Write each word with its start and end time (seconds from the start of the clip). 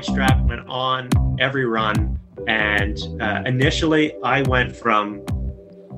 rate 0.00 0.04
strap, 0.12 0.40
went 0.46 0.66
on 0.68 1.08
every 1.40 1.66
run. 1.66 2.18
And 2.46 2.98
uh, 3.20 3.42
initially, 3.44 4.14
I 4.22 4.42
went 4.42 4.74
from 4.74 5.22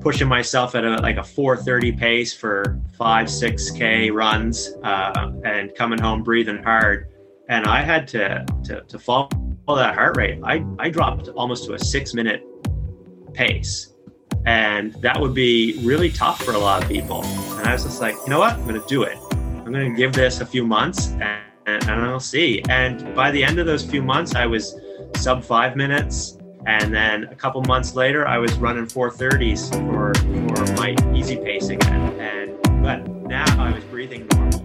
pushing 0.01 0.27
myself 0.27 0.75
at 0.75 0.83
a, 0.83 0.97
like 0.97 1.17
a 1.17 1.23
430 1.23 1.93
pace 1.93 2.33
for 2.33 2.79
five, 2.97 3.27
6K 3.27 4.11
runs 4.11 4.71
uh, 4.83 5.31
and 5.45 5.73
coming 5.75 5.99
home 5.99 6.23
breathing 6.23 6.61
hard. 6.61 7.07
And 7.49 7.65
I 7.65 7.81
had 7.81 8.07
to, 8.09 8.45
to, 8.65 8.81
to 8.81 8.99
follow 8.99 9.29
that 9.67 9.95
heart 9.95 10.17
rate. 10.17 10.39
I, 10.43 10.65
I 10.79 10.89
dropped 10.89 11.29
almost 11.29 11.65
to 11.65 11.73
a 11.73 11.79
six 11.79 12.13
minute 12.13 12.43
pace. 13.33 13.93
And 14.45 14.93
that 15.01 15.19
would 15.19 15.33
be 15.33 15.79
really 15.83 16.11
tough 16.11 16.43
for 16.43 16.51
a 16.51 16.59
lot 16.59 16.83
of 16.83 16.89
people. 16.89 17.23
And 17.23 17.67
I 17.67 17.73
was 17.73 17.83
just 17.83 18.01
like, 18.01 18.15
you 18.15 18.29
know 18.29 18.39
what? 18.39 18.53
I'm 18.53 18.67
going 18.67 18.81
to 18.81 18.87
do 18.87 19.03
it. 19.03 19.17
I'm 19.31 19.71
going 19.71 19.89
to 19.89 19.97
give 19.97 20.11
this 20.11 20.41
a 20.41 20.45
few 20.45 20.65
months 20.65 21.11
and, 21.21 21.52
and, 21.65 21.83
and 21.89 22.01
I'll 22.01 22.19
see. 22.19 22.61
And 22.69 23.15
by 23.15 23.31
the 23.31 23.43
end 23.43 23.59
of 23.59 23.65
those 23.65 23.83
few 23.83 24.01
months, 24.01 24.35
I 24.35 24.45
was 24.45 24.75
sub 25.15 25.43
five 25.43 25.75
minutes 25.75 26.37
and 26.65 26.93
then 26.93 27.25
a 27.25 27.35
couple 27.35 27.61
months 27.63 27.93
later, 27.93 28.25
I 28.25 28.37
was 28.37 28.53
running 28.53 28.85
430s 28.85 29.69
for, 29.89 30.13
for 30.55 30.73
my 30.73 30.95
easy 31.13 31.35
pace 31.35 31.67
again. 31.67 32.19
And 32.19 32.81
but 32.81 33.05
now 33.27 33.45
I 33.61 33.73
was 33.73 33.83
breathing 33.85 34.27
normal. 34.31 34.59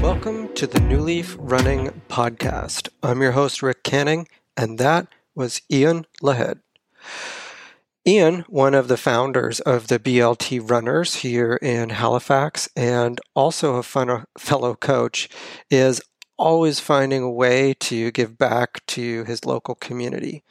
Welcome 0.00 0.54
to 0.54 0.66
the 0.66 0.80
New 0.80 1.00
Leaf 1.00 1.36
Running 1.38 2.00
Podcast. 2.08 2.88
I'm 3.02 3.20
your 3.20 3.32
host, 3.32 3.62
Rick 3.62 3.84
Canning, 3.84 4.26
and 4.56 4.78
that 4.78 5.08
was 5.34 5.60
Ian 5.70 6.06
Lahead. 6.22 6.60
Ian, 8.08 8.46
one 8.48 8.72
of 8.72 8.88
the 8.88 8.96
founders 8.96 9.60
of 9.60 9.88
the 9.88 9.98
BLT 9.98 10.70
Runners 10.70 11.16
here 11.16 11.56
in 11.60 11.90
Halifax 11.90 12.66
and 12.74 13.20
also 13.36 13.74
a 13.74 13.82
fellow 13.82 14.74
coach, 14.76 15.28
is 15.70 16.00
always 16.38 16.80
finding 16.80 17.22
a 17.22 17.30
way 17.30 17.74
to 17.80 18.10
give 18.12 18.38
back 18.38 18.80
to 18.86 19.24
his 19.24 19.44
local 19.44 19.74
community. 19.74 20.42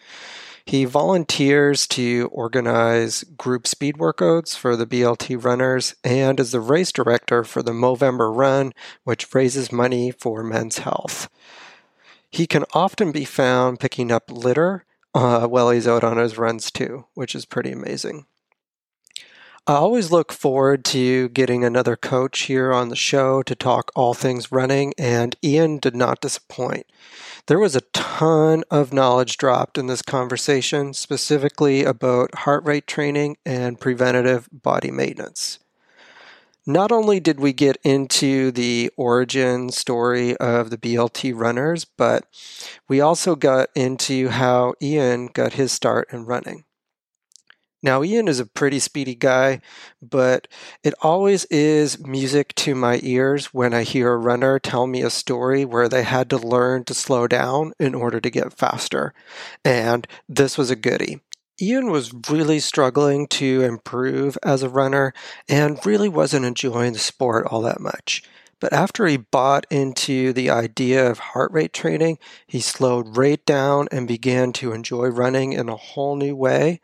He 0.68 0.86
volunteers 0.86 1.88
to 1.88 2.30
organize 2.32 3.24
group 3.24 3.66
speed 3.66 3.98
workouts 3.98 4.56
for 4.56 4.76
the 4.76 4.86
BLT 4.86 5.44
runners 5.44 5.96
and 6.04 6.40
is 6.40 6.52
the 6.52 6.60
race 6.62 6.92
director 6.92 7.44
for 7.44 7.64
the 7.64 7.72
Movember 7.72 8.32
Run, 8.38 8.72
which 9.04 9.34
raises 9.34 9.72
money 9.72 10.12
for 10.12 10.44
men's 10.44 10.78
health. 10.78 11.28
He 12.30 12.46
can 12.46 12.66
often 12.76 13.12
be 13.12 13.26
found 13.26 13.80
picking 13.80 14.12
up 14.12 14.30
litter 14.30 14.86
uh, 15.18 15.48
while 15.48 15.72
he's 15.72 15.88
out 15.88 16.04
on 16.04 16.18
his 16.18 16.38
runs 16.38 16.70
too, 16.70 17.06
which 17.16 17.34
is 17.34 17.46
pretty 17.46 17.72
amazing. 17.72 18.28
I 19.66 19.74
always 19.74 20.12
look 20.12 20.32
forward 20.32 20.86
to 20.86 21.28
getting 21.30 21.66
another 21.66 21.98
coach 21.98 22.42
here 22.42 22.72
on 22.72 22.88
the 22.88 22.96
show 22.96 23.42
to 23.44 23.56
talk 23.56 23.92
all 23.96 24.14
things 24.14 24.52
running, 24.52 24.94
and 24.98 25.36
Ian 25.44 25.80
did 25.80 25.96
not 25.96 26.22
disappoint. 26.22 26.86
There 27.48 27.60
was 27.60 27.76
a 27.76 27.82
ton 27.94 28.64
of 28.70 28.94
knowledge 28.94 29.36
dropped 29.38 29.78
in 29.78 29.88
this 29.88 30.02
conversation, 30.02 30.94
specifically 30.94 31.84
about 31.84 32.36
heart 32.36 32.64
rate 32.64 32.88
training 32.88 33.38
and 33.46 33.80
preventative 33.80 34.48
body 34.52 34.92
maintenance. 34.92 35.60
Not 36.70 36.92
only 36.92 37.22
did 37.22 37.40
we 37.40 37.54
get 37.54 37.78
into 37.86 38.52
the 38.52 38.92
origin 38.98 39.70
story 39.70 40.36
of 40.36 40.70
the 40.70 40.78
BLT 40.78 41.34
runners, 41.34 41.86
but 41.86 42.26
we 42.90 43.00
also 43.00 43.38
got 43.38 43.70
into 43.74 44.28
how 44.28 44.74
Ian 44.82 45.28
got 45.28 45.54
his 45.54 45.72
start 45.72 46.10
in 46.12 46.26
running. 46.26 46.66
Now, 47.82 48.04
Ian 48.04 48.28
is 48.28 48.42
a 48.42 48.46
pretty 48.46 48.80
speedy 48.80 49.16
guy, 49.16 49.62
but 50.02 50.50
it 50.84 50.94
always 51.02 51.46
is 51.46 52.06
music 52.06 52.54
to 52.56 52.76
my 52.76 53.00
ears 53.02 53.54
when 53.54 53.74
I 53.74 53.84
hear 53.84 54.12
a 54.12 54.18
runner 54.18 54.60
tell 54.60 54.88
me 54.88 55.04
a 55.04 55.10
story 55.10 55.64
where 55.64 55.88
they 55.88 56.04
had 56.04 56.30
to 56.32 56.38
learn 56.38 56.84
to 56.86 56.94
slow 56.94 57.28
down 57.28 57.72
in 57.80 57.96
order 57.96 58.20
to 58.20 58.30
get 58.30 58.52
faster. 58.52 59.14
And 59.64 60.06
this 60.28 60.58
was 60.58 60.70
a 60.70 60.76
goodie. 60.76 61.22
Ian 61.60 61.90
was 61.90 62.14
really 62.30 62.60
struggling 62.60 63.26
to 63.28 63.62
improve 63.64 64.38
as 64.44 64.62
a 64.62 64.70
runner 64.70 65.14
and 65.50 65.84
really 65.86 66.08
wasn't 66.08 66.46
enjoying 66.46 66.94
the 66.94 67.00
sport 67.00 67.48
all 67.48 67.62
that 67.62 67.80
much. 67.80 68.22
But 68.60 68.74
after 68.74 69.08
he 69.08 69.18
bought 69.18 69.66
into 69.72 70.34
the 70.34 70.50
idea 70.52 71.10
of 71.10 71.20
heart 71.20 71.52
rate 71.52 71.74
training, 71.74 72.20
he 72.46 72.60
slowed 72.60 73.18
right 73.18 73.44
down 73.46 73.88
and 73.92 74.08
began 74.08 74.54
to 74.54 74.72
enjoy 74.72 75.08
running 75.08 75.54
in 75.54 75.68
a 75.70 75.76
whole 75.76 76.16
new 76.16 76.36
way 76.36 76.80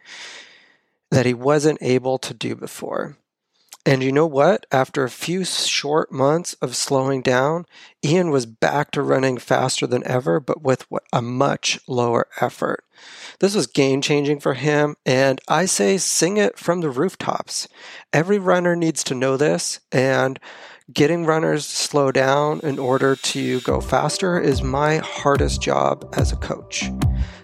that 1.11 1.25
he 1.28 1.34
wasn't 1.34 1.78
able 1.81 2.17
to 2.19 2.34
do 2.34 2.55
before. 2.55 3.17
And 3.85 4.01
you 4.01 4.13
know 4.13 4.25
what? 4.25 4.66
After 4.71 5.03
a 5.03 5.09
few 5.09 5.44
short 5.44 6.09
months 6.11 6.53
of 6.55 6.75
slowing 6.75 7.21
down, 7.21 7.66
Ian 8.03 8.29
was 8.29 8.45
back 8.45 8.91
to 8.91 9.01
running 9.01 9.38
faster 9.38 9.85
than 9.85 10.07
ever, 10.07 10.39
but 10.39 10.61
with 10.61 10.85
a 11.11 11.21
much 11.21 11.79
lower 11.85 12.27
effort. 12.39 12.85
This 13.39 13.55
was 13.55 13.67
game 13.67 14.01
changing 14.01 14.39
for 14.39 14.53
him, 14.53 14.95
and 15.05 15.41
I 15.49 15.66
say 15.66 15.97
sing 15.97 16.38
it 16.38 16.57
from 16.57 16.79
the 16.79 16.89
rooftops. 16.89 17.67
Every 18.13 18.39
runner 18.39 18.75
needs 18.75 19.03
to 19.05 19.16
know 19.16 19.35
this, 19.35 19.81
and 19.91 20.39
getting 20.93 21.25
runners 21.25 21.67
to 21.67 21.75
slow 21.75 22.11
down 22.11 22.61
in 22.61 22.79
order 22.79 23.17
to 23.17 23.59
go 23.61 23.81
faster 23.81 24.39
is 24.39 24.61
my 24.61 24.97
hardest 24.97 25.61
job 25.61 26.09
as 26.17 26.31
a 26.31 26.38
coach. 26.38 26.89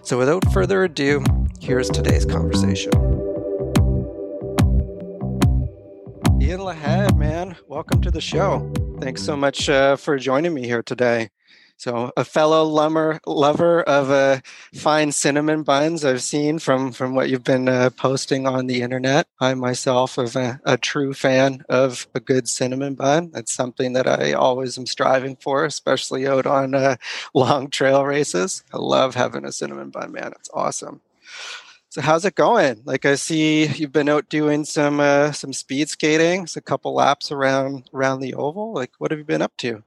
So 0.02 0.16
without 0.16 0.50
further 0.52 0.84
ado, 0.84 1.22
here's 1.60 1.90
today's 1.90 2.24
conversation. 2.24 3.29
Man, 7.44 7.56
welcome 7.68 8.02
to 8.02 8.10
the 8.10 8.20
show. 8.20 8.70
Thanks 9.00 9.22
so 9.22 9.34
much 9.34 9.70
uh, 9.70 9.96
for 9.96 10.18
joining 10.18 10.52
me 10.52 10.66
here 10.66 10.82
today. 10.82 11.30
So, 11.78 12.12
a 12.14 12.22
fellow 12.22 12.64
lumber, 12.64 13.18
lover 13.26 13.82
of 13.84 14.10
uh, 14.10 14.40
fine 14.74 15.10
cinnamon 15.10 15.62
buns, 15.62 16.04
I've 16.04 16.22
seen 16.22 16.58
from 16.58 16.92
from 16.92 17.14
what 17.14 17.30
you've 17.30 17.44
been 17.44 17.66
uh, 17.66 17.88
posting 17.96 18.46
on 18.46 18.66
the 18.66 18.82
internet. 18.82 19.26
I 19.40 19.54
myself 19.54 20.18
am 20.18 20.26
a, 20.36 20.60
a, 20.66 20.76
true 20.76 21.14
fan 21.14 21.64
of 21.70 22.06
a 22.14 22.20
good 22.20 22.46
cinnamon 22.46 22.94
bun. 22.94 23.30
That's 23.32 23.54
something 23.54 23.94
that 23.94 24.06
I 24.06 24.34
always 24.34 24.76
am 24.76 24.84
striving 24.84 25.36
for, 25.36 25.64
especially 25.64 26.28
out 26.28 26.44
on 26.44 26.74
uh, 26.74 26.96
long 27.32 27.70
trail 27.70 28.04
races. 28.04 28.64
I 28.74 28.76
love 28.76 29.14
having 29.14 29.46
a 29.46 29.52
cinnamon 29.52 29.88
bun, 29.88 30.12
man. 30.12 30.32
It's 30.38 30.50
awesome. 30.52 31.00
So 31.90 32.00
how's 32.00 32.24
it 32.24 32.36
going? 32.36 32.82
Like 32.84 33.04
I 33.04 33.16
see 33.16 33.66
you've 33.66 33.90
been 33.90 34.08
out 34.08 34.28
doing 34.28 34.64
some 34.64 35.00
uh, 35.00 35.32
some 35.32 35.52
speed 35.52 35.88
skating, 35.88 36.44
it's 36.44 36.56
a 36.56 36.60
couple 36.60 36.94
laps 36.94 37.32
around 37.32 37.90
around 37.92 38.20
the 38.20 38.34
oval. 38.34 38.72
Like 38.72 38.92
what 38.98 39.10
have 39.10 39.18
you 39.18 39.24
been 39.24 39.42
up 39.42 39.56
to? 39.58 39.82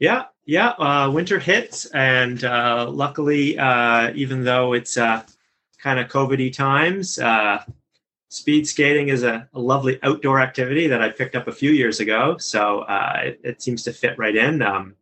Yeah, 0.00 0.24
yeah. 0.46 0.70
Uh, 0.70 1.08
winter 1.12 1.38
hits, 1.38 1.86
and 1.86 2.42
uh, 2.42 2.90
luckily, 2.90 3.56
uh, 3.56 4.10
even 4.16 4.42
though 4.42 4.72
it's 4.72 4.96
uh, 4.96 5.22
kind 5.78 6.00
of 6.00 6.08
COVIDy 6.08 6.52
times, 6.52 7.20
uh, 7.20 7.62
speed 8.28 8.66
skating 8.66 9.10
is 9.10 9.22
a, 9.22 9.48
a, 9.54 9.60
lovely 9.60 10.00
outdoor 10.02 10.40
activity 10.40 10.88
that 10.88 11.02
I 11.02 11.10
picked 11.10 11.36
up 11.36 11.46
a 11.46 11.52
few 11.52 11.70
years 11.70 12.00
ago. 12.00 12.36
So 12.38 12.84
it, 13.22 13.40
it, 13.44 13.62
seems 13.62 13.84
to 13.84 13.92
fit 13.92 14.18
right 14.18 14.34
in. 14.34 14.62
Um, 14.62 14.96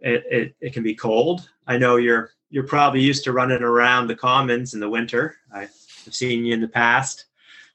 it, 0.00 0.24
it, 0.30 0.54
it 0.60 0.72
can 0.74 0.82
be 0.82 0.94
cold. 0.94 1.48
I 1.66 1.78
know 1.78 1.96
you're 1.96 2.32
you're 2.50 2.64
probably 2.66 3.00
used 3.00 3.24
to 3.24 3.32
running 3.32 3.62
around 3.62 4.06
the 4.06 4.14
commons 4.14 4.74
in 4.74 4.80
the 4.80 4.88
winter. 4.88 5.36
I've 5.52 5.70
seen 5.70 6.44
you 6.44 6.54
in 6.54 6.60
the 6.60 6.68
past 6.68 7.26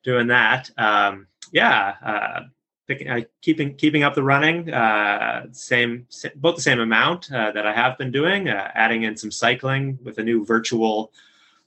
doing 0.04 0.28
that. 0.28 0.70
Um, 0.78 1.28
yeah, 1.52 1.96
uh, 2.04 2.42
picking, 2.88 3.10
uh, 3.10 3.22
keeping 3.42 3.76
keeping 3.76 4.04
up 4.04 4.16
the 4.16 4.24
running, 4.24 4.72
uh, 4.72 5.48
same 5.52 6.08
both 6.36 6.56
the 6.56 6.62
same 6.62 6.80
amount 6.80 7.32
uh, 7.32 7.52
that 7.52 7.68
I 7.68 7.74
have 7.74 7.98
been 7.98 8.12
doing. 8.12 8.50
Uh, 8.50 8.72
adding 8.74 9.04
in 9.04 9.18
some 9.18 9.32
cycling 9.32 10.00
with 10.04 10.18
a 10.18 10.24
new 10.24 10.46
virtual 10.46 11.12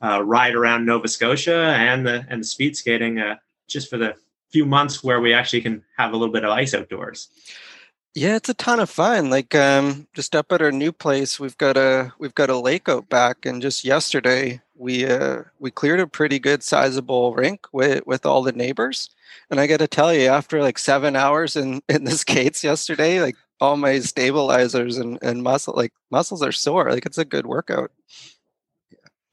uh, 0.03 0.23
ride 0.23 0.55
around 0.55 0.87
Nova 0.87 1.09
Scotia 1.09 1.75
and 1.79 2.07
the 2.07 2.25
and 2.29 2.43
the 2.43 2.47
speed 2.47 2.77
skating 2.77 3.23
just 3.67 3.89
for 3.89 3.97
the 3.97 4.15
few 4.51 4.67
months 4.67 5.03
where 5.03 5.21
we 5.21 5.35
actually 5.35 5.61
can 5.61 5.83
have 5.97 6.13
a 6.13 6.17
little 6.17 6.33
bit 6.33 6.45
of 6.45 6.51
ice 6.51 6.75
outdoors. 6.75 7.29
Yeah, 8.15 8.37
it's 8.37 8.49
a 8.49 8.55
ton 8.55 8.79
of 8.79 8.89
fun. 8.89 9.29
Like 9.29 9.57
um, 9.57 10.07
just 10.15 10.37
up 10.37 10.53
at 10.53 10.63
our 10.63 10.71
new 10.71 10.93
place, 10.93 11.41
we've 11.41 11.59
got 11.59 11.77
a 11.77 12.13
we've 12.21 12.35
got 12.35 12.49
a 12.49 12.57
lake 12.57 12.89
out 12.89 13.09
back, 13.09 13.45
and 13.45 13.61
just 13.61 13.85
yesterday 13.85 14.61
we 14.77 15.05
uh, 15.05 15.43
we 15.59 15.73
cleared 15.73 15.99
a 15.99 16.07
pretty 16.07 16.39
good 16.39 16.63
sizable 16.63 17.35
rink 17.35 17.67
with 17.73 18.07
with 18.07 18.25
all 18.25 18.43
the 18.43 18.53
neighbors. 18.53 19.11
And 19.51 19.59
I 19.59 19.67
got 19.67 19.79
to 19.79 19.89
tell 19.89 20.15
you, 20.15 20.29
after 20.29 20.63
like 20.63 20.79
seven 20.79 21.17
hours 21.17 21.57
in 21.57 21.83
in 21.89 22.05
the 22.05 22.13
skates 22.13 22.63
yesterday, 22.63 23.21
like 23.21 23.37
all 23.61 23.77
my 23.77 23.99
stabilizers 23.99 24.97
and 24.97 25.19
and 25.21 25.43
muscle 25.43 25.75
like 25.77 25.93
muscles 26.13 26.43
are 26.43 26.53
sore. 26.53 26.93
Like 26.93 27.07
it's 27.07 27.19
a 27.19 27.25
good 27.25 27.47
workout. 27.47 27.91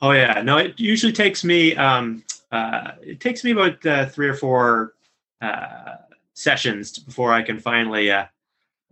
Oh 0.01 0.11
yeah, 0.11 0.41
no, 0.41 0.57
it 0.57 0.79
usually 0.79 1.13
takes 1.13 1.43
me 1.43 1.75
um, 1.75 2.23
uh, 2.51 2.93
it 3.03 3.19
takes 3.19 3.43
me 3.43 3.51
about 3.51 3.85
uh, 3.85 4.07
three 4.07 4.27
or 4.27 4.33
four 4.33 4.93
uh, 5.39 5.97
sessions 6.33 6.97
before 6.97 7.31
I 7.31 7.43
can 7.43 7.59
finally 7.59 8.09
uh, 8.09 8.25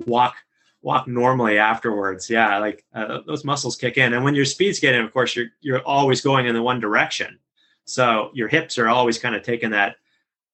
walk 0.05 0.35
walk 0.81 1.07
normally 1.07 1.57
afterwards. 1.57 2.29
Yeah, 2.29 2.57
like 2.59 2.85
uh, 2.93 3.19
those 3.25 3.43
muscles 3.43 3.75
kick 3.75 3.97
in. 3.97 4.13
And 4.13 4.23
when 4.23 4.35
your 4.35 4.45
speed's 4.45 4.77
speed 4.77 4.87
skating, 4.87 5.05
of 5.05 5.13
course, 5.13 5.35
you're 5.35 5.47
you're 5.61 5.81
always 5.85 6.21
going 6.21 6.47
in 6.47 6.55
the 6.55 6.61
one 6.61 6.79
direction. 6.79 7.39
So 7.85 8.31
your 8.33 8.47
hips 8.47 8.77
are 8.77 8.87
always 8.87 9.17
kind 9.17 9.35
of 9.35 9.43
taking 9.43 9.71
that 9.71 9.95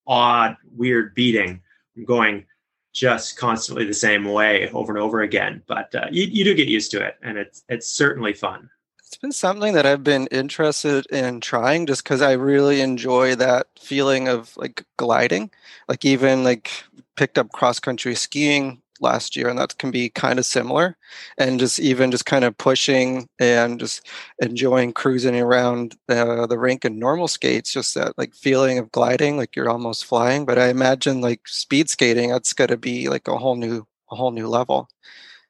odd, 0.08 0.56
weird 0.76 1.14
beating, 1.16 1.62
going 2.06 2.46
just 2.94 3.38
constantly 3.38 3.86
the 3.86 3.94
same 3.94 4.24
way 4.24 4.70
over 4.70 4.94
and 4.94 5.02
over 5.02 5.22
again. 5.22 5.62
But 5.68 5.94
uh, 5.94 6.08
you, 6.12 6.24
you 6.24 6.46
do 6.46 6.56
get 6.56 6.70
used 6.70 6.92
to 6.92 7.02
it, 7.02 7.16
and 7.22 7.38
it's 7.38 7.64
it's 7.70 7.88
certainly 7.88 8.34
fun. 8.34 8.70
It's 9.00 9.18
been 9.18 9.32
something 9.32 9.74
that 9.74 9.86
I've 9.86 10.04
been 10.04 10.28
interested 10.28 11.06
in 11.08 11.40
trying 11.40 11.86
just 11.86 12.04
because 12.04 12.22
I 12.22 12.32
really 12.34 12.82
enjoy 12.82 13.36
that 13.36 13.68
feeling 13.80 14.28
of 14.28 14.56
like 14.58 14.84
gliding. 14.98 15.52
Like 15.88 16.04
even 16.06 16.44
like 16.44 16.72
picked 17.16 17.38
up 17.38 17.52
cross 17.52 17.80
country 17.80 18.16
skiing 18.16 18.82
last 19.02 19.36
year 19.36 19.50
and 19.50 19.60
that 19.60 19.78
can 19.78 19.92
be 19.92 20.10
kind 20.10 20.40
of 20.40 20.46
similar. 20.46 20.98
And 21.38 21.60
just 21.60 21.80
even 21.80 22.12
just 22.12 22.26
kind 22.26 22.44
of 22.44 22.58
pushing 22.58 23.28
and 23.40 23.80
just 23.80 24.08
enjoying 24.40 24.94
cruising 24.94 25.40
around 25.40 25.96
uh, 26.10 26.46
the 26.48 26.58
rink 26.58 26.86
in 26.86 27.00
normal 27.00 27.28
skates 27.28 27.74
just 27.74 27.96
that 27.96 28.18
like 28.18 28.34
feeling 28.34 28.78
of 28.78 28.92
gliding 28.92 29.38
like 29.38 29.56
you're 29.56 29.70
almost 29.70 30.06
flying. 30.06 30.46
But 30.46 30.60
i 30.60 30.70
imagine 30.70 31.22
like 31.22 31.48
speed 31.48 31.90
skating 31.90 32.30
that's 32.30 32.54
to 32.54 32.78
be 32.78 33.10
like 33.10 33.28
a 33.28 33.38
whole 33.38 33.56
new 33.56 33.86
a 34.12 34.16
whole 34.16 34.32
new 34.32 34.48
level. 34.48 34.90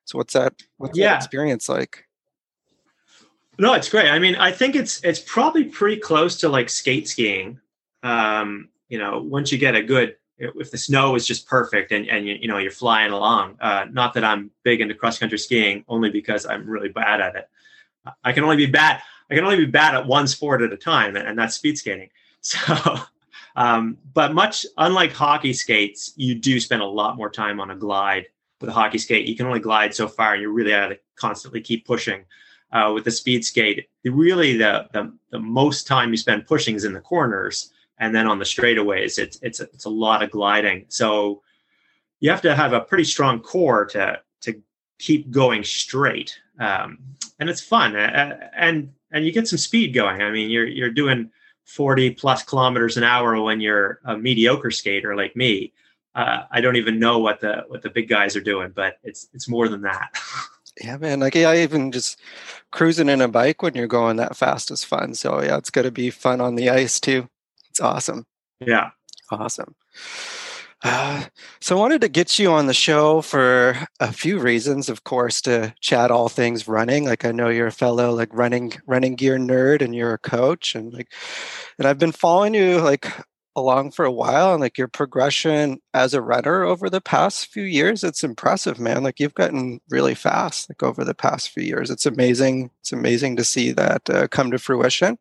So 0.06 0.18
what's 0.18 0.34
that 0.34 0.54
what's 0.78 0.98
yeah. 0.98 1.12
that 1.12 1.18
experience 1.18 1.70
like? 1.70 2.06
No 3.58 3.74
it's 3.74 3.90
great. 3.90 4.10
I 4.10 4.20
mean 4.20 4.36
i 4.36 4.52
think 4.52 4.76
it's 4.76 5.04
it's 5.04 5.20
probably 5.20 5.66
pretty 5.66 5.98
close 5.98 6.38
to 6.38 6.50
like 6.50 6.70
skate 6.70 7.08
skiing. 7.08 7.60
Um 8.04 8.70
you 8.90 8.98
know 8.98 9.22
once 9.22 9.52
you 9.52 9.58
get 9.58 9.76
a 9.76 9.84
good 9.84 10.16
if 10.38 10.72
the 10.72 10.78
snow 10.78 11.16
is 11.16 11.26
just 11.26 11.48
perfect 11.48 11.92
and, 11.92 12.08
and 12.10 12.28
you, 12.28 12.36
you 12.42 12.48
know 12.48 12.58
you're 12.58 12.72
flying 12.72 13.12
along 13.12 13.58
uh, 13.62 13.86
not 13.92 14.14
that 14.14 14.24
i'm 14.24 14.52
big 14.64 14.82
into 14.82 14.94
cross 14.94 15.18
country 15.18 15.38
skiing 15.38 15.84
only 15.88 16.10
because 16.10 16.46
i'm 16.46 16.68
really 16.68 16.90
bad 16.90 17.22
at 17.22 17.36
it. 17.36 17.50
I 18.24 18.32
can 18.34 18.44
only 18.44 18.58
be 18.58 18.66
bad 18.66 19.02
i 19.30 19.36
can 19.36 19.44
only 19.44 19.58
be 19.58 19.66
bad 19.66 19.96
at 19.96 20.06
one 20.06 20.28
sport 20.28 20.62
at 20.62 20.74
a 20.74 20.78
time 20.78 21.16
and, 21.16 21.38
that's 21.38 21.56
speed 21.56 21.78
skating. 21.78 22.10
So 22.42 23.00
um, 23.56 23.98
but 24.14 24.36
much 24.36 24.68
unlike 24.78 25.12
hockey 25.12 25.54
skates 25.54 26.14
you 26.16 26.36
do 26.36 26.60
spend 26.60 26.84
a 26.84 26.86
lot 26.86 27.18
more 27.18 27.30
time 27.30 27.60
on 27.60 27.72
a 27.72 27.76
glide. 27.76 28.28
With 28.62 28.70
a 28.70 28.74
hockey 28.74 29.00
skate 29.00 29.28
you 29.28 29.36
can 29.36 29.48
only 29.48 29.60
glide 29.60 29.96
so 29.96 30.08
far 30.08 30.34
and 30.34 30.42
you 30.44 30.52
really 30.52 30.72
have 30.72 30.92
to 30.92 31.00
constantly 31.16 31.60
keep 31.62 31.88
pushing. 31.88 32.24
Uh, 32.72 32.92
with 32.94 33.04
the 33.06 33.12
speed 33.12 33.46
skate 33.46 33.88
really 34.04 34.58
the, 34.58 34.88
the 34.94 35.12
the 35.32 35.40
most 35.40 35.88
time 35.88 36.12
you 36.12 36.18
spend 36.18 36.46
pushing 36.46 36.76
is 36.76 36.84
in 36.84 36.94
the 36.94 37.02
corners 37.02 37.72
and 37.98 38.14
then 38.14 38.28
on 38.28 38.40
the 38.40 38.46
straightaways, 38.46 39.18
it's 39.18 39.40
it's 39.42 39.60
it's 39.60 39.86
a 39.86 39.90
lot 39.90 40.24
of 40.24 40.32
gliding. 40.32 40.86
So 40.90 41.42
you 42.20 42.30
have 42.30 42.42
to 42.42 42.56
have 42.56 42.74
a 42.74 42.82
pretty 42.82 43.04
strong 43.04 43.40
core 43.40 43.86
to 43.88 44.20
to 44.42 44.62
keep 45.00 45.32
going 45.32 45.64
straight, 45.64 46.38
um, 46.60 47.00
and 47.40 47.50
it's 47.50 47.62
fun, 47.62 47.96
uh, 47.96 48.50
and 48.56 48.94
and 49.12 49.26
you 49.26 49.32
get 49.32 49.48
some 49.48 49.58
speed 49.58 49.94
going. 49.94 50.22
I 50.22 50.32
mean, 50.32 50.50
you're 50.50 50.68
you're 50.68 50.92
doing 50.92 51.32
40 51.66 52.12
plus 52.12 52.44
kilometers 52.44 52.98
an 52.98 53.04
hour 53.04 53.42
when 53.42 53.60
you're 53.60 54.00
a 54.06 54.18
mediocre 54.18 54.72
skater 54.72 55.16
like 55.16 55.36
me. 55.36 55.74
Uh, 56.14 56.44
I 56.52 56.62
don't 56.62 56.78
even 56.78 57.00
know 57.00 57.20
what 57.20 57.42
the 57.42 57.66
what 57.68 57.82
the 57.82 57.90
big 57.90 58.08
guys 58.08 58.36
are 58.36 58.42
doing, 58.42 58.72
but 58.74 59.00
it's 59.04 59.28
it's 59.34 59.50
more 59.50 59.68
than 59.68 59.82
that. 59.82 60.18
yeah, 60.82 60.98
man. 60.98 61.20
Like 61.20 61.36
I 61.36 61.62
even 61.62 61.92
just 61.92 62.20
cruising 62.72 63.10
in 63.10 63.22
a 63.22 63.28
bike 63.28 63.62
when 63.62 63.76
you're 63.76 63.88
going 63.88 64.18
that 64.18 64.38
fast 64.38 64.72
is 64.72 64.84
fun. 64.84 65.14
So 65.14 65.42
yeah, 65.42 65.58
it's 65.58 65.70
gonna 65.70 65.92
be 65.92 66.10
fun 66.10 66.40
on 66.40 66.56
the 66.56 66.70
ice 66.70 67.00
too. 67.00 67.30
It's 67.76 67.82
awesome. 67.82 68.26
Yeah. 68.66 68.92
Awesome. 69.30 69.76
Uh, 70.82 71.26
so 71.60 71.76
I 71.76 71.80
wanted 71.82 72.00
to 72.02 72.08
get 72.08 72.40
you 72.40 72.50
on 72.50 72.68
the 72.68 72.74
show 72.74 73.20
for 73.20 73.76
a 74.00 74.14
few 74.14 74.40
reasons, 74.40 74.88
of 74.88 75.04
course, 75.04 75.42
to 75.42 75.74
chat 75.82 76.10
all 76.10 76.30
things 76.30 76.70
running. 76.70 77.04
Like 77.04 77.26
I 77.26 77.34
know 77.34 77.50
you're 77.50 77.68
a 77.68 77.74
fellow 77.74 78.14
like 78.14 78.34
running 78.34 78.72
running 78.88 79.16
gear 79.16 79.38
nerd 79.38 79.82
and 79.82 79.94
you're 79.94 80.14
a 80.14 80.18
coach 80.18 80.74
and 80.74 80.94
like 80.94 81.12
and 81.78 81.86
I've 81.86 82.00
been 82.00 82.14
following 82.14 82.54
you 82.54 82.80
like 82.80 83.12
along 83.58 83.92
for 83.92 84.06
a 84.06 84.12
while 84.12 84.54
and 84.54 84.62
like 84.62 84.78
your 84.78 84.88
progression 84.88 85.82
as 85.94 86.14
a 86.14 86.22
runner 86.22 86.64
over 86.64 86.90
the 86.90 87.02
past 87.02 87.48
few 87.48 87.64
years 87.64 88.04
it's 88.04 88.22
impressive 88.22 88.82
man 88.82 89.02
like 89.02 89.18
you've 89.18 89.34
gotten 89.34 89.80
really 89.90 90.14
fast 90.14 90.70
like 90.70 90.84
over 90.84 91.06
the 91.06 91.14
past 91.14 91.52
few 91.52 91.64
years 91.64 91.90
it's 91.90 92.06
amazing 92.06 92.70
it's 92.82 92.92
amazing 92.92 93.38
to 93.38 93.46
see 93.46 93.72
that 93.72 94.10
uh, 94.10 94.28
come 94.28 94.52
to 94.52 94.60
fruition 94.60 95.18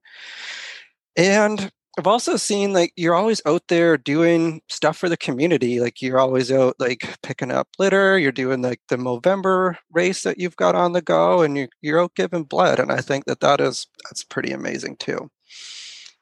and 1.16 1.70
I've 1.96 2.06
also 2.08 2.36
seen 2.36 2.72
like 2.72 2.92
you're 2.96 3.14
always 3.14 3.40
out 3.46 3.62
there 3.68 3.96
doing 3.96 4.60
stuff 4.68 4.96
for 4.96 5.08
the 5.08 5.16
community. 5.16 5.78
Like 5.80 6.02
you're 6.02 6.18
always 6.18 6.50
out 6.50 6.74
like 6.80 7.16
picking 7.22 7.52
up 7.52 7.68
litter. 7.78 8.18
You're 8.18 8.32
doing 8.32 8.62
like 8.62 8.80
the 8.88 8.96
Movember 8.96 9.76
race 9.92 10.24
that 10.24 10.38
you've 10.38 10.56
got 10.56 10.74
on 10.74 10.92
the 10.92 11.02
go, 11.02 11.42
and 11.42 11.56
you're 11.56 11.68
you're 11.82 12.02
out 12.02 12.14
giving 12.16 12.44
blood. 12.44 12.80
And 12.80 12.90
I 12.90 13.00
think 13.00 13.26
that 13.26 13.40
that 13.40 13.60
is 13.60 13.86
that's 14.04 14.24
pretty 14.24 14.50
amazing 14.52 14.96
too. 14.96 15.30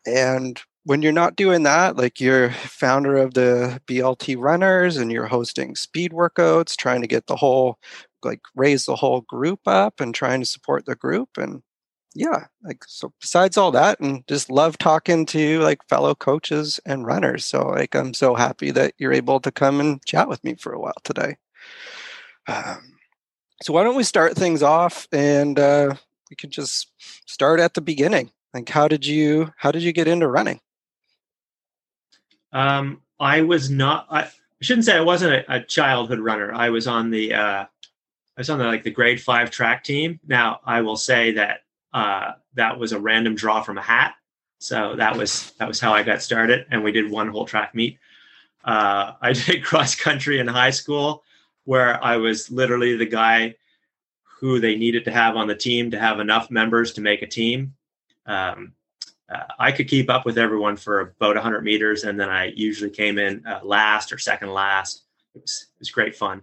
And 0.06 0.60
when 0.84 1.00
you're 1.02 1.12
not 1.12 1.36
doing 1.36 1.62
that, 1.64 1.96
like 1.96 2.20
you're 2.20 2.50
founder 2.50 3.16
of 3.16 3.34
the 3.34 3.80
BLT 3.86 4.36
Runners, 4.38 4.96
and 4.96 5.10
you're 5.12 5.26
hosting 5.26 5.74
speed 5.76 6.12
workouts, 6.12 6.76
trying 6.76 7.00
to 7.02 7.06
get 7.08 7.26
the 7.28 7.36
whole 7.36 7.78
like 8.24 8.40
raise 8.54 8.84
the 8.86 8.96
whole 8.96 9.22
group 9.22 9.60
up 9.66 10.00
and 10.00 10.14
trying 10.14 10.40
to 10.40 10.46
support 10.46 10.84
the 10.86 10.96
group 10.96 11.30
and 11.38 11.62
yeah 12.14 12.46
like 12.62 12.84
so 12.86 13.12
besides 13.20 13.56
all 13.56 13.70
that 13.70 13.98
and 14.00 14.26
just 14.26 14.50
love 14.50 14.76
talking 14.76 15.24
to 15.24 15.58
like 15.60 15.86
fellow 15.88 16.14
coaches 16.14 16.78
and 16.84 17.06
runners 17.06 17.44
so 17.44 17.68
like 17.68 17.94
i'm 17.94 18.12
so 18.12 18.34
happy 18.34 18.70
that 18.70 18.92
you're 18.98 19.12
able 19.12 19.40
to 19.40 19.50
come 19.50 19.80
and 19.80 20.04
chat 20.04 20.28
with 20.28 20.42
me 20.44 20.54
for 20.54 20.72
a 20.72 20.80
while 20.80 20.92
today. 21.04 21.36
Um, 22.46 22.94
so 23.62 23.72
why 23.72 23.84
don't 23.84 23.96
we 23.96 24.02
start 24.02 24.34
things 24.34 24.62
off 24.62 25.06
and 25.12 25.58
uh, 25.58 25.94
we 26.30 26.36
could 26.36 26.50
just 26.50 26.90
start 27.26 27.60
at 27.60 27.74
the 27.74 27.80
beginning. 27.80 28.30
Like 28.52 28.68
how 28.68 28.88
did 28.88 29.06
you 29.06 29.52
how 29.56 29.70
did 29.70 29.82
you 29.82 29.92
get 29.92 30.08
into 30.08 30.28
running? 30.28 30.60
Um, 32.52 33.00
i 33.18 33.40
was 33.40 33.70
not 33.70 34.06
i, 34.10 34.22
I 34.22 34.30
shouldn't 34.60 34.84
say 34.84 34.96
i 34.96 35.00
wasn't 35.00 35.32
a, 35.32 35.54
a, 35.56 35.62
childhood 35.62 36.18
runner. 36.18 36.52
I 36.52 36.68
was 36.68 36.86
on 36.86 37.10
the 37.10 37.34
uh, 37.34 37.64
I 37.64 37.68
was 38.36 38.50
on 38.50 38.58
the 38.58 38.64
like 38.64 38.82
the 38.82 38.90
grade 38.90 39.20
five 39.20 39.50
track 39.50 39.84
team. 39.84 40.20
Now 40.26 40.60
I 40.66 40.82
will 40.82 40.96
say 40.96 41.32
that 41.32 41.60
uh, 41.92 42.32
that 42.54 42.78
was 42.78 42.92
a 42.92 43.00
random 43.00 43.34
draw 43.34 43.62
from 43.62 43.78
a 43.78 43.82
hat. 43.82 44.14
So 44.58 44.94
that 44.96 45.16
was 45.16 45.52
that 45.58 45.68
was 45.68 45.80
how 45.80 45.92
I 45.92 46.02
got 46.02 46.22
started, 46.22 46.66
and 46.70 46.84
we 46.84 46.92
did 46.92 47.10
one 47.10 47.28
whole 47.28 47.44
track 47.44 47.74
meet. 47.74 47.98
Uh, 48.64 49.12
I 49.20 49.32
did 49.32 49.64
cross 49.64 49.94
country 49.94 50.38
in 50.38 50.46
high 50.46 50.70
school, 50.70 51.24
where 51.64 52.02
I 52.02 52.16
was 52.16 52.50
literally 52.50 52.96
the 52.96 53.06
guy 53.06 53.56
who 54.38 54.60
they 54.60 54.76
needed 54.76 55.04
to 55.04 55.10
have 55.10 55.36
on 55.36 55.46
the 55.46 55.54
team 55.54 55.90
to 55.90 55.98
have 55.98 56.20
enough 56.20 56.50
members 56.50 56.92
to 56.94 57.00
make 57.00 57.22
a 57.22 57.26
team. 57.26 57.74
Um, 58.26 58.72
uh, 59.32 59.44
I 59.58 59.72
could 59.72 59.88
keep 59.88 60.10
up 60.10 60.26
with 60.26 60.36
everyone 60.36 60.76
for 60.76 61.00
about 61.00 61.36
100 61.36 61.62
meters, 61.62 62.04
and 62.04 62.18
then 62.18 62.28
I 62.28 62.46
usually 62.46 62.90
came 62.90 63.18
in 63.18 63.46
uh, 63.46 63.60
last 63.62 64.12
or 64.12 64.18
second 64.18 64.52
last. 64.52 65.02
It 65.34 65.42
was 65.42 65.66
it 65.74 65.78
was 65.80 65.90
great 65.90 66.14
fun, 66.14 66.42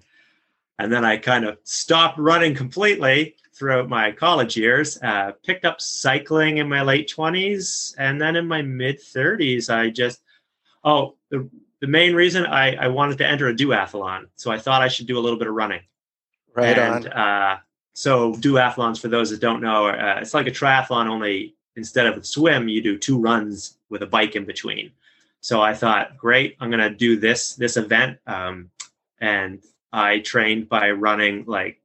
and 0.77 0.91
then 0.91 1.06
I 1.06 1.18
kind 1.18 1.46
of 1.46 1.58
stopped 1.63 2.18
running 2.18 2.56
completely 2.56 3.36
throughout 3.60 3.89
my 3.89 4.12
college 4.12 4.56
years. 4.56 4.98
Uh, 5.04 5.34
picked 5.46 5.66
up 5.66 5.82
cycling 5.82 6.58
in 6.58 6.70
my 6.70 6.82
late 6.82 7.13
20s. 7.13 7.94
And 7.98 8.20
then 8.20 8.38
in 8.38 8.48
my 8.48 8.62
mid 8.62 9.00
30s, 9.00 9.70
I 9.70 9.89
just, 9.89 10.22
oh, 10.84 11.18
the, 11.30 11.48
the 11.82 11.88
main 11.88 12.16
reason 12.16 12.46
I, 12.46 12.75
I 12.75 12.88
wanted 12.88 13.18
to 13.20 13.28
enter 13.28 13.50
a 13.50 13.54
duathlon. 13.54 14.28
So 14.38 14.50
I 14.50 14.58
thought 14.58 14.82
I 14.82 14.88
should 14.88 15.08
do 15.08 15.20
a 15.20 15.22
little 15.22 15.38
bit 15.38 15.48
of 15.48 15.54
running. 15.54 15.82
Right 16.56 16.78
and, 16.78 17.08
on. 17.08 17.12
Uh, 17.12 17.60
so 17.94 18.34
duathlons, 18.36 19.00
for 19.00 19.10
those 19.10 19.30
that 19.30 19.42
don't 19.42 19.62
know, 19.62 19.88
uh, 19.88 20.20
it's 20.22 20.34
like 20.34 20.48
a 20.48 20.51
triathlon, 20.51 21.08
only 21.08 21.56
instead 21.75 22.08
of 22.08 22.18
a 22.18 22.24
swim, 22.24 22.70
you 22.70 22.82
do 22.82 22.98
two 22.98 23.20
runs 23.20 23.78
with 23.89 24.01
a 24.04 24.08
bike 24.08 24.36
in 24.36 24.46
between. 24.46 24.92
So 25.42 25.62
I 25.62 25.74
thought, 25.74 26.18
great, 26.18 26.56
I'm 26.60 26.70
going 26.70 26.82
to 26.82 26.89
do 26.96 27.18
this 27.18 27.56
this 27.56 27.78
event. 27.78 28.20
Um, 28.28 28.72
and 29.20 29.62
I 29.92 30.20
trained 30.20 30.70
by 30.70 30.92
running 30.92 31.46
like 31.46 31.82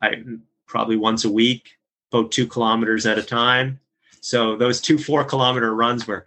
I 0.00 0.22
probably 0.68 0.96
once 0.96 1.24
a 1.24 1.32
week, 1.32 1.72
about 2.12 2.30
two 2.30 2.46
kilometers 2.46 3.06
at 3.06 3.18
a 3.18 3.22
time. 3.22 3.80
So 4.20 4.56
those 4.56 4.80
two 4.80 4.98
four 4.98 5.24
kilometer 5.24 5.74
runs 5.74 6.06
were 6.06 6.26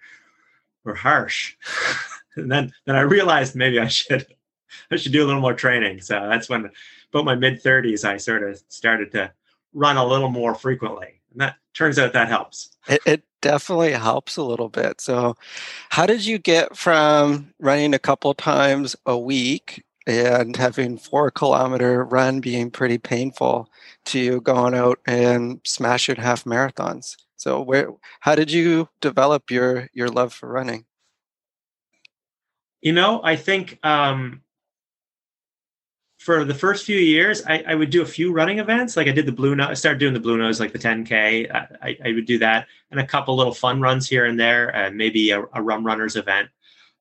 were 0.84 0.96
harsh. 0.96 1.56
and 2.36 2.52
then 2.52 2.74
then 2.86 2.96
I 2.96 3.02
realized 3.02 3.56
maybe 3.56 3.80
I 3.80 3.88
should 3.88 4.26
I 4.92 4.98
should 4.98 5.12
do 5.12 5.24
a 5.24 5.28
little 5.28 5.42
more 5.42 5.54
training. 5.54 6.02
So 6.02 6.28
that's 6.30 6.50
when 6.50 6.70
about 7.14 7.26
my 7.26 7.36
mid 7.36 7.62
30s 7.62 8.04
I 8.04 8.18
sort 8.18 8.44
of 8.44 8.62
started 8.70 9.12
to 9.14 9.32
run 9.74 9.98
a 9.98 10.06
little 10.06 10.30
more 10.30 10.56
frequently. 10.56 11.22
And 11.32 11.42
that 11.42 11.56
turns 11.74 11.98
out 12.00 12.14
that 12.14 12.28
helps. 12.28 12.76
It, 12.88 13.02
it 13.06 13.24
definitely 13.42 13.92
helps 13.92 14.38
a 14.38 14.44
little 14.44 14.70
bit. 14.70 15.02
So 15.02 15.36
how 15.90 16.06
did 16.06 16.26
you 16.26 16.38
get 16.38 16.76
from 16.76 17.54
running 17.60 17.94
a 17.94 18.00
couple 18.00 18.34
times 18.34 18.96
a 19.06 19.18
week 19.18 19.84
and 20.08 20.56
having 20.56 20.98
four 20.98 21.32
kilometer 21.32 22.04
run 22.04 22.40
being 22.40 22.72
pretty 22.72 22.98
painful 22.98 23.70
to 24.06 24.42
going 24.42 24.74
out 24.74 25.00
and 25.06 25.60
smashing 25.66 26.16
half 26.16 26.44
marathons. 26.44 27.16
So 27.38 27.62
where 27.62 27.90
how 28.20 28.36
did 28.36 28.52
you 28.52 28.90
develop 29.02 29.50
your 29.50 29.90
your 29.94 30.10
love 30.10 30.34
for 30.34 30.50
running? 30.50 30.86
You 32.82 32.94
know, 32.94 33.22
I 33.24 33.36
think 33.36 33.84
um, 33.86 34.42
for 36.22 36.44
the 36.46 36.54
first 36.54 36.86
few 36.86 36.98
years, 36.98 37.44
I, 37.48 37.64
I, 37.68 37.74
would 37.74 37.90
do 37.90 38.04
a 38.04 38.06
few 38.06 38.32
running 38.32 38.60
events. 38.60 38.96
Like 38.96 39.08
I 39.08 39.12
did 39.12 39.26
the 39.26 39.32
Blue 39.32 39.56
Nose, 39.56 39.70
I 39.70 39.74
started 39.74 39.98
doing 39.98 40.14
the 40.14 40.20
Blue 40.20 40.38
Nose, 40.38 40.60
like 40.60 40.72
the 40.72 40.80
10K. 40.80 41.52
I, 41.52 41.98
I, 42.06 42.12
would 42.12 42.28
do 42.28 42.38
that 42.40 42.68
and 42.92 43.00
a 43.00 43.06
couple 43.06 43.36
little 43.36 43.54
fun 43.54 43.82
runs 43.82 44.08
here 44.08 44.26
and 44.26 44.40
there, 44.40 44.76
and 44.76 44.96
maybe 44.96 45.32
a, 45.32 45.42
a 45.54 45.62
Rum 45.62 45.84
Runners 45.84 46.16
event. 46.16 46.50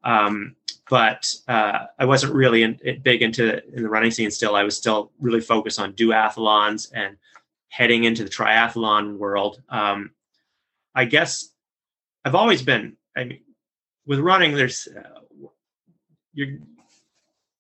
Um, 0.04 0.56
but 0.90 1.32
uh, 1.46 1.86
I 2.00 2.04
wasn't 2.04 2.34
really 2.34 2.64
in, 2.64 2.78
big 3.02 3.22
into 3.22 3.64
in 3.72 3.84
the 3.84 3.88
running 3.88 4.10
scene 4.10 4.30
still. 4.32 4.56
I 4.56 4.64
was 4.64 4.76
still 4.76 5.12
really 5.20 5.40
focused 5.40 5.78
on 5.78 5.92
duathlons 5.92 6.90
and 6.92 7.16
heading 7.68 8.02
into 8.04 8.24
the 8.24 8.28
triathlon 8.28 9.16
world. 9.16 9.62
Um, 9.68 10.10
I 10.92 11.04
guess 11.04 11.48
I've 12.24 12.34
always 12.34 12.62
been. 12.62 12.96
I 13.16 13.24
mean, 13.24 13.40
with 14.04 14.18
running, 14.18 14.52
there's 14.52 14.88
uh, 14.88 15.20
you're 16.34 16.58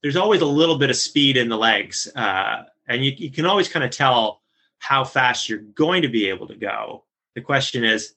there's 0.02 0.16
always 0.16 0.40
a 0.40 0.46
little 0.46 0.76
bit 0.76 0.90
of 0.90 0.96
speed 0.96 1.36
in 1.36 1.48
the 1.48 1.56
legs, 1.56 2.08
uh, 2.16 2.64
and 2.88 3.04
you, 3.04 3.12
you 3.16 3.30
can 3.30 3.46
always 3.46 3.68
kind 3.68 3.84
of 3.84 3.92
tell 3.92 4.42
how 4.80 5.04
fast 5.04 5.48
you're 5.48 5.58
going 5.58 6.02
to 6.02 6.08
be 6.08 6.28
able 6.28 6.48
to 6.48 6.56
go. 6.56 7.04
The 7.36 7.42
question 7.42 7.84
is, 7.84 8.14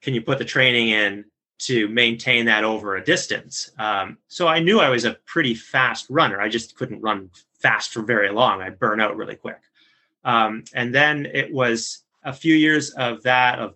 can 0.00 0.14
you 0.14 0.22
put 0.22 0.38
the 0.38 0.44
training 0.46 0.88
in 0.88 1.26
to 1.66 1.88
maintain 1.88 2.46
that 2.46 2.64
over 2.64 2.96
a 2.96 3.04
distance? 3.04 3.70
Um, 3.78 4.18
so 4.28 4.46
I 4.46 4.60
knew 4.60 4.80
I 4.80 4.88
was 4.88 5.04
a 5.04 5.18
pretty 5.26 5.54
fast 5.54 6.06
runner. 6.08 6.40
I 6.40 6.48
just 6.48 6.76
couldn't 6.76 7.00
run 7.00 7.30
fast 7.58 7.92
for 7.92 8.02
very 8.02 8.30
long. 8.30 8.60
I'd 8.60 8.78
burn 8.78 9.00
out 9.00 9.16
really 9.16 9.36
quick. 9.36 9.60
Um, 10.24 10.64
and 10.74 10.94
then 10.94 11.26
it 11.26 11.52
was 11.52 12.04
a 12.24 12.32
few 12.32 12.54
years 12.54 12.90
of 12.90 13.22
that 13.22 13.58
of 13.58 13.74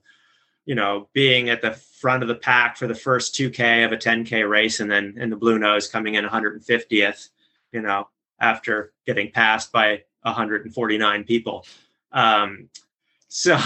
you 0.65 0.75
know 0.75 1.09
being 1.13 1.49
at 1.49 1.63
the 1.63 1.73
front 1.73 2.23
of 2.23 2.29
the 2.29 2.35
pack 2.35 2.77
for 2.77 2.87
the 2.87 2.95
first 2.95 3.35
2k 3.35 3.85
of 3.85 3.93
a 3.93 3.97
10k 3.97 4.49
race 4.49 4.81
and 4.81 4.91
then 4.91 5.15
in 5.17 5.31
the 5.31 5.37
blue 5.37 5.59
nose 5.59 5.89
coming 5.89 6.15
in 6.15 6.25
150th 6.25 7.29
you 7.73 7.81
know 7.81 8.09
after 8.41 8.93
getting 9.07 9.31
passed 9.31 9.73
by 9.73 10.03
149 10.23 11.25
people 11.25 11.67
um, 12.13 12.69
so 13.29 13.57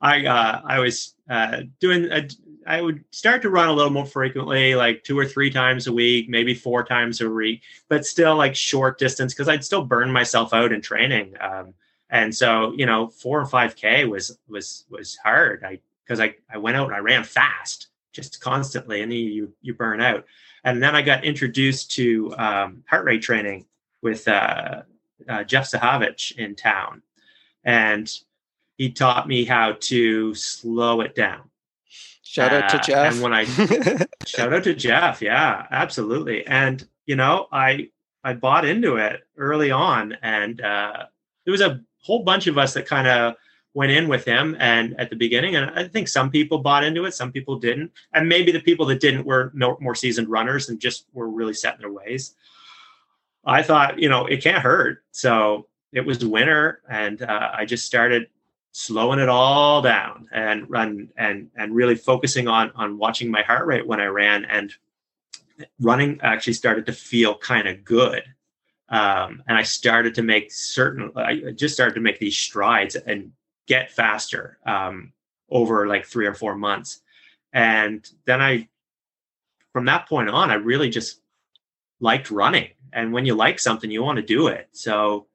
i 0.00 0.24
uh, 0.26 0.60
i 0.64 0.78
was 0.78 1.14
uh, 1.30 1.62
doing 1.80 2.04
a, 2.12 2.28
I 2.66 2.82
would 2.82 3.04
start 3.12 3.42
to 3.42 3.50
run 3.50 3.68
a 3.68 3.72
little 3.72 3.92
more 3.92 4.06
frequently, 4.06 4.74
like 4.74 5.04
two 5.04 5.18
or 5.18 5.24
three 5.24 5.50
times 5.50 5.86
a 5.86 5.92
week, 5.92 6.28
maybe 6.28 6.54
four 6.54 6.84
times 6.84 7.20
a 7.20 7.30
week, 7.30 7.62
but 7.88 8.04
still 8.04 8.36
like 8.36 8.56
short 8.56 8.98
distance 8.98 9.32
because 9.32 9.48
I'd 9.48 9.64
still 9.64 9.84
burn 9.84 10.10
myself 10.10 10.52
out 10.52 10.72
in 10.72 10.80
training. 10.80 11.34
Um, 11.40 11.74
and 12.10 12.34
so, 12.34 12.72
you 12.76 12.86
know, 12.86 13.08
four 13.08 13.40
or 13.40 13.46
five 13.46 13.76
K 13.76 14.04
was 14.04 14.38
was 14.48 14.84
was 14.90 15.16
hard. 15.16 15.64
I 15.64 15.78
because 16.04 16.20
I, 16.20 16.34
I 16.52 16.58
went 16.58 16.76
out 16.76 16.86
and 16.86 16.94
I 16.94 17.00
ran 17.00 17.24
fast 17.24 17.88
just 18.12 18.40
constantly 18.40 19.02
and 19.02 19.12
you 19.12 19.52
you 19.62 19.74
burn 19.74 20.00
out. 20.00 20.24
And 20.64 20.82
then 20.82 20.96
I 20.96 21.02
got 21.02 21.24
introduced 21.24 21.92
to 21.92 22.34
um, 22.36 22.82
heart 22.88 23.04
rate 23.04 23.22
training 23.22 23.66
with 24.02 24.26
uh, 24.26 24.82
uh, 25.28 25.44
Jeff 25.44 25.70
Zahavich 25.70 26.36
in 26.36 26.56
town. 26.56 27.02
And 27.64 28.12
he 28.76 28.90
taught 28.90 29.28
me 29.28 29.44
how 29.44 29.76
to 29.80 30.34
slow 30.34 31.00
it 31.00 31.14
down. 31.14 31.50
Shout 32.28 32.52
out 32.52 32.68
to 32.70 32.76
uh, 32.76 32.82
Jeff. 32.82 33.12
And 33.14 33.22
when 33.22 33.32
I 33.32 33.44
shout 34.26 34.52
out 34.52 34.64
to 34.64 34.74
Jeff, 34.74 35.22
yeah, 35.22 35.66
absolutely. 35.70 36.44
And 36.46 36.86
you 37.06 37.14
know, 37.14 37.46
I 37.52 37.90
I 38.24 38.34
bought 38.34 38.64
into 38.64 38.96
it 38.96 39.20
early 39.36 39.70
on, 39.70 40.16
and 40.22 40.60
uh, 40.60 41.06
there 41.44 41.52
was 41.52 41.60
a 41.60 41.80
whole 42.02 42.24
bunch 42.24 42.48
of 42.48 42.58
us 42.58 42.74
that 42.74 42.84
kind 42.84 43.06
of 43.06 43.36
went 43.74 43.92
in 43.92 44.08
with 44.08 44.24
him 44.24 44.56
and 44.58 44.98
at 44.98 45.10
the 45.10 45.16
beginning 45.16 45.54
and 45.54 45.70
i 45.78 45.86
think 45.86 46.08
some 46.08 46.30
people 46.30 46.56
bought 46.56 46.82
into 46.82 47.04
it 47.04 47.12
some 47.12 47.30
people 47.30 47.58
didn't 47.58 47.92
and 48.14 48.26
maybe 48.26 48.50
the 48.50 48.60
people 48.60 48.86
that 48.86 49.00
didn't 49.00 49.26
were 49.26 49.52
no, 49.54 49.76
more 49.82 49.94
seasoned 49.94 50.28
runners 50.28 50.70
and 50.70 50.80
just 50.80 51.04
were 51.12 51.28
really 51.28 51.52
set 51.52 51.74
in 51.74 51.80
their 51.80 51.92
ways 51.92 52.36
i 53.44 53.62
thought 53.62 53.98
you 53.98 54.08
know 54.08 54.24
it 54.24 54.42
can't 54.42 54.62
hurt 54.62 55.04
so 55.10 55.66
it 55.92 56.00
was 56.00 56.24
winter 56.24 56.80
and 56.88 57.20
uh, 57.20 57.50
i 57.52 57.66
just 57.66 57.84
started 57.84 58.28
slowing 58.78 59.18
it 59.18 59.28
all 59.28 59.80
down 59.80 60.28
and 60.32 60.68
run 60.68 61.08
and 61.16 61.50
and 61.56 61.74
really 61.74 61.94
focusing 61.94 62.46
on 62.46 62.70
on 62.74 62.98
watching 62.98 63.30
my 63.30 63.42
heart 63.42 63.66
rate 63.66 63.86
when 63.86 64.00
i 64.00 64.06
ran 64.06 64.44
and 64.44 64.74
running 65.80 66.20
actually 66.22 66.52
started 66.52 66.84
to 66.84 66.92
feel 66.92 67.38
kind 67.38 67.66
of 67.66 67.82
good 67.84 68.22
um, 68.88 69.42
and 69.48 69.56
I 69.56 69.62
started 69.62 70.14
to 70.14 70.22
make 70.22 70.52
certain. 70.52 71.10
I 71.16 71.52
just 71.54 71.74
started 71.74 71.94
to 71.94 72.00
make 72.00 72.18
these 72.18 72.36
strides 72.36 72.94
and 72.94 73.32
get 73.66 73.90
faster 73.90 74.58
um, 74.64 75.12
over 75.50 75.88
like 75.88 76.06
three 76.06 76.26
or 76.26 76.34
four 76.34 76.54
months, 76.54 77.00
and 77.52 78.08
then 78.26 78.40
I, 78.40 78.68
from 79.72 79.86
that 79.86 80.08
point 80.08 80.30
on, 80.30 80.50
I 80.50 80.54
really 80.54 80.88
just 80.88 81.20
liked 81.98 82.30
running. 82.30 82.70
And 82.92 83.12
when 83.12 83.26
you 83.26 83.34
like 83.34 83.58
something, 83.58 83.90
you 83.90 84.02
want 84.02 84.16
to 84.16 84.22
do 84.22 84.46
it. 84.46 84.68
So 84.72 85.26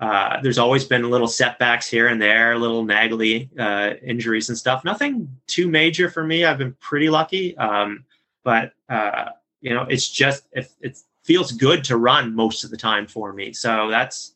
uh, 0.00 0.40
there's 0.42 0.58
always 0.58 0.84
been 0.84 1.10
little 1.10 1.26
setbacks 1.26 1.88
here 1.88 2.06
and 2.06 2.22
there, 2.22 2.56
little 2.56 2.84
naggly 2.84 3.48
uh, 3.58 3.96
injuries 4.02 4.48
and 4.48 4.56
stuff. 4.56 4.84
Nothing 4.84 5.28
too 5.46 5.68
major 5.68 6.08
for 6.08 6.22
me. 6.22 6.44
I've 6.44 6.58
been 6.58 6.74
pretty 6.80 7.10
lucky, 7.10 7.56
um, 7.56 8.04
but 8.44 8.72
uh, 8.88 9.30
you 9.60 9.74
know, 9.74 9.82
it's 9.82 10.08
just 10.08 10.44
if 10.52 10.72
it's 10.80 11.04
feels 11.24 11.52
good 11.52 11.84
to 11.84 11.96
run 11.96 12.34
most 12.34 12.64
of 12.64 12.70
the 12.70 12.76
time 12.76 13.06
for 13.06 13.32
me. 13.32 13.52
So 13.52 13.88
that's, 13.90 14.32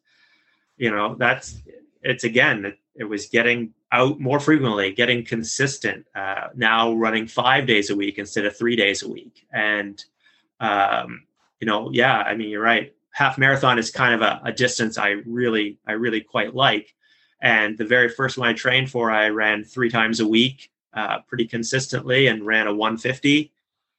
you 0.77 0.91
know, 0.91 1.15
that's 1.15 1.63
it's 2.03 2.25
again, 2.25 2.65
it, 2.65 2.79
it 2.95 3.05
was 3.05 3.27
getting 3.27 3.73
out 3.93 4.19
more 4.19 4.41
frequently, 4.41 4.93
getting 4.93 5.25
consistent. 5.25 6.07
Uh, 6.15 6.49
now 6.55 6.93
running 6.93 7.27
five 7.27 7.67
days 7.67 7.89
a 7.91 7.97
week 7.97 8.19
instead 8.19 8.45
of 8.45 8.57
three 8.57 8.75
days 8.75 9.03
a 9.03 9.09
week, 9.09 9.47
and 9.53 10.05
um, 10.61 11.23
you 11.61 11.67
know, 11.67 11.91
yeah, 11.93 12.19
I 12.19 12.35
mean, 12.35 12.51
you're 12.51 12.63
right. 12.63 12.93
Half 13.13 13.39
marathon 13.39 13.79
is 13.79 13.91
kind 13.91 14.15
of 14.15 14.23
a, 14.23 14.41
a 14.45 14.53
distance 14.53 14.99
I 14.99 15.11
really, 15.27 15.79
I 15.87 15.93
really 15.93 16.21
quite 16.21 16.55
like. 16.55 16.95
And 17.41 17.77
the 17.77 17.85
very 17.85 18.09
first 18.09 18.39
one 18.39 18.49
I 18.49 18.53
trained 18.53 18.91
for, 18.91 19.11
I 19.11 19.29
ran 19.29 19.65
three 19.65 19.91
times 19.91 20.21
a 20.21 20.27
week, 20.27 20.71
uh, 20.95 21.21
pretty 21.29 21.47
consistently, 21.47 22.29
and 22.29 22.47
ran 22.47 22.67
a 22.67 22.75
150. 22.75 23.53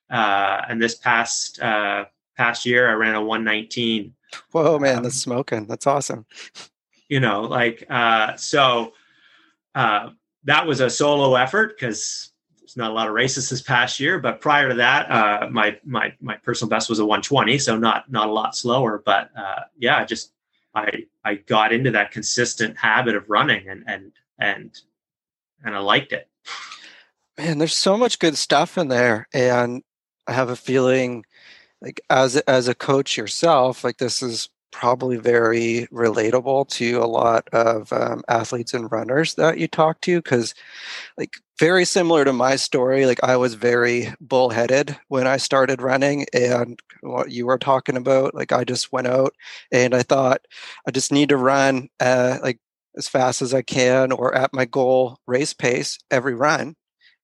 Uh, 0.10 0.62
and 0.70 0.82
this 0.82 0.96
past 0.96 1.62
uh, 1.62 2.05
past 2.36 2.65
year, 2.65 2.89
I 2.89 2.93
ran 2.93 3.15
a 3.15 3.22
119. 3.22 4.13
Whoa, 4.51 4.79
man, 4.79 4.98
um, 4.98 5.03
that's 5.03 5.15
smoking. 5.15 5.67
That's 5.67 5.88
awesome. 5.88 6.25
You 7.10 7.20
know, 7.20 7.41
like, 7.41 7.86
uh, 7.89 8.36
so 8.38 8.93
uh, 9.75 10.10
that 10.46 10.65
was 10.67 10.79
a 10.79 10.89
solo 10.89 11.36
effort 11.36 11.77
because 11.77 12.32
there's 12.74 12.84
not 12.84 12.92
a 12.92 12.94
lot 12.94 13.08
of 13.08 13.13
races 13.13 13.50
this 13.50 13.62
past 13.62 14.00
year. 14.00 14.20
But 14.20 14.42
prior 14.42 14.70
to 14.70 14.75
that, 14.75 15.12
uh, 15.12 15.50
my, 15.51 15.77
my, 15.86 16.13
my 16.20 16.38
personal 16.38 16.70
best 16.70 16.89
was 16.89 17.00
a 17.00 17.06
120. 17.06 17.60
So 17.60 17.77
not, 17.77 18.12
not 18.12 18.27
a 18.27 18.32
lot 18.32 18.56
slower, 18.56 19.01
but 19.06 19.30
uh, 19.38 19.62
yeah, 19.77 20.03
just, 20.06 20.32
I, 20.74 21.06
I 21.24 21.36
got 21.36 21.72
into 21.72 21.92
that 21.92 22.12
consistent 22.12 22.77
habit 22.77 23.15
of 23.15 23.30
running 23.30 23.70
and, 23.70 23.84
and, 23.86 24.12
and, 24.39 24.77
and 25.63 25.75
I 25.75 25.80
liked 25.80 26.13
it. 26.13 26.27
Man, 27.38 27.60
there's 27.60 27.77
so 27.77 27.96
much 27.96 28.20
good 28.20 28.38
stuff 28.38 28.77
in 28.77 28.88
there. 28.88 29.27
And 29.34 29.84
I 30.27 30.34
have 30.34 30.50
a 30.50 30.56
feeling 30.56 31.25
like 31.84 32.01
as 32.10 32.38
as 32.38 32.68
a 32.68 32.74
coach 32.74 33.18
yourself 33.18 33.84
like 33.84 33.98
this 33.98 34.24
is 34.24 34.50
probably 34.74 35.18
very 35.18 35.88
relatable 35.92 36.68
to 36.68 36.98
a 36.98 37.06
lot 37.06 37.48
of 37.53 37.94
um, 37.94 38.24
athletes 38.27 38.74
and 38.74 38.92
runners 38.92 39.36
that 39.36 39.58
you 39.58 39.68
talk 39.68 40.01
to 40.01 40.22
because 40.22 40.53
like 41.18 41.36
very 41.60 41.86
similar 41.86 42.25
to 42.25 42.34
my 42.34 42.56
story 42.56 43.06
like 43.06 43.24
i 43.24 43.38
was 43.38 43.53
very 43.53 44.12
bullheaded 44.20 44.98
when 45.08 45.27
i 45.27 45.38
started 45.38 45.82
running 45.82 46.25
and 46.34 46.80
what 47.01 47.32
you 47.32 47.46
were 47.46 47.60
talking 47.60 47.96
about 47.96 48.34
like 48.34 48.51
i 48.51 48.63
just 48.63 48.92
went 48.92 49.08
out 49.08 49.34
and 49.72 49.94
i 49.94 50.01
thought 50.01 50.42
i 50.88 50.92
just 50.92 51.12
need 51.12 51.30
to 51.30 51.38
run 51.38 51.88
uh, 52.00 52.39
like 52.42 52.60
as 52.98 53.08
fast 53.08 53.42
as 53.42 53.53
i 53.53 53.62
can 53.62 54.12
or 54.12 54.36
at 54.36 54.53
my 54.53 54.65
goal 54.65 55.18
race 55.27 55.53
pace 55.53 56.00
every 56.10 56.34
run 56.34 56.75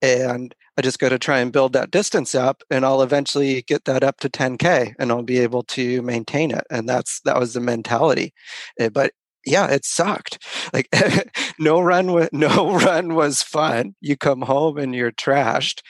and 0.01 0.55
I 0.79 0.81
just 0.81 0.99
got 0.99 1.09
to 1.09 1.19
try 1.19 1.39
and 1.39 1.51
build 1.51 1.73
that 1.73 1.91
distance 1.91 2.33
up 2.33 2.63
and 2.71 2.85
I'll 2.85 3.01
eventually 3.01 3.63
get 3.63 3.83
that 3.83 4.01
up 4.01 4.21
to 4.21 4.29
10k 4.29 4.93
and 4.97 5.11
I'll 5.11 5.23
be 5.23 5.39
able 5.39 5.63
to 5.63 6.01
maintain 6.01 6.51
it 6.51 6.63
and 6.71 6.87
that's 6.87 7.19
that 7.25 7.37
was 7.37 7.53
the 7.53 7.59
mentality. 7.59 8.33
Eh, 8.79 8.87
but 8.87 9.11
yeah 9.45 9.67
it 9.67 9.83
sucked. 9.83 10.41
Like 10.71 10.87
no 11.59 11.81
run 11.81 12.13
was 12.13 12.29
no 12.33 12.71
run 12.79 13.13
was 13.13 13.43
fun. 13.43 13.95
You 13.99 14.15
come 14.15 14.43
home 14.43 14.77
and 14.77 14.95
you're 14.95 15.11
trashed 15.11 15.81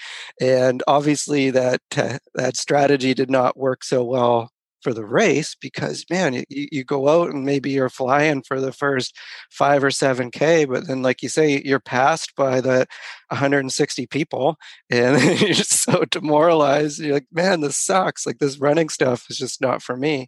and 0.42 0.82
obviously 0.88 1.52
that 1.52 1.82
that 2.34 2.58
strategy 2.58 3.14
did 3.14 3.30
not 3.30 3.58
work 3.58 3.84
so 3.84 4.04
well 4.04 4.50
for 4.82 4.94
the 4.94 5.06
race 5.06 5.56
because 5.60 6.06
man 6.10 6.34
you, 6.34 6.44
you 6.50 6.84
go 6.84 7.10
out 7.10 7.30
and 7.30 7.46
maybe 7.46 7.70
you're 7.70 7.90
flying 7.90 8.42
for 8.42 8.62
the 8.62 8.72
first 8.72 9.16
five 9.50 9.84
or 9.84 9.92
seven 9.92 10.32
k 10.32 10.66
but 10.66 10.88
then 10.88 11.02
like 11.02 11.22
you 11.22 11.30
say 11.30 11.62
you're 11.64 11.80
passed 11.80 12.36
by 12.36 12.62
the 12.62 12.88
160 13.30 14.08
people 14.08 14.58
and 14.90 15.22
you're 15.42 15.54
just 15.54 15.84
so 15.84 16.04
demoralized. 16.06 17.00
You're 17.00 17.14
like 17.14 17.28
man 17.32 17.62
this 17.62 17.78
sucks. 17.78 18.26
Like 18.26 18.40
this 18.40 18.60
running 18.60 18.90
stuff 18.90 19.26
is 19.30 19.38
just 19.38 19.62
not 19.62 19.82
for 19.82 19.96
me. 19.96 20.28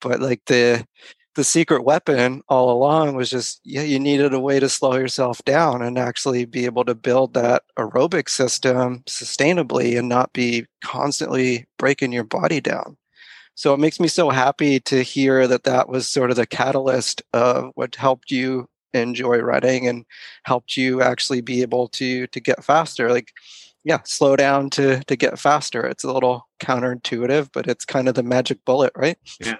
But 0.00 0.20
like 0.20 0.42
the 0.46 0.86
the 1.36 1.44
secret 1.44 1.84
weapon 1.84 2.42
all 2.48 2.72
along 2.72 3.14
was 3.14 3.30
just 3.30 3.60
yeah 3.64 3.82
you 3.82 3.98
needed 4.00 4.34
a 4.34 4.40
way 4.40 4.58
to 4.60 4.68
slow 4.68 4.94
yourself 4.96 5.42
down 5.44 5.80
and 5.82 5.98
actually 5.98 6.44
be 6.44 6.64
able 6.64 6.84
to 6.84 6.94
build 6.94 7.34
that 7.34 7.62
aerobic 7.78 8.28
system 8.28 9.02
sustainably 9.08 9.98
and 9.98 10.08
not 10.08 10.32
be 10.32 10.66
constantly 10.84 11.66
breaking 11.78 12.12
your 12.12 12.24
body 12.24 12.60
down 12.60 12.96
so 13.54 13.74
it 13.74 13.80
makes 13.80 14.00
me 14.00 14.08
so 14.08 14.30
happy 14.30 14.80
to 14.80 15.02
hear 15.02 15.46
that 15.46 15.64
that 15.64 15.88
was 15.88 16.08
sort 16.08 16.30
of 16.30 16.36
the 16.36 16.46
catalyst 16.46 17.22
of 17.32 17.70
what 17.74 17.94
helped 17.96 18.30
you 18.30 18.68
enjoy 18.92 19.38
running 19.38 19.86
and 19.86 20.04
helped 20.44 20.76
you 20.76 21.00
actually 21.02 21.40
be 21.40 21.62
able 21.62 21.88
to 21.88 22.26
to 22.28 22.40
get 22.40 22.64
faster. 22.64 23.10
Like 23.10 23.32
yeah, 23.84 24.00
slow 24.04 24.36
down 24.36 24.70
to 24.70 25.02
to 25.04 25.16
get 25.16 25.38
faster. 25.38 25.86
It's 25.86 26.04
a 26.04 26.12
little 26.12 26.46
counterintuitive, 26.60 27.50
but 27.52 27.66
it's 27.66 27.84
kind 27.84 28.08
of 28.08 28.14
the 28.14 28.22
magic 28.22 28.64
bullet, 28.64 28.92
right? 28.94 29.16
Yeah, 29.40 29.56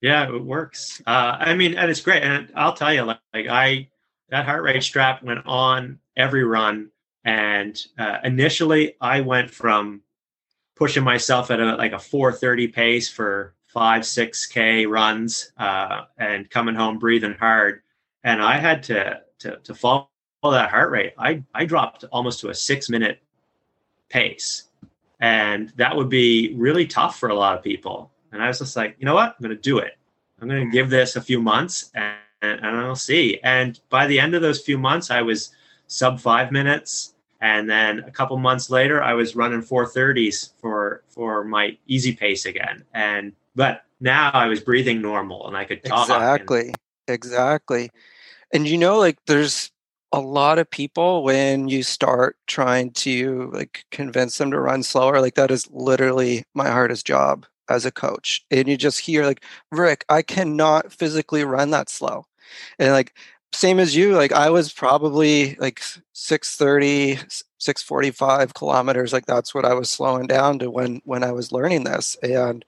yeah, 0.00 0.34
it 0.34 0.44
works. 0.44 1.00
Uh, 1.06 1.36
I 1.38 1.54
mean, 1.54 1.76
and 1.76 1.90
it's 1.90 2.00
great. 2.00 2.22
And 2.22 2.50
I'll 2.56 2.74
tell 2.74 2.92
you, 2.92 3.02
like, 3.02 3.20
like 3.32 3.46
I 3.48 3.88
that 4.30 4.46
heart 4.46 4.62
rate 4.62 4.82
strap 4.82 5.22
went 5.22 5.46
on 5.46 5.98
every 6.16 6.44
run, 6.44 6.90
and 7.24 7.78
uh, 7.98 8.18
initially 8.24 8.96
I 9.00 9.20
went 9.20 9.50
from 9.50 10.02
pushing 10.82 11.04
myself 11.04 11.52
at 11.52 11.60
a 11.60 11.76
like 11.76 11.92
a 11.92 11.98
430 12.00 12.66
pace 12.66 13.08
for 13.08 13.54
five, 13.66 14.04
six 14.04 14.46
K 14.46 14.84
runs 14.84 15.52
uh, 15.56 16.06
and 16.18 16.50
coming 16.50 16.74
home 16.74 16.98
breathing 16.98 17.36
hard. 17.38 17.82
And 18.24 18.42
I 18.42 18.58
had 18.58 18.82
to, 18.84 19.20
to, 19.38 19.58
to 19.58 19.76
follow 19.76 20.08
that 20.42 20.70
heart 20.70 20.90
rate. 20.90 21.12
I, 21.16 21.44
I 21.54 21.66
dropped 21.66 22.02
almost 22.10 22.40
to 22.40 22.48
a 22.48 22.54
six 22.54 22.90
minute 22.90 23.22
pace. 24.08 24.64
And 25.20 25.72
that 25.76 25.94
would 25.94 26.08
be 26.08 26.52
really 26.56 26.88
tough 26.88 27.16
for 27.16 27.28
a 27.28 27.34
lot 27.36 27.56
of 27.56 27.62
people. 27.62 28.10
And 28.32 28.42
I 28.42 28.48
was 28.48 28.58
just 28.58 28.74
like, 28.74 28.96
you 28.98 29.06
know 29.06 29.14
what? 29.14 29.36
I'm 29.38 29.40
going 29.40 29.56
to 29.56 29.62
do 29.62 29.78
it. 29.78 29.96
I'm 30.40 30.48
going 30.48 30.68
to 30.68 30.72
give 30.72 30.90
this 30.90 31.14
a 31.14 31.20
few 31.20 31.40
months 31.40 31.92
and, 31.94 32.16
and 32.42 32.76
I'll 32.76 32.96
see. 32.96 33.38
And 33.44 33.78
by 33.88 34.08
the 34.08 34.18
end 34.18 34.34
of 34.34 34.42
those 34.42 34.60
few 34.60 34.78
months, 34.78 35.12
I 35.12 35.22
was 35.22 35.52
sub 35.86 36.18
five 36.18 36.50
minutes 36.50 37.14
and 37.42 37.68
then 37.68 37.98
a 38.06 38.10
couple 38.10 38.38
months 38.38 38.70
later 38.70 39.02
i 39.02 39.12
was 39.12 39.36
running 39.36 39.60
430s 39.60 40.52
for 40.60 41.02
for 41.08 41.44
my 41.44 41.76
easy 41.86 42.14
pace 42.14 42.46
again. 42.46 42.84
And 42.94 43.32
but 43.54 43.84
now 44.00 44.30
i 44.30 44.46
was 44.46 44.60
breathing 44.60 45.02
normal 45.02 45.46
and 45.46 45.56
i 45.56 45.64
could 45.64 45.84
talk 45.84 46.08
exactly. 46.08 46.68
And, 46.68 46.76
exactly. 47.08 47.90
And 48.54 48.66
you 48.66 48.78
know 48.78 48.98
like 48.98 49.18
there's 49.26 49.70
a 50.12 50.20
lot 50.20 50.58
of 50.58 50.70
people 50.70 51.24
when 51.24 51.68
you 51.68 51.82
start 51.82 52.36
trying 52.46 52.92
to 52.92 53.50
like 53.52 53.84
convince 53.90 54.38
them 54.38 54.50
to 54.50 54.60
run 54.60 54.82
slower 54.82 55.20
like 55.20 55.34
that 55.34 55.50
is 55.50 55.68
literally 55.70 56.44
my 56.54 56.68
hardest 56.70 57.06
job 57.06 57.44
as 57.68 57.84
a 57.84 57.90
coach. 57.90 58.44
And 58.50 58.68
you 58.68 58.76
just 58.76 59.00
hear 59.00 59.26
like 59.26 59.44
rick 59.72 60.04
i 60.08 60.22
cannot 60.22 60.92
physically 60.92 61.44
run 61.44 61.70
that 61.70 61.90
slow. 61.90 62.24
And 62.78 62.92
like 62.92 63.14
same 63.52 63.78
as 63.78 63.94
you 63.94 64.14
like 64.14 64.32
i 64.32 64.50
was 64.50 64.72
probably 64.72 65.56
like 65.56 65.82
630 66.12 67.16
645 67.58 68.54
kilometers 68.54 69.12
like 69.12 69.26
that's 69.26 69.54
what 69.54 69.64
i 69.64 69.74
was 69.74 69.90
slowing 69.90 70.26
down 70.26 70.58
to 70.58 70.70
when 70.70 71.00
when 71.04 71.22
i 71.22 71.32
was 71.32 71.52
learning 71.52 71.84
this 71.84 72.16
and 72.22 72.64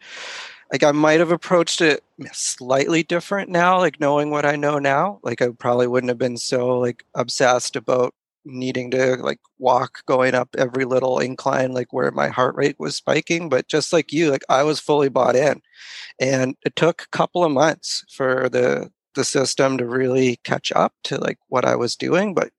like 0.72 0.82
i 0.82 0.92
might 0.92 1.20
have 1.20 1.30
approached 1.32 1.80
it 1.80 2.02
slightly 2.32 3.02
different 3.02 3.50
now 3.50 3.78
like 3.78 4.00
knowing 4.00 4.30
what 4.30 4.46
i 4.46 4.56
know 4.56 4.78
now 4.78 5.18
like 5.22 5.40
i 5.42 5.48
probably 5.58 5.86
wouldn't 5.86 6.10
have 6.10 6.18
been 6.18 6.36
so 6.36 6.78
like 6.78 7.04
obsessed 7.14 7.76
about 7.76 8.14
needing 8.46 8.90
to 8.90 9.16
like 9.16 9.40
walk 9.58 10.04
going 10.06 10.34
up 10.34 10.54
every 10.58 10.84
little 10.84 11.18
incline 11.18 11.72
like 11.72 11.92
where 11.92 12.10
my 12.10 12.28
heart 12.28 12.54
rate 12.56 12.76
was 12.78 12.94
spiking 12.96 13.48
but 13.48 13.68
just 13.68 13.92
like 13.92 14.12
you 14.12 14.30
like 14.30 14.44
i 14.50 14.62
was 14.62 14.78
fully 14.78 15.08
bought 15.08 15.34
in 15.34 15.60
and 16.20 16.54
it 16.64 16.76
took 16.76 17.02
a 17.02 17.08
couple 17.08 17.42
of 17.42 17.50
months 17.50 18.04
for 18.10 18.48
the 18.50 18.90
the 19.14 19.24
system 19.24 19.78
to 19.78 19.86
really 19.86 20.38
catch 20.44 20.72
up 20.72 20.92
to 21.04 21.18
like 21.18 21.38
what 21.48 21.64
I 21.64 21.76
was 21.76 21.96
doing. 21.96 22.34
But 22.34 22.50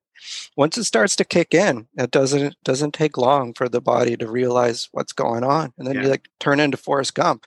once 0.55 0.77
it 0.77 0.85
starts 0.85 1.15
to 1.17 1.25
kick 1.25 1.53
in, 1.53 1.87
it 1.97 2.11
doesn't 2.11 2.55
doesn't 2.63 2.93
take 2.93 3.17
long 3.17 3.53
for 3.53 3.69
the 3.69 3.81
body 3.81 4.17
to 4.17 4.29
realize 4.29 4.89
what's 4.91 5.13
going 5.13 5.43
on, 5.43 5.73
and 5.77 5.87
then 5.87 5.95
yeah. 5.95 6.01
you 6.03 6.07
like 6.07 6.27
turn 6.39 6.59
into 6.59 6.77
Forrest 6.77 7.15
Gump. 7.15 7.45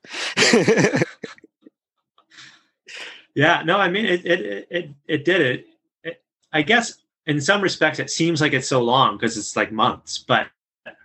yeah, 3.34 3.62
no, 3.64 3.78
I 3.78 3.88
mean 3.88 4.06
it 4.06 4.24
it 4.24 4.66
it 4.70 4.90
it 5.06 5.24
did 5.24 5.40
it. 5.40 5.66
it. 6.04 6.22
I 6.52 6.62
guess 6.62 6.94
in 7.26 7.40
some 7.40 7.60
respects 7.60 7.98
it 7.98 8.10
seems 8.10 8.40
like 8.40 8.52
it's 8.52 8.68
so 8.68 8.82
long 8.82 9.16
because 9.16 9.36
it's 9.36 9.56
like 9.56 9.72
months, 9.72 10.18
but 10.18 10.48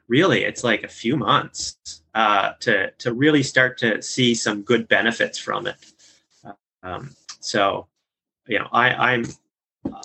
really 0.08 0.44
it's 0.44 0.64
like 0.64 0.84
a 0.84 0.88
few 0.88 1.18
months 1.18 2.02
uh, 2.14 2.54
to 2.60 2.92
to 2.92 3.14
really 3.14 3.44
start 3.44 3.78
to 3.80 4.02
see 4.02 4.36
some 4.36 4.62
good 4.62 4.88
benefits 4.88 5.38
from 5.38 5.68
it. 5.68 5.78
Um, 6.84 7.16
so 7.40 7.88
you 8.48 8.60
know, 8.60 8.68
I, 8.72 9.14
I'm, 9.14 9.26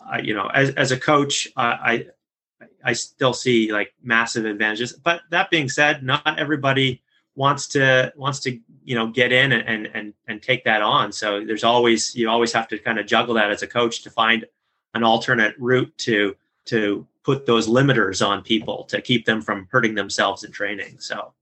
I, 0.09 0.21
you 0.21 0.35
know, 0.35 0.47
as, 0.49 0.71
as 0.71 0.93
a 0.93 0.99
coach, 0.99 1.49
I, 1.57 1.67
I, 1.67 2.07
I 2.85 2.93
still 2.93 3.33
see 3.33 3.73
like 3.73 3.93
massive 4.03 4.45
advantages. 4.45 4.93
But 4.93 5.23
that 5.31 5.51
being 5.51 5.69
said, 5.69 6.03
not 6.03 6.39
everybody 6.39 7.03
wants 7.35 7.69
to 7.69 8.13
wants 8.17 8.41
to 8.41 8.59
you 8.85 8.97
know 8.97 9.07
get 9.07 9.33
in 9.33 9.53
and 9.53 9.87
and 9.87 10.13
and 10.27 10.43
take 10.43 10.65
that 10.65 10.83
on. 10.83 11.13
So 11.13 11.45
there's 11.45 11.65
always 11.65 12.15
you 12.15 12.29
always 12.29 12.53
have 12.53 12.69
to 12.69 12.79
kind 12.79 12.99
of 12.99 13.07
juggle 13.07 13.35
that 13.35 13.51
as 13.51 13.63
a 13.63 13.67
coach 13.67 14.03
to 14.03 14.11
find 14.11 14.45
an 14.95 15.05
alternate 15.05 15.55
route 15.59 15.97
to 15.99 16.37
to 16.67 17.07
put 17.23 17.47
those 17.47 17.69
limiters 17.69 18.27
on 18.27 18.43
people 18.43 18.85
to 18.85 19.01
keep 19.01 19.25
them 19.25 19.41
from 19.41 19.69
hurting 19.71 19.95
themselves 19.95 20.45
in 20.45 20.51
training. 20.51 20.97
So 20.99 21.33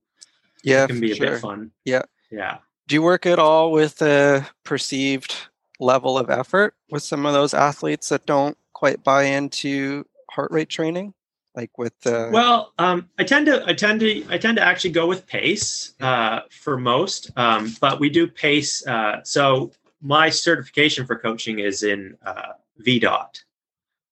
yeah, 0.63 0.83
it 0.83 0.87
can 0.87 0.99
be 0.99 1.11
a 1.11 1.15
sure. 1.15 1.31
bit 1.31 1.39
fun. 1.39 1.71
Yeah, 1.85 2.03
yeah. 2.29 2.59
Do 2.87 2.95
you 2.95 3.01
work 3.01 3.25
at 3.25 3.39
all 3.39 3.71
with 3.71 3.97
the 3.97 4.45
perceived 4.63 5.35
level 5.79 6.17
of 6.17 6.29
effort 6.29 6.73
with 6.89 7.03
some 7.03 7.25
of 7.25 7.33
those 7.33 7.53
athletes 7.53 8.09
that 8.09 8.25
don't 8.25 8.57
quite 8.73 9.03
buy 9.03 9.23
into 9.23 10.05
heart 10.29 10.51
rate 10.51 10.69
training 10.69 11.13
like 11.55 11.77
with 11.77 11.99
the 12.01 12.29
well 12.31 12.73
um, 12.77 13.09
i 13.17 13.23
tend 13.23 13.45
to 13.45 13.63
i 13.67 13.73
tend 13.73 13.99
to 13.99 14.25
i 14.29 14.37
tend 14.37 14.57
to 14.57 14.63
actually 14.63 14.91
go 14.91 15.07
with 15.07 15.25
pace 15.27 15.93
uh, 16.01 16.41
for 16.49 16.77
most 16.77 17.31
um, 17.37 17.75
but 17.81 17.99
we 17.99 18.09
do 18.09 18.27
pace 18.27 18.85
uh, 18.87 19.21
so 19.23 19.71
my 20.01 20.29
certification 20.29 21.05
for 21.05 21.17
coaching 21.17 21.59
is 21.59 21.83
in 21.83 22.15
uh, 22.25 22.53
vdot 22.85 23.43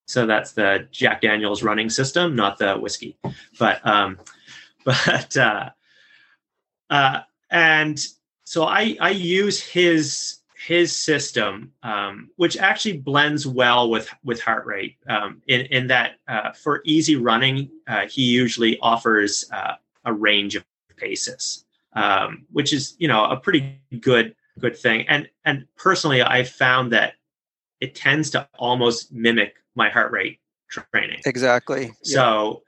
so 0.06 0.26
that's 0.26 0.52
the 0.52 0.86
jack 0.90 1.20
daniels 1.20 1.62
running 1.62 1.90
system 1.90 2.36
not 2.36 2.58
the 2.58 2.74
whiskey. 2.74 3.16
But 3.58 3.84
um, 3.86 4.18
but 4.84 5.36
uh, 5.36 5.70
uh, 6.90 7.20
and 7.50 8.04
so 8.44 8.64
i 8.64 8.96
i 9.00 9.10
use 9.10 9.60
his 9.60 10.35
his 10.66 10.96
system, 10.96 11.72
um, 11.84 12.28
which 12.34 12.56
actually 12.56 12.98
blends 12.98 13.46
well 13.46 13.88
with 13.88 14.12
with 14.24 14.40
heart 14.40 14.66
rate, 14.66 14.96
um, 15.08 15.40
in 15.46 15.60
in 15.66 15.86
that 15.86 16.16
uh, 16.26 16.50
for 16.52 16.82
easy 16.84 17.14
running, 17.14 17.70
uh, 17.86 18.06
he 18.08 18.22
usually 18.22 18.76
offers 18.80 19.48
uh, 19.52 19.74
a 20.04 20.12
range 20.12 20.56
of 20.56 20.64
paces, 20.96 21.64
um, 21.92 22.46
which 22.50 22.72
is 22.72 22.96
you 22.98 23.06
know 23.06 23.24
a 23.26 23.36
pretty 23.36 23.80
good 24.00 24.34
good 24.58 24.76
thing. 24.76 25.06
And 25.08 25.28
and 25.44 25.66
personally, 25.76 26.20
I 26.20 26.42
found 26.42 26.92
that 26.92 27.14
it 27.80 27.94
tends 27.94 28.30
to 28.30 28.48
almost 28.58 29.12
mimic 29.12 29.54
my 29.76 29.88
heart 29.88 30.10
rate 30.10 30.40
training. 30.68 31.20
Exactly. 31.26 31.92
So 32.02 32.62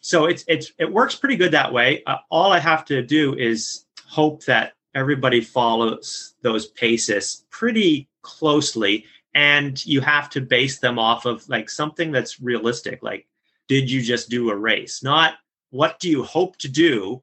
so 0.00 0.24
it's 0.24 0.44
it's 0.48 0.72
it 0.76 0.92
works 0.92 1.14
pretty 1.14 1.36
good 1.36 1.52
that 1.52 1.72
way. 1.72 2.02
Uh, 2.04 2.16
all 2.32 2.50
I 2.50 2.58
have 2.58 2.84
to 2.86 3.00
do 3.00 3.36
is 3.36 3.86
hope 4.08 4.44
that 4.46 4.72
everybody 4.94 5.40
follows 5.40 6.34
those 6.42 6.66
paces 6.66 7.44
pretty 7.50 8.08
closely 8.22 9.04
and 9.34 9.84
you 9.84 10.00
have 10.00 10.30
to 10.30 10.40
base 10.40 10.78
them 10.78 10.98
off 10.98 11.26
of 11.26 11.48
like 11.48 11.68
something 11.68 12.12
that's 12.12 12.40
realistic 12.40 13.02
like 13.02 13.26
did 13.68 13.90
you 13.90 14.02
just 14.02 14.28
do 14.28 14.50
a 14.50 14.56
race? 14.56 15.02
Not 15.02 15.34
what 15.70 15.98
do 15.98 16.08
you 16.08 16.22
hope 16.22 16.56
to 16.58 16.68
do? 16.68 17.22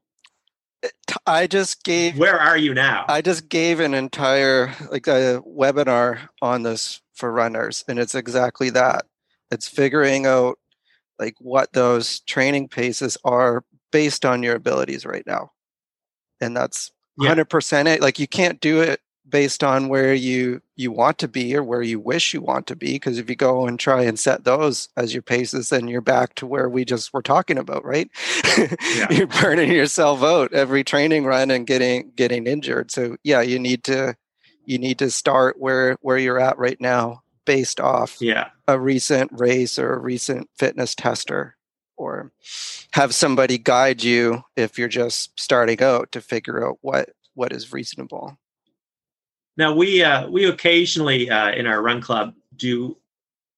Uh, 0.84 0.88
I 1.26 1.46
just 1.46 1.84
gave 1.84 2.18
where 2.18 2.38
are 2.38 2.56
you 2.56 2.74
now? 2.74 3.04
I 3.08 3.22
just 3.22 3.48
gave 3.48 3.80
an 3.80 3.94
entire 3.94 4.74
like 4.90 5.06
a 5.06 5.42
webinar 5.46 6.20
on 6.40 6.62
this 6.62 7.00
for 7.14 7.30
runners 7.30 7.84
and 7.88 7.98
it's 7.98 8.14
exactly 8.14 8.70
that. 8.70 9.06
It's 9.50 9.68
figuring 9.68 10.26
out 10.26 10.58
like 11.18 11.34
what 11.38 11.72
those 11.72 12.20
training 12.20 12.68
paces 12.68 13.16
are 13.24 13.64
based 13.92 14.24
on 14.24 14.42
your 14.42 14.56
abilities 14.56 15.04
right 15.04 15.26
now. 15.26 15.50
And 16.40 16.56
that's 16.56 16.90
hundred 17.20 17.46
percent 17.46 17.88
it. 17.88 18.00
Like 18.00 18.18
you 18.18 18.26
can't 18.26 18.60
do 18.60 18.80
it 18.80 19.00
based 19.32 19.64
on 19.64 19.88
where 19.88 20.14
you 20.14 20.60
you 20.76 20.92
want 20.92 21.18
to 21.18 21.26
be 21.26 21.56
or 21.56 21.64
where 21.64 21.82
you 21.82 21.98
wish 21.98 22.34
you 22.34 22.40
want 22.40 22.66
to 22.66 22.76
be 22.76 22.92
because 22.92 23.18
if 23.18 23.30
you 23.30 23.34
go 23.34 23.66
and 23.66 23.80
try 23.80 24.02
and 24.02 24.18
set 24.18 24.44
those 24.44 24.88
as 24.96 25.14
your 25.14 25.22
paces 25.22 25.70
then 25.70 25.88
you're 25.88 26.00
back 26.00 26.34
to 26.34 26.46
where 26.46 26.68
we 26.68 26.84
just 26.84 27.12
were 27.12 27.22
talking 27.22 27.56
about 27.56 27.84
right 27.84 28.10
yeah. 28.58 29.10
you're 29.10 29.26
burning 29.26 29.72
yourself 29.72 30.22
out 30.22 30.52
every 30.52 30.84
training 30.84 31.24
run 31.24 31.50
and 31.50 31.66
getting 31.66 32.12
getting 32.14 32.46
injured 32.46 32.90
so 32.90 33.16
yeah 33.24 33.40
you 33.40 33.58
need 33.58 33.82
to 33.82 34.14
you 34.66 34.78
need 34.78 34.98
to 34.98 35.10
start 35.10 35.58
where 35.58 35.96
where 36.02 36.18
you're 36.18 36.40
at 36.40 36.58
right 36.58 36.80
now 36.80 37.22
based 37.44 37.80
off 37.80 38.18
yeah. 38.20 38.48
a 38.68 38.78
recent 38.78 39.30
race 39.32 39.78
or 39.78 39.94
a 39.94 39.98
recent 39.98 40.48
fitness 40.58 40.94
tester 40.94 41.56
or 41.96 42.32
have 42.92 43.14
somebody 43.14 43.58
guide 43.58 44.02
you 44.02 44.42
if 44.56 44.78
you're 44.78 44.88
just 44.88 45.38
starting 45.38 45.82
out 45.82 46.12
to 46.12 46.20
figure 46.20 46.66
out 46.66 46.78
what 46.80 47.10
what 47.34 47.52
is 47.52 47.72
reasonable. 47.72 48.36
Now 49.56 49.74
we 49.74 50.02
uh, 50.02 50.28
we 50.28 50.44
occasionally 50.46 51.30
uh, 51.30 51.52
in 51.52 51.66
our 51.66 51.82
run 51.82 52.00
club 52.00 52.34
do 52.56 52.96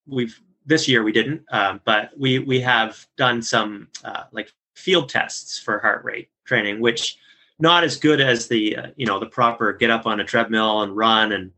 we've 0.07 0.41
this 0.67 0.89
year 0.89 1.03
we 1.03 1.13
didn't 1.13 1.43
uh, 1.51 1.79
but 1.85 2.11
we 2.17 2.39
we 2.41 2.61
have 2.61 3.07
done 3.17 3.43
some 3.43 3.89
uh, 4.05 4.25
like 4.33 4.53
field 4.75 5.09
tests 5.09 5.59
for 5.59 5.79
heart 5.79 6.05
rate 6.05 6.29
training 6.45 6.81
which 6.81 7.17
not 7.59 7.85
as 7.85 7.97
good 7.97 8.21
as 8.21 8.49
the 8.49 8.77
uh, 8.77 8.87
you 8.97 9.07
know 9.07 9.19
the 9.19 9.27
proper 9.27 9.73
get 9.73 9.91
up 9.91 10.07
on 10.07 10.21
a 10.21 10.25
treadmill 10.25 10.83
and 10.83 10.97
run 10.97 11.33
and, 11.33 11.51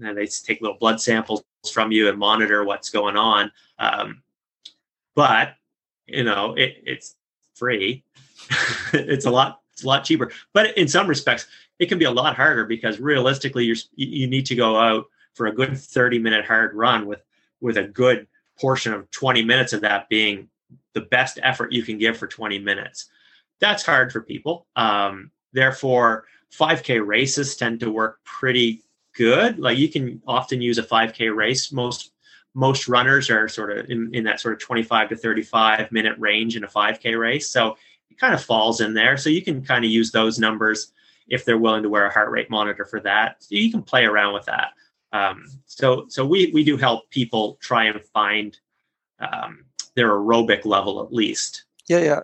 and 0.00 0.16
they 0.16 0.26
take 0.26 0.60
little 0.60 0.78
blood 0.78 1.00
samples 1.00 1.44
from 1.72 1.92
you 1.92 2.08
and 2.08 2.18
monitor 2.18 2.64
what's 2.64 2.90
going 2.90 3.16
on. 3.16 3.50
Um, 3.78 4.22
but 5.14 5.54
you 6.06 6.24
know, 6.24 6.54
it, 6.54 6.82
it's 6.84 7.16
free. 7.54 8.04
it's 8.92 9.26
a 9.26 9.30
lot 9.30 9.60
it's 9.72 9.84
a 9.84 9.86
lot 9.86 10.04
cheaper. 10.04 10.32
But 10.52 10.76
in 10.78 10.88
some 10.88 11.06
respects, 11.06 11.46
it 11.78 11.86
can 11.86 11.98
be 11.98 12.06
a 12.06 12.10
lot 12.10 12.34
harder 12.34 12.64
because 12.64 12.98
realistically, 12.98 13.64
you're 13.64 13.76
you 13.94 14.26
need 14.26 14.46
to 14.46 14.54
go 14.54 14.76
out 14.76 15.06
for 15.34 15.46
a 15.46 15.54
good 15.54 15.76
30 15.78 16.18
minute 16.18 16.44
hard 16.44 16.74
run 16.74 17.06
with 17.06 17.22
with 17.60 17.76
a 17.76 17.84
good 17.84 18.26
portion 18.58 18.92
of 18.92 19.10
20 19.10 19.42
minutes 19.42 19.72
of 19.72 19.82
that 19.82 20.08
being 20.08 20.48
the 20.94 21.02
best 21.02 21.38
effort 21.42 21.72
you 21.72 21.82
can 21.82 21.98
give 21.98 22.16
for 22.16 22.26
20 22.26 22.58
minutes. 22.58 23.10
That's 23.60 23.84
hard 23.84 24.12
for 24.12 24.22
people. 24.22 24.66
Um, 24.76 25.30
therefore, 25.52 26.24
5K 26.58 27.04
races 27.06 27.56
tend 27.56 27.80
to 27.80 27.90
work 27.90 28.20
pretty 28.24 28.82
good. 29.14 29.58
Like 29.58 29.78
you 29.78 29.88
can 29.88 30.22
often 30.26 30.62
use 30.62 30.78
a 30.78 30.82
5K 30.82 31.34
race. 31.34 31.72
Most 31.72 32.12
most 32.56 32.88
runners 32.88 33.28
are 33.28 33.48
sort 33.48 33.76
of 33.76 33.90
in, 33.90 34.10
in 34.14 34.24
that 34.24 34.40
sort 34.40 34.54
of 34.54 34.60
25 34.60 35.10
to 35.10 35.16
35 35.16 35.92
minute 35.92 36.18
range 36.18 36.56
in 36.56 36.64
a 36.64 36.66
5K 36.66 37.18
race. 37.18 37.50
So 37.50 37.76
it 38.10 38.18
kind 38.18 38.32
of 38.32 38.42
falls 38.42 38.80
in 38.80 38.94
there. 38.94 39.18
So 39.18 39.28
you 39.28 39.42
can 39.42 39.62
kind 39.62 39.84
of 39.84 39.90
use 39.90 40.10
those 40.10 40.38
numbers 40.38 40.92
if 41.28 41.44
they're 41.44 41.58
willing 41.58 41.82
to 41.82 41.90
wear 41.90 42.06
a 42.06 42.12
heart 42.12 42.30
rate 42.30 42.48
monitor 42.48 42.86
for 42.86 42.98
that. 43.00 43.42
So 43.42 43.56
you 43.56 43.70
can 43.70 43.82
play 43.82 44.06
around 44.06 44.32
with 44.32 44.46
that. 44.46 44.70
Um, 45.12 45.44
so 45.66 46.06
so 46.08 46.24
we 46.26 46.50
we 46.52 46.64
do 46.64 46.78
help 46.78 47.10
people 47.10 47.58
try 47.60 47.84
and 47.84 48.02
find 48.06 48.58
um, 49.20 49.66
their 49.94 50.08
aerobic 50.08 50.64
level 50.64 51.02
at 51.02 51.12
least. 51.12 51.64
Yeah, 51.88 52.00
yeah. 52.00 52.20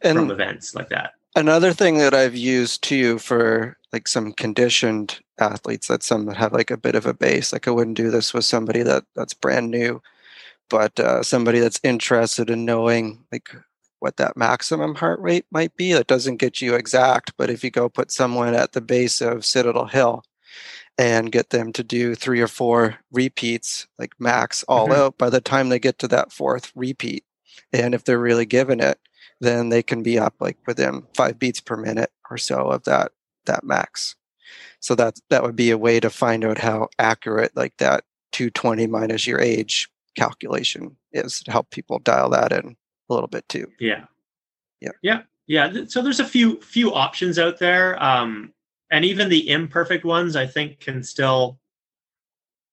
And 0.00 0.18
from 0.18 0.30
events 0.30 0.74
like 0.74 0.88
that. 0.88 1.12
Another 1.34 1.74
thing 1.74 1.98
that 1.98 2.14
I've 2.14 2.34
used 2.34 2.82
too 2.82 3.18
for 3.18 3.76
like 3.96 4.06
some 4.06 4.30
conditioned 4.30 5.20
athletes 5.38 5.88
that 5.88 6.02
some 6.02 6.26
that 6.26 6.36
have 6.36 6.52
like 6.52 6.70
a 6.70 6.76
bit 6.76 6.94
of 6.94 7.06
a 7.06 7.14
base. 7.14 7.50
Like 7.50 7.66
I 7.66 7.70
wouldn't 7.70 7.96
do 7.96 8.10
this 8.10 8.34
with 8.34 8.44
somebody 8.44 8.82
that 8.82 9.04
that's 9.14 9.32
brand 9.32 9.70
new, 9.70 10.02
but 10.68 11.00
uh, 11.00 11.22
somebody 11.22 11.60
that's 11.60 11.80
interested 11.82 12.50
in 12.50 12.66
knowing 12.66 13.24
like 13.32 13.48
what 14.00 14.18
that 14.18 14.36
maximum 14.36 14.96
heart 14.96 15.18
rate 15.20 15.46
might 15.50 15.74
be. 15.78 15.94
That 15.94 16.08
doesn't 16.08 16.36
get 16.36 16.60
you 16.60 16.74
exact, 16.74 17.32
but 17.38 17.48
if 17.48 17.64
you 17.64 17.70
go 17.70 17.88
put 17.88 18.10
someone 18.10 18.54
at 18.54 18.72
the 18.72 18.82
base 18.82 19.22
of 19.22 19.46
Citadel 19.46 19.86
Hill 19.86 20.22
and 20.98 21.32
get 21.32 21.48
them 21.48 21.72
to 21.72 21.82
do 21.82 22.14
three 22.14 22.42
or 22.42 22.48
four 22.48 22.98
repeats, 23.10 23.86
like 23.98 24.12
max 24.18 24.62
all 24.68 24.88
mm-hmm. 24.88 25.00
out, 25.00 25.16
by 25.16 25.30
the 25.30 25.40
time 25.40 25.70
they 25.70 25.78
get 25.78 25.98
to 26.00 26.08
that 26.08 26.32
fourth 26.32 26.70
repeat, 26.74 27.24
and 27.72 27.94
if 27.94 28.04
they're 28.04 28.18
really 28.18 28.46
giving 28.46 28.80
it, 28.80 28.98
then 29.40 29.70
they 29.70 29.82
can 29.82 30.02
be 30.02 30.18
up 30.18 30.34
like 30.38 30.58
within 30.66 31.04
five 31.14 31.38
beats 31.38 31.60
per 31.60 31.78
minute 31.78 32.10
or 32.30 32.36
so 32.36 32.68
of 32.68 32.84
that 32.84 33.12
that 33.46 33.64
max. 33.64 34.16
So 34.80 34.94
that 34.94 35.18
that 35.30 35.42
would 35.42 35.56
be 35.56 35.70
a 35.70 35.78
way 35.78 36.00
to 36.00 36.10
find 36.10 36.44
out 36.44 36.58
how 36.58 36.88
accurate 36.98 37.52
like 37.56 37.76
that 37.78 38.04
220 38.32 38.86
minus 38.86 39.26
your 39.26 39.40
age 39.40 39.88
calculation 40.16 40.96
is 41.12 41.42
to 41.42 41.50
help 41.50 41.70
people 41.70 41.98
dial 41.98 42.30
that 42.30 42.52
in 42.52 42.76
a 43.08 43.14
little 43.14 43.28
bit 43.28 43.48
too. 43.48 43.66
Yeah. 43.80 44.04
Yeah. 44.80 44.90
Yeah. 45.02 45.22
Yeah. 45.46 45.72
So 45.88 46.02
there's 46.02 46.20
a 46.20 46.24
few 46.24 46.60
few 46.60 46.92
options 46.92 47.38
out 47.38 47.58
there. 47.58 48.02
Um, 48.02 48.52
and 48.90 49.04
even 49.04 49.28
the 49.28 49.48
imperfect 49.50 50.04
ones 50.04 50.36
I 50.36 50.46
think 50.46 50.80
can 50.80 51.02
still 51.02 51.58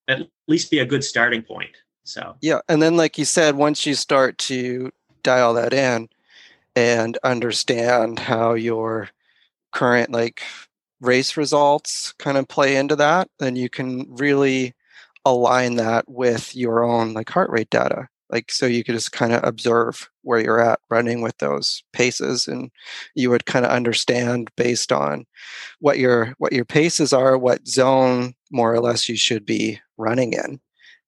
at 0.08 0.28
least 0.46 0.70
be 0.70 0.78
a 0.78 0.86
good 0.86 1.02
starting 1.02 1.42
point. 1.42 1.76
So 2.04 2.36
yeah, 2.40 2.60
and 2.68 2.82
then 2.82 2.96
like 2.96 3.16
you 3.18 3.24
said, 3.24 3.56
once 3.56 3.86
you 3.86 3.94
start 3.94 4.38
to 4.38 4.92
dial 5.22 5.54
that 5.54 5.72
in 5.72 6.08
and 6.76 7.18
understand 7.24 8.18
how 8.18 8.54
your 8.54 9.08
current 9.72 10.10
like 10.10 10.42
race 11.04 11.36
results 11.36 12.12
kind 12.18 12.36
of 12.36 12.48
play 12.48 12.76
into 12.76 12.96
that, 12.96 13.28
then 13.38 13.56
you 13.56 13.68
can 13.68 14.06
really 14.08 14.74
align 15.24 15.76
that 15.76 16.08
with 16.08 16.54
your 16.54 16.84
own 16.84 17.14
like 17.14 17.30
heart 17.30 17.50
rate 17.50 17.70
data 17.70 18.08
like 18.30 18.50
so 18.50 18.66
you 18.66 18.82
could 18.82 18.94
just 18.94 19.12
kind 19.12 19.32
of 19.32 19.42
observe 19.44 20.10
where 20.22 20.40
you're 20.40 20.60
at 20.60 20.80
running 20.90 21.20
with 21.20 21.36
those 21.38 21.82
paces 21.92 22.48
and 22.48 22.70
you 23.14 23.30
would 23.30 23.46
kind 23.46 23.64
of 23.64 23.70
understand 23.70 24.50
based 24.56 24.92
on 24.92 25.24
what 25.80 25.98
your 25.98 26.34
what 26.38 26.52
your 26.52 26.64
paces 26.64 27.12
are 27.12 27.38
what 27.38 27.66
zone 27.66 28.34
more 28.50 28.72
or 28.72 28.80
less 28.80 29.08
you 29.08 29.16
should 29.16 29.46
be 29.46 29.80
running 29.96 30.32
in 30.32 30.60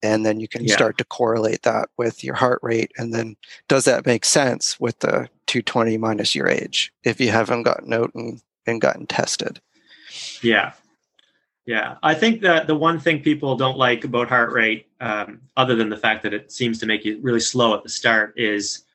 and 0.03 0.25
then 0.25 0.39
you 0.39 0.47
can 0.47 0.63
yeah. 0.63 0.73
start 0.73 0.97
to 0.97 1.05
correlate 1.05 1.63
that 1.63 1.89
with 1.97 2.23
your 2.23 2.35
heart 2.35 2.59
rate 2.61 2.91
and 2.97 3.13
then 3.13 3.35
does 3.67 3.85
that 3.85 4.05
make 4.05 4.25
sense 4.25 4.79
with 4.79 4.97
the 4.99 5.29
220 5.47 5.97
minus 5.97 6.33
your 6.33 6.47
age 6.47 6.91
if 7.03 7.19
you 7.19 7.29
haven't 7.29 7.63
gotten 7.63 7.93
out 7.93 8.11
and, 8.15 8.41
and 8.65 8.81
gotten 8.81 9.05
tested 9.05 9.59
yeah. 10.41 10.73
Yeah, 11.67 11.97
I 12.01 12.13
think 12.13 12.39
that 12.41 12.65
the 12.65 12.75
one 12.75 12.97
thing 12.97 13.21
people 13.21 13.57
don't 13.57 13.77
like 13.77 14.05
about 14.05 14.29
heart 14.29 14.53
rate, 14.53 14.87
um, 15.01 15.41
other 15.57 15.75
than 15.75 15.89
the 15.89 15.97
fact 15.97 16.23
that 16.23 16.33
it 16.33 16.49
seems 16.49 16.79
to 16.79 16.85
make 16.85 17.03
you 17.03 17.19
really 17.21 17.41
slow 17.41 17.75
at 17.75 17.83
the 17.83 17.89
start, 17.89 18.33
is 18.37 18.85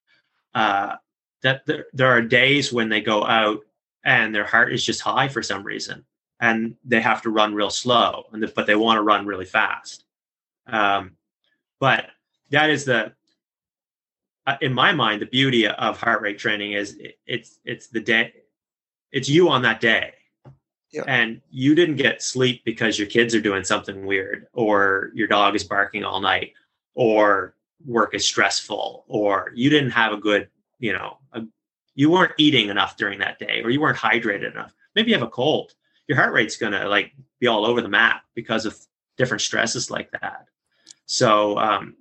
uh, 0.55 0.97
that 1.43 1.67
there, 1.67 1.85
there 1.93 2.09
are 2.09 2.23
days 2.23 2.73
when 2.73 2.89
they 2.89 3.03
go 3.03 3.27
out 3.27 3.61
and 4.05 4.35
their 4.35 4.47
heart 4.47 4.73
is 4.73 4.83
just 4.83 5.03
high 5.03 5.29
for 5.29 5.43
some 5.43 5.63
reason, 5.63 6.03
and 6.41 6.75
they 6.83 6.99
have 6.99 7.21
to 7.23 7.31
run 7.31 7.55
real 7.55 7.69
slow, 7.69 8.25
and 8.33 8.43
the, 8.43 8.47
but 8.49 8.67
they 8.67 8.75
want 8.75 8.97
to 8.97 9.03
run 9.03 9.27
really 9.27 9.45
fast. 9.45 10.05
Um, 10.67 11.13
but 11.79 12.07
that 12.49 12.71
is 12.71 12.87
the, 12.87 13.13
uh, 14.47 14.57
in 14.63 14.73
my 14.73 14.93
mind, 14.93 15.21
the 15.21 15.27
beauty 15.27 15.69
of 15.69 16.01
heart 16.01 16.23
rate 16.23 16.39
training 16.39 16.73
is 16.73 16.95
it, 16.95 17.19
it's 17.27 17.59
it's 17.67 17.89
the 17.89 18.01
day, 18.01 18.33
it's 19.13 19.29
you 19.29 19.51
on 19.51 19.61
that 19.61 19.83
day 19.83 20.15
yeah. 20.93 21.05
and 21.07 21.41
you 21.51 21.75
didn't 21.75 21.97
get 21.97 22.23
sleep 22.23 22.63
because 22.65 22.99
your 22.99 23.09
kids 23.09 23.35
are 23.35 23.41
doing 23.41 23.65
something 23.65 24.05
weird 24.05 24.47
or 24.53 25.11
your 25.15 25.27
dog 25.27 25.55
is 25.55 25.65
barking 25.65 26.05
all 26.05 26.21
night 26.21 26.53
or 26.95 27.55
work 27.87 28.15
is 28.15 28.25
stressful 28.25 29.05
or 29.09 29.53
you 29.55 29.71
didn't 29.71 29.91
have 29.91 30.13
a 30.13 30.17
good 30.17 30.49
you 30.79 30.93
know 30.93 31.19
a, 31.33 31.43
you 31.95 32.11
weren't 32.11 32.33
eating 32.39 32.69
enough 32.69 32.97
during 32.97 33.19
that 33.19 33.39
day 33.39 33.63
or 33.63 33.71
you 33.71 33.81
weren't 33.81 33.99
hydrated 33.99 34.53
enough. 34.53 34.73
Maybe 34.95 35.11
you 35.11 35.17
have 35.17 35.27
a 35.27 35.31
cold. 35.31 35.73
Your 36.09 36.17
heart 36.17 36.33
rate's 36.33 36.57
going 36.57 36.73
to 36.73 36.89
like 36.89 37.13
be 37.41 37.47
all 37.47 37.67
over 37.67 37.81
the 37.81 37.89
map 37.89 38.23
because 38.35 38.67
of 38.67 38.79
different 39.17 39.41
stresses 39.41 39.91
like 39.91 40.11
that. 40.13 40.47
So 41.07 41.59
um, 41.59 41.97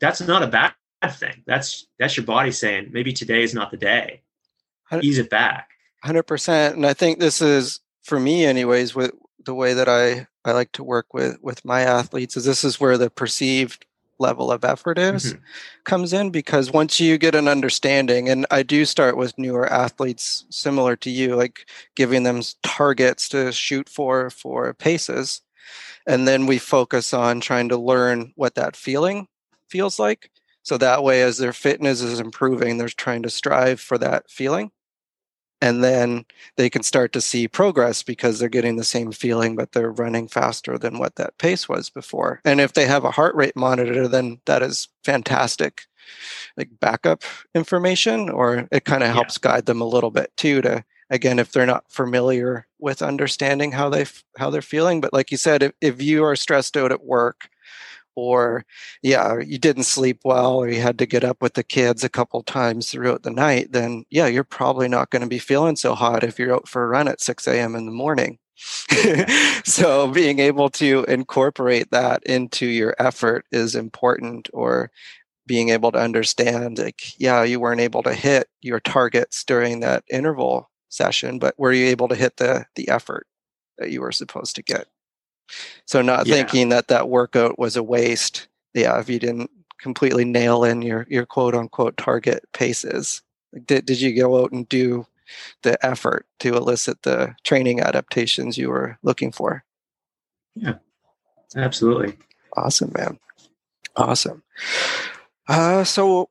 that's 0.00 0.20
not 0.20 0.42
a 0.42 0.46
bad 0.46 0.74
thing. 1.10 1.42
That's 1.46 1.86
that's 1.98 2.16
your 2.16 2.26
body 2.26 2.52
saying 2.52 2.90
maybe 2.92 3.12
today 3.12 3.42
is 3.42 3.54
not 3.54 3.70
the 3.70 3.76
day. 3.76 4.22
Ease 5.02 5.18
it 5.18 5.30
back. 5.30 5.70
100% 6.04 6.74
and 6.74 6.86
i 6.86 6.94
think 6.94 7.18
this 7.18 7.42
is 7.42 7.80
for 8.08 8.18
me 8.18 8.46
anyways 8.46 8.94
with 8.94 9.12
the 9.44 9.54
way 9.54 9.74
that 9.74 9.88
i 9.88 10.26
i 10.46 10.52
like 10.52 10.72
to 10.72 10.82
work 10.82 11.12
with 11.12 11.36
with 11.42 11.62
my 11.64 11.82
athletes 11.82 12.36
is 12.36 12.44
this 12.44 12.64
is 12.64 12.80
where 12.80 12.96
the 12.96 13.10
perceived 13.10 13.84
level 14.18 14.50
of 14.50 14.64
effort 14.64 14.98
is 14.98 15.34
mm-hmm. 15.34 15.42
comes 15.84 16.12
in 16.12 16.30
because 16.30 16.72
once 16.72 16.98
you 16.98 17.18
get 17.18 17.34
an 17.34 17.46
understanding 17.46 18.28
and 18.28 18.46
i 18.50 18.62
do 18.62 18.86
start 18.86 19.16
with 19.16 19.38
newer 19.38 19.70
athletes 19.70 20.46
similar 20.48 20.96
to 20.96 21.10
you 21.10 21.36
like 21.36 21.68
giving 21.94 22.22
them 22.22 22.40
targets 22.62 23.28
to 23.28 23.52
shoot 23.52 23.88
for 23.88 24.30
for 24.30 24.72
paces 24.72 25.42
and 26.06 26.26
then 26.26 26.46
we 26.46 26.58
focus 26.58 27.12
on 27.12 27.40
trying 27.40 27.68
to 27.68 27.76
learn 27.76 28.32
what 28.36 28.54
that 28.54 28.74
feeling 28.74 29.28
feels 29.68 29.98
like 29.98 30.30
so 30.62 30.78
that 30.78 31.04
way 31.04 31.20
as 31.22 31.36
their 31.36 31.52
fitness 31.52 32.00
is 32.00 32.18
improving 32.18 32.78
they're 32.78 32.88
trying 32.88 33.22
to 33.22 33.30
strive 33.30 33.78
for 33.78 33.98
that 33.98 34.28
feeling 34.30 34.70
and 35.60 35.82
then 35.82 36.24
they 36.56 36.70
can 36.70 36.82
start 36.82 37.12
to 37.12 37.20
see 37.20 37.48
progress 37.48 38.02
because 38.02 38.38
they're 38.38 38.48
getting 38.48 38.76
the 38.76 38.84
same 38.84 39.12
feeling 39.12 39.56
but 39.56 39.72
they're 39.72 39.90
running 39.90 40.28
faster 40.28 40.78
than 40.78 40.98
what 40.98 41.16
that 41.16 41.36
pace 41.38 41.68
was 41.68 41.90
before 41.90 42.40
and 42.44 42.60
if 42.60 42.72
they 42.72 42.86
have 42.86 43.04
a 43.04 43.10
heart 43.10 43.34
rate 43.34 43.56
monitor 43.56 44.08
then 44.08 44.40
that 44.46 44.62
is 44.62 44.88
fantastic 45.04 45.82
like 46.56 46.68
backup 46.80 47.22
information 47.54 48.28
or 48.28 48.68
it 48.70 48.84
kind 48.84 49.02
of 49.02 49.10
helps 49.10 49.38
yeah. 49.42 49.52
guide 49.52 49.66
them 49.66 49.80
a 49.80 49.86
little 49.86 50.10
bit 50.10 50.32
too 50.36 50.60
to 50.62 50.84
again 51.10 51.38
if 51.38 51.52
they're 51.52 51.66
not 51.66 51.90
familiar 51.90 52.66
with 52.78 53.02
understanding 53.02 53.72
how 53.72 53.88
they 53.88 54.06
how 54.36 54.50
they're 54.50 54.62
feeling 54.62 55.00
but 55.00 55.12
like 55.12 55.30
you 55.30 55.36
said 55.36 55.62
if, 55.62 55.72
if 55.80 56.02
you 56.02 56.24
are 56.24 56.36
stressed 56.36 56.76
out 56.76 56.92
at 56.92 57.04
work 57.04 57.50
or 58.18 58.64
yeah 59.02 59.38
you 59.38 59.58
didn't 59.58 59.84
sleep 59.84 60.20
well 60.24 60.56
or 60.56 60.68
you 60.68 60.80
had 60.80 60.98
to 60.98 61.06
get 61.06 61.24
up 61.24 61.40
with 61.40 61.54
the 61.54 61.62
kids 61.64 62.04
a 62.04 62.08
couple 62.08 62.42
times 62.42 62.90
throughout 62.90 63.22
the 63.22 63.30
night 63.30 63.72
then 63.72 64.04
yeah 64.10 64.26
you're 64.26 64.44
probably 64.44 64.88
not 64.88 65.10
going 65.10 65.22
to 65.22 65.28
be 65.28 65.38
feeling 65.38 65.76
so 65.76 65.94
hot 65.94 66.24
if 66.24 66.38
you're 66.38 66.54
out 66.54 66.68
for 66.68 66.84
a 66.84 66.88
run 66.88 67.08
at 67.08 67.20
6 67.20 67.46
a.m 67.46 67.74
in 67.74 67.86
the 67.86 67.92
morning. 67.92 68.38
So 69.64 70.08
being 70.08 70.38
able 70.38 70.70
to 70.70 71.04
incorporate 71.04 71.90
that 71.90 72.22
into 72.24 72.66
your 72.66 72.94
effort 72.98 73.44
is 73.52 73.74
important 73.74 74.48
or 74.52 74.90
being 75.46 75.70
able 75.70 75.92
to 75.92 75.98
understand 75.98 76.78
like 76.78 77.18
yeah 77.18 77.42
you 77.42 77.60
weren't 77.60 77.80
able 77.80 78.02
to 78.02 78.14
hit 78.14 78.48
your 78.60 78.80
targets 78.80 79.44
during 79.44 79.80
that 79.80 80.04
interval 80.10 80.70
session 80.90 81.38
but 81.38 81.54
were 81.58 81.72
you 81.72 81.86
able 81.86 82.08
to 82.08 82.14
hit 82.14 82.36
the 82.36 82.66
the 82.76 82.88
effort 82.88 83.26
that 83.78 83.90
you 83.90 84.00
were 84.00 84.12
supposed 84.12 84.54
to 84.56 84.62
get 84.62 84.86
so 85.84 86.02
not 86.02 86.26
yeah. 86.26 86.34
thinking 86.34 86.68
that 86.70 86.88
that 86.88 87.08
workout 87.08 87.58
was 87.58 87.76
a 87.76 87.82
waste. 87.82 88.48
Yeah, 88.74 88.98
if 89.00 89.08
you 89.08 89.18
didn't 89.18 89.50
completely 89.78 90.24
nail 90.24 90.64
in 90.64 90.82
your 90.82 91.06
your 91.08 91.24
quote 91.24 91.54
unquote 91.54 91.96
target 91.96 92.44
paces. 92.52 93.22
Did 93.64 93.86
did 93.86 94.00
you 94.00 94.14
go 94.14 94.42
out 94.42 94.52
and 94.52 94.68
do 94.68 95.06
the 95.62 95.84
effort 95.84 96.26
to 96.40 96.56
elicit 96.56 97.02
the 97.02 97.34
training 97.44 97.80
adaptations 97.80 98.58
you 98.58 98.68
were 98.68 98.98
looking 99.02 99.32
for? 99.32 99.64
Yeah, 100.54 100.74
absolutely. 101.56 102.16
Awesome, 102.56 102.92
man. 102.96 103.18
Awesome. 103.96 104.42
Uh, 105.46 105.84
so 105.84 106.30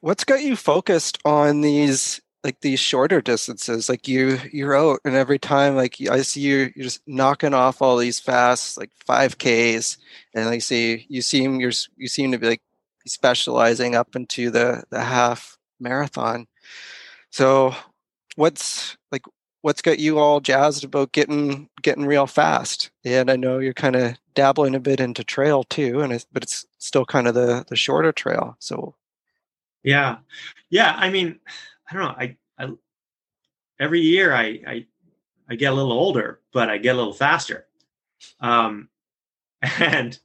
what's 0.00 0.24
got 0.24 0.42
you 0.42 0.56
focused 0.56 1.18
on 1.24 1.60
these 1.60 2.20
like 2.46 2.60
these 2.60 2.80
shorter 2.80 3.20
distances 3.20 3.88
like 3.88 4.08
you 4.08 4.38
you're 4.52 4.76
out 4.76 5.00
and 5.04 5.14
every 5.14 5.38
time 5.38 5.76
like 5.76 5.96
i 6.10 6.22
see 6.22 6.40
you 6.40 6.72
you're 6.74 6.84
just 6.84 7.02
knocking 7.06 7.52
off 7.52 7.82
all 7.82 7.96
these 7.98 8.20
fast 8.20 8.78
like 8.78 8.90
5ks 9.06 9.98
and 10.34 10.46
like 10.46 10.62
see 10.62 11.04
you 11.10 11.20
seem 11.20 11.60
you're 11.60 11.72
you 11.96 12.08
seem 12.08 12.32
to 12.32 12.38
be 12.38 12.46
like 12.46 12.62
specializing 13.06 13.94
up 13.94 14.14
into 14.16 14.50
the 14.50 14.82
the 14.90 15.02
half 15.02 15.56
marathon. 15.80 16.46
So 17.30 17.74
what's 18.36 18.96
like 19.10 19.22
what's 19.62 19.82
got 19.82 19.98
you 19.98 20.18
all 20.18 20.40
jazzed 20.40 20.84
about 20.84 21.12
getting 21.12 21.68
getting 21.82 22.06
real 22.06 22.26
fast? 22.26 22.90
And 23.04 23.30
i 23.30 23.36
know 23.36 23.58
you're 23.58 23.74
kind 23.74 23.96
of 23.96 24.16
dabbling 24.34 24.74
a 24.74 24.80
bit 24.80 25.00
into 25.00 25.24
trail 25.24 25.64
too 25.64 26.00
and 26.00 26.12
it's 26.12 26.26
but 26.30 26.42
it's 26.42 26.66
still 26.78 27.06
kind 27.06 27.26
of 27.26 27.34
the 27.34 27.64
the 27.68 27.76
shorter 27.76 28.12
trail 28.12 28.56
so. 28.58 28.94
Yeah. 29.82 30.18
Yeah 30.68 30.94
i 30.98 31.10
mean 31.10 31.38
I 31.88 31.94
don't 31.94 32.04
know. 32.04 32.14
I, 32.18 32.36
I 32.58 32.70
every 33.78 34.00
year 34.00 34.34
I, 34.34 34.60
I 34.66 34.86
I 35.48 35.54
get 35.54 35.72
a 35.72 35.74
little 35.74 35.92
older, 35.92 36.40
but 36.52 36.68
I 36.68 36.78
get 36.78 36.94
a 36.94 36.98
little 36.98 37.12
faster. 37.12 37.66
Um, 38.40 38.88
and 39.78 40.18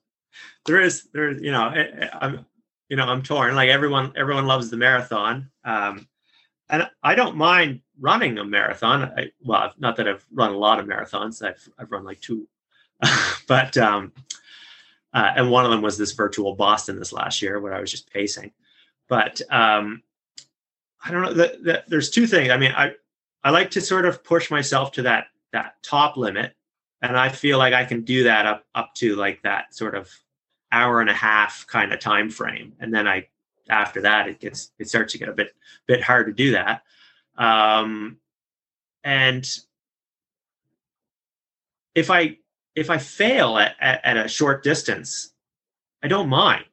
there 0.65 0.81
is 0.81 1.07
there 1.13 1.31
you 1.31 1.51
know 1.51 1.69
eh, 1.69 1.87
eh, 1.99 2.09
I'm 2.13 2.45
you 2.89 2.97
know 2.97 3.05
I'm 3.05 3.21
torn. 3.21 3.55
Like 3.55 3.69
everyone 3.69 4.13
everyone 4.15 4.47
loves 4.47 4.69
the 4.69 4.77
marathon. 4.77 5.49
Um, 5.63 6.07
and 6.69 6.89
I 7.03 7.15
don't 7.15 7.35
mind 7.35 7.81
running 7.99 8.37
a 8.37 8.45
marathon. 8.45 9.11
I, 9.17 9.31
well, 9.43 9.73
not 9.77 9.97
that 9.97 10.07
I've 10.07 10.25
run 10.31 10.53
a 10.53 10.57
lot 10.57 10.79
of 10.79 10.85
marathons. 10.87 11.45
I've 11.45 11.67
I've 11.77 11.91
run 11.91 12.05
like 12.05 12.21
two, 12.21 12.47
but 13.47 13.77
um, 13.77 14.13
uh, 15.13 15.33
and 15.35 15.51
one 15.51 15.65
of 15.65 15.71
them 15.71 15.81
was 15.81 15.97
this 15.97 16.13
virtual 16.13 16.55
Boston 16.55 16.97
this 16.97 17.13
last 17.13 17.41
year 17.41 17.59
where 17.59 17.73
I 17.73 17.81
was 17.81 17.91
just 17.91 18.11
pacing. 18.11 18.51
But 19.09 19.41
um, 19.51 20.03
I 21.03 21.11
don't 21.11 21.21
know. 21.21 21.33
That, 21.33 21.63
that, 21.63 21.89
there's 21.89 22.09
two 22.09 22.27
things. 22.27 22.49
I 22.51 22.57
mean, 22.57 22.71
I 22.71 22.93
I 23.43 23.49
like 23.49 23.71
to 23.71 23.81
sort 23.81 24.05
of 24.05 24.23
push 24.23 24.51
myself 24.51 24.91
to 24.93 25.01
that 25.03 25.27
that 25.51 25.81
top 25.83 26.17
limit, 26.17 26.53
and 27.01 27.17
I 27.17 27.29
feel 27.29 27.57
like 27.57 27.73
I 27.73 27.85
can 27.85 28.01
do 28.01 28.23
that 28.23 28.45
up 28.45 28.65
up 28.75 28.93
to 28.95 29.15
like 29.15 29.41
that 29.43 29.73
sort 29.73 29.95
of 29.95 30.09
hour 30.71 31.01
and 31.01 31.09
a 31.09 31.13
half 31.13 31.65
kind 31.67 31.91
of 31.91 31.99
time 31.99 32.29
frame, 32.29 32.73
and 32.79 32.93
then 32.93 33.07
I 33.07 33.27
after 33.69 34.01
that 34.01 34.27
it 34.27 34.39
gets 34.39 34.71
it 34.77 34.89
starts 34.89 35.13
to 35.13 35.19
get 35.19 35.29
a 35.29 35.33
bit 35.33 35.55
bit 35.87 36.03
hard 36.03 36.27
to 36.27 36.33
do 36.33 36.51
that. 36.51 36.83
Um, 37.37 38.17
and 39.03 39.47
if 41.95 42.11
I 42.11 42.37
if 42.75 42.89
I 42.89 42.97
fail 42.97 43.57
at, 43.57 43.75
at, 43.79 44.05
at 44.05 44.25
a 44.25 44.29
short 44.29 44.63
distance, 44.63 45.31
I 46.03 46.07
don't 46.07 46.29
mind. 46.29 46.65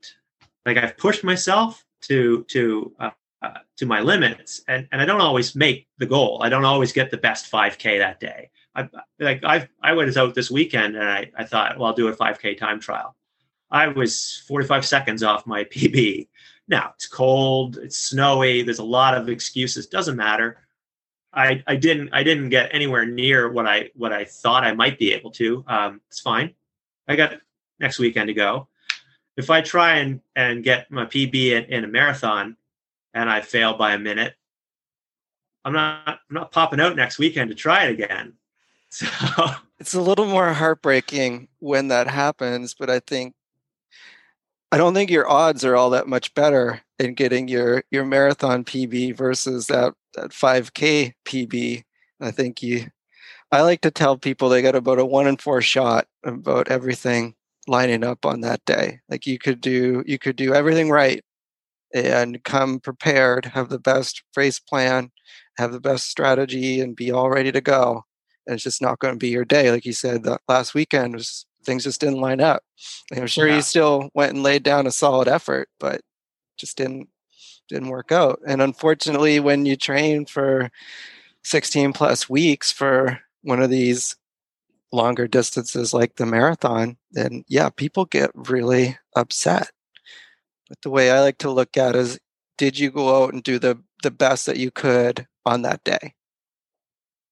Like 0.67 0.77
I've 0.77 0.97
pushed 0.99 1.25
myself 1.25 1.85
to 2.03 2.45
to 2.51 2.95
uh, 3.01 3.11
uh, 3.43 3.59
to 3.77 3.87
my 3.87 4.01
limits 4.01 4.63
and, 4.69 4.89
and 4.91 5.01
i 5.01 5.05
don't 5.05 5.21
always 5.21 5.55
make 5.55 5.87
the 5.99 6.07
goal. 6.07 6.41
I 6.43 6.49
don't 6.49 6.65
always 6.65 6.93
get 6.93 7.11
the 7.11 7.17
best 7.17 7.51
5k 7.51 7.99
that 7.99 8.21
day. 8.21 8.51
I 8.75 8.89
like 9.21 9.45
i 9.45 9.69
i 9.83 9.93
out 9.93 10.35
this 10.35 10.51
weekend 10.51 10.97
and 10.97 11.09
i, 11.09 11.31
I 11.37 11.45
thought 11.45 11.79
well 11.79 11.89
i'll 11.89 11.95
do 11.95 12.09
a 12.09 12.17
5k 12.17 12.59
time 12.59 12.81
trial. 12.81 13.15
I 13.71 13.89
was 13.89 14.43
45 14.49 14.87
seconds 14.87 15.23
off 15.23 15.47
my 15.47 15.65
pb 15.75 16.29
now 16.69 16.93
it's 16.95 17.07
cold 17.07 17.79
it's 17.79 17.99
snowy 17.99 18.63
there's 18.63 18.79
a 18.79 18.85
lot 18.85 19.17
of 19.17 19.29
excuses 19.29 19.87
doesn't 19.87 20.17
matter. 20.17 20.59
I 21.33 21.63
i 21.67 21.77
didn't 21.77 22.11
i 22.13 22.23
didn't 22.23 22.49
get 22.49 22.71
anywhere 22.73 23.07
near 23.07 23.51
what 23.51 23.67
i 23.67 23.91
what 23.95 24.13
i 24.13 24.25
thought 24.25 24.65
i 24.65 24.73
might 24.73 24.99
be 24.99 25.13
able 25.13 25.31
to. 25.33 25.65
Um 25.67 26.01
it's 26.09 26.21
fine. 26.21 26.55
I 27.07 27.17
got 27.17 27.35
next 27.79 27.99
weekend 27.99 28.29
to 28.29 28.35
go. 28.35 28.69
If 29.37 29.51
i 29.51 29.61
try 29.61 29.99
and 29.99 30.21
and 30.35 30.65
get 30.65 30.91
my 30.91 31.05
pb 31.07 31.53
in, 31.53 31.65
in 31.67 31.85
a 31.85 31.89
marathon 31.89 32.57
and 33.19 33.29
I 33.29 33.41
fail 33.41 33.75
by 33.77 33.95
a 33.95 33.99
minute, 33.99 34.35
I'm 35.65 35.73
not 35.73 36.07
I'm 36.07 36.35
not 36.35 36.53
popping 36.53 36.81
out 36.81 36.95
next 36.95 37.19
weekend 37.19 37.51
to 37.51 37.57
try 37.57 37.85
it 37.85 37.93
again. 37.93 38.35
So 38.91 39.07
it's 39.79 39.93
a 39.93 40.01
little 40.01 40.25
more 40.25 40.55
heartbreaking 40.55 41.49
when 41.59 41.89
that 41.89 42.09
happens, 42.09 42.75
but 42.75 42.89
I 42.89 43.01
think 43.01 43.35
I 44.73 44.79
don't 44.79 44.95
think 44.95 45.11
your 45.11 45.29
odds 45.29 45.63
are 45.63 45.77
all 45.77 45.91
that 45.91 46.09
much 46.09 46.33
better 46.33 46.81
in 46.99 47.13
getting 47.13 47.49
your 47.49 47.85
your 47.91 48.07
marathon 48.07 48.65
PB 48.65 49.15
versus 49.15 49.67
that 49.67 49.93
that 50.15 50.31
5K 50.31 51.13
PB. 51.27 51.83
I 52.19 52.31
think 52.31 52.63
you 52.63 52.87
I 53.53 53.61
like 53.61 53.83
to 53.83 53.91
tell 53.91 54.17
people 54.17 54.49
they 54.49 54.63
got 54.63 54.75
about 54.75 54.99
a 54.99 55.05
one 55.05 55.27
in 55.27 55.37
four 55.37 55.61
shot 55.61 56.07
about 56.25 56.69
everything 56.69 57.35
lining 57.67 58.05
up 58.05 58.25
on 58.25 58.41
that 58.41 58.65
day. 58.65 59.01
Like 59.11 59.27
you 59.27 59.39
could 59.39 59.61
do 59.61 60.03
you 60.07 60.19
could 60.19 60.37
do 60.37 60.55
everything 60.55 60.89
right 60.89 61.23
and 61.95 62.43
come 62.45 62.81
prepared, 62.81 63.47
have 63.47 63.69
the 63.69 63.79
best 63.79 64.23
race 64.37 64.59
plan, 64.59 65.11
have 65.57 65.73
the 65.73 65.81
best 65.81 66.09
strategy, 66.09 66.81
and 66.81 66.97
be 66.97 67.11
all 67.11 67.31
ready 67.31 67.53
to 67.53 67.61
go. 67.61 68.05
And 68.47 68.55
it's 68.55 68.65
just 68.65 68.83
not 68.83 68.99
going 68.99 69.15
to 69.15 69.19
be 69.19 69.29
your 69.29 69.45
day. 69.45 69.71
Like 69.71 69.85
you 69.85 69.93
said, 69.93 70.23
the 70.23 70.39
last 70.49 70.75
weekend 70.75 71.15
was 71.15 71.47
things 71.65 71.85
just 71.85 72.01
didn't 72.01 72.21
line 72.21 72.41
up. 72.41 72.63
I'm 73.15 73.27
sure 73.27 73.49
yeah. 73.49 73.57
you 73.57 73.63
still 73.63 74.11
went 74.15 74.33
and 74.33 74.43
laid 74.43 74.63
down 74.63 74.87
a 74.87 74.91
solid 74.91 75.29
effort, 75.29 75.69
but 75.79 76.01
just 76.57 76.77
didn't 76.77 77.09
didn't 77.69 77.89
work 77.89 78.11
out. 78.11 78.41
And 78.47 78.63
unfortunately, 78.63 79.41
when 79.41 79.67
you 79.67 79.77
train 79.77 80.25
for 80.25 80.71
16 81.45 81.93
plus 81.93 82.29
weeks 82.29 82.73
for 82.73 83.21
one 83.43 83.63
of 83.63 83.71
these 83.71 84.17
longer 84.91 85.29
distances 85.29 85.93
like 85.93 86.17
the 86.17 86.27
marathon, 86.27 86.97
then 87.13 87.45
yeah, 87.49 87.69
people 87.69 88.07
get 88.07 88.31
really 88.35 88.99
upset. 89.15 89.71
But 90.69 90.83
the 90.83 90.91
way 90.91 91.11
I 91.11 91.21
like 91.21 91.39
to 91.39 91.51
look 91.51 91.77
at 91.77 91.97
is 91.97 92.19
did 92.57 92.79
you 92.79 92.91
go 92.91 93.23
out 93.23 93.33
and 93.33 93.43
do 93.43 93.59
the 93.59 93.79
the 94.03 94.11
best 94.11 94.47
that 94.47 94.59
you 94.59 94.71
could 94.71 95.27
on 95.47 95.63
that 95.63 95.83
day? 95.85 96.15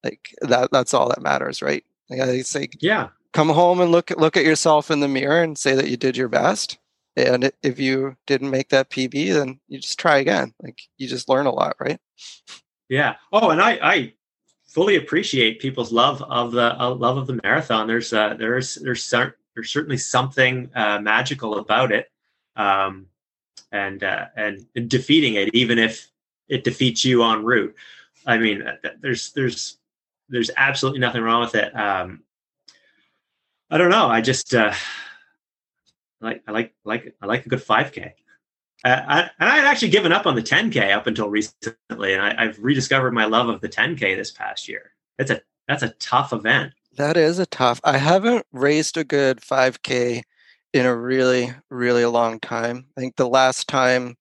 Like 0.03 0.35
that 0.43 0.71
that's 0.73 0.95
all 0.95 1.09
that 1.09 1.23
matters, 1.23 1.63
right? 1.63 1.85
Like 2.09 2.21
I 2.21 2.43
say 2.43 2.69
yeah. 2.81 3.09
Come 3.33 3.49
home 3.51 3.81
and 3.81 3.93
look 3.93 4.11
look 4.11 4.37
at 4.37 4.45
yourself 4.45 4.91
in 4.91 5.01
the 5.01 5.09
mirror 5.09 5.43
and 5.43 5.59
say 5.59 5.75
that 5.75 5.89
you 5.89 5.97
did 5.97 6.17
your 6.17 6.29
best. 6.29 6.79
And 7.17 7.51
if 7.63 7.79
you 7.79 8.17
didn't 8.27 8.51
make 8.51 8.69
that 8.71 8.91
PB, 8.91 9.33
then 9.33 9.59
you 9.69 9.79
just 9.79 9.99
try 9.99 10.19
again. 10.19 10.55
Like 10.63 10.79
you 10.99 11.09
just 11.09 11.29
learn 11.29 11.47
a 11.47 11.51
lot, 11.51 11.77
right? 11.81 11.99
Yeah. 12.89 13.17
Oh, 13.33 13.51
and 13.51 13.61
I 13.61 13.79
I 13.83 14.13
fully 14.69 14.97
appreciate 14.97 15.61
people's 15.61 15.93
love 15.93 16.23
of 16.23 16.53
the 16.53 16.81
uh, 16.81 16.95
love 16.95 17.17
of 17.17 17.27
the 17.27 17.41
marathon. 17.43 17.87
There's 17.87 18.13
uh, 18.13 18.35
there's 18.35 18.77
there's 18.77 19.09
there's 19.11 19.71
certainly 19.71 19.97
something 19.97 20.71
uh, 20.75 21.01
magical 21.01 21.59
about 21.59 21.93
it. 21.93 22.11
Um, 22.57 23.07
and 23.77 24.03
uh, 24.03 24.27
and 24.37 24.67
defeating 24.89 25.35
it, 25.35 25.55
even 25.55 25.79
if 25.79 26.11
it 26.49 26.65
defeats 26.65 27.05
you 27.05 27.23
en 27.23 27.45
route. 27.45 27.75
I 28.27 28.39
mean, 28.39 28.63
uh, 28.63 28.77
there's 29.01 29.33
there's 29.33 29.79
there's 30.29 30.51
absolutely 30.57 31.01
nothing 31.01 31.23
wrong 31.23 31.43
with 31.43 31.55
it. 31.55 31.77
Um, 31.79 32.23
I 33.71 33.79
don't 33.79 33.91
know. 33.91 34.09
I 34.09 34.21
just 34.21 34.55
uh, 34.55 34.73
like 36.21 36.43
I 36.47 36.53
like 36.53 36.75
like 36.85 37.15
I 37.21 37.27
like 37.27 37.47
a 37.47 37.49
good 37.49 37.65
5K. 37.65 38.13
Uh, 38.85 39.03
I, 39.09 39.21
and 39.41 39.49
I 39.49 39.57
had 39.57 39.65
actually 39.65 39.89
given 39.89 40.13
up 40.13 40.27
on 40.27 40.35
the 40.35 40.43
10K 40.43 40.95
up 40.95 41.07
until 41.07 41.29
recently, 41.29 42.13
and 42.13 42.23
I, 42.23 42.35
I've 42.39 42.59
rediscovered 42.59 43.15
my 43.15 43.25
love 43.25 43.49
of 43.49 43.61
the 43.61 43.69
10K 43.69 44.17
this 44.17 44.31
past 44.31 44.69
year. 44.69 44.93
It's 45.19 45.31
a 45.31 45.41
that's 45.69 45.83
a 45.83 45.91
tough 45.99 46.33
event. 46.33 46.73
That 46.97 47.17
is 47.17 47.39
a 47.39 47.47
tough. 47.47 47.81
I 47.85 47.99
haven't 47.99 48.47
raced 48.53 48.97
a 48.97 49.05
good 49.05 49.41
5K 49.41 50.23
in 50.77 50.87
a 50.87 50.95
really, 50.95 51.53
really 51.71 52.05
long 52.05 52.39
time. 52.41 52.87
I 52.97 53.01
think 53.01 53.17
the 53.17 53.29
last 53.29 53.69
time 53.69 54.17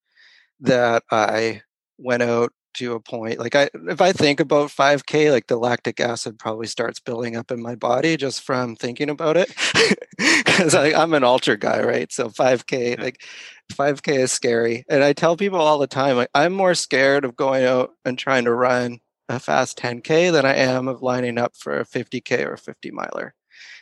that 0.61 1.03
I 1.11 1.61
went 1.97 2.23
out 2.23 2.51
to 2.75 2.93
a 2.93 2.99
point 2.99 3.39
like 3.39 3.55
I 3.55 3.69
if 3.87 4.01
I 4.01 4.11
think 4.11 4.41
about 4.41 4.69
5k 4.69 5.31
like 5.31 5.47
the 5.47 5.55
lactic 5.55 6.01
acid 6.01 6.37
probably 6.37 6.67
starts 6.67 6.99
building 6.99 7.37
up 7.37 7.49
in 7.49 7.61
my 7.61 7.73
body 7.73 8.17
just 8.17 8.41
from 8.41 8.75
thinking 8.75 9.09
about 9.09 9.37
it. 9.37 9.55
Cuz 10.45 10.75
I'm 10.75 11.13
an 11.13 11.23
ultra 11.23 11.57
guy 11.57 11.81
right? 11.81 12.11
So 12.11 12.27
5k 12.29 12.99
like 13.01 13.23
5k 13.71 14.19
is 14.19 14.33
scary. 14.33 14.83
And 14.89 15.03
I 15.03 15.13
tell 15.13 15.37
people 15.37 15.59
all 15.59 15.79
the 15.79 15.87
time 15.87 16.17
like 16.17 16.29
I'm 16.33 16.51
more 16.51 16.75
scared 16.75 17.23
of 17.23 17.37
going 17.37 17.63
out 17.63 17.91
and 18.03 18.19
trying 18.19 18.43
to 18.43 18.53
run 18.53 18.99
a 19.29 19.39
fast 19.39 19.77
10k 19.79 20.31
than 20.33 20.45
I 20.45 20.55
am 20.55 20.89
of 20.89 21.01
lining 21.01 21.37
up 21.37 21.55
for 21.55 21.79
a 21.79 21.85
50k 21.85 22.45
or 22.45 22.53
a 22.53 22.57
50 22.57 22.91
miler 22.91 23.33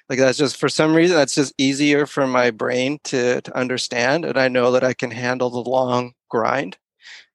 like 0.10 0.20
that's 0.20 0.38
just 0.38 0.58
for 0.58 0.70
some 0.70 0.94
reason 0.94 1.16
that's 1.16 1.36
just 1.36 1.54
easier 1.58 2.06
for 2.06 2.28
my 2.28 2.52
brain 2.52 3.00
to 3.04 3.42
to 3.42 3.58
understand 3.58 4.26
and 4.26 4.38
i 4.38 4.48
know 4.48 4.72
that 4.72 4.84
i 4.84 4.94
can 4.94 5.12
handle 5.12 5.50
the 5.50 5.70
long 5.70 6.14
grind. 6.34 6.78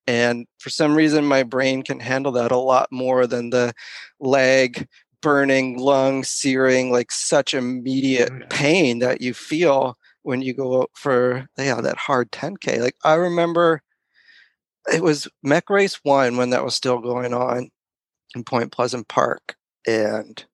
And 0.08 0.46
for 0.58 0.70
some 0.70 0.94
reason 0.94 1.24
my 1.24 1.44
brain 1.44 1.82
can 1.82 2.00
handle 2.00 2.32
that 2.32 2.50
a 2.50 2.56
lot 2.56 2.88
more 2.90 3.26
than 3.26 3.50
the 3.50 3.72
leg 4.18 4.88
burning 5.20 5.78
lung 5.78 6.24
searing 6.24 6.90
like 6.90 7.12
such 7.12 7.54
immediate 7.54 8.32
oh, 8.32 8.46
pain 8.50 8.98
that 9.00 9.20
you 9.20 9.34
feel 9.34 9.96
when 10.22 10.42
you 10.42 10.54
go 10.54 10.82
out 10.82 10.90
for 10.94 11.48
yeah 11.58 11.80
that 11.80 11.96
hard 11.96 12.30
10k 12.30 12.80
like 12.80 12.94
i 13.02 13.14
remember 13.14 13.82
it 14.92 15.02
was 15.02 15.26
MEC 15.44 15.68
race 15.70 15.98
one 16.04 16.36
when 16.36 16.50
that 16.50 16.64
was 16.64 16.76
still 16.76 17.00
going 17.00 17.34
on 17.34 17.68
in 18.36 18.44
point 18.44 18.70
pleasant 18.70 19.08
park 19.08 19.56
and 19.88 20.44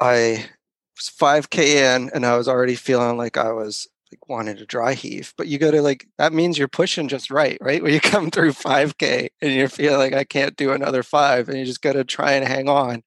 i 0.00 0.46
5k 0.96 1.58
in 1.58 2.10
and 2.14 2.24
I 2.24 2.36
was 2.36 2.48
already 2.48 2.74
feeling 2.74 3.16
like 3.16 3.36
I 3.36 3.52
was 3.52 3.88
like 4.14 4.28
wanting 4.28 4.56
to 4.56 4.66
dry 4.66 4.94
heave, 4.94 5.34
but 5.36 5.48
you 5.48 5.58
go 5.58 5.72
to 5.72 5.82
like 5.82 6.06
that 6.18 6.32
means 6.32 6.56
you're 6.56 6.68
pushing 6.68 7.08
just 7.08 7.30
right, 7.30 7.58
right? 7.60 7.82
When 7.82 7.92
you 7.92 8.00
come 8.12 8.30
through 8.30 8.52
5K 8.52 9.28
and 9.42 9.52
you 9.52 9.66
feel 9.68 9.98
like 9.98 10.12
I 10.12 10.22
can't 10.24 10.56
do 10.56 10.72
another 10.72 11.02
five, 11.02 11.48
and 11.48 11.58
you 11.58 11.64
just 11.64 11.82
got 11.82 11.94
to 11.94 12.04
try 12.04 12.32
and 12.32 12.46
hang 12.46 12.68
on. 12.68 12.90
And 12.94 13.02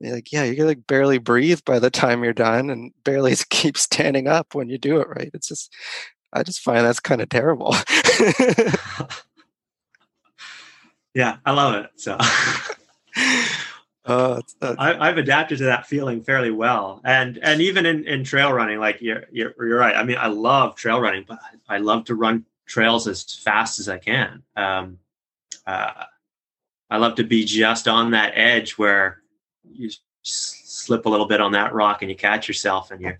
you're 0.00 0.14
like, 0.14 0.32
yeah, 0.32 0.44
you 0.44 0.56
can 0.56 0.66
like 0.66 0.86
barely 0.86 1.18
breathe 1.18 1.60
by 1.64 1.78
the 1.78 1.90
time 1.90 2.24
you're 2.24 2.32
done, 2.32 2.70
and 2.70 2.92
barely 3.04 3.34
keep 3.50 3.78
standing 3.78 4.26
up 4.26 4.54
when 4.54 4.68
you 4.68 4.78
do 4.78 5.00
it 5.00 5.08
right. 5.08 5.30
It's 5.34 5.48
just, 5.48 5.72
I 6.32 6.42
just 6.42 6.60
find 6.60 6.84
that's 6.84 7.00
kind 7.00 7.20
of 7.20 7.28
terrible. 7.28 7.74
yeah, 11.14 11.36
I 11.44 11.52
love 11.52 11.74
it. 11.74 11.90
So. 11.96 12.18
Uh, 14.04 14.40
I, 14.62 15.08
have 15.08 15.18
adapted 15.18 15.58
to 15.58 15.64
that 15.64 15.86
feeling 15.86 16.22
fairly 16.22 16.50
well, 16.50 17.02
and 17.04 17.38
and 17.42 17.60
even 17.60 17.84
in, 17.84 18.06
in 18.06 18.24
trail 18.24 18.50
running, 18.50 18.78
like 18.78 19.02
you're, 19.02 19.24
you're 19.30 19.54
you're 19.58 19.78
right. 19.78 19.94
I 19.94 20.04
mean, 20.04 20.16
I 20.16 20.28
love 20.28 20.74
trail 20.74 20.98
running, 21.00 21.26
but 21.28 21.38
I 21.68 21.78
love 21.78 22.06
to 22.06 22.14
run 22.14 22.46
trails 22.66 23.06
as 23.06 23.22
fast 23.22 23.78
as 23.78 23.90
I 23.90 23.98
can. 23.98 24.42
Um, 24.56 24.98
uh, 25.66 26.04
I 26.88 26.96
love 26.96 27.16
to 27.16 27.24
be 27.24 27.44
just 27.44 27.88
on 27.88 28.12
that 28.12 28.32
edge 28.34 28.72
where 28.72 29.22
you 29.70 29.90
slip 30.22 31.04
a 31.04 31.08
little 31.08 31.26
bit 31.26 31.42
on 31.42 31.52
that 31.52 31.74
rock 31.74 32.00
and 32.00 32.10
you 32.10 32.16
catch 32.16 32.48
yourself, 32.48 32.90
and 32.92 33.02
you 33.02 33.12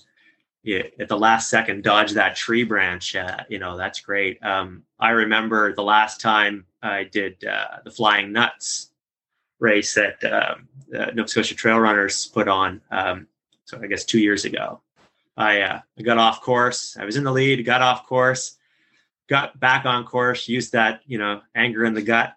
you 0.63 0.85
at 0.99 1.09
the 1.09 1.19
last 1.19 1.51
second 1.51 1.85
dodge 1.85 2.13
that 2.13 2.37
tree 2.37 2.65
branch. 2.65 3.15
Uh, 3.15 3.45
you 3.51 3.59
know 3.59 3.77
that's 3.77 4.01
great. 4.01 4.43
Um, 4.43 4.85
I 4.99 5.11
remember 5.11 5.75
the 5.75 5.83
last 5.83 6.23
time 6.23 6.65
I 6.83 7.05
did 7.05 7.45
uh, 7.45 7.79
the 7.85 7.91
Flying 7.91 8.33
Nuts 8.33 8.90
race 9.61 9.95
that 9.95 10.25
um, 10.25 10.69
uh, 10.95 11.11
Nova 11.15 11.29
Scotia 11.29 11.55
Trail 11.55 11.79
Runners 11.79 12.27
put 12.27 12.49
on. 12.49 12.81
Um, 12.91 13.29
so 13.65 13.79
I 13.81 13.87
guess 13.87 14.05
two 14.05 14.19
years 14.19 14.45
ago, 14.45 14.81
I, 15.37 15.61
uh, 15.61 15.81
I 15.99 16.03
got 16.03 16.19
off 16.19 16.41
course. 16.41 16.97
I 16.99 17.05
was 17.05 17.17
in 17.17 17.25
the 17.25 17.33
lead, 17.33 17.65
got 17.65 17.83
off 17.83 18.07
course, 18.07 18.57
got 19.29 19.59
back 19.61 19.87
on 19.87 20.05
course, 20.05 20.49
used 20.49 20.73
that 20.73 21.03
you 21.07 21.19
know 21.19 21.41
anger 21.55 21.85
in 21.85 21.95
the 21.95 22.03
gut 22.03 22.35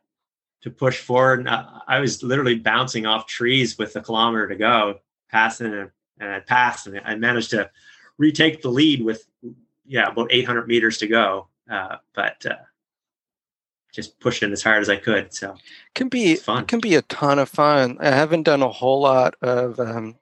to 0.62 0.70
push 0.70 1.00
forward. 1.00 1.40
And 1.40 1.50
I, 1.50 1.80
I 1.88 2.00
was 2.00 2.22
literally 2.22 2.60
bouncing 2.60 3.06
off 3.06 3.26
trees 3.26 3.78
with 3.78 3.96
a 3.96 4.02
kilometer 4.02 4.48
to 4.48 4.56
go, 4.56 5.00
passing 5.30 5.74
and, 5.74 5.90
I 6.20 6.40
passed, 6.40 6.88
and 6.88 7.02
I 7.04 7.16
managed 7.16 7.50
to 7.50 7.70
retake 8.18 8.62
the 8.62 8.70
lead 8.70 9.04
with 9.04 9.28
yeah 9.86 10.08
about 10.08 10.32
800 10.32 10.68
meters 10.68 11.00
to 11.00 11.08
go. 11.08 11.48
Uh, 11.70 11.98
but 12.14 12.46
uh, 12.46 12.56
just 13.94 14.20
pushing 14.20 14.52
as 14.52 14.64
hard 14.64 14.82
as 14.82 14.90
I 14.90 14.98
could. 14.98 15.34
So 15.34 15.56
can 15.96 16.10
be 16.10 16.36
fun. 16.36 16.66
Can 16.66 16.80
be 16.80 16.96
a 16.96 17.04
ton 17.04 17.40
of 17.40 17.48
fun. 17.48 17.98
I 18.02 18.10
haven't 18.10 18.44
done 18.44 18.62
a 18.62 18.70
whole 18.70 19.02
lot 19.02 19.36
of 19.42 19.80
um, 19.80 20.16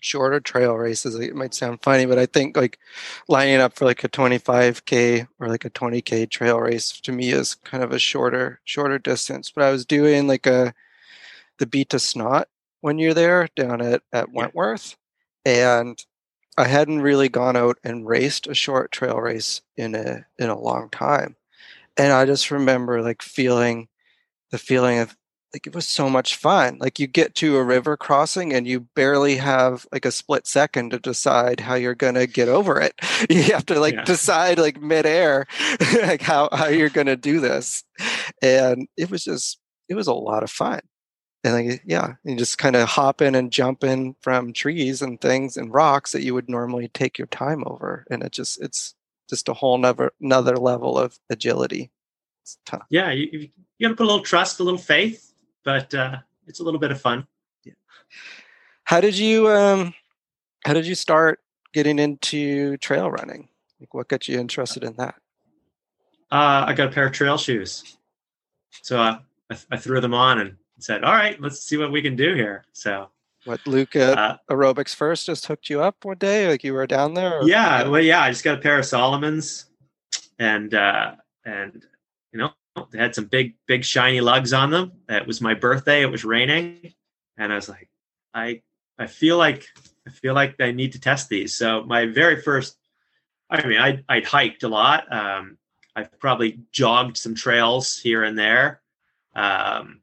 shorter 0.00 0.40
trail 0.40 0.74
races. 0.74 1.14
It 1.14 1.36
might 1.36 1.54
sound 1.54 1.82
funny, 1.82 2.06
but 2.06 2.18
I 2.18 2.26
think 2.26 2.56
like 2.56 2.78
lining 3.28 3.60
up 3.60 3.74
for 3.74 3.84
like 3.84 4.02
a 4.02 4.08
25k 4.08 5.28
or 5.38 5.48
like 5.48 5.64
a 5.64 5.70
20k 5.70 6.28
trail 6.30 6.58
race 6.58 6.98
to 7.02 7.12
me 7.12 7.30
is 7.30 7.54
kind 7.54 7.84
of 7.84 7.92
a 7.92 7.98
shorter 7.98 8.60
shorter 8.64 8.98
distance. 8.98 9.52
But 9.54 9.64
I 9.64 9.70
was 9.70 9.84
doing 9.84 10.26
like 10.26 10.46
a 10.46 10.74
the 11.58 11.66
beat 11.66 11.90
to 11.90 11.98
snot 11.98 12.48
when 12.80 12.98
you're 12.98 13.14
there 13.14 13.48
down 13.54 13.82
at 13.82 14.02
at 14.12 14.32
Wentworth, 14.32 14.96
yeah. 15.44 15.80
and 15.80 16.02
I 16.56 16.64
hadn't 16.64 17.02
really 17.02 17.28
gone 17.28 17.56
out 17.56 17.76
and 17.84 18.06
raced 18.06 18.46
a 18.46 18.54
short 18.54 18.90
trail 18.90 19.18
race 19.18 19.60
in 19.76 19.94
a 19.94 20.24
in 20.38 20.48
a 20.48 20.58
long 20.58 20.88
time 20.88 21.36
and 21.96 22.12
I 22.12 22.24
just 22.26 22.50
remember 22.50 23.02
like 23.02 23.22
feeling 23.22 23.88
the 24.50 24.58
feeling 24.58 24.98
of 24.98 25.16
like 25.52 25.66
it 25.66 25.74
was 25.74 25.86
so 25.86 26.10
much 26.10 26.36
fun. 26.36 26.76
Like 26.80 26.98
you 26.98 27.06
get 27.06 27.34
to 27.36 27.56
a 27.56 27.64
river 27.64 27.96
crossing 27.96 28.52
and 28.52 28.66
you 28.66 28.80
barely 28.94 29.36
have 29.36 29.86
like 29.92 30.04
a 30.04 30.10
split 30.10 30.46
second 30.46 30.90
to 30.90 30.98
decide 30.98 31.60
how 31.60 31.74
you're 31.74 31.94
gonna 31.94 32.26
get 32.26 32.48
over 32.48 32.80
it. 32.80 32.94
You 33.30 33.42
have 33.54 33.64
to 33.66 33.80
like 33.80 33.94
yeah. 33.94 34.04
decide 34.04 34.58
like 34.58 34.80
midair 34.80 35.46
like 36.02 36.20
how, 36.20 36.50
how 36.52 36.66
you're 36.66 36.90
gonna 36.90 37.16
do 37.16 37.40
this. 37.40 37.84
And 38.42 38.86
it 38.96 39.10
was 39.10 39.24
just 39.24 39.58
it 39.88 39.94
was 39.94 40.06
a 40.06 40.12
lot 40.12 40.42
of 40.42 40.50
fun. 40.50 40.80
And 41.42 41.54
like 41.54 41.82
yeah, 41.86 42.14
you 42.24 42.36
just 42.36 42.58
kind 42.58 42.76
of 42.76 42.88
hop 42.88 43.22
in 43.22 43.34
and 43.34 43.50
jump 43.50 43.82
in 43.84 44.14
from 44.20 44.52
trees 44.52 45.00
and 45.00 45.20
things 45.20 45.56
and 45.56 45.72
rocks 45.72 46.12
that 46.12 46.22
you 46.22 46.34
would 46.34 46.50
normally 46.50 46.88
take 46.88 47.18
your 47.18 47.28
time 47.28 47.62
over. 47.66 48.04
And 48.10 48.22
it 48.22 48.32
just 48.32 48.60
it's 48.62 48.94
just 49.28 49.48
a 49.48 49.54
whole 49.54 49.74
another 49.74 50.12
another 50.20 50.56
level 50.56 50.98
of 50.98 51.18
agility. 51.30 51.90
It's 52.42 52.58
tough. 52.64 52.86
Yeah, 52.90 53.10
you, 53.10 53.28
you 53.32 53.48
got 53.80 53.88
to 53.88 53.96
put 53.96 54.04
a 54.04 54.06
little 54.06 54.22
trust, 54.22 54.60
a 54.60 54.62
little 54.62 54.78
faith, 54.78 55.32
but 55.64 55.92
uh, 55.94 56.18
it's 56.46 56.60
a 56.60 56.62
little 56.62 56.80
bit 56.80 56.90
of 56.92 57.00
fun. 57.00 57.26
Yeah. 57.64 57.72
How 58.84 59.00
did 59.00 59.18
you 59.18 59.48
um, 59.48 59.94
How 60.64 60.72
did 60.72 60.86
you 60.86 60.94
start 60.94 61.40
getting 61.72 61.98
into 61.98 62.76
trail 62.78 63.10
running? 63.10 63.48
Like, 63.80 63.92
what 63.92 64.08
got 64.08 64.28
you 64.28 64.38
interested 64.38 64.84
in 64.84 64.94
that? 64.96 65.16
Uh, 66.30 66.64
I 66.66 66.72
got 66.72 66.88
a 66.88 66.90
pair 66.90 67.06
of 67.06 67.12
trail 67.12 67.38
shoes, 67.38 67.98
so 68.82 68.98
uh, 69.00 69.18
I, 69.50 69.54
th- 69.54 69.66
I 69.70 69.76
threw 69.76 70.00
them 70.00 70.14
on 70.14 70.40
and 70.40 70.56
said, 70.78 71.04
"All 71.04 71.12
right, 71.12 71.40
let's 71.40 71.60
see 71.60 71.76
what 71.76 71.92
we 71.92 72.02
can 72.02 72.16
do 72.16 72.34
here." 72.34 72.64
So 72.72 73.08
what 73.46 73.66
Luke 73.66 73.96
at 73.96 74.18
uh, 74.18 74.36
Aerobics 74.50 74.94
First 74.94 75.26
just 75.26 75.46
hooked 75.46 75.70
you 75.70 75.80
up 75.80 76.04
one 76.04 76.18
day, 76.18 76.48
like 76.48 76.64
you 76.64 76.74
were 76.74 76.86
down 76.86 77.14
there? 77.14 77.40
Or? 77.40 77.48
Yeah, 77.48 77.88
well, 77.88 78.02
yeah, 78.02 78.22
I 78.22 78.30
just 78.30 78.44
got 78.44 78.58
a 78.58 78.60
pair 78.60 78.78
of 78.78 78.84
Salomons, 78.84 79.66
and 80.38 80.74
uh, 80.74 81.14
and 81.44 81.84
you 82.32 82.38
know 82.38 82.50
they 82.90 82.98
had 82.98 83.14
some 83.14 83.26
big, 83.26 83.54
big 83.66 83.84
shiny 83.84 84.20
lugs 84.20 84.52
on 84.52 84.70
them. 84.70 84.92
It 85.08 85.26
was 85.26 85.40
my 85.40 85.54
birthday. 85.54 86.02
It 86.02 86.10
was 86.10 86.24
raining, 86.24 86.92
and 87.36 87.52
I 87.52 87.56
was 87.56 87.68
like, 87.68 87.88
I 88.34 88.62
I 88.98 89.06
feel 89.06 89.38
like 89.38 89.66
I 90.06 90.10
feel 90.10 90.34
like 90.34 90.60
I 90.60 90.72
need 90.72 90.92
to 90.92 91.00
test 91.00 91.28
these. 91.28 91.54
So 91.54 91.84
my 91.84 92.06
very 92.06 92.42
first, 92.42 92.76
I 93.50 93.66
mean, 93.66 93.78
I 93.80 94.02
I'd 94.08 94.26
hiked 94.26 94.62
a 94.62 94.68
lot. 94.68 95.10
Um, 95.12 95.58
I've 95.94 96.18
probably 96.18 96.60
jogged 96.72 97.16
some 97.16 97.34
trails 97.34 97.98
here 97.98 98.24
and 98.24 98.38
there. 98.38 98.82
Um, 99.34 100.02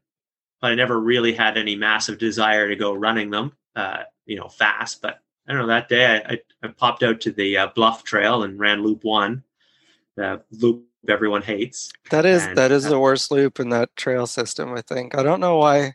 but 0.64 0.72
I 0.72 0.76
never 0.76 0.98
really 0.98 1.34
had 1.34 1.58
any 1.58 1.76
massive 1.76 2.16
desire 2.16 2.70
to 2.70 2.74
go 2.74 2.94
running 2.94 3.28
them, 3.28 3.52
uh, 3.76 4.04
you 4.24 4.34
know, 4.34 4.48
fast. 4.48 5.02
But 5.02 5.20
I 5.46 5.52
don't 5.52 5.60
know. 5.60 5.66
That 5.66 5.90
day, 5.90 6.06
I, 6.06 6.32
I, 6.32 6.38
I 6.62 6.68
popped 6.68 7.02
out 7.02 7.20
to 7.20 7.32
the 7.32 7.58
uh, 7.58 7.66
Bluff 7.74 8.02
Trail 8.02 8.44
and 8.44 8.58
ran 8.58 8.82
Loop 8.82 9.04
One, 9.04 9.44
the 10.16 10.40
loop 10.52 10.86
everyone 11.06 11.42
hates. 11.42 11.92
That 12.08 12.24
is 12.24 12.46
and, 12.46 12.56
that 12.56 12.72
is 12.72 12.86
uh, 12.86 12.88
the 12.88 12.98
worst 12.98 13.30
loop 13.30 13.60
in 13.60 13.68
that 13.68 13.94
trail 13.96 14.26
system. 14.26 14.72
I 14.72 14.80
think. 14.80 15.14
I 15.14 15.22
don't 15.22 15.38
know 15.38 15.58
why. 15.58 15.92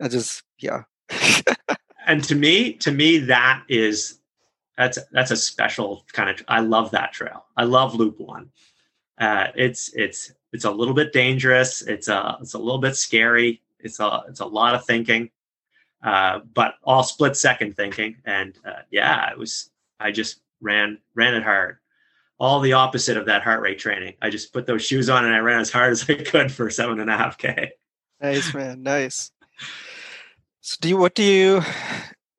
I 0.00 0.06
just 0.06 0.44
yeah. 0.60 0.84
and 2.06 2.22
to 2.22 2.36
me, 2.36 2.74
to 2.74 2.92
me, 2.92 3.18
that 3.18 3.64
is 3.68 4.20
that's 4.78 5.00
that's 5.10 5.32
a 5.32 5.36
special 5.36 6.04
kind 6.12 6.30
of. 6.30 6.44
I 6.46 6.60
love 6.60 6.92
that 6.92 7.12
trail. 7.12 7.44
I 7.56 7.64
love 7.64 7.96
Loop 7.96 8.20
One. 8.20 8.50
Uh, 9.18 9.48
it's 9.56 9.92
it's 9.94 10.30
it's 10.52 10.64
a 10.64 10.70
little 10.70 10.94
bit 10.94 11.12
dangerous. 11.12 11.82
It's 11.82 12.06
a 12.06 12.38
it's 12.40 12.54
a 12.54 12.58
little 12.58 12.78
bit 12.78 12.94
scary. 12.94 13.62
It's 13.80 14.00
a 14.00 14.22
it's 14.28 14.40
a 14.40 14.46
lot 14.46 14.74
of 14.74 14.84
thinking, 14.84 15.30
uh, 16.02 16.40
but 16.54 16.74
all 16.84 17.02
split 17.02 17.36
second 17.36 17.76
thinking. 17.76 18.16
And 18.24 18.58
uh, 18.64 18.82
yeah, 18.90 19.30
it 19.30 19.38
was. 19.38 19.70
I 19.98 20.10
just 20.10 20.40
ran 20.60 20.98
ran 21.14 21.34
it 21.34 21.42
hard. 21.42 21.78
All 22.38 22.60
the 22.60 22.74
opposite 22.74 23.16
of 23.16 23.26
that 23.26 23.42
heart 23.42 23.62
rate 23.62 23.78
training. 23.78 24.14
I 24.20 24.28
just 24.28 24.52
put 24.52 24.66
those 24.66 24.84
shoes 24.84 25.08
on 25.08 25.24
and 25.24 25.34
I 25.34 25.38
ran 25.38 25.60
as 25.60 25.70
hard 25.70 25.92
as 25.92 26.08
I 26.08 26.14
could 26.14 26.52
for 26.52 26.68
seven 26.68 27.00
and 27.00 27.10
a 27.10 27.16
half 27.16 27.38
k. 27.38 27.72
Nice 28.20 28.52
man, 28.54 28.82
nice. 28.82 29.30
So 30.60 30.76
do 30.80 30.88
you 30.88 30.96
what 30.96 31.14
do 31.14 31.22
you 31.22 31.62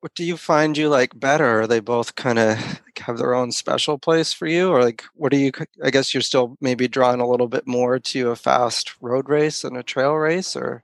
what 0.00 0.14
do 0.14 0.24
you 0.24 0.36
find 0.36 0.76
you 0.76 0.88
like 0.88 1.18
better? 1.18 1.62
Are 1.62 1.66
they 1.66 1.80
both 1.80 2.14
kind 2.14 2.38
of 2.38 2.58
like 2.58 2.98
have 3.00 3.18
their 3.18 3.34
own 3.34 3.50
special 3.52 3.98
place 3.98 4.32
for 4.32 4.46
you, 4.46 4.70
or 4.70 4.82
like 4.82 5.02
what 5.14 5.32
do 5.32 5.38
you? 5.38 5.50
I 5.82 5.90
guess 5.90 6.14
you're 6.14 6.20
still 6.20 6.56
maybe 6.60 6.88
drawing 6.88 7.20
a 7.20 7.28
little 7.28 7.48
bit 7.48 7.66
more 7.66 7.98
to 7.98 8.30
a 8.30 8.36
fast 8.36 8.94
road 9.00 9.28
race 9.28 9.62
than 9.62 9.76
a 9.76 9.82
trail 9.82 10.14
race, 10.14 10.54
or 10.54 10.82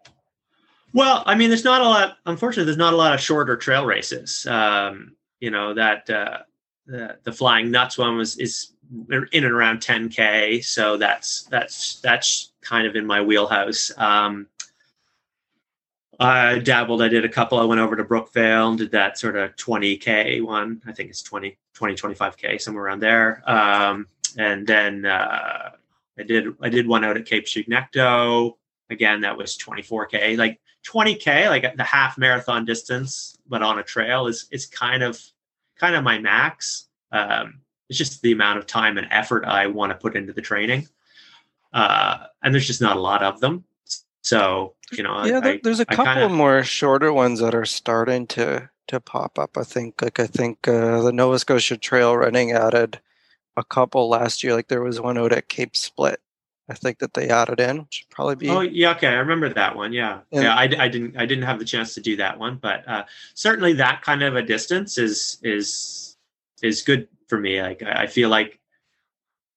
well, 0.94 1.24
I 1.26 1.34
mean, 1.34 1.50
there's 1.50 1.64
not 1.64 1.82
a 1.82 1.84
lot. 1.84 2.18
Unfortunately, 2.24 2.64
there's 2.64 2.78
not 2.78 2.94
a 2.94 2.96
lot 2.96 3.12
of 3.12 3.20
shorter 3.20 3.56
trail 3.56 3.84
races. 3.84 4.46
Um, 4.46 5.16
you 5.40 5.50
know 5.50 5.74
that 5.74 6.08
uh, 6.08 6.38
the 6.86 7.18
the 7.24 7.32
Flying 7.32 7.70
Nuts 7.70 7.98
one 7.98 8.16
was 8.16 8.38
is 8.38 8.72
in 9.10 9.26
and 9.32 9.44
around 9.44 9.80
10k, 9.80 10.64
so 10.64 10.96
that's 10.96 11.42
that's 11.50 12.00
that's 12.00 12.52
kind 12.60 12.86
of 12.86 12.94
in 12.94 13.04
my 13.04 13.20
wheelhouse. 13.20 13.90
Um, 13.98 14.46
I 16.20 16.60
dabbled. 16.60 17.02
I 17.02 17.08
did 17.08 17.24
a 17.24 17.28
couple. 17.28 17.58
I 17.58 17.64
went 17.64 17.80
over 17.80 17.96
to 17.96 18.04
Brookvale 18.04 18.68
and 18.68 18.78
did 18.78 18.92
that 18.92 19.18
sort 19.18 19.34
of 19.34 19.56
20k 19.56 20.42
one. 20.44 20.80
I 20.86 20.92
think 20.92 21.10
it's 21.10 21.22
20, 21.22 21.58
20, 21.74 21.94
25k 21.96 22.60
somewhere 22.60 22.84
around 22.84 23.00
there. 23.00 23.42
Um, 23.50 24.06
and 24.38 24.64
then 24.64 25.06
uh, 25.06 25.70
I 26.16 26.22
did 26.22 26.54
I 26.60 26.68
did 26.68 26.86
one 26.86 27.04
out 27.04 27.16
at 27.16 27.26
Cape 27.26 27.46
Chignecto. 27.46 28.56
Again, 28.90 29.22
that 29.22 29.36
was 29.36 29.58
24k. 29.58 30.38
Like 30.38 30.60
20k, 30.84 31.48
like 31.48 31.76
the 31.76 31.84
half 31.84 32.18
marathon 32.18 32.64
distance, 32.64 33.36
but 33.48 33.62
on 33.62 33.78
a 33.78 33.82
trail 33.82 34.26
is 34.26 34.46
is 34.50 34.66
kind 34.66 35.02
of 35.02 35.20
kind 35.76 35.94
of 35.94 36.04
my 36.04 36.18
max. 36.18 36.88
Um, 37.12 37.60
it's 37.88 37.98
just 37.98 38.22
the 38.22 38.32
amount 38.32 38.58
of 38.58 38.66
time 38.66 38.98
and 38.98 39.06
effort 39.10 39.44
I 39.44 39.66
want 39.66 39.90
to 39.92 39.98
put 39.98 40.16
into 40.16 40.32
the 40.32 40.42
training, 40.42 40.88
uh, 41.72 42.26
and 42.42 42.54
there's 42.54 42.66
just 42.66 42.80
not 42.80 42.96
a 42.96 43.00
lot 43.00 43.22
of 43.22 43.40
them. 43.40 43.64
So 44.22 44.74
you 44.92 45.02
know, 45.02 45.24
yeah, 45.24 45.40
I, 45.42 45.60
there's 45.62 45.80
a 45.80 45.86
couple 45.86 46.04
kinda, 46.04 46.28
more 46.28 46.62
shorter 46.62 47.12
ones 47.12 47.40
that 47.40 47.54
are 47.54 47.66
starting 47.66 48.26
to 48.28 48.68
to 48.88 49.00
pop 49.00 49.38
up. 49.38 49.56
I 49.56 49.64
think, 49.64 50.02
like 50.02 50.20
I 50.20 50.26
think 50.26 50.68
uh, 50.68 51.02
the 51.02 51.12
Nova 51.12 51.38
Scotia 51.38 51.76
Trail 51.76 52.16
Running 52.16 52.52
added 52.52 53.00
a 53.56 53.64
couple 53.64 54.08
last 54.08 54.42
year. 54.42 54.54
Like 54.54 54.68
there 54.68 54.82
was 54.82 55.00
one 55.00 55.18
out 55.18 55.32
at 55.32 55.48
Cape 55.48 55.76
Split. 55.76 56.20
I 56.68 56.74
think 56.74 56.98
that 57.00 57.12
they 57.12 57.28
added 57.28 57.60
in, 57.60 57.80
which 57.80 57.94
should 57.94 58.10
probably 58.10 58.36
be. 58.36 58.48
Oh 58.48 58.60
yeah, 58.60 58.92
okay, 58.92 59.08
I 59.08 59.14
remember 59.14 59.50
that 59.50 59.76
one. 59.76 59.92
Yeah, 59.92 60.20
And- 60.32 60.44
yeah. 60.44 60.54
I, 60.54 60.62
I 60.62 60.88
didn't 60.88 61.16
I 61.16 61.26
didn't 61.26 61.44
have 61.44 61.58
the 61.58 61.64
chance 61.64 61.94
to 61.94 62.00
do 62.00 62.16
that 62.16 62.38
one, 62.38 62.56
but 62.56 62.88
uh, 62.88 63.04
certainly 63.34 63.74
that 63.74 64.02
kind 64.02 64.22
of 64.22 64.34
a 64.36 64.42
distance 64.42 64.96
is 64.96 65.38
is 65.42 66.16
is 66.62 66.82
good 66.82 67.08
for 67.28 67.38
me. 67.38 67.60
Like 67.60 67.82
I, 67.82 68.06
feel 68.06 68.30
like 68.30 68.58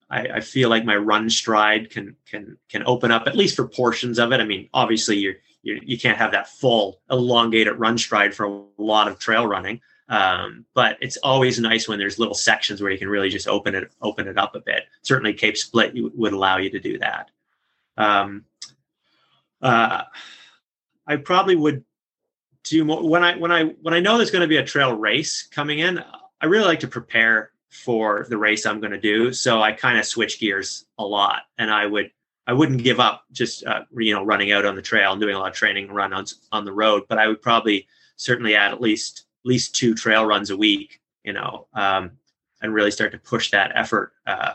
I, 0.10 0.28
I 0.28 0.39
feel 0.41 0.70
like 0.70 0.84
my 0.84 0.97
run 0.97 1.30
stride 1.30 1.89
can 1.89 2.16
can 2.26 2.58
can 2.70 2.84
open 2.86 3.12
up 3.12 3.28
at 3.28 3.36
least 3.36 3.55
for 3.55 3.68
portions 3.68 4.20
of 4.20 4.34
it. 4.34 4.41
I 4.41 4.45
mean, 4.45 4.70
obviously 4.74 5.18
you're 5.18 5.36
you 5.64 5.80
you 5.84 5.97
can't 5.97 6.18
have 6.18 6.32
that 6.32 6.49
full 6.49 6.99
elongated 7.10 7.80
run 7.80 7.97
stride 7.97 8.34
for 8.36 8.45
a 8.45 8.64
lot 8.78 9.08
of 9.08 9.20
trail 9.20 9.47
running. 9.47 9.82
Um, 10.10 10.66
but 10.74 10.97
it's 11.01 11.18
always 11.18 11.60
nice 11.60 11.88
when 11.88 11.99
there's 11.99 12.20
little 12.20 12.34
sections 12.34 12.82
where 12.82 12.91
you 12.91 12.97
can 12.97 13.10
really 13.10 13.30
just 13.30 13.47
open 13.47 13.76
it 13.76 13.91
open 14.01 14.28
it 14.28 14.38
up 14.38 14.55
a 14.55 14.62
bit. 14.62 14.84
Certainly, 15.01 15.34
Cape 15.34 15.58
Split 15.58 15.93
would 15.95 16.34
allow 16.34 16.58
you 16.58 16.70
to 16.70 16.80
do 16.80 16.97
that. 16.99 17.30
Um, 17.97 18.45
uh, 19.62 20.03
I 21.05 21.16
probably 21.18 21.55
would 21.55 21.84
do 22.64 22.86
more 22.86 23.08
when 23.08 23.24
I 23.24 23.36
when 23.38 23.51
I 23.51 23.64
when 23.82 23.93
I 23.93 23.99
know 23.99 24.18
there's 24.18 24.32
going 24.32 24.41
to 24.41 24.47
be 24.47 24.58
a 24.58 24.66
trail 24.66 24.93
race 24.93 25.43
coming 25.43 25.80
in. 25.80 26.03
I 26.39 26.45
really 26.45 26.66
like 26.66 26.82
to 26.82 26.88
prepare 26.88 27.51
for 27.70 28.26
the 28.30 28.38
race 28.38 28.66
I'm 28.66 28.80
going 28.80 28.91
to 28.91 28.99
do, 28.99 29.34
so 29.34 29.62
I 29.62 29.72
kind 29.74 29.97
of 29.97 30.05
switch 30.05 30.39
gears 30.39 30.86
a 30.97 31.05
lot, 31.05 31.43
and 31.58 31.70
I 31.70 31.86
would 31.86 32.12
I 32.45 32.53
wouldn't 32.53 32.84
give 32.84 32.99
up 32.99 33.26
just 33.32 33.66
uh, 33.66 33.84
you 33.97 34.14
know 34.14 34.24
running 34.24 34.51
out 34.51 34.66
on 34.66 34.76
the 34.76 34.82
trail 34.82 35.12
and 35.12 35.22
doing 35.22 35.36
a 35.36 35.39
lot 35.39 35.51
of 35.51 35.55
training 35.55 35.86
and 35.86 35.95
run 35.95 36.14
on 36.14 36.26
on 36.51 36.66
the 36.66 36.74
road, 36.74 37.03
but 37.10 37.18
I 37.18 37.28
would 37.28 37.41
probably 37.41 37.88
certainly 38.16 38.55
add 38.55 38.72
at 38.72 38.82
least 38.82 39.26
least 39.47 39.75
two 39.75 39.95
trail 39.95 40.25
runs 40.25 40.49
a 40.49 40.57
week, 40.57 41.01
you 41.23 41.33
know, 41.33 41.67
um, 41.73 42.11
and 42.61 42.73
really 42.73 42.91
start 42.91 43.11
to 43.13 43.17
push 43.17 43.51
that 43.51 43.71
effort. 43.75 44.13
Uh, 44.25 44.53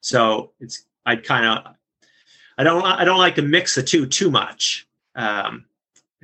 so 0.00 0.52
it's 0.60 0.84
I 1.04 1.16
kind 1.16 1.46
of 1.46 1.74
I 2.58 2.64
don't 2.64 2.84
I 2.84 3.04
don't 3.04 3.18
like 3.18 3.34
to 3.36 3.42
mix 3.42 3.74
the 3.74 3.82
two 3.82 4.06
too 4.06 4.30
much, 4.30 4.86
um, 5.14 5.64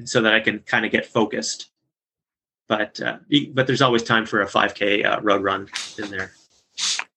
so 0.04 0.20
that 0.20 0.32
I 0.32 0.40
can 0.40 0.60
kind 0.60 0.84
of 0.84 0.92
get 0.92 1.06
focused. 1.06 1.70
But 2.68 3.00
uh, 3.00 3.18
but 3.52 3.66
there's 3.66 3.82
always 3.82 4.02
time 4.02 4.24
for 4.24 4.42
a 4.42 4.46
5K 4.46 5.04
uh, 5.04 5.20
road 5.20 5.42
run 5.42 5.68
in 5.98 6.10
there. 6.10 6.32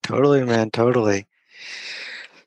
Totally, 0.04 0.44
man. 0.44 0.70
Totally. 0.72 1.28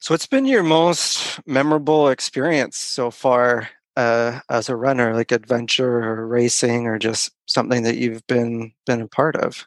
So, 0.01 0.15
what's 0.15 0.27
been 0.27 0.45
your 0.45 0.63
most 0.63 1.41
memorable 1.47 2.09
experience 2.09 2.77
so 2.77 3.11
far 3.11 3.69
uh, 3.99 4.41
as 4.49 4.69
a 4.69 4.77
runner, 4.77 5.13
like 5.13 5.33
adventure 5.33 5.99
or 6.05 6.27
racing, 6.27 6.87
or 6.87 6.99
just 6.99 7.33
something 7.47 7.83
that 7.83 7.97
you've 7.97 8.25
been 8.29 8.73
been 8.87 9.03
a 9.03 9.09
part 9.09 9.35
of? 9.35 9.67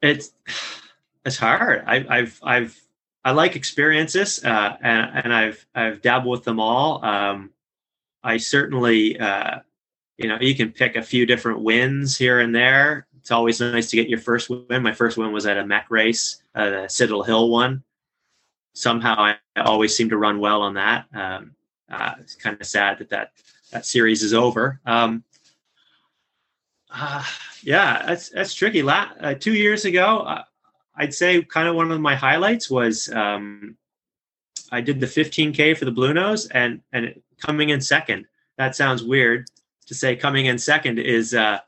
It's 0.00 0.32
it's 1.26 1.36
hard. 1.36 1.84
I, 1.86 2.06
I've 2.08 2.40
I've 2.42 2.80
I 3.22 3.32
like 3.32 3.54
experiences, 3.54 4.42
uh, 4.42 4.76
and 4.80 5.10
and 5.24 5.34
I've 5.34 5.66
I've 5.74 6.00
dabbled 6.00 6.32
with 6.32 6.44
them 6.44 6.58
all. 6.58 7.04
Um, 7.04 7.50
I 8.22 8.38
certainly, 8.38 9.18
uh, 9.18 9.58
you 10.16 10.28
know, 10.28 10.38
you 10.40 10.54
can 10.54 10.72
pick 10.72 10.96
a 10.96 11.02
few 11.02 11.26
different 11.26 11.60
wins 11.60 12.16
here 12.16 12.40
and 12.40 12.54
there. 12.54 13.06
It's 13.18 13.30
always 13.30 13.60
nice 13.60 13.90
to 13.90 13.96
get 13.96 14.08
your 14.08 14.20
first 14.20 14.48
win. 14.48 14.82
My 14.82 14.94
first 14.94 15.18
win 15.18 15.32
was 15.32 15.44
at 15.44 15.58
a 15.58 15.64
MEC 15.64 15.84
race, 15.90 16.42
uh, 16.54 16.70
the 16.70 16.88
Citadel 16.88 17.24
Hill 17.24 17.50
one. 17.50 17.82
Somehow, 18.74 19.16
I 19.18 19.36
always 19.56 19.94
seem 19.94 20.08
to 20.10 20.16
run 20.16 20.40
well 20.40 20.62
on 20.62 20.74
that. 20.74 21.06
Um, 21.12 21.54
uh, 21.90 22.14
it's 22.20 22.34
kind 22.34 22.60
of 22.60 22.66
sad 22.66 22.98
that 22.98 23.10
that 23.10 23.32
that 23.72 23.86
series 23.86 24.22
is 24.22 24.34
over. 24.34 24.80
Um, 24.86 25.24
uh, 26.90 27.24
yeah, 27.62 28.04
that's 28.06 28.30
that's 28.30 28.54
tricky. 28.54 28.82
La- 28.82 29.12
uh, 29.20 29.34
two 29.34 29.54
years 29.54 29.84
ago, 29.84 30.20
uh, 30.20 30.44
I'd 30.96 31.14
say 31.14 31.42
kind 31.42 31.68
of 31.68 31.74
one 31.74 31.90
of 31.90 32.00
my 32.00 32.14
highlights 32.14 32.70
was 32.70 33.10
um, 33.12 33.76
I 34.70 34.80
did 34.80 35.00
the 35.00 35.06
15k 35.06 35.76
for 35.76 35.84
the 35.84 35.92
Bluenose, 35.92 36.48
and 36.52 36.80
and 36.92 37.20
coming 37.44 37.70
in 37.70 37.80
second. 37.80 38.26
That 38.56 38.74
sounds 38.74 39.02
weird 39.02 39.46
to 39.86 39.94
say. 39.94 40.16
Coming 40.16 40.46
in 40.46 40.58
second 40.58 40.98
is 40.98 41.34
uh, 41.34 41.60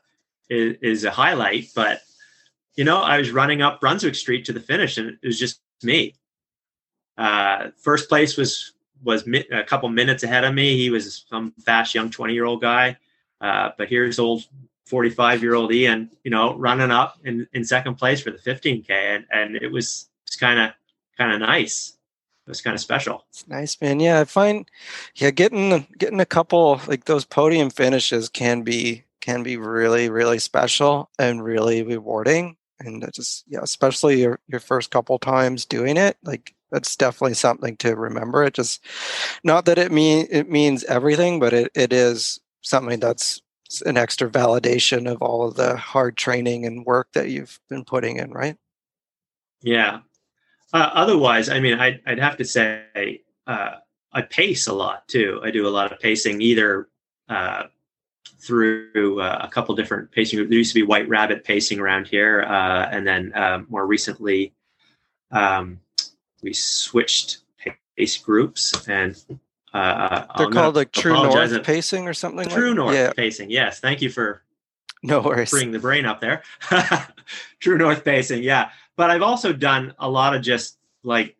is, 0.49 0.77
is 0.81 1.03
a 1.03 1.11
highlight, 1.11 1.69
but 1.75 2.01
you 2.75 2.83
know, 2.83 2.97
I 2.97 3.17
was 3.17 3.31
running 3.31 3.61
up 3.61 3.81
Brunswick 3.81 4.15
Street 4.15 4.45
to 4.45 4.53
the 4.53 4.59
finish, 4.59 4.97
and 4.97 5.17
it 5.21 5.27
was 5.27 5.39
just 5.39 5.61
me. 5.83 6.15
Uh, 7.17 7.69
first 7.77 8.09
place 8.09 8.37
was 8.37 8.73
was 9.03 9.25
mi- 9.25 9.47
a 9.51 9.63
couple 9.63 9.89
minutes 9.89 10.23
ahead 10.23 10.43
of 10.43 10.53
me. 10.53 10.77
He 10.77 10.89
was 10.89 11.25
some 11.29 11.53
fast 11.59 11.95
young 11.95 12.09
20 12.09 12.33
year 12.33 12.45
old 12.45 12.61
guy, 12.61 12.97
uh, 13.39 13.69
but 13.77 13.87
here's 13.87 14.19
old 14.19 14.43
45 14.85 15.41
year 15.41 15.55
old 15.55 15.71
Ian, 15.73 16.09
you 16.23 16.31
know, 16.31 16.55
running 16.55 16.91
up 16.91 17.17
in, 17.23 17.47
in 17.53 17.63
second 17.63 17.95
place 17.95 18.21
for 18.21 18.31
the 18.31 18.37
15k, 18.37 18.89
and 18.89 19.25
and 19.31 19.55
it 19.55 19.71
was 19.71 20.09
kind 20.39 20.59
of 20.59 20.71
kind 21.17 21.31
of 21.31 21.39
nice. 21.39 21.97
It 22.45 22.49
was 22.49 22.61
kind 22.61 22.73
of 22.73 22.81
special. 22.81 23.23
It's 23.29 23.47
nice, 23.47 23.79
man. 23.79 23.99
Yeah, 23.99 24.19
I 24.19 24.25
find 24.25 24.69
yeah, 25.15 25.31
getting 25.31 25.87
getting 25.97 26.19
a 26.19 26.25
couple 26.25 26.81
like 26.87 27.05
those 27.05 27.23
podium 27.23 27.69
finishes 27.69 28.27
can 28.27 28.63
be 28.63 29.05
can 29.21 29.43
be 29.43 29.57
really 29.57 30.09
really 30.09 30.39
special 30.39 31.09
and 31.19 31.43
really 31.43 31.83
rewarding. 31.83 32.57
And 32.79 33.07
just 33.13 33.45
yeah, 33.47 33.59
especially 33.61 34.19
your 34.21 34.39
your 34.47 34.59
first 34.59 34.89
couple 34.89 35.19
times 35.19 35.65
doing 35.65 35.97
it, 35.97 36.17
like 36.23 36.55
that's 36.71 36.95
definitely 36.95 37.33
something 37.33 37.77
to 37.77 37.95
remember. 37.95 38.43
It 38.43 38.53
just 38.53 38.83
not 39.43 39.65
that 39.65 39.77
it 39.77 39.91
mean 39.91 40.27
it 40.29 40.49
means 40.49 40.83
everything, 40.85 41.39
but 41.39 41.53
it, 41.53 41.71
it 41.75 41.93
is 41.93 42.39
something 42.61 42.99
that's 42.99 43.41
an 43.85 43.97
extra 43.97 44.29
validation 44.29 45.09
of 45.09 45.21
all 45.21 45.47
of 45.47 45.55
the 45.55 45.77
hard 45.77 46.17
training 46.17 46.65
and 46.65 46.85
work 46.85 47.07
that 47.13 47.29
you've 47.29 47.59
been 47.69 47.85
putting 47.85 48.17
in, 48.17 48.31
right? 48.31 48.57
Yeah. 49.61 49.99
Uh, 50.73 50.89
otherwise, 50.93 51.49
I 51.49 51.59
mean, 51.59 51.79
I'd, 51.79 52.01
I'd 52.05 52.19
have 52.19 52.37
to 52.37 52.45
say 52.45 53.21
uh, 53.47 53.75
I 54.13 54.21
pace 54.23 54.67
a 54.67 54.73
lot 54.73 55.07
too. 55.07 55.39
I 55.43 55.51
do 55.51 55.67
a 55.67 55.69
lot 55.69 55.91
of 55.91 55.99
pacing 55.99 56.41
either 56.41 56.89
uh, 57.29 57.63
through 58.41 59.21
uh, 59.21 59.39
a 59.41 59.47
couple 59.47 59.75
different 59.75 60.11
pacing 60.11 60.37
groups. 60.37 60.49
There 60.49 60.57
used 60.57 60.73
to 60.73 60.79
be 60.79 60.83
White 60.83 61.07
Rabbit 61.07 61.43
pacing 61.43 61.79
around 61.79 62.07
here, 62.07 62.41
uh, 62.41 62.89
and 62.91 63.05
then 63.05 63.31
um, 63.35 63.67
more 63.69 63.85
recently, 63.85 64.53
um, 65.31 65.79
we 66.41 66.53
switched 66.53 67.39
pace 67.97 68.17
groups 68.17 68.87
and. 68.87 69.15
Uh, 69.73 70.25
They're 70.37 70.47
I'm 70.47 70.51
called 70.51 70.75
like 70.75 70.91
True 70.91 71.13
North 71.13 71.63
pacing 71.63 72.05
or 72.05 72.13
something. 72.13 72.45
True 72.49 72.69
like? 72.69 72.75
North 72.75 72.93
Yeah, 72.93 73.13
pacing. 73.13 73.49
Yes, 73.49 73.79
thank 73.79 74.01
you 74.01 74.09
for 74.09 74.43
no 75.03 75.21
worries. 75.21 75.49
bring 75.49 75.71
the 75.71 75.79
brain 75.79 76.05
up 76.05 76.19
there. 76.19 76.43
True 77.59 77.77
North 77.77 78.03
pacing, 78.03 78.43
yeah. 78.43 78.69
But 78.95 79.09
I've 79.09 79.21
also 79.21 79.53
done 79.53 79.93
a 79.99 80.09
lot 80.09 80.35
of 80.35 80.41
just 80.41 80.77
like 81.03 81.35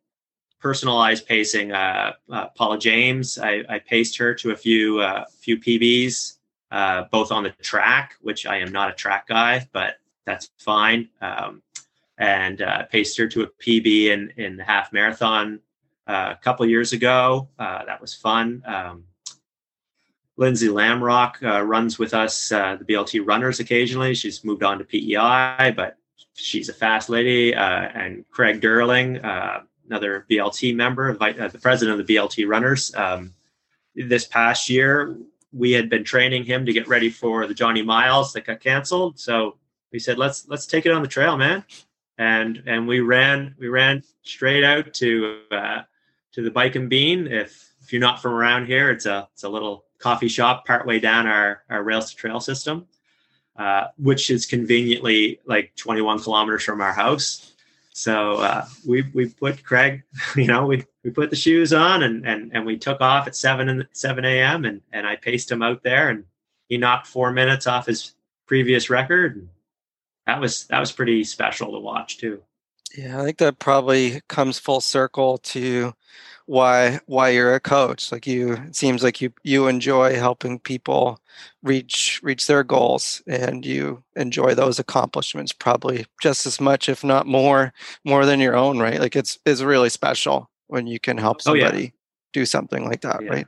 personalized 0.59 1.27
pacing. 1.27 1.71
Uh, 1.71 2.13
uh, 2.31 2.47
Paula 2.49 2.79
James, 2.79 3.37
I, 3.37 3.63
I 3.69 3.79
paced 3.79 4.17
her 4.17 4.33
to 4.35 4.51
a 4.51 4.55
few 4.55 4.99
uh, 4.99 5.25
few 5.39 5.57
PBs, 5.59 6.37
uh, 6.71 7.03
both 7.11 7.31
on 7.31 7.43
the 7.43 7.51
track, 7.61 8.15
which 8.21 8.45
I 8.45 8.57
am 8.57 8.71
not 8.71 8.89
a 8.89 8.93
track 8.93 9.27
guy, 9.27 9.67
but 9.73 9.95
that's 10.25 10.49
fine. 10.57 11.09
Um, 11.21 11.61
and 12.21 12.61
uh, 12.61 12.83
paced 12.83 13.17
her 13.17 13.27
to 13.27 13.41
a 13.41 13.47
PB 13.47 14.05
in 14.05 14.31
in 14.37 14.55
the 14.55 14.63
half 14.63 14.93
marathon 14.93 15.59
uh, 16.07 16.35
a 16.37 16.41
couple 16.41 16.65
years 16.67 16.93
ago. 16.93 17.49
Uh, 17.57 17.83
that 17.85 17.99
was 17.99 18.13
fun. 18.13 18.61
Um, 18.65 19.05
Lindsay 20.37 20.67
Lamrock 20.67 21.43
uh, 21.43 21.63
runs 21.63 21.97
with 21.99 22.13
us, 22.13 22.51
uh, 22.51 22.77
the 22.77 22.85
BLT 22.85 23.25
runners 23.25 23.59
occasionally. 23.59 24.13
She's 24.13 24.43
moved 24.43 24.63
on 24.63 24.77
to 24.77 24.83
PEI, 24.83 25.73
but 25.75 25.97
she's 26.33 26.69
a 26.69 26.73
fast 26.73 27.09
lady. 27.09 27.55
Uh, 27.55 27.89
and 27.93 28.23
Craig 28.29 28.61
Derling, 28.61 29.23
uh, 29.23 29.61
another 29.87 30.25
BLT 30.29 30.75
member, 30.75 31.13
the 31.13 31.59
president 31.59 31.99
of 31.99 32.05
the 32.05 32.15
BLT 32.15 32.47
runners. 32.47 32.93
Um, 32.95 33.33
this 33.95 34.25
past 34.25 34.69
year, 34.69 35.17
we 35.51 35.71
had 35.71 35.89
been 35.89 36.03
training 36.03 36.45
him 36.45 36.65
to 36.65 36.73
get 36.73 36.87
ready 36.87 37.09
for 37.09 37.45
the 37.45 37.53
Johnny 37.53 37.81
Miles 37.81 38.31
that 38.33 38.45
got 38.45 38.61
canceled. 38.61 39.19
So 39.19 39.57
we 39.91 39.99
said, 39.99 40.17
let's 40.17 40.47
let's 40.47 40.65
take 40.65 40.85
it 40.85 40.91
on 40.91 41.01
the 41.01 41.07
trail, 41.07 41.35
man. 41.35 41.65
And 42.17 42.63
and 42.65 42.87
we 42.87 42.99
ran 42.99 43.55
we 43.57 43.67
ran 43.67 44.03
straight 44.23 44.63
out 44.63 44.93
to 44.95 45.39
uh, 45.51 45.81
to 46.33 46.41
the 46.41 46.51
Bike 46.51 46.75
and 46.75 46.89
Bean. 46.89 47.27
If 47.27 47.73
if 47.81 47.91
you're 47.91 48.01
not 48.01 48.21
from 48.21 48.33
around 48.33 48.67
here, 48.67 48.91
it's 48.91 49.05
a 49.05 49.27
it's 49.33 49.43
a 49.43 49.49
little 49.49 49.85
coffee 50.01 50.27
shop 50.27 50.65
partway 50.65 50.99
down 50.99 51.27
our, 51.27 51.63
our 51.69 51.83
rails 51.83 52.09
to 52.09 52.15
trail 52.15 52.39
system, 52.39 52.87
uh, 53.55 53.87
which 53.97 54.29
is 54.29 54.45
conveniently 54.45 55.39
like 55.45 55.73
21 55.75 56.19
kilometers 56.19 56.63
from 56.63 56.81
our 56.81 56.93
house. 56.93 57.53
So 57.93 58.37
uh, 58.37 58.65
we 58.87 59.03
we 59.13 59.27
put 59.27 59.63
Craig, 59.63 60.03
you 60.35 60.47
know, 60.47 60.65
we, 60.65 60.85
we 61.03 61.11
put 61.11 61.29
the 61.29 61.35
shoes 61.35 61.73
on 61.73 62.03
and, 62.03 62.25
and 62.25 62.51
and 62.53 62.65
we 62.65 62.77
took 62.77 63.01
off 63.01 63.27
at 63.27 63.35
seven 63.35 63.69
and 63.69 63.87
seven 63.91 64.25
a.m. 64.25 64.65
and 64.65 64.81
and 64.91 65.05
I 65.05 65.15
paced 65.15 65.51
him 65.51 65.61
out 65.61 65.83
there 65.83 66.09
and 66.09 66.23
he 66.67 66.77
knocked 66.77 67.07
four 67.07 67.31
minutes 67.31 67.67
off 67.67 67.87
his 67.87 68.13
previous 68.45 68.89
record. 68.89 69.35
And 69.35 69.49
that 70.27 70.39
was 70.39 70.65
that 70.67 70.79
was 70.79 70.91
pretty 70.91 71.23
special 71.23 71.71
to 71.71 71.79
watch 71.79 72.17
too. 72.17 72.41
Yeah, 72.97 73.21
I 73.21 73.23
think 73.23 73.37
that 73.37 73.59
probably 73.59 74.21
comes 74.27 74.59
full 74.59 74.81
circle 74.81 75.37
to 75.37 75.93
why 76.45 76.99
why 77.05 77.29
you're 77.29 77.55
a 77.55 77.59
coach. 77.59 78.11
Like 78.11 78.27
you, 78.27 78.53
it 78.53 78.75
seems 78.75 79.03
like 79.03 79.21
you 79.21 79.31
you 79.43 79.67
enjoy 79.67 80.15
helping 80.15 80.59
people 80.59 81.19
reach 81.63 82.19
reach 82.23 82.47
their 82.47 82.63
goals, 82.63 83.21
and 83.27 83.65
you 83.65 84.03
enjoy 84.15 84.53
those 84.53 84.79
accomplishments 84.79 85.53
probably 85.53 86.05
just 86.21 86.45
as 86.45 86.59
much, 86.59 86.89
if 86.89 87.03
not 87.03 87.25
more, 87.27 87.73
more 88.03 88.25
than 88.25 88.39
your 88.39 88.55
own. 88.55 88.79
Right? 88.79 88.99
Like 88.99 89.15
it's 89.15 89.39
it's 89.45 89.61
really 89.61 89.89
special 89.89 90.49
when 90.67 90.87
you 90.87 90.99
can 90.99 91.17
help 91.17 91.41
somebody 91.41 91.77
oh, 91.77 91.81
yeah. 91.81 91.89
do 92.33 92.45
something 92.45 92.85
like 92.85 93.01
that. 93.01 93.23
Yeah. 93.23 93.29
Right? 93.29 93.47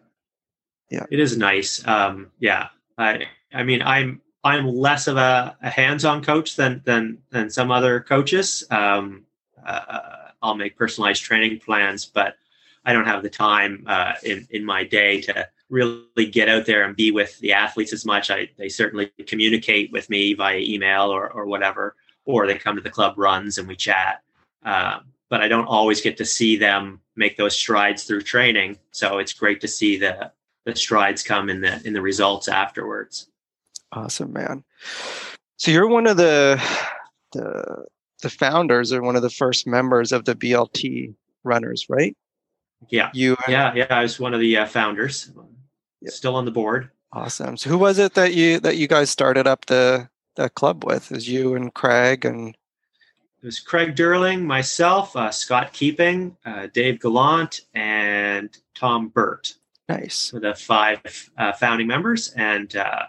Yeah, 0.89 1.05
it 1.11 1.19
is 1.19 1.37
nice. 1.37 1.85
Um, 1.85 2.31
yeah, 2.39 2.69
I 2.97 3.27
I 3.51 3.63
mean 3.63 3.81
I'm 3.81 4.21
I'm 4.43 4.67
less 4.67 5.07
of 5.07 5.17
a, 5.17 5.55
a 5.61 5.69
hands-on 5.69 6.23
coach 6.23 6.55
than 6.55 6.81
than 6.85 7.19
than 7.29 7.49
some 7.49 7.71
other 7.71 8.01
coaches. 8.01 8.63
Um, 8.69 9.25
uh, 9.65 10.09
I'll 10.41 10.55
make 10.55 10.77
personalized 10.77 11.23
training 11.23 11.59
plans, 11.59 12.05
but 12.05 12.35
I 12.85 12.91
don't 12.91 13.05
have 13.05 13.23
the 13.23 13.29
time 13.29 13.83
uh, 13.87 14.13
in 14.23 14.47
in 14.51 14.65
my 14.65 14.83
day 14.83 15.21
to 15.21 15.47
really 15.69 16.25
get 16.29 16.49
out 16.49 16.65
there 16.65 16.83
and 16.83 16.95
be 16.95 17.11
with 17.11 17.39
the 17.39 17.53
athletes 17.53 17.93
as 17.93 18.05
much. 18.05 18.29
I 18.29 18.49
they 18.57 18.69
certainly 18.69 19.11
communicate 19.25 19.91
with 19.91 20.09
me 20.09 20.33
via 20.33 20.57
email 20.57 21.09
or 21.09 21.29
or 21.29 21.45
whatever, 21.45 21.95
or 22.25 22.45
they 22.45 22.57
come 22.57 22.75
to 22.75 22.81
the 22.81 22.89
club 22.89 23.17
runs 23.17 23.57
and 23.57 23.67
we 23.67 23.75
chat. 23.75 24.21
Uh, 24.65 24.99
but 25.29 25.41
I 25.41 25.47
don't 25.47 25.65
always 25.65 26.01
get 26.01 26.17
to 26.17 26.25
see 26.25 26.57
them 26.57 26.99
make 27.15 27.37
those 27.37 27.55
strides 27.55 28.03
through 28.03 28.21
training. 28.21 28.77
So 28.91 29.19
it's 29.19 29.33
great 29.33 29.61
to 29.61 29.67
see 29.67 29.97
the 29.97 30.31
the 30.65 30.75
strides 30.75 31.23
come 31.23 31.49
in 31.49 31.61
the 31.61 31.81
in 31.87 31.93
the 31.93 32.01
results 32.01 32.49
afterwards. 32.49 33.27
Awesome, 33.95 34.33
man. 34.33 34.63
So 35.57 35.71
you're 35.71 35.87
one 35.87 36.07
of 36.07 36.17
the 36.17 36.61
the 37.31 37.85
the 38.21 38.29
founders 38.29 38.91
or 38.91 39.01
one 39.01 39.15
of 39.15 39.21
the 39.21 39.29
first 39.29 39.67
members 39.67 40.11
of 40.11 40.25
the 40.25 40.35
BLT 40.35 41.13
runners, 41.43 41.85
right? 41.89 42.15
Yeah. 42.89 43.11
You 43.13 43.37
Yeah, 43.47 43.73
yeah, 43.75 43.87
I 43.89 44.01
was 44.01 44.19
one 44.19 44.33
of 44.33 44.39
the 44.39 44.57
uh, 44.57 44.65
founders. 44.65 45.31
Yeah. 46.01 46.09
Still 46.09 46.35
on 46.35 46.45
the 46.45 46.51
board. 46.51 46.89
Awesome. 47.11 47.57
So 47.57 47.69
who 47.69 47.77
was 47.77 47.99
it 47.99 48.15
that 48.15 48.33
you 48.33 48.59
that 48.61 48.77
you 48.77 48.87
guys 48.87 49.09
started 49.09 49.45
up 49.45 49.67
the 49.67 50.09
the 50.35 50.49
club 50.49 50.83
with? 50.85 51.11
Is 51.11 51.29
you 51.29 51.55
and 51.55 51.73
Craig 51.73 52.25
and 52.25 52.55
it 53.43 53.47
was 53.47 53.59
Craig 53.59 53.93
Durling, 53.95 54.43
myself, 54.43 55.17
uh, 55.17 55.29
Scott 55.29 55.73
Keeping, 55.73 56.37
uh, 56.45 56.67
Dave 56.73 57.01
Gallant, 57.01 57.61
and 57.73 58.57
Tom 58.73 59.09
Burt. 59.09 59.55
Nice. 59.89 60.31
the 60.31 60.55
five 60.55 61.29
uh, 61.37 61.51
founding 61.51 61.87
members, 61.87 62.31
and 62.37 62.73
uh, 62.77 63.03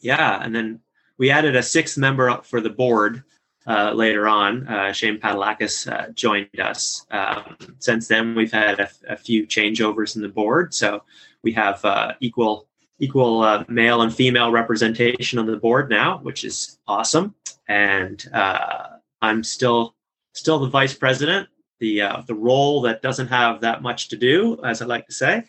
yeah, 0.00 0.42
and 0.42 0.54
then 0.54 0.80
we 1.18 1.30
added 1.30 1.56
a 1.56 1.62
sixth 1.62 1.98
member 1.98 2.40
for 2.42 2.60
the 2.60 2.70
board 2.70 3.22
uh, 3.66 3.92
later 3.92 4.26
on. 4.26 4.66
Uh, 4.66 4.92
Shane 4.92 5.18
Padalakis 5.18 5.90
uh, 5.90 6.10
joined 6.12 6.58
us. 6.58 7.06
Um, 7.10 7.56
since 7.78 8.08
then, 8.08 8.34
we've 8.34 8.52
had 8.52 8.80
a, 8.80 8.90
a, 9.08 9.16
few 9.16 9.46
changeovers 9.46 10.16
in 10.16 10.22
the 10.22 10.28
board, 10.28 10.74
so 10.74 11.02
we 11.42 11.52
have 11.52 11.84
uh, 11.84 12.14
equal 12.20 12.66
equal 12.98 13.42
uh, 13.42 13.64
male 13.68 14.02
and 14.02 14.14
female 14.14 14.50
representation 14.50 15.38
on 15.38 15.46
the 15.46 15.56
board 15.56 15.88
now, 15.88 16.18
which 16.18 16.44
is 16.44 16.78
awesome. 16.86 17.34
And 17.68 18.26
uh, 18.32 18.88
I'm 19.22 19.44
still 19.44 19.94
still 20.32 20.58
the 20.58 20.68
vice 20.68 20.94
president, 20.94 21.48
the 21.78 22.02
the 22.26 22.34
role 22.34 22.82
that 22.82 23.02
doesn't 23.02 23.28
have 23.28 23.60
that 23.60 23.82
much 23.82 24.08
to 24.08 24.16
do, 24.16 24.58
as 24.64 24.82
I 24.82 24.86
like 24.86 25.06
to 25.06 25.12
say. 25.12 25.44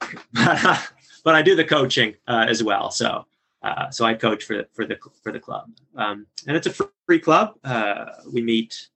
but 0.32 1.34
I 1.34 1.42
do 1.42 1.56
the 1.56 1.64
coaching 1.64 2.14
as 2.26 2.62
well, 2.62 2.90
so. 2.90 3.26
Uh, 3.64 3.90
so 3.90 4.04
I 4.04 4.12
coach 4.12 4.44
for 4.44 4.62
for 4.74 4.84
the 4.84 4.98
for 5.22 5.32
the 5.32 5.40
club, 5.40 5.70
um, 5.96 6.26
and 6.46 6.54
it's 6.54 6.66
a 6.66 6.88
free 7.06 7.18
club. 7.18 7.54
Uh, 7.64 8.10
we 8.30 8.42
meet, 8.42 8.88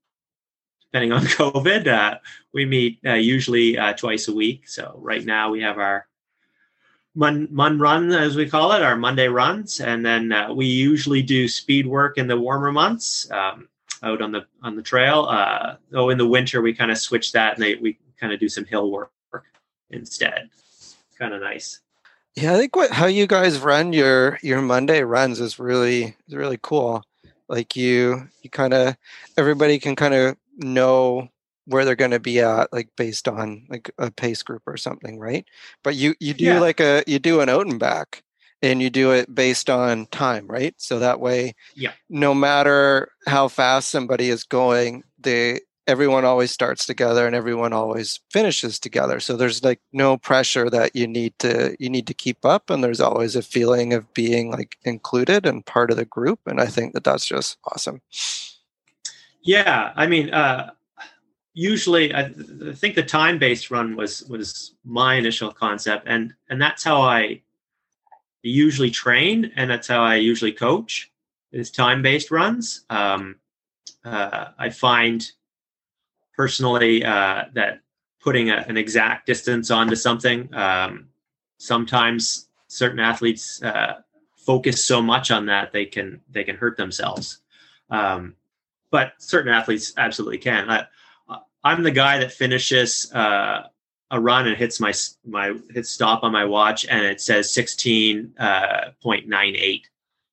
depending 0.83 1.11
on 1.11 1.23
COVID, 1.41 1.87
uh, 1.87 2.19
we 2.53 2.66
meet 2.66 2.99
uh, 3.07 3.14
usually 3.14 3.79
uh, 3.79 3.95
twice 3.95 4.29
a 4.29 4.35
week. 4.35 4.69
So 4.69 4.95
right 5.03 5.25
now 5.25 5.51
we 5.51 5.62
have 5.62 5.79
our 5.79 6.07
Mun, 7.14 7.49
Mun 7.51 7.79
run, 7.79 8.12
as 8.12 8.37
we 8.37 8.49
call 8.49 8.73
it, 8.73 8.83
our 8.83 8.95
Monday 8.95 9.27
runs, 9.27 9.81
and 9.81 10.05
then 10.05 10.35
we 10.55 10.66
usually 10.66 11.23
do 11.23 11.49
speed 11.49 11.87
work 11.87 12.19
in 12.19 12.27
the 12.27 12.39
warmer 12.39 12.71
months 12.71 13.29
um, 13.31 13.69
out 14.03 14.21
on 14.21 14.33
the 14.33 14.45
on 14.62 14.77
the 14.77 14.83
trail. 14.83 15.27
oh, 15.95 16.11
in 16.11 16.19
the 16.19 16.29
winter 16.29 16.61
we 16.61 16.75
kind 16.75 16.91
of 16.91 16.99
switch 16.99 17.33
that, 17.33 17.55
and 17.55 17.62
they, 17.62 17.77
we 17.77 17.99
kind 18.21 18.35
of 18.35 18.39
do 18.39 18.51
some 18.51 18.66
hill 18.66 18.91
work 18.91 19.11
instead. 19.89 20.51
Kind 21.19 21.33
of 21.33 21.41
nice. 21.41 21.81
Yeah, 22.41 22.55
I 22.55 22.57
think 22.57 22.76
what 22.76 22.93
how 22.93 23.07
you 23.07 23.26
guys 23.26 23.59
run 23.59 23.93
your 23.93 24.39
your 24.43 24.62
Monday 24.62 25.03
runs 25.03 25.41
is 25.41 25.59
really 25.59 26.14
is 26.28 26.34
really 26.34 26.59
cool. 26.62 27.03
Like 27.49 27.74
you 27.74 28.28
you 28.43 28.51
kind 28.51 28.72
of 28.72 28.97
everybody 29.36 29.80
can 29.80 29.97
kind 29.97 30.14
of 30.14 30.36
know 30.57 31.28
where 31.66 31.84
they're 31.84 31.97
going 31.97 32.12
to 32.12 32.20
be 32.20 32.41
at 32.41 32.72
like 32.72 32.91
based 32.97 33.26
on 33.26 33.66
like 33.68 33.91
a 33.99 34.12
pace 34.12 34.45
group 34.45 34.62
or 34.68 34.76
something, 34.76 35.18
right? 35.18 35.47
But 35.82 35.97
you 35.97 36.14
you 36.20 36.32
do 36.32 36.45
yeah. 36.45 36.61
like 36.61 36.78
a 36.78 37.03
you 37.09 37.18
do 37.18 37.41
an 37.41 37.49
out 37.49 37.66
and 37.66 37.80
back 37.80 38.22
and 38.62 38.80
you 38.80 38.89
do 38.89 39.11
it 39.11 39.34
based 39.34 39.68
on 39.68 40.07
time, 40.07 40.47
right? 40.47 40.74
So 40.76 41.01
that 41.01 41.18
way 41.18 41.57
yeah. 41.74 41.93
no 42.09 42.34
matter 42.34 43.11
how 43.26 43.49
fast 43.49 43.91
somebody 43.91 44.30
is 44.30 44.45
going, 44.45 45.03
they 45.18 45.61
everyone 45.89 46.26
always 46.26 46.51
starts 46.51 46.84
together 46.84 47.26
and 47.26 47.34
everyone 47.34 47.72
always 47.72 48.20
finishes 48.30 48.78
together. 48.78 49.18
So 49.18 49.36
there's 49.36 49.64
like 49.64 49.80
no 49.93 50.18
pressure 50.18 50.68
that 50.70 50.95
you 50.95 51.09
need 51.09 51.36
to 51.39 51.74
you 51.80 51.89
need 51.89 52.07
to 52.07 52.14
keep 52.14 52.45
up 52.45 52.68
and 52.70 52.84
there's 52.84 53.01
always 53.01 53.34
a 53.34 53.43
feeling 53.43 53.95
of 53.95 54.12
being 54.12 54.51
like 54.51 54.76
included 54.84 55.47
and 55.47 55.64
part 55.64 55.91
of 55.91 55.97
the 55.97 56.05
group 56.05 56.41
and 56.47 56.61
i 56.61 56.66
think 56.66 56.93
that 56.93 57.05
that's 57.05 57.26
just 57.26 57.57
awesome. 57.64 58.01
Yeah 59.43 59.93
i 59.97 60.07
mean 60.07 60.30
uh 60.30 60.70
usually 61.55 62.14
I, 62.14 62.30
I 62.66 62.72
think 62.74 62.95
the 62.95 63.03
time 63.03 63.39
based 63.39 63.70
run 63.70 63.97
was 63.97 64.22
was 64.24 64.74
my 64.84 65.14
initial 65.14 65.51
concept 65.51 66.05
and 66.07 66.34
and 66.51 66.61
that's 66.61 66.84
how 66.84 67.01
i 67.01 67.41
usually 68.43 68.91
train 68.91 69.51
and 69.57 69.70
that's 69.70 69.89
how 69.89 70.03
i 70.03 70.16
usually 70.16 70.53
coach 70.53 71.11
is 71.51 71.70
time 71.70 72.03
based 72.03 72.30
runs. 72.30 72.84
Um 72.91 73.36
uh, 74.05 74.49
i 74.59 74.70
find 74.70 75.32
personally 76.39 77.05
uh, 77.05 77.45
that 77.53 77.80
putting 78.20 78.49
a, 78.49 78.64
an 78.68 78.76
exact 78.76 79.26
distance 79.26 79.70
onto 79.72 79.97
something 79.97 80.49
um, 80.55 81.09
sometimes 81.59 82.49
certain 82.68 83.01
athletes 83.01 83.61
uh, 83.62 83.95
focus 84.36 84.84
so 84.84 85.03
much 85.03 85.32
on 85.32 85.47
that 85.47 85.72
they 85.72 85.84
can 85.84 86.20
they 86.30 86.45
can 86.45 86.57
hurt 86.57 86.76
themselves. 86.76 87.41
Um, 87.91 88.36
but 88.91 89.12
certain 89.18 89.53
athletes 89.53 89.93
absolutely 89.99 90.39
can. 90.39 90.70
I, 90.70 90.86
i'm 91.64 91.82
the 91.82 91.91
guy 91.91 92.18
that 92.18 92.32
finishes 92.32 93.12
uh, 93.12 93.64
a 94.12 94.20
run 94.20 94.47
and 94.47 94.57
hits 94.57 94.78
my 94.78 94.93
my 95.26 95.55
hits 95.70 95.91
stop 95.91 96.22
on 96.22 96.30
my 96.30 96.45
watch 96.45 96.86
and 96.86 97.05
it 97.05 97.20
says 97.20 97.53
16.98 97.53 98.30
uh, 98.39 99.89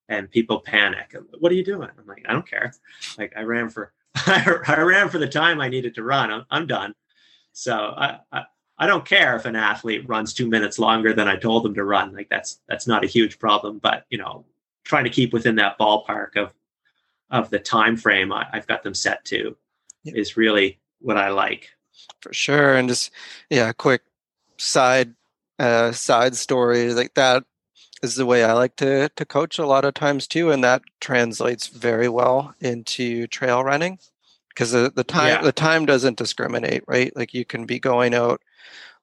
and 0.08 0.30
people 0.30 0.60
panic. 0.60 1.16
What 1.40 1.52
are 1.52 1.56
you 1.56 1.64
doing? 1.64 1.90
I'm 1.98 2.06
like 2.06 2.26
i 2.30 2.32
don't 2.32 2.48
care. 2.48 2.74
Like 3.18 3.34
i 3.36 3.42
ran 3.42 3.70
for 3.70 3.92
I, 4.16 4.58
I 4.68 4.82
ran 4.82 5.10
for 5.10 5.18
the 5.18 5.28
time 5.28 5.62
I 5.62 5.70
needed 5.70 5.96
to 5.96 6.04
run. 6.04 6.32
I'm, 6.32 6.46
I'm 6.50 6.68
done. 6.68 6.96
So 7.54 7.74
I, 7.74 8.20
I, 8.32 8.44
I 8.78 8.88
don't 8.88 9.06
care 9.06 9.36
if 9.36 9.46
an 9.46 9.56
athlete 9.56 10.08
runs 10.08 10.34
two 10.34 10.50
minutes 10.50 10.78
longer 10.80 11.14
than 11.14 11.28
I 11.28 11.38
told 11.38 11.64
them 11.64 11.74
to 11.76 11.84
run. 11.84 12.14
Like 12.14 12.30
that's 12.30 12.60
that's 12.68 12.88
not 12.88 13.04
a 13.04 13.08
huge 13.08 13.40
problem. 13.40 13.80
But 13.80 14.06
you 14.10 14.18
know, 14.18 14.46
trying 14.84 15.06
to 15.06 15.10
keep 15.10 15.32
within 15.32 15.56
that 15.56 15.80
ballpark 15.80 16.36
of 16.36 16.54
of 17.32 17.50
the 17.50 17.60
time 17.60 17.98
frame 17.98 18.32
I, 18.32 18.46
have 18.52 18.68
got 18.68 18.84
them 18.84 18.94
set 18.94 19.24
to 19.26 19.56
yeah. 20.04 20.14
is 20.16 20.38
really 20.38 20.80
what 21.00 21.18
I 21.18 21.30
like. 21.30 21.70
For 22.22 22.34
sure, 22.34 22.76
and 22.76 22.90
just 22.90 23.12
yeah, 23.50 23.70
a 23.70 23.74
quick 23.74 24.02
side 24.58 25.14
uh, 25.58 25.92
side 25.94 26.36
story 26.36 26.94
like 26.94 27.14
that 27.14 27.44
is 28.06 28.16
the 28.16 28.26
way 28.26 28.44
I 28.44 28.54
like 28.54 28.76
to 28.78 29.10
to 29.10 29.26
coach 29.26 29.60
a 29.60 29.66
lot 29.66 29.84
of 29.84 29.94
times 29.94 30.28
too, 30.28 30.52
and 30.52 30.64
that 30.64 30.84
translates 31.02 31.68
very 31.68 32.08
well 32.08 32.54
into 32.62 33.28
trail 33.28 33.64
running 33.64 34.00
because 34.50 34.72
the, 34.72 34.92
the 34.96 35.04
time 35.04 35.28
yeah. 35.28 35.42
the 35.42 35.52
time 35.52 35.86
doesn't 35.86 36.18
discriminate, 36.18 36.84
right? 36.88 37.16
Like 37.16 37.34
you 37.34 37.44
can 37.44 37.66
be 37.66 37.80
going 37.80 38.14
out 38.14 38.42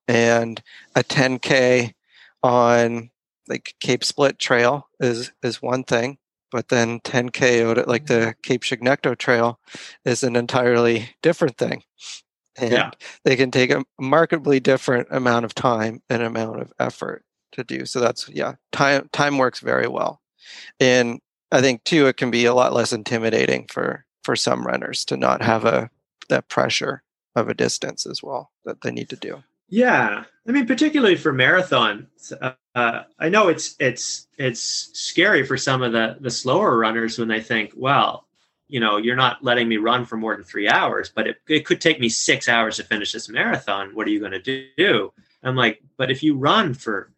and 0.08 0.62
a 0.94 1.02
10k 1.02 1.94
on 2.42 3.10
like 3.48 3.74
Cape 3.80 4.04
Split 4.04 4.38
Trail 4.38 4.88
is 5.00 5.32
is 5.42 5.60
one 5.60 5.84
thing, 5.84 6.18
but 6.50 6.68
then 6.68 7.00
10k 7.00 7.68
out 7.68 7.78
at 7.78 7.88
like 7.88 8.06
the 8.06 8.14
mm-hmm. 8.14 8.40
Cape 8.42 8.62
Chignecto 8.62 9.18
Trail 9.18 9.58
is 10.04 10.22
an 10.22 10.36
entirely 10.36 11.10
different 11.22 11.58
thing. 11.58 11.82
And 12.56 12.72
yeah. 12.72 12.90
they 13.24 13.34
can 13.36 13.50
take 13.50 13.70
a 13.70 13.84
markedly 13.98 14.60
different 14.60 15.08
amount 15.10 15.46
of 15.46 15.54
time 15.54 16.02
and 16.10 16.22
amount 16.22 16.60
of 16.60 16.72
effort 16.78 17.24
to 17.52 17.64
do. 17.64 17.86
So 17.86 18.00
that's 18.00 18.28
yeah, 18.28 18.54
time 18.72 19.08
time 19.12 19.38
works 19.38 19.60
very 19.60 19.88
well. 19.88 20.20
And 20.80 21.20
I 21.50 21.60
think 21.60 21.84
too 21.84 22.06
it 22.06 22.16
can 22.16 22.30
be 22.30 22.44
a 22.44 22.54
lot 22.54 22.72
less 22.72 22.92
intimidating 22.92 23.66
for 23.68 24.04
for 24.24 24.36
some 24.36 24.66
runners 24.66 25.04
to 25.06 25.16
not 25.16 25.42
have 25.42 25.64
a 25.64 25.90
that 26.28 26.48
pressure 26.48 27.02
of 27.34 27.48
a 27.48 27.54
distance 27.54 28.06
as 28.06 28.22
well 28.22 28.50
that 28.64 28.82
they 28.82 28.90
need 28.90 29.08
to 29.10 29.16
do. 29.16 29.42
Yeah, 29.68 30.24
I 30.46 30.52
mean, 30.52 30.66
particularly 30.66 31.16
for 31.16 31.32
marathon, 31.32 32.08
uh, 32.40 32.52
uh, 32.74 33.04
I 33.18 33.28
know 33.28 33.48
it's 33.48 33.74
it's 33.78 34.26
it's 34.36 34.90
scary 34.92 35.46
for 35.46 35.56
some 35.56 35.82
of 35.82 35.92
the 35.92 36.16
the 36.20 36.30
slower 36.30 36.76
runners 36.76 37.18
when 37.18 37.28
they 37.28 37.40
think, 37.40 37.72
well, 37.76 38.26
you 38.68 38.80
know, 38.80 38.96
you're 38.96 39.16
not 39.16 39.44
letting 39.44 39.68
me 39.68 39.76
run 39.76 40.04
for 40.04 40.16
more 40.16 40.34
than 40.34 40.44
three 40.44 40.68
hours, 40.68 41.12
but 41.14 41.26
it, 41.26 41.36
it 41.48 41.66
could 41.66 41.80
take 41.80 42.00
me 42.00 42.08
six 42.08 42.48
hours 42.48 42.76
to 42.76 42.84
finish 42.84 43.12
this 43.12 43.28
marathon. 43.28 43.94
What 43.94 44.06
are 44.06 44.10
you 44.10 44.20
going 44.20 44.32
to 44.42 44.66
do? 44.76 45.12
I'm 45.42 45.56
like, 45.56 45.82
but 45.98 46.10
if 46.10 46.22
you 46.22 46.36
run 46.36 46.72
for, 46.72 47.11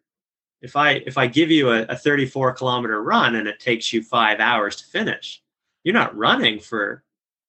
if 0.61 0.75
I 0.75 0.93
if 1.05 1.17
I 1.17 1.27
give 1.27 1.51
you 1.51 1.71
a, 1.71 1.83
a 1.83 1.95
34 1.95 2.53
kilometer 2.53 3.01
run 3.01 3.35
and 3.35 3.47
it 3.47 3.59
takes 3.59 3.93
you 3.93 4.01
five 4.01 4.39
hours 4.39 4.75
to 4.77 4.85
finish, 4.85 5.41
you're 5.83 5.93
not 5.93 6.15
running 6.17 6.59
for, 6.59 7.03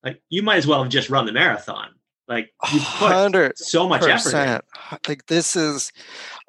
like, 0.05 0.21
you 0.29 0.43
might 0.43 0.57
as 0.57 0.67
well 0.67 0.83
have 0.83 0.93
just 0.93 1.11
run 1.11 1.27
the 1.27 1.33
marathon. 1.33 1.96
Like 2.29 2.53
you 2.73 2.81
put 2.81 3.09
so 3.57 3.89
much 3.89 4.03
effort. 4.03 4.31
In. 4.35 4.99
Like 5.09 5.27
this 5.27 5.55
is, 5.55 5.93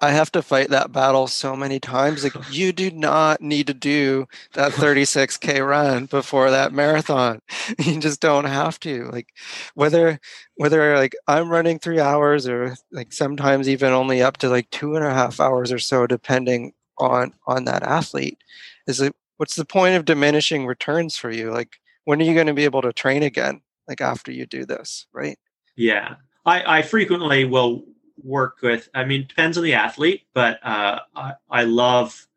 I 0.02 0.10
have 0.10 0.32
to 0.32 0.42
fight 0.42 0.70
that 0.70 0.92
battle 0.92 1.28
so 1.28 1.56
many 1.56 1.80
times. 1.80 2.24
Like 2.24 2.34
you 2.52 2.72
do 2.72 2.90
not 2.90 3.42
need 3.42 3.68
to 3.68 3.74
do 3.76 4.28
that 4.54 4.72
36k 4.72 5.68
run 5.68 6.06
before 6.06 6.50
that 6.52 6.74
marathon. 6.74 7.42
You 7.80 8.00
just 8.00 8.22
don't 8.22 8.46
have 8.46 8.80
to. 8.82 9.06
Like 9.12 9.34
whether 9.76 10.20
whether 10.56 10.98
like 10.98 11.16
I'm 11.28 11.50
running 11.50 11.78
three 11.80 12.00
hours 12.00 12.48
or 12.48 12.76
like 12.92 13.14
sometimes 13.14 13.70
even 13.70 13.94
only 13.94 14.22
up 14.22 14.38
to 14.38 14.50
like 14.50 14.70
two 14.72 14.96
and 14.96 15.06
a 15.06 15.14
half 15.14 15.40
hours 15.40 15.72
or 15.72 15.80
so, 15.80 16.08
depending 16.08 16.74
on 16.98 17.34
on 17.46 17.66
that 17.66 17.84
athlete. 17.84 18.40
Is 18.88 19.00
it 19.00 19.16
what's 19.38 19.56
the 19.56 19.66
point 19.66 19.96
of 19.96 20.06
diminishing 20.06 20.66
returns 20.66 21.18
for 21.18 21.30
you? 21.30 21.52
Like 21.52 21.78
when 22.06 22.22
are 22.22 22.26
you 22.26 22.34
going 22.34 22.48
to 22.48 22.54
be 22.54 22.66
able 22.66 22.82
to 22.82 22.94
train 22.94 23.22
again? 23.22 23.62
Like 23.88 24.02
after 24.02 24.32
you 24.32 24.46
do 24.46 24.66
this, 24.66 25.06
right? 25.14 25.38
Yeah. 25.78 26.16
I, 26.46 26.80
I 26.80 26.82
frequently 26.82 27.46
will 27.46 27.86
work 28.22 28.58
with, 28.62 28.90
I 28.94 29.06
mean, 29.06 29.22
it 29.22 29.28
depends 29.30 29.58
on 29.58 29.64
the 29.64 29.76
athlete, 29.76 30.24
but 30.34 30.60
uh, 30.66 31.00
I, 31.16 31.34
I 31.50 31.64
love, 31.64 32.28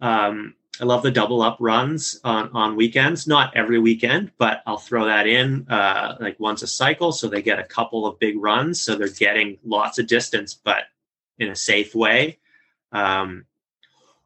um, 0.00 0.54
I 0.80 0.84
love 0.84 1.02
the 1.02 1.10
double 1.10 1.40
up 1.40 1.56
runs 1.60 2.20
on, 2.24 2.50
on 2.52 2.76
weekends, 2.76 3.26
not 3.26 3.56
every 3.56 3.78
weekend, 3.78 4.32
but 4.38 4.62
I'll 4.66 4.76
throw 4.76 5.06
that 5.06 5.26
in 5.26 5.66
uh, 5.68 6.16
like 6.20 6.38
once 6.38 6.62
a 6.62 6.66
cycle. 6.66 7.12
So 7.12 7.28
they 7.28 7.42
get 7.42 7.58
a 7.58 7.64
couple 7.64 8.06
of 8.06 8.18
big 8.18 8.36
runs. 8.38 8.80
So 8.80 8.96
they're 8.96 9.08
getting 9.08 9.58
lots 9.64 9.98
of 9.98 10.06
distance, 10.06 10.52
but 10.54 10.84
in 11.38 11.48
a 11.48 11.56
safe 11.56 11.94
way. 11.94 12.38
Um, 12.92 13.46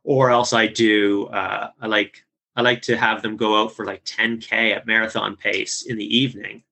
or 0.05 0.31
else 0.31 0.53
I 0.53 0.67
do, 0.67 1.27
uh, 1.27 1.71
I 1.81 1.87
like, 1.87 2.25
I 2.57 2.63
like 2.63 2.83
to 2.83 2.97
have 2.97 3.23
them 3.23 3.37
go 3.37 3.63
out 3.63 3.77
for 3.77 3.85
like 3.85 4.05
10K 4.05 4.75
at 4.75 4.87
marathon 4.87 5.37
pace 5.37 5.83
in 5.83 5.97
the 5.99 6.19
evening. 6.19 6.65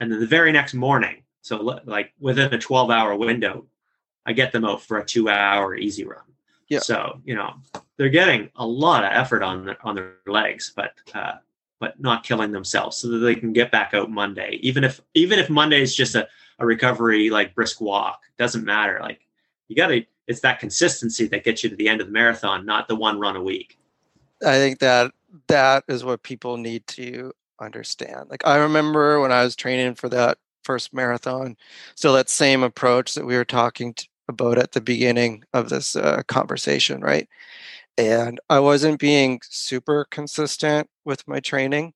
And 0.00 0.12
then 0.12 0.20
the 0.20 0.26
very 0.26 0.52
next 0.52 0.74
morning, 0.74 1.23
so 1.44 1.58
like 1.84 2.14
within 2.18 2.54
a 2.54 2.58
12 2.58 2.90
hour 2.90 3.14
window, 3.14 3.66
I 4.24 4.32
get 4.32 4.50
them 4.50 4.64
out 4.64 4.82
for 4.82 4.96
a 4.96 5.04
two 5.04 5.28
hour 5.28 5.76
easy 5.76 6.06
run. 6.06 6.22
Yeah. 6.70 6.78
So, 6.78 7.20
you 7.22 7.34
know, 7.34 7.52
they're 7.98 8.08
getting 8.08 8.48
a 8.56 8.66
lot 8.66 9.04
of 9.04 9.12
effort 9.12 9.42
on 9.42 9.66
their, 9.66 9.86
on 9.86 9.94
their 9.94 10.14
legs, 10.26 10.72
but, 10.74 10.94
uh, 11.14 11.34
but 11.80 12.00
not 12.00 12.24
killing 12.24 12.50
themselves 12.50 12.96
so 12.96 13.08
that 13.08 13.18
they 13.18 13.34
can 13.34 13.52
get 13.52 13.70
back 13.70 13.92
out 13.92 14.10
Monday. 14.10 14.58
Even 14.62 14.84
if, 14.84 15.02
even 15.12 15.38
if 15.38 15.50
Monday 15.50 15.82
is 15.82 15.94
just 15.94 16.14
a, 16.14 16.26
a 16.60 16.64
recovery, 16.64 17.28
like 17.28 17.54
brisk 17.54 17.78
walk, 17.78 18.22
doesn't 18.38 18.64
matter. 18.64 18.98
Like 19.02 19.20
you 19.68 19.76
got 19.76 19.88
to, 19.88 20.02
it's 20.26 20.40
that 20.40 20.60
consistency 20.60 21.26
that 21.26 21.44
gets 21.44 21.62
you 21.62 21.68
to 21.68 21.76
the 21.76 21.90
end 21.90 22.00
of 22.00 22.06
the 22.06 22.12
marathon, 22.14 22.64
not 22.64 22.88
the 22.88 22.96
one 22.96 23.20
run 23.20 23.36
a 23.36 23.42
week. 23.42 23.78
I 24.42 24.54
think 24.54 24.78
that 24.78 25.12
that 25.48 25.84
is 25.88 26.04
what 26.04 26.22
people 26.22 26.56
need 26.56 26.86
to 26.86 27.34
understand. 27.60 28.30
Like 28.30 28.46
I 28.46 28.56
remember 28.56 29.20
when 29.20 29.30
I 29.30 29.44
was 29.44 29.54
training 29.54 29.96
for 29.96 30.08
that 30.08 30.38
first 30.64 30.94
marathon. 30.94 31.56
So 31.94 32.12
that 32.14 32.28
same 32.30 32.62
approach 32.62 33.14
that 33.14 33.26
we 33.26 33.36
were 33.36 33.44
talking 33.44 33.94
about 34.28 34.58
at 34.58 34.72
the 34.72 34.80
beginning 34.80 35.44
of 35.52 35.68
this 35.68 35.96
uh, 35.96 36.22
conversation, 36.28 37.00
right? 37.02 37.28
And 37.98 38.40
I 38.50 38.60
wasn't 38.60 39.00
being 39.00 39.40
super 39.44 40.06
consistent 40.10 40.88
with 41.04 41.26
my 41.28 41.40
training, 41.40 41.94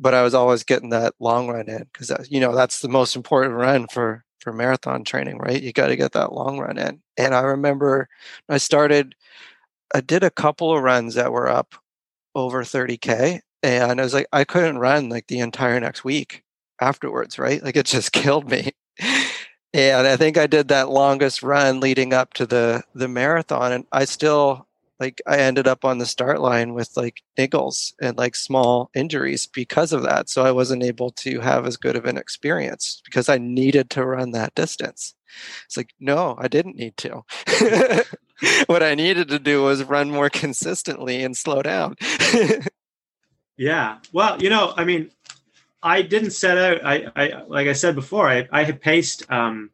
but 0.00 0.14
I 0.14 0.22
was 0.22 0.34
always 0.34 0.64
getting 0.64 0.90
that 0.90 1.14
long 1.20 1.48
run 1.48 1.68
in 1.68 1.86
because 1.92 2.12
you 2.30 2.40
know 2.40 2.54
that's 2.54 2.80
the 2.80 2.88
most 2.88 3.16
important 3.16 3.54
run 3.56 3.86
for 3.88 4.24
for 4.40 4.52
marathon 4.52 5.04
training, 5.04 5.38
right? 5.38 5.62
You 5.62 5.72
got 5.72 5.88
to 5.88 5.96
get 5.96 6.12
that 6.12 6.32
long 6.32 6.58
run 6.58 6.78
in. 6.78 7.02
And 7.18 7.34
I 7.34 7.40
remember 7.42 8.08
I 8.48 8.58
started, 8.58 9.14
I 9.94 10.00
did 10.02 10.22
a 10.24 10.30
couple 10.30 10.76
of 10.76 10.82
runs 10.82 11.14
that 11.14 11.32
were 11.32 11.48
up 11.48 11.74
over 12.34 12.64
30k, 12.64 13.40
and 13.62 14.00
I 14.00 14.04
was 14.04 14.14
like, 14.14 14.28
I 14.32 14.44
couldn't 14.44 14.78
run 14.78 15.08
like 15.10 15.28
the 15.28 15.40
entire 15.40 15.80
next 15.80 16.04
week 16.04 16.44
afterwards, 16.80 17.38
right? 17.38 17.62
Like 17.62 17.76
it 17.76 17.86
just 17.86 18.12
killed 18.12 18.50
me. 18.50 18.72
and 19.72 20.06
I 20.06 20.16
think 20.16 20.38
I 20.38 20.46
did 20.46 20.68
that 20.68 20.90
longest 20.90 21.42
run 21.42 21.80
leading 21.80 22.12
up 22.12 22.34
to 22.34 22.46
the 22.46 22.82
the 22.94 23.08
marathon 23.08 23.72
and 23.72 23.86
I 23.92 24.04
still 24.04 24.66
like 25.00 25.20
I 25.26 25.38
ended 25.38 25.66
up 25.66 25.84
on 25.84 25.98
the 25.98 26.06
start 26.06 26.40
line 26.40 26.74
with 26.74 26.90
like 26.96 27.22
niggles 27.38 27.92
and 28.00 28.16
like 28.16 28.36
small 28.36 28.90
injuries 28.94 29.46
because 29.46 29.92
of 29.92 30.02
that. 30.02 30.28
So 30.28 30.44
I 30.44 30.52
wasn't 30.52 30.82
able 30.82 31.10
to 31.10 31.40
have 31.40 31.66
as 31.66 31.76
good 31.76 31.96
of 31.96 32.04
an 32.04 32.16
experience 32.16 33.02
because 33.04 33.28
I 33.28 33.38
needed 33.38 33.90
to 33.90 34.06
run 34.06 34.30
that 34.32 34.54
distance. 34.54 35.14
It's 35.66 35.76
like, 35.76 35.92
no, 35.98 36.36
I 36.38 36.48
didn't 36.48 36.76
need 36.76 36.96
to. 36.98 37.24
what 38.66 38.82
I 38.82 38.94
needed 38.94 39.28
to 39.28 39.38
do 39.38 39.62
was 39.62 39.82
run 39.84 40.10
more 40.10 40.30
consistently 40.30 41.24
and 41.24 41.36
slow 41.36 41.60
down. 41.62 41.96
yeah. 43.56 43.98
Well, 44.12 44.40
you 44.40 44.48
know, 44.48 44.74
I 44.76 44.84
mean, 44.84 45.10
I 45.84 46.00
didn't 46.00 46.30
set 46.30 46.56
out. 46.56 46.84
I, 46.84 47.12
I 47.14 47.42
like 47.46 47.68
I 47.68 47.74
said 47.74 47.94
before. 47.94 48.26
I, 48.26 48.48
I 48.50 48.64
had 48.64 48.80
paced. 48.80 49.30
Um, 49.30 49.70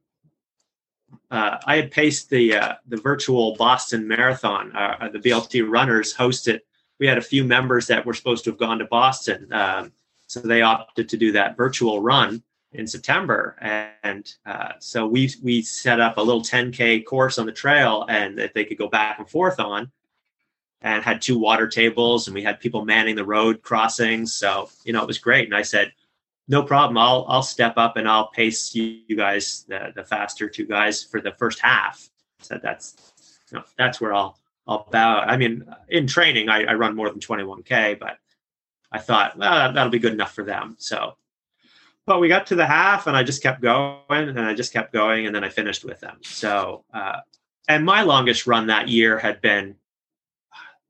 uh, 1.30 1.58
I 1.64 1.76
had 1.76 1.92
paced 1.92 2.28
the 2.30 2.56
uh, 2.56 2.74
the 2.88 2.96
virtual 2.96 3.54
Boston 3.54 4.08
Marathon. 4.08 4.72
Uh, 4.74 4.96
uh 5.00 5.08
the 5.08 5.20
BLT 5.20 5.66
runners 5.70 6.12
hosted. 6.12 6.60
We 6.98 7.06
had 7.06 7.16
a 7.16 7.22
few 7.22 7.44
members 7.44 7.86
that 7.86 8.04
were 8.04 8.12
supposed 8.12 8.44
to 8.44 8.50
have 8.50 8.58
gone 8.58 8.80
to 8.80 8.86
Boston, 8.86 9.52
um, 9.52 9.92
so 10.26 10.40
they 10.40 10.62
opted 10.62 11.08
to 11.10 11.16
do 11.16 11.30
that 11.32 11.56
virtual 11.56 12.02
run 12.02 12.42
in 12.72 12.88
September. 12.88 13.56
And 14.02 14.34
uh, 14.44 14.72
so 14.80 15.06
we 15.06 15.30
we 15.44 15.62
set 15.62 16.00
up 16.00 16.18
a 16.18 16.22
little 16.22 16.42
10k 16.42 17.04
course 17.04 17.38
on 17.38 17.46
the 17.46 17.52
trail, 17.52 18.04
and 18.08 18.36
that 18.36 18.52
they 18.52 18.64
could 18.64 18.78
go 18.78 18.88
back 18.88 19.20
and 19.20 19.30
forth 19.30 19.60
on 19.60 19.92
and 20.82 21.04
had 21.04 21.22
two 21.22 21.38
water 21.38 21.68
tables 21.68 22.26
and 22.26 22.34
we 22.34 22.42
had 22.42 22.58
people 22.58 22.84
manning 22.84 23.14
the 23.14 23.24
road 23.24 23.60
crossings 23.60 24.34
so 24.34 24.68
you 24.82 24.94
know 24.94 25.02
it 25.02 25.06
was 25.06 25.18
great 25.18 25.44
and 25.44 25.54
i 25.54 25.60
said 25.60 25.92
no 26.50 26.64
problem. 26.64 26.98
I'll 26.98 27.24
I'll 27.28 27.44
step 27.44 27.74
up 27.76 27.96
and 27.96 28.08
I'll 28.08 28.26
pace 28.26 28.74
you, 28.74 28.98
you 29.06 29.16
guys 29.16 29.64
the, 29.68 29.92
the 29.94 30.02
faster 30.02 30.48
two 30.48 30.66
guys 30.66 31.02
for 31.02 31.20
the 31.20 31.30
first 31.30 31.60
half. 31.60 32.10
So 32.40 32.58
that's 32.60 32.96
you 33.50 33.58
know, 33.58 33.64
that's 33.78 34.00
where 34.00 34.12
I'll 34.12 34.36
I'll 34.66 34.88
bow. 34.90 35.20
I 35.20 35.36
mean, 35.36 35.64
in 35.88 36.08
training, 36.08 36.48
I, 36.48 36.64
I 36.64 36.74
run 36.74 36.96
more 36.96 37.08
than 37.08 37.20
21k, 37.20 38.00
but 38.00 38.18
I 38.90 38.98
thought 38.98 39.38
well 39.38 39.72
that'll 39.72 39.92
be 39.92 40.00
good 40.00 40.12
enough 40.12 40.34
for 40.34 40.42
them. 40.42 40.74
So, 40.80 41.16
but 42.04 42.18
we 42.18 42.26
got 42.26 42.48
to 42.48 42.56
the 42.56 42.66
half, 42.66 43.06
and 43.06 43.16
I 43.16 43.22
just 43.22 43.44
kept 43.44 43.62
going, 43.62 44.00
and 44.10 44.40
I 44.40 44.52
just 44.52 44.72
kept 44.72 44.92
going, 44.92 45.26
and 45.26 45.34
then 45.34 45.44
I 45.44 45.50
finished 45.50 45.84
with 45.84 46.00
them. 46.00 46.18
So, 46.22 46.84
uh, 46.92 47.20
and 47.68 47.84
my 47.84 48.02
longest 48.02 48.48
run 48.48 48.66
that 48.66 48.88
year 48.88 49.20
had 49.20 49.40
been 49.40 49.76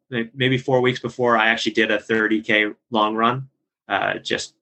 maybe 0.08 0.56
four 0.56 0.80
weeks 0.80 1.00
before 1.00 1.36
I 1.36 1.48
actually 1.48 1.72
did 1.72 1.90
a 1.90 1.98
30k 1.98 2.74
long 2.90 3.14
run. 3.14 3.50
Uh, 3.86 4.14
just 4.14 4.54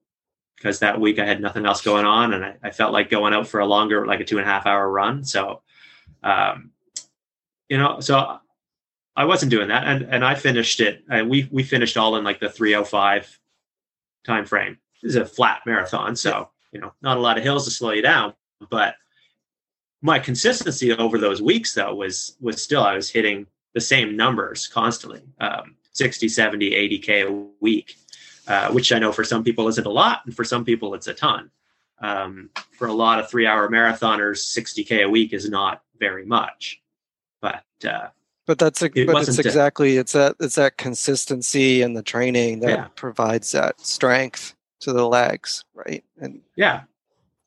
because 0.58 0.80
that 0.80 1.00
week 1.00 1.18
I 1.18 1.24
had 1.24 1.40
nothing 1.40 1.66
else 1.66 1.82
going 1.82 2.04
on 2.04 2.34
and 2.34 2.44
I, 2.44 2.56
I, 2.62 2.70
felt 2.70 2.92
like 2.92 3.10
going 3.10 3.32
out 3.32 3.46
for 3.46 3.60
a 3.60 3.66
longer, 3.66 4.06
like 4.06 4.20
a 4.20 4.24
two 4.24 4.38
and 4.38 4.46
a 4.46 4.50
half 4.50 4.66
hour 4.66 4.90
run. 4.90 5.24
So, 5.24 5.62
um, 6.22 6.70
you 7.68 7.78
know, 7.78 8.00
so 8.00 8.40
I 9.14 9.24
wasn't 9.24 9.50
doing 9.50 9.68
that. 9.68 9.84
And, 9.84 10.02
and 10.02 10.24
I 10.24 10.34
finished 10.34 10.80
it. 10.80 11.04
And 11.08 11.30
we, 11.30 11.48
we 11.52 11.62
finished 11.62 11.96
all 11.96 12.16
in 12.16 12.24
like 12.24 12.40
the 12.40 12.50
305 12.50 13.38
time 14.24 14.44
frame. 14.44 14.78
This 15.02 15.10
is 15.10 15.16
a 15.16 15.24
flat 15.24 15.62
marathon. 15.64 16.16
So, 16.16 16.50
you 16.72 16.80
know, 16.80 16.92
not 17.02 17.16
a 17.16 17.20
lot 17.20 17.38
of 17.38 17.44
hills 17.44 17.64
to 17.66 17.70
slow 17.70 17.92
you 17.92 18.02
down, 18.02 18.34
but 18.68 18.96
my 20.02 20.18
consistency 20.18 20.92
over 20.92 21.18
those 21.18 21.40
weeks 21.40 21.74
though 21.74 21.94
was, 21.94 22.36
was 22.40 22.62
still, 22.62 22.82
I 22.82 22.94
was 22.94 23.10
hitting 23.10 23.46
the 23.74 23.80
same 23.80 24.16
numbers 24.16 24.66
constantly, 24.66 25.22
um, 25.40 25.76
60, 25.92 26.28
70, 26.28 26.74
80 26.74 26.98
K 26.98 27.22
a 27.22 27.32
week. 27.60 27.96
Uh, 28.48 28.70
which 28.72 28.92
I 28.92 28.98
know 28.98 29.12
for 29.12 29.24
some 29.24 29.44
people 29.44 29.68
isn't 29.68 29.86
a 29.86 29.90
lot, 29.90 30.22
and 30.24 30.34
for 30.34 30.42
some 30.42 30.64
people 30.64 30.94
it's 30.94 31.06
a 31.06 31.12
ton. 31.12 31.50
Um, 32.00 32.48
for 32.72 32.86
a 32.86 32.92
lot 32.94 33.18
of 33.18 33.28
three-hour 33.28 33.68
marathoners, 33.68 34.38
60k 34.56 35.04
a 35.04 35.10
week 35.10 35.34
is 35.34 35.50
not 35.50 35.82
very 35.98 36.24
much, 36.24 36.80
but 37.42 37.64
uh, 37.86 38.08
but 38.46 38.58
that's 38.58 38.80
a, 38.80 38.86
it 38.98 39.06
but 39.06 39.28
it's 39.28 39.38
exactly 39.38 39.98
it's 39.98 40.12
that 40.12 40.36
it's 40.40 40.54
that 40.54 40.78
consistency 40.78 41.82
and 41.82 41.94
the 41.94 42.02
training 42.02 42.60
that 42.60 42.70
yeah. 42.70 42.86
provides 42.94 43.52
that 43.52 43.78
strength 43.80 44.54
to 44.80 44.94
the 44.94 45.06
legs, 45.06 45.66
right? 45.74 46.02
And 46.18 46.40
yeah, 46.56 46.84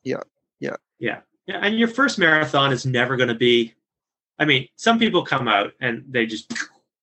yeah, 0.04 0.20
yeah, 0.60 0.76
yeah, 1.00 1.18
yeah. 1.46 1.58
And 1.60 1.76
your 1.76 1.88
first 1.88 2.16
marathon 2.16 2.72
is 2.72 2.86
never 2.86 3.16
going 3.16 3.28
to 3.28 3.34
be. 3.34 3.74
I 4.38 4.44
mean, 4.44 4.68
some 4.76 5.00
people 5.00 5.24
come 5.24 5.48
out 5.48 5.72
and 5.80 6.04
they 6.08 6.26
just 6.26 6.52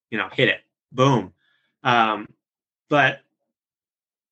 you 0.09 0.17
know 0.17 0.29
hit 0.31 0.47
it, 0.47 0.61
boom. 0.93 1.33
Um, 1.83 2.29
but 2.87 3.19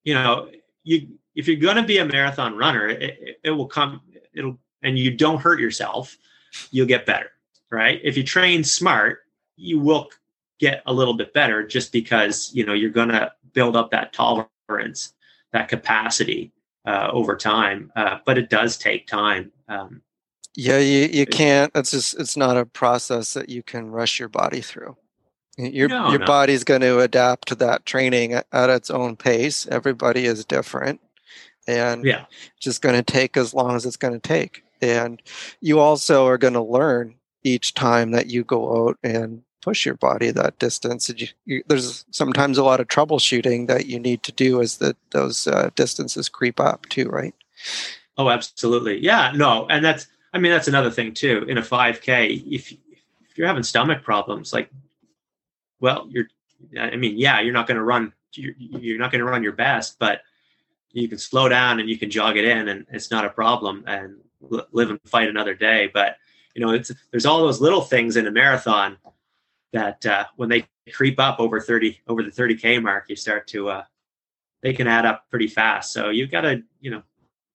you 0.07 0.13
know, 0.13 0.47
you 0.83 1.05
if 1.35 1.49
you're 1.49 1.57
going 1.57 1.75
to 1.75 1.83
be 1.83 1.97
a 1.97 2.05
marathon 2.05 2.55
runner, 2.55 2.87
it, 2.87 3.41
it, 3.43 3.51
will 3.51 3.67
come. 3.67 3.99
It'll 4.33 4.57
and 4.81 4.97
you 4.97 5.11
don't 5.11 5.41
hurt 5.41 5.59
yourself, 5.59 6.17
you'll 6.71 6.87
get 6.87 7.05
better, 7.05 7.29
right? 7.69 7.99
If 8.01 8.15
you 8.15 8.23
train 8.23 8.63
smart, 8.63 9.19
you 9.57 9.79
will 9.79 10.07
get 10.59 10.81
a 10.85 10.93
little 10.93 11.13
bit 11.13 11.33
better 11.33 11.67
just 11.67 11.91
because 11.91 12.51
you 12.53 12.65
know 12.65 12.71
you're 12.73 12.89
going 12.89 13.09
to 13.09 13.33
build 13.51 13.75
up 13.75 13.91
that 13.91 14.13
tolerance 14.13 15.13
that 15.51 15.67
capacity 15.67 16.53
uh, 16.85 17.09
over 17.11 17.35
time. 17.35 17.91
Uh, 17.97 18.19
but 18.25 18.37
it 18.37 18.49
does 18.49 18.77
take 18.77 19.07
time. 19.07 19.51
Um, 19.67 20.01
yeah, 20.55 20.77
you, 20.77 21.09
you 21.11 21.25
can't. 21.25 21.69
It's 21.75 21.91
just 21.91 22.17
it's 22.17 22.37
not 22.37 22.55
a 22.55 22.65
process 22.65 23.33
that 23.33 23.49
you 23.49 23.61
can 23.61 23.91
rush 23.91 24.19
your 24.19 24.29
body 24.29 24.61
through. 24.61 24.95
Your 25.57 25.89
No, 25.89 26.09
your 26.09 26.19
no. 26.19 26.25
body's 26.25 26.63
going 26.63 26.81
to 26.81 26.99
adapt 26.99 27.47
to 27.47 27.55
that 27.55 27.85
training 27.85 28.33
at, 28.33 28.45
its 28.69 28.89
own 28.91 29.15
pace. 29.15 29.67
Everybody 29.67 30.25
is 30.25 30.45
different, 30.45 31.01
and 31.67 32.05
yeah, 32.05 32.25
just 32.59 32.81
going 32.81 32.95
to 32.95 33.03
take 33.03 33.35
as 33.37 33.53
long 33.53 33.75
as 33.75 33.85
it's 33.85 33.97
going 33.97 34.13
to 34.13 34.19
take. 34.19 34.63
And 34.81 35.21
you 35.59 35.79
also 35.79 36.27
are 36.27 36.37
going 36.37 36.53
to 36.53 36.61
learn 36.61 37.15
each 37.43 37.73
time 37.73 38.11
that 38.11 38.27
you 38.27 38.43
go 38.43 38.87
out 38.87 38.97
and 39.03 39.41
push 39.61 39.85
your 39.85 39.95
body 39.95 40.31
that 40.31 40.59
distance. 40.59 41.09
You, 41.09 41.27
you, 41.45 41.63
there's 41.67 42.05
sometimes 42.11 42.57
a 42.57 42.63
lot 42.63 42.79
of 42.79 42.87
troubleshooting 42.87 43.67
that 43.67 43.87
you 43.87 43.99
need 43.99 44.23
to 44.23 44.31
do 44.31 44.61
as 44.61 44.77
the, 44.77 44.95
those 45.11 45.47
uh, 45.47 45.71
distances 45.75 46.29
creep 46.29 46.59
up 46.59 46.87
too, 46.87 47.09
right? 47.09 47.33
Oh, 48.17 48.29
absolutely. 48.29 48.99
Yeah, 49.03 49.31
no, 49.35 49.67
and 49.69 49.83
that's 49.83 50.07
I 50.33 50.37
mean 50.39 50.51
that's 50.51 50.67
another 50.67 50.91
thing 50.91 51.13
too. 51.13 51.45
In 51.47 51.57
a 51.57 51.61
5K, 51.61 52.43
if 52.51 52.71
if 52.71 53.37
you're 53.37 53.47
having 53.47 53.63
stomach 53.63 54.03
problems, 54.03 54.53
like, 54.53 54.69
well, 55.79 56.07
you're 56.09 56.27
I 56.79 56.95
mean, 56.95 57.17
yeah, 57.17 57.39
you're 57.39 57.53
not 57.53 57.67
going 57.67 57.77
to 57.77 57.83
run 57.83 58.13
you're, 58.33 58.53
you're 58.57 58.99
not 58.99 59.11
going 59.11 59.19
to 59.19 59.29
run 59.29 59.43
your 59.43 59.53
best, 59.53 59.97
but 59.99 60.21
you 60.91 61.07
can 61.07 61.17
slow 61.17 61.49
down 61.49 61.79
and 61.79 61.89
you 61.89 61.97
can 61.97 62.09
jog 62.09 62.37
it 62.37 62.45
in, 62.45 62.69
and 62.69 62.85
it's 62.91 63.11
not 63.11 63.25
a 63.25 63.29
problem, 63.29 63.83
and 63.87 64.17
li- 64.41 64.63
live 64.71 64.89
and 64.89 64.99
fight 65.05 65.29
another 65.29 65.53
day. 65.53 65.89
But 65.93 66.17
you 66.55 66.61
know, 66.61 66.71
it's 66.71 66.91
there's 67.11 67.25
all 67.25 67.39
those 67.39 67.61
little 67.61 67.81
things 67.81 68.17
in 68.17 68.27
a 68.27 68.31
marathon 68.31 68.97
that 69.73 70.05
uh, 70.05 70.25
when 70.35 70.49
they 70.49 70.65
creep 70.91 71.19
up 71.19 71.39
over 71.39 71.59
30 71.59 71.99
over 72.07 72.23
the 72.23 72.31
30k 72.31 72.81
mark, 72.81 73.05
you 73.09 73.15
start 73.15 73.47
to 73.47 73.69
uh, 73.69 73.83
they 74.61 74.73
can 74.73 74.87
add 74.87 75.05
up 75.05 75.25
pretty 75.29 75.47
fast. 75.47 75.91
So 75.91 76.09
you've 76.09 76.31
got 76.31 76.41
to 76.41 76.63
you 76.79 76.91
know 76.91 77.03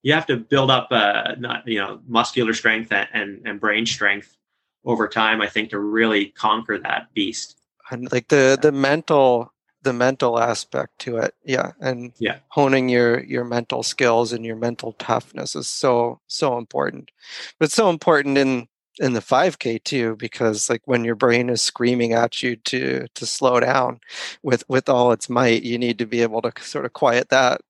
you 0.02 0.12
have 0.12 0.26
to 0.26 0.36
build 0.36 0.70
up 0.70 0.88
uh 0.90 1.34
not 1.38 1.66
you 1.66 1.78
know 1.78 2.00
muscular 2.06 2.52
strength 2.52 2.92
and, 2.92 3.08
and 3.12 3.46
and 3.46 3.60
brain 3.60 3.86
strength 3.86 4.36
over 4.84 5.08
time 5.08 5.40
i 5.40 5.48
think 5.48 5.70
to 5.70 5.78
really 5.78 6.26
conquer 6.26 6.78
that 6.78 7.12
beast 7.14 7.61
And 7.90 8.10
like 8.12 8.28
the 8.28 8.58
the 8.60 8.72
mental 8.72 9.52
the 9.82 9.92
mental 9.92 10.38
aspect 10.38 10.98
to 11.00 11.16
it, 11.18 11.34
yeah, 11.44 11.72
and 11.80 12.12
Yeah. 12.18 12.38
honing 12.48 12.88
your 12.88 13.22
your 13.24 13.44
mental 13.44 13.82
skills 13.82 14.32
and 14.32 14.44
your 14.44 14.56
mental 14.56 14.92
toughness 14.94 15.54
is 15.56 15.68
so 15.68 16.20
so 16.28 16.58
important. 16.58 17.10
But 17.58 17.72
so 17.72 17.90
important 17.90 18.38
in 18.38 18.68
in 19.00 19.14
the 19.14 19.20
5k 19.20 19.82
too 19.84 20.16
because 20.16 20.68
like 20.68 20.82
when 20.84 21.04
your 21.04 21.14
brain 21.14 21.48
is 21.48 21.62
screaming 21.62 22.12
at 22.12 22.42
you 22.42 22.56
to 22.56 23.06
to 23.14 23.26
slow 23.26 23.58
down 23.60 24.00
with 24.42 24.64
with 24.68 24.88
all 24.88 25.12
its 25.12 25.28
might 25.30 25.62
you 25.62 25.78
need 25.78 25.98
to 25.98 26.06
be 26.06 26.20
able 26.22 26.42
to 26.42 26.52
sort 26.62 26.84
of 26.84 26.92
quiet 26.92 27.28
that 27.30 27.60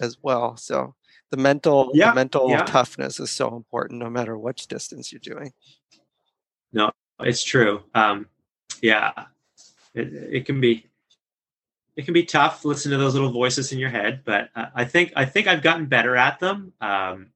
as 0.00 0.18
well. 0.22 0.56
So 0.58 0.94
the 1.30 1.36
mental 1.38 1.92
Yeah, 1.94 2.10
the 2.10 2.14
mental 2.14 2.50
yeah. 2.50 2.64
toughness 2.64 3.18
is 3.20 3.30
so 3.30 3.56
important 3.56 4.00
no 4.00 4.10
matter 4.10 4.38
which 4.38 4.66
distance 4.68 5.10
you're 5.12 5.20
doing. 5.20 5.52
No, 6.72 6.90
it's 7.20 7.42
true. 7.42 7.82
Um 7.94 8.26
yeah 8.82 9.12
it, 9.96 10.12
it 10.12 10.46
can 10.46 10.60
be 10.60 10.86
it 11.96 12.04
can 12.04 12.14
be 12.14 12.24
tough 12.24 12.62
to 12.62 12.68
listen 12.68 12.92
to 12.92 12.98
those 12.98 13.14
little 13.14 13.32
voices 13.32 13.72
in 13.72 13.78
your 13.78 13.90
head 13.90 14.22
but 14.24 14.50
uh, 14.54 14.66
i 14.74 14.84
think 14.84 15.12
i 15.16 15.24
think 15.24 15.46
i've 15.46 15.62
gotten 15.62 15.86
better 15.86 16.16
at 16.16 16.38
them 16.38 16.72
um 16.80 17.30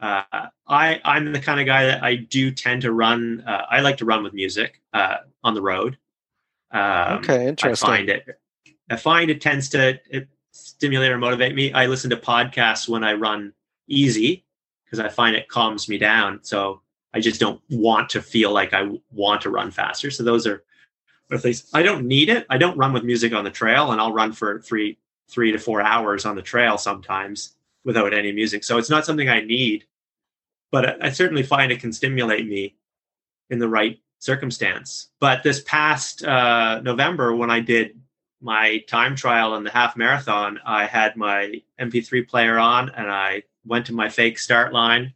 uh, 0.00 0.48
I 0.66 1.00
I'm 1.02 1.32
the 1.32 1.40
kind 1.40 1.60
of 1.60 1.66
guy 1.66 1.86
that 1.86 2.02
I 2.02 2.16
do 2.16 2.50
tend 2.50 2.82
to 2.82 2.92
run. 2.92 3.42
Uh, 3.46 3.62
I 3.70 3.80
like 3.80 3.96
to 3.98 4.04
run 4.04 4.22
with 4.22 4.34
music 4.34 4.82
uh, 4.92 5.18
on 5.42 5.54
the 5.54 5.62
road. 5.62 5.96
Um, 6.70 7.18
okay 7.18 7.44
I 7.44 7.48
interesting 7.48 7.86
find 7.86 8.08
it. 8.10 8.40
I 8.90 8.96
find 8.96 9.30
it 9.30 9.40
tends 9.40 9.70
to 9.70 9.98
it 10.10 10.28
stimulate 10.50 11.10
or 11.10 11.18
motivate 11.18 11.54
me. 11.54 11.72
I 11.72 11.86
listen 11.86 12.10
to 12.10 12.16
podcasts 12.16 12.88
when 12.88 13.02
I 13.02 13.14
run 13.14 13.54
easy 13.88 14.44
because 14.84 14.98
I 14.98 15.08
find 15.08 15.36
it 15.36 15.48
calms 15.48 15.88
me 15.88 15.96
down. 15.96 16.40
So 16.42 16.82
I 17.14 17.20
just 17.20 17.40
don't 17.40 17.60
want 17.70 18.10
to 18.10 18.20
feel 18.20 18.52
like 18.52 18.74
I 18.74 18.90
want 19.10 19.40
to 19.42 19.50
run 19.50 19.70
faster. 19.70 20.10
So 20.10 20.22
those 20.22 20.46
are 20.46 20.64
things 21.38 21.68
I 21.72 21.82
don't 21.82 22.06
need 22.06 22.28
it. 22.28 22.46
I 22.50 22.58
don't 22.58 22.78
run 22.78 22.92
with 22.92 23.04
music 23.04 23.32
on 23.32 23.44
the 23.44 23.50
trail, 23.50 23.92
and 23.92 24.00
I'll 24.00 24.12
run 24.12 24.32
for 24.32 24.60
three 24.60 24.98
three 25.28 25.52
to 25.52 25.58
four 25.58 25.80
hours 25.80 26.24
on 26.24 26.36
the 26.36 26.42
trail 26.42 26.78
sometimes 26.78 27.56
without 27.84 28.14
any 28.14 28.32
music. 28.32 28.64
So 28.64 28.78
it's 28.78 28.90
not 28.90 29.04
something 29.04 29.28
I 29.28 29.40
need, 29.40 29.84
but 30.70 31.02
I, 31.02 31.06
I 31.06 31.10
certainly 31.10 31.42
find 31.42 31.72
it 31.72 31.80
can 31.80 31.92
stimulate 31.92 32.46
me 32.46 32.76
in 33.50 33.58
the 33.58 33.68
right 33.68 33.98
circumstance. 34.18 35.08
But 35.20 35.42
this 35.42 35.62
past 35.62 36.24
uh, 36.24 36.80
November, 36.82 37.34
when 37.34 37.50
I 37.50 37.60
did 37.60 37.98
my 38.40 38.78
time 38.88 39.16
trial 39.16 39.54
and 39.54 39.64
the 39.64 39.70
half 39.70 39.96
marathon, 39.96 40.60
I 40.64 40.86
had 40.86 41.16
my 41.16 41.62
MP3 41.80 42.28
player 42.28 42.58
on 42.58 42.90
and 42.90 43.10
I 43.10 43.42
went 43.66 43.86
to 43.86 43.94
my 43.94 44.08
fake 44.08 44.38
start 44.38 44.72
line, 44.72 45.12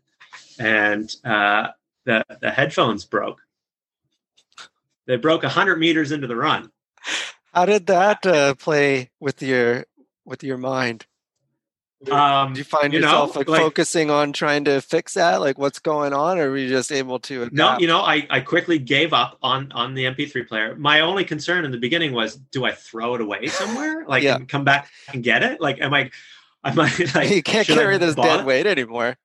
and 0.59 1.15
uh, 1.25 1.69
the 2.05 2.25
the 2.41 2.51
headphones 2.51 3.05
broke. 3.05 3.41
They 5.09 5.17
broke 5.17 5.43
hundred 5.45 5.81
meters 5.81 6.13
into 6.13 6.29
the 6.29 6.37
run. 6.37 6.71
how 7.53 7.67
did 7.67 7.87
that 7.87 8.25
uh, 8.25 8.55
play 8.55 9.11
with 9.19 9.43
your 9.43 9.87
with 10.25 10.45
your 10.45 10.59
mind 10.59 11.07
Um, 12.13 12.53
Do 12.53 12.59
you 12.61 12.65
find 12.65 12.93
you 12.93 13.01
know, 13.01 13.07
yourself 13.09 13.35
like, 13.37 13.49
like- 13.49 13.61
focusing 13.61 14.09
on 14.11 14.33
trying 14.33 14.65
to 14.67 14.81
fix 14.81 15.15
that, 15.15 15.41
like 15.41 15.59
what's 15.59 15.81
going 15.81 16.13
on, 16.13 16.39
or 16.39 16.51
were 16.51 16.57
you 16.57 16.69
just 16.69 16.93
able 16.93 17.19
to? 17.21 17.43
Adapt? 17.43 17.55
No, 17.55 17.77
you 17.81 17.89
know, 17.89 18.03
I, 18.03 18.25
I 18.31 18.39
quickly 18.41 18.79
gave 18.79 19.13
up 19.13 19.37
on 19.43 19.73
on 19.73 19.95
the 19.95 20.05
MP3 20.05 20.47
player. 20.47 20.77
My 20.77 21.01
only 21.01 21.25
concern 21.25 21.65
in 21.65 21.73
the 21.73 21.79
beginning 21.79 22.13
was, 22.13 22.37
do 22.37 22.65
I 22.67 22.71
throw 22.73 23.17
it 23.17 23.21
away 23.21 23.49
somewhere, 23.49 24.05
like 24.07 24.23
Yeah. 24.23 24.39
come 24.47 24.63
back 24.65 24.89
and 25.13 25.25
get 25.25 25.43
it? 25.43 25.61
Like, 25.61 25.81
am 25.81 25.93
I, 25.93 26.11
am 26.65 26.79
I 26.79 26.85
like 27.15 27.31
you 27.31 27.43
can't 27.43 27.67
should 27.67 27.79
I 27.79 27.83
carry 27.83 27.99
this 27.99 28.15
dead 28.15 28.45
weight 28.47 28.67
anymore. 28.67 29.17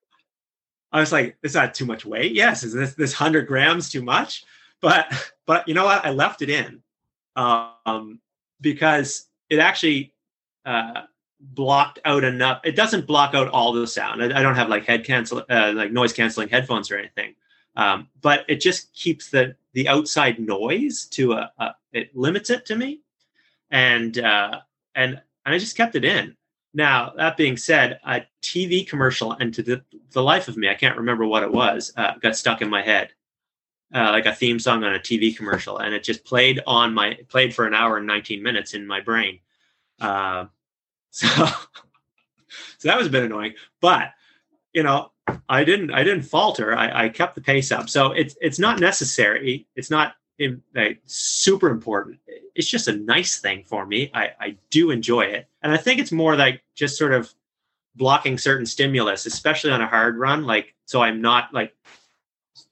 I 0.90 0.98
was 1.00 1.12
like, 1.12 1.36
is 1.42 1.52
that 1.52 1.74
too 1.74 1.86
much 1.86 2.04
weight? 2.06 2.32
Yes. 2.32 2.62
Is 2.64 2.72
this 2.72 2.94
this 2.94 3.12
hundred 3.12 3.46
grams 3.46 3.88
too 3.90 4.02
much? 4.02 4.42
But 4.80 5.06
but 5.46 5.66
you 5.68 5.74
know 5.74 5.84
what? 5.84 6.04
I 6.04 6.10
left 6.10 6.42
it 6.42 6.50
in, 6.50 6.82
um, 7.36 8.20
because 8.60 9.28
it 9.50 9.58
actually 9.58 10.14
uh, 10.64 11.02
blocked 11.40 11.98
out 12.04 12.24
enough. 12.24 12.60
It 12.64 12.76
doesn't 12.76 13.06
block 13.06 13.34
out 13.34 13.48
all 13.48 13.72
the 13.72 13.86
sound. 13.86 14.22
I, 14.22 14.38
I 14.38 14.42
don't 14.42 14.54
have 14.54 14.68
like 14.68 14.84
head 14.84 15.04
cancel, 15.04 15.42
uh, 15.48 15.72
like 15.74 15.92
noise 15.92 16.12
canceling 16.12 16.48
headphones 16.48 16.90
or 16.90 16.96
anything. 16.96 17.34
Um, 17.76 18.08
but 18.20 18.44
it 18.48 18.60
just 18.60 18.92
keeps 18.94 19.30
the 19.30 19.56
the 19.72 19.88
outside 19.88 20.38
noise 20.38 21.06
to 21.06 21.32
a, 21.32 21.52
a 21.58 21.74
it 21.92 22.16
limits 22.16 22.50
it 22.50 22.66
to 22.66 22.76
me, 22.76 23.00
and 23.70 24.18
uh, 24.18 24.60
and 24.94 25.20
and 25.44 25.54
I 25.54 25.58
just 25.58 25.76
kept 25.76 25.94
it 25.96 26.04
in. 26.04 26.36
Now 26.72 27.12
that 27.16 27.36
being 27.36 27.56
said, 27.56 28.00
a 28.04 28.22
TV 28.42 28.86
commercial, 28.86 29.32
and 29.32 29.52
to 29.54 29.62
the, 29.62 29.82
the 30.10 30.22
life 30.22 30.48
of 30.48 30.56
me, 30.56 30.68
I 30.68 30.74
can't 30.74 30.96
remember 30.96 31.26
what 31.26 31.42
it 31.42 31.52
was, 31.52 31.92
uh, 31.96 32.14
got 32.20 32.36
stuck 32.36 32.62
in 32.62 32.68
my 32.68 32.82
head, 32.82 33.12
uh, 33.92 34.10
like 34.10 34.26
a 34.26 34.34
theme 34.34 34.58
song 34.58 34.84
on 34.84 34.94
a 34.94 34.98
TV 34.98 35.36
commercial, 35.36 35.78
and 35.78 35.94
it 35.94 36.04
just 36.04 36.24
played 36.24 36.60
on 36.66 36.94
my 36.94 37.18
played 37.28 37.54
for 37.54 37.66
an 37.66 37.74
hour 37.74 37.96
and 37.98 38.06
nineteen 38.06 38.42
minutes 38.42 38.74
in 38.74 38.86
my 38.86 39.00
brain. 39.00 39.40
Uh, 40.00 40.46
so, 41.10 41.28
so 41.28 42.88
that 42.88 42.98
was 42.98 43.06
a 43.06 43.10
bit 43.10 43.24
annoying, 43.24 43.54
but 43.80 44.10
you 44.72 44.82
know, 44.82 45.12
I 45.48 45.64
didn't 45.64 45.92
I 45.92 46.02
didn't 46.02 46.24
falter. 46.24 46.76
I, 46.76 47.04
I 47.04 47.08
kept 47.08 47.34
the 47.34 47.40
pace 47.40 47.72
up. 47.72 47.88
So 47.88 48.12
it's 48.12 48.36
it's 48.40 48.58
not 48.58 48.80
necessary. 48.80 49.66
It's 49.76 49.90
not 49.90 50.14
in, 50.38 50.62
like, 50.74 51.00
super 51.06 51.70
important. 51.70 52.18
It's 52.54 52.68
just 52.68 52.88
a 52.88 52.96
nice 52.96 53.40
thing 53.40 53.62
for 53.64 53.86
me. 53.86 54.10
I, 54.12 54.30
I 54.40 54.56
do 54.70 54.90
enjoy 54.90 55.22
it, 55.22 55.48
and 55.62 55.72
I 55.72 55.76
think 55.76 56.00
it's 56.00 56.12
more 56.12 56.36
like 56.36 56.62
just 56.74 56.98
sort 56.98 57.12
of 57.12 57.32
blocking 57.94 58.38
certain 58.38 58.66
stimulus, 58.66 59.26
especially 59.26 59.70
on 59.70 59.80
a 59.80 59.86
hard 59.86 60.18
run. 60.18 60.44
Like 60.44 60.74
so, 60.84 61.02
I'm 61.02 61.22
not 61.22 61.54
like 61.54 61.74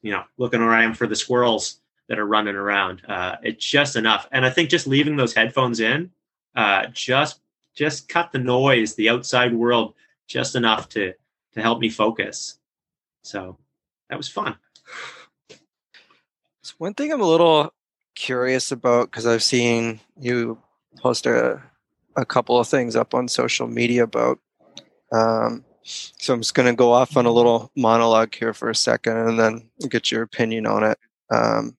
you 0.03 0.12
know 0.12 0.24
looking 0.36 0.61
around 0.61 0.98
for 0.98 1.07
the 1.07 1.16
squirrels 1.16 1.78
that 2.09 2.18
are 2.18 2.26
running 2.26 2.57
around. 2.57 3.03
Uh, 3.09 3.36
it's 3.42 3.64
just 3.64 3.96
enough, 3.96 4.28
and 4.32 4.44
I 4.44 4.50
think 4.50 4.68
just 4.68 4.86
leaving 4.86 5.16
those 5.16 5.34
headphones 5.34 5.80
in 5.80 6.11
uh, 6.55 6.86
just 6.92 7.40
just 7.74 8.09
cut 8.09 8.32
the 8.32 8.38
noise, 8.38 8.94
the 8.94 9.09
outside 9.09 9.55
world, 9.55 9.94
just 10.26 10.55
enough 10.55 10.88
to 10.90 11.14
to 11.55 11.62
help 11.62 11.80
me 11.80 11.88
focus. 11.88 12.59
So 13.22 13.59
that 14.09 14.16
was 14.16 14.28
fun. 14.28 14.57
So 16.62 16.74
one 16.78 16.94
thing 16.94 17.12
I'm 17.12 17.20
a 17.20 17.26
little 17.28 17.72
curious 18.14 18.72
about 18.72 19.11
because 19.11 19.26
I've 19.26 19.42
seen 19.42 20.00
you 20.18 20.59
post 20.98 21.26
a 21.26 21.62
a 22.16 22.26
couple 22.26 22.59
of 22.59 22.68
things 22.68 22.94
up 22.94 23.14
on 23.14 23.28
social 23.28 23.66
media 23.66 24.05
about. 24.05 24.38
Um, 25.12 25.64
so 25.85 26.35
I'm 26.35 26.41
just 26.41 26.55
going 26.55 26.68
to 26.68 26.76
go 26.76 26.93
off 26.93 27.16
on 27.16 27.26
a 27.26 27.33
little 27.33 27.70
monologue 27.76 28.35
here 28.35 28.55
for 28.55 28.70
a 28.70 28.74
second 28.74 29.16
and 29.16 29.39
then 29.39 29.68
get 29.89 30.11
your 30.11 30.22
opinion 30.22 30.66
on 30.66 30.85
it. 30.85 30.99
Um, 31.30 31.76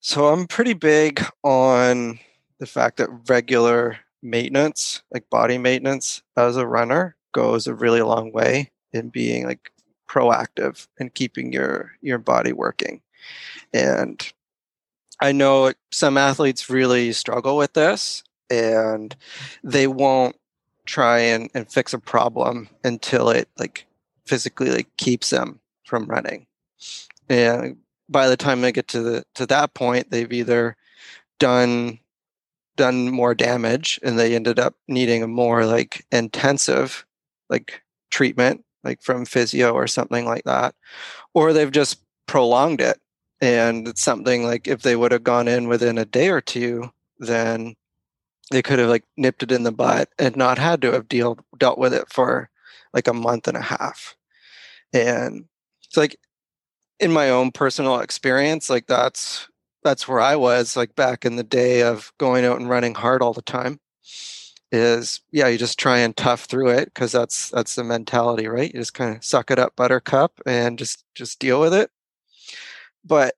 so 0.00 0.28
I'm 0.28 0.46
pretty 0.46 0.74
big 0.74 1.24
on 1.42 2.18
the 2.58 2.66
fact 2.66 2.98
that 2.98 3.08
regular 3.28 3.98
maintenance, 4.22 5.02
like 5.12 5.28
body 5.30 5.58
maintenance 5.58 6.22
as 6.36 6.56
a 6.56 6.66
runner, 6.66 7.16
goes 7.32 7.66
a 7.66 7.74
really 7.74 8.02
long 8.02 8.32
way 8.32 8.70
in 8.92 9.08
being 9.08 9.46
like 9.46 9.72
proactive 10.08 10.88
and 10.98 11.14
keeping 11.14 11.52
your 11.52 11.92
your 12.00 12.18
body 12.18 12.52
working. 12.52 13.00
And 13.72 14.20
I 15.20 15.32
know 15.32 15.72
some 15.92 16.16
athletes 16.16 16.68
really 16.68 17.12
struggle 17.12 17.56
with 17.56 17.74
this 17.74 18.24
and 18.50 19.14
they 19.62 19.86
won't 19.86 20.36
try 20.90 21.20
and, 21.20 21.48
and 21.54 21.70
fix 21.70 21.94
a 21.94 21.98
problem 22.00 22.68
until 22.82 23.30
it 23.30 23.48
like 23.56 23.86
physically 24.26 24.70
like 24.70 24.88
keeps 24.96 25.30
them 25.30 25.60
from 25.84 26.06
running. 26.06 26.46
And 27.28 27.76
by 28.08 28.28
the 28.28 28.36
time 28.36 28.60
they 28.60 28.72
get 28.72 28.88
to 28.88 29.00
the 29.00 29.24
to 29.36 29.46
that 29.46 29.72
point, 29.74 30.10
they've 30.10 30.32
either 30.32 30.76
done 31.38 32.00
done 32.76 33.10
more 33.10 33.34
damage 33.34 34.00
and 34.02 34.18
they 34.18 34.34
ended 34.34 34.58
up 34.58 34.74
needing 34.88 35.22
a 35.22 35.28
more 35.28 35.64
like 35.64 36.04
intensive 36.10 37.06
like 37.48 37.82
treatment 38.10 38.64
like 38.82 39.02
from 39.02 39.26
physio 39.26 39.72
or 39.72 39.86
something 39.86 40.24
like 40.24 40.44
that 40.44 40.74
or 41.34 41.52
they've 41.52 41.72
just 41.72 42.00
prolonged 42.26 42.80
it 42.80 42.98
and 43.42 43.86
it's 43.86 44.02
something 44.02 44.44
like 44.44 44.66
if 44.66 44.80
they 44.80 44.96
would 44.96 45.12
have 45.12 45.22
gone 45.22 45.46
in 45.46 45.68
within 45.68 45.98
a 45.98 46.06
day 46.06 46.30
or 46.30 46.40
two 46.40 46.90
then 47.18 47.74
they 48.50 48.62
could 48.62 48.78
have 48.78 48.88
like 48.88 49.04
nipped 49.16 49.42
it 49.42 49.52
in 49.52 49.62
the 49.62 49.72
butt 49.72 50.08
and 50.18 50.36
not 50.36 50.58
had 50.58 50.82
to 50.82 50.92
have 50.92 51.08
deal, 51.08 51.38
dealt 51.58 51.78
with 51.78 51.94
it 51.94 52.10
for 52.10 52.50
like 52.92 53.08
a 53.08 53.14
month 53.14 53.48
and 53.48 53.56
a 53.56 53.62
half. 53.62 54.16
And 54.92 55.44
it's 55.84 55.96
like 55.96 56.18
in 56.98 57.12
my 57.12 57.30
own 57.30 57.50
personal 57.50 58.00
experience 58.00 58.68
like 58.68 58.86
that's 58.86 59.48
that's 59.82 60.06
where 60.06 60.20
i 60.20 60.36
was 60.36 60.76
like 60.76 60.94
back 60.94 61.24
in 61.24 61.36
the 61.36 61.42
day 61.42 61.82
of 61.82 62.12
going 62.18 62.44
out 62.44 62.60
and 62.60 62.68
running 62.68 62.94
hard 62.94 63.22
all 63.22 63.32
the 63.32 63.42
time 63.42 63.80
is 64.72 65.20
yeah 65.32 65.48
you 65.48 65.58
just 65.58 65.78
try 65.78 65.98
and 65.98 66.16
tough 66.16 66.44
through 66.44 66.68
it 66.68 66.86
because 66.86 67.12
that's 67.12 67.50
that's 67.50 67.74
the 67.74 67.84
mentality 67.84 68.46
right? 68.46 68.72
You 68.72 68.80
just 68.80 68.94
kind 68.94 69.16
of 69.16 69.24
suck 69.24 69.50
it 69.50 69.58
up 69.58 69.74
buttercup 69.76 70.40
and 70.46 70.78
just 70.78 71.04
just 71.14 71.38
deal 71.38 71.60
with 71.60 71.74
it. 71.74 71.90
But 73.04 73.34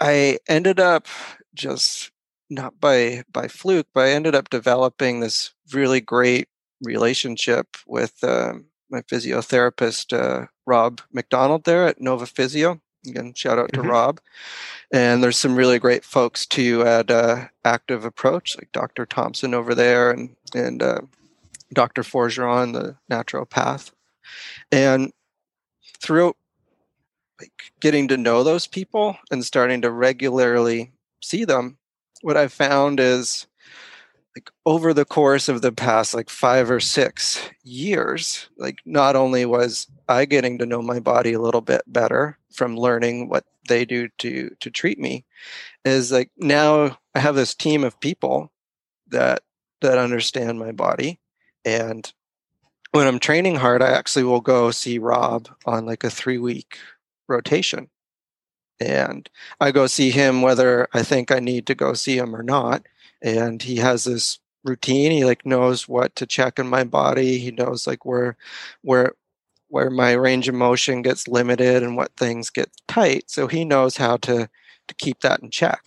i 0.00 0.38
ended 0.48 0.80
up 0.80 1.06
just 1.54 2.10
not 2.50 2.80
by 2.80 3.22
by 3.32 3.48
fluke, 3.48 3.86
but 3.94 4.06
I 4.06 4.10
ended 4.10 4.34
up 4.34 4.50
developing 4.50 5.20
this 5.20 5.52
really 5.72 6.00
great 6.00 6.48
relationship 6.82 7.76
with 7.86 8.22
um, 8.24 8.66
my 8.90 9.02
physiotherapist 9.02 10.12
uh, 10.12 10.46
Rob 10.66 11.00
McDonald 11.12 11.64
there 11.64 11.86
at 11.86 12.00
Nova 12.00 12.26
Physio. 12.26 12.80
Again, 13.06 13.32
shout 13.34 13.58
out 13.58 13.72
to 13.72 13.80
mm-hmm. 13.80 13.88
Rob. 13.88 14.20
And 14.92 15.22
there's 15.22 15.38
some 15.38 15.56
really 15.56 15.78
great 15.78 16.04
folks 16.04 16.44
too 16.44 16.82
at 16.82 17.10
uh, 17.10 17.46
Active 17.64 18.04
Approach, 18.04 18.56
like 18.58 18.72
Dr. 18.72 19.06
Thompson 19.06 19.54
over 19.54 19.74
there, 19.74 20.10
and 20.10 20.36
and 20.54 20.82
uh, 20.82 21.00
Dr. 21.72 22.02
Forgeron, 22.02 22.72
the 22.72 22.96
naturopath. 23.10 23.92
And 24.70 25.12
throughout 26.02 26.36
like 27.40 27.72
getting 27.80 28.08
to 28.08 28.16
know 28.16 28.42
those 28.42 28.66
people 28.66 29.16
and 29.30 29.44
starting 29.44 29.80
to 29.82 29.90
regularly 29.90 30.92
see 31.22 31.44
them, 31.44 31.78
what 32.22 32.36
I've 32.36 32.52
found 32.52 33.00
is 33.00 33.46
like 34.36 34.50
over 34.64 34.94
the 34.94 35.04
course 35.04 35.48
of 35.48 35.62
the 35.62 35.72
past 35.72 36.14
like 36.14 36.30
five 36.30 36.70
or 36.70 36.80
six 36.80 37.50
years, 37.64 38.48
like 38.56 38.78
not 38.84 39.16
only 39.16 39.44
was 39.44 39.86
I 40.08 40.24
getting 40.24 40.58
to 40.58 40.66
know 40.66 40.82
my 40.82 41.00
body 41.00 41.32
a 41.32 41.40
little 41.40 41.60
bit 41.60 41.82
better 41.86 42.38
from 42.52 42.76
learning 42.76 43.28
what 43.28 43.44
they 43.68 43.84
do 43.84 44.08
to 44.18 44.50
to 44.60 44.70
treat 44.70 44.98
me, 44.98 45.24
is 45.84 46.12
like 46.12 46.30
now 46.36 46.98
I 47.14 47.20
have 47.20 47.34
this 47.34 47.54
team 47.54 47.84
of 47.84 48.00
people 48.00 48.52
that 49.08 49.42
that 49.80 49.98
understand 49.98 50.58
my 50.58 50.72
body 50.72 51.18
and 51.64 52.12
when 52.92 53.06
I'm 53.06 53.20
training 53.20 53.56
hard, 53.56 53.82
I 53.82 53.90
actually 53.90 54.24
will 54.24 54.40
go 54.40 54.70
see 54.70 54.98
Rob 54.98 55.48
on 55.64 55.86
like 55.86 56.02
a 56.02 56.10
three 56.10 56.38
week 56.38 56.78
rotation 57.28 57.88
and 58.80 59.28
I 59.60 59.70
go 59.70 59.86
see 59.86 60.10
him 60.10 60.42
whether 60.42 60.88
I 60.92 61.02
think 61.02 61.30
I 61.30 61.38
need 61.38 61.66
to 61.66 61.74
go 61.74 61.92
see 61.92 62.16
him 62.16 62.34
or 62.34 62.42
not. 62.42 62.86
And 63.22 63.62
he 63.62 63.76
has 63.76 64.04
this 64.04 64.38
routine. 64.64 65.10
He 65.10 65.24
like 65.24 65.44
knows 65.44 65.86
what 65.88 66.16
to 66.16 66.26
check 66.26 66.58
in 66.58 66.66
my 66.66 66.84
body. 66.84 67.38
He 67.38 67.50
knows 67.50 67.86
like 67.86 68.04
where 68.04 68.36
where 68.82 69.12
where 69.68 69.90
my 69.90 70.12
range 70.12 70.48
of 70.48 70.54
motion 70.54 71.02
gets 71.02 71.28
limited 71.28 71.82
and 71.82 71.96
what 71.96 72.16
things 72.16 72.50
get 72.50 72.70
tight. 72.88 73.30
So 73.30 73.46
he 73.46 73.64
knows 73.64 73.96
how 73.96 74.16
to 74.18 74.48
to 74.88 74.94
keep 74.94 75.20
that 75.20 75.40
in 75.40 75.50
check. 75.50 75.82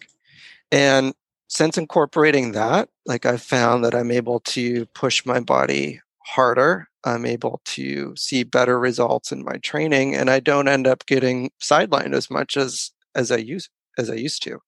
And 0.72 1.14
since 1.48 1.78
incorporating 1.78 2.54
that, 2.54 2.90
like 3.06 3.26
I've 3.26 3.42
found 3.42 3.84
that 3.86 3.96
I'm 3.96 4.12
able 4.12 4.40
to 4.42 4.86
push 4.88 5.26
my 5.26 5.40
body 5.40 6.02
harder 6.20 6.88
I'm 7.06 7.26
able 7.26 7.62
to 7.66 8.16
see 8.16 8.44
better 8.44 8.80
results 8.80 9.32
in 9.32 9.44
my 9.44 9.58
training 9.58 10.16
and 10.16 10.30
I 10.30 10.40
don't 10.40 10.68
end 10.68 10.88
up 10.88 11.06
getting 11.06 11.52
sidelined 11.62 12.14
as 12.14 12.30
much 12.30 12.58
as 12.58 12.92
as 13.16 13.32
I 13.32 13.38
use 13.38 13.70
as 13.98 14.10
I 14.10 14.16
used 14.16 14.44
to. 14.44 14.60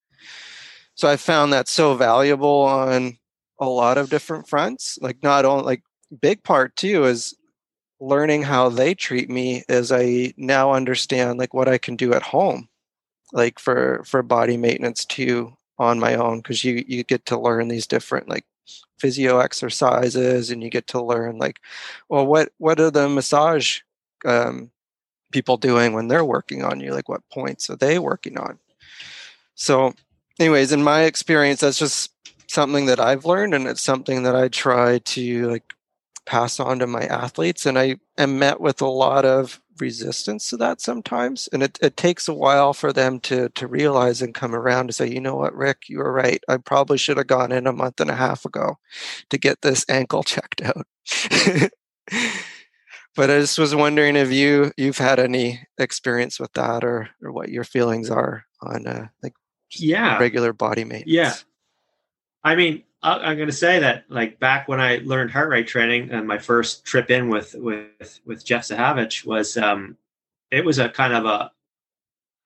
So 0.95 1.09
I 1.09 1.17
found 1.17 1.53
that 1.53 1.67
so 1.67 1.95
valuable 1.95 2.61
on 2.61 3.17
a 3.59 3.67
lot 3.67 3.97
of 3.97 4.09
different 4.09 4.47
fronts. 4.47 4.97
Like 5.01 5.21
not 5.23 5.45
only 5.45 5.63
like 5.63 5.83
big 6.21 6.43
part 6.43 6.75
too 6.75 7.05
is 7.05 7.33
learning 7.99 8.43
how 8.43 8.69
they 8.69 8.93
treat 8.93 9.29
me 9.29 9.63
as 9.69 9.91
I 9.91 10.33
now 10.37 10.73
understand 10.73 11.39
like 11.39 11.53
what 11.53 11.67
I 11.67 11.77
can 11.77 11.95
do 11.95 12.13
at 12.13 12.21
home 12.21 12.67
like 13.33 13.59
for 13.59 14.03
for 14.05 14.21
body 14.21 14.57
maintenance 14.57 15.05
too 15.05 15.53
on 15.79 15.99
my 15.99 16.15
own 16.15 16.39
because 16.39 16.63
you 16.63 16.83
you 16.87 17.03
get 17.03 17.25
to 17.27 17.39
learn 17.39 17.67
these 17.67 17.87
different 17.87 18.29
like 18.29 18.45
physio 18.97 19.39
exercises 19.39 20.49
and 20.49 20.63
you 20.63 20.69
get 20.69 20.87
to 20.87 21.01
learn 21.01 21.37
like 21.37 21.59
well 22.09 22.25
what 22.25 22.49
what 22.57 22.79
are 22.79 22.91
the 22.91 23.09
massage 23.09 23.81
um, 24.23 24.71
people 25.31 25.57
doing 25.57 25.93
when 25.93 26.07
they're 26.07 26.25
working 26.25 26.63
on 26.63 26.79
you? 26.79 26.91
Like 26.91 27.09
what 27.09 27.27
points 27.29 27.69
are 27.69 27.75
they 27.75 27.99
working 27.99 28.37
on? 28.37 28.57
So 29.55 29.93
anyways 30.39 30.71
in 30.71 30.83
my 30.83 31.03
experience 31.03 31.61
that's 31.61 31.79
just 31.79 32.11
something 32.47 32.85
that 32.85 32.99
i've 32.99 33.25
learned 33.25 33.53
and 33.53 33.67
it's 33.67 33.81
something 33.81 34.23
that 34.23 34.35
i 34.35 34.47
try 34.47 34.99
to 34.99 35.49
like 35.49 35.73
pass 36.25 36.59
on 36.59 36.79
to 36.79 36.87
my 36.87 37.03
athletes 37.03 37.65
and 37.65 37.77
i 37.77 37.95
am 38.17 38.37
met 38.39 38.59
with 38.59 38.81
a 38.81 38.87
lot 38.87 39.25
of 39.25 39.61
resistance 39.79 40.49
to 40.49 40.57
that 40.57 40.81
sometimes. 40.81 41.49
And 41.51 41.63
it, 41.63 41.77
it 41.81 41.97
takes 41.97 42.27
a 42.27 42.33
while 42.33 42.73
for 42.73 42.93
them 42.93 43.19
to 43.21 43.49
to 43.49 43.67
realize 43.67 44.21
and 44.21 44.33
come 44.33 44.55
around 44.55 44.87
to 44.87 44.93
say 44.93 45.09
you 45.09 45.21
know 45.21 45.35
what 45.35 45.55
rick? 45.55 45.89
You 45.89 45.99
were 45.99 46.11
right. 46.11 46.43
I 46.47 46.57
probably 46.57 46.97
should 46.97 47.17
have 47.17 47.27
gone 47.27 47.51
in 47.51 47.67
a 47.67 47.73
month 47.73 47.99
and 47.99 48.09
a 48.09 48.15
half 48.15 48.45
ago 48.45 48.77
to 49.29 49.37
get 49.37 49.61
this 49.61 49.85
ankle 49.89 50.23
checked 50.35 50.61
out. 50.61 50.85
But 53.15 53.31
i 53.31 53.39
just 53.39 53.57
was 53.57 53.73
wondering 53.73 54.17
if 54.17 54.29
you 54.29 54.73
you've 54.75 54.97
had 54.97 55.19
any 55.19 55.65
experience 55.77 56.37
with 56.37 56.51
that 56.53 56.83
or 56.83 57.09
or 57.23 57.31
what 57.31 57.49
your 57.49 57.63
feelings 57.63 58.09
are 58.09 58.45
on 58.61 58.85
uh, 58.85 59.07
like 59.23 59.33
yeah. 59.71 60.17
regular 60.19 60.51
body 60.51 60.83
maintenance. 60.83 61.11
Yeah 61.11 61.33
i 62.45 62.55
mean 62.55 62.83
I'm 63.05 63.35
going 63.35 63.47
to 63.49 63.53
say 63.53 63.79
that, 63.79 64.05
like 64.09 64.39
back 64.39 64.67
when 64.67 64.81
I 64.81 65.01
learned 65.03 65.31
heart 65.31 65.49
rate 65.49 65.67
training, 65.67 66.09
and 66.11 66.27
my 66.27 66.39
first 66.39 66.85
trip 66.85 67.11
in 67.11 67.29
with 67.29 67.53
with 67.55 68.19
with 68.25 68.43
Jeff 68.43 68.63
Zahavich 68.67 69.25
was, 69.25 69.57
um, 69.57 69.97
it 70.51 70.65
was 70.65 70.79
a 70.79 70.89
kind 70.89 71.13
of 71.13 71.25
a 71.25 71.51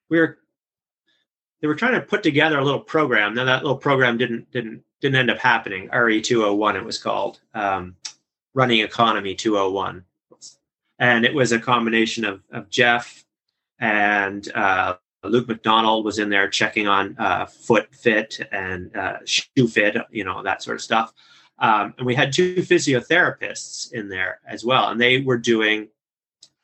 we 0.10 0.20
were 0.20 0.38
they 1.62 1.68
were 1.68 1.76
trying 1.76 1.94
to 1.94 2.02
put 2.02 2.24
together 2.24 2.60
a 2.60 2.64
little 2.64 2.80
program. 2.80 3.34
Now 3.34 3.46
that 3.46 3.64
little 3.64 3.78
program 3.78 4.18
didn't 4.18 4.52
didn't 4.52 4.84
didn't 5.00 5.18
end 5.18 5.32
up 5.32 5.40
happening. 5.40 5.90
RE 5.92 6.22
two 6.22 6.42
hundred 6.42 6.56
one 6.56 6.76
it 6.76 6.84
was 6.84 6.98
called, 6.98 7.40
um, 7.54 7.96
Running 8.54 8.80
Economy 8.80 9.36
two 9.36 9.56
hundred 9.56 9.72
one, 9.72 10.06
and 11.00 11.26
it 11.26 11.34
was 11.34 11.52
a 11.52 11.60
combination 11.60 12.26
of 12.26 12.42
of 12.52 12.70
Jeff 12.70 13.24
and 13.80 14.52
uh, 14.54 14.96
Luke 15.24 15.48
McDonald 15.48 16.06
was 16.06 16.20
in 16.20 16.30
there 16.30 16.48
checking 16.48 16.88
on 16.88 17.16
uh, 17.18 17.46
foot 17.46 17.94
fit 17.94 18.40
and 18.52 18.96
uh, 18.96 19.18
shoe 19.26 19.68
fit, 19.68 19.98
you 20.12 20.24
know, 20.24 20.42
that 20.44 20.64
sort 20.64 20.76
of 20.76 20.82
stuff. 20.82 21.14
Um, 21.60 21.94
and 21.98 22.08
we 22.08 22.16
had 22.16 22.32
two 22.32 22.56
physiotherapists 22.56 23.92
in 23.92 24.08
there 24.08 24.40
as 24.48 24.64
well, 24.64 24.90
and 24.90 25.00
they 25.00 25.20
were 25.20 25.38
doing 25.38 25.90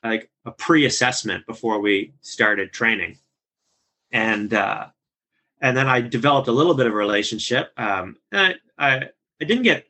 like 0.04 0.30
a 0.46 0.52
pre-assessment 0.52 1.46
before 1.46 1.80
we 1.82 2.14
started 2.22 2.72
training. 2.72 3.18
And 4.12 4.54
uh, 4.54 4.88
and 5.62 5.76
then 5.76 5.88
I 5.88 6.00
developed 6.00 6.48
a 6.48 6.54
little 6.54 6.76
bit 6.76 6.88
of 6.88 6.94
a 6.94 6.96
relationship. 6.96 7.74
Um, 7.76 8.18
I, 8.32 8.56
I 8.78 9.10
I 9.42 9.46
didn't 9.46 9.64
get 9.64 9.86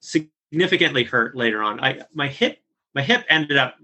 significantly 0.00 1.04
hurt 1.04 1.34
later 1.34 1.62
on. 1.62 1.80
I 1.80 2.02
my 2.12 2.28
hip 2.28 2.58
my 2.94 3.02
hip 3.02 3.24
ended 3.30 3.56
up 3.56 3.76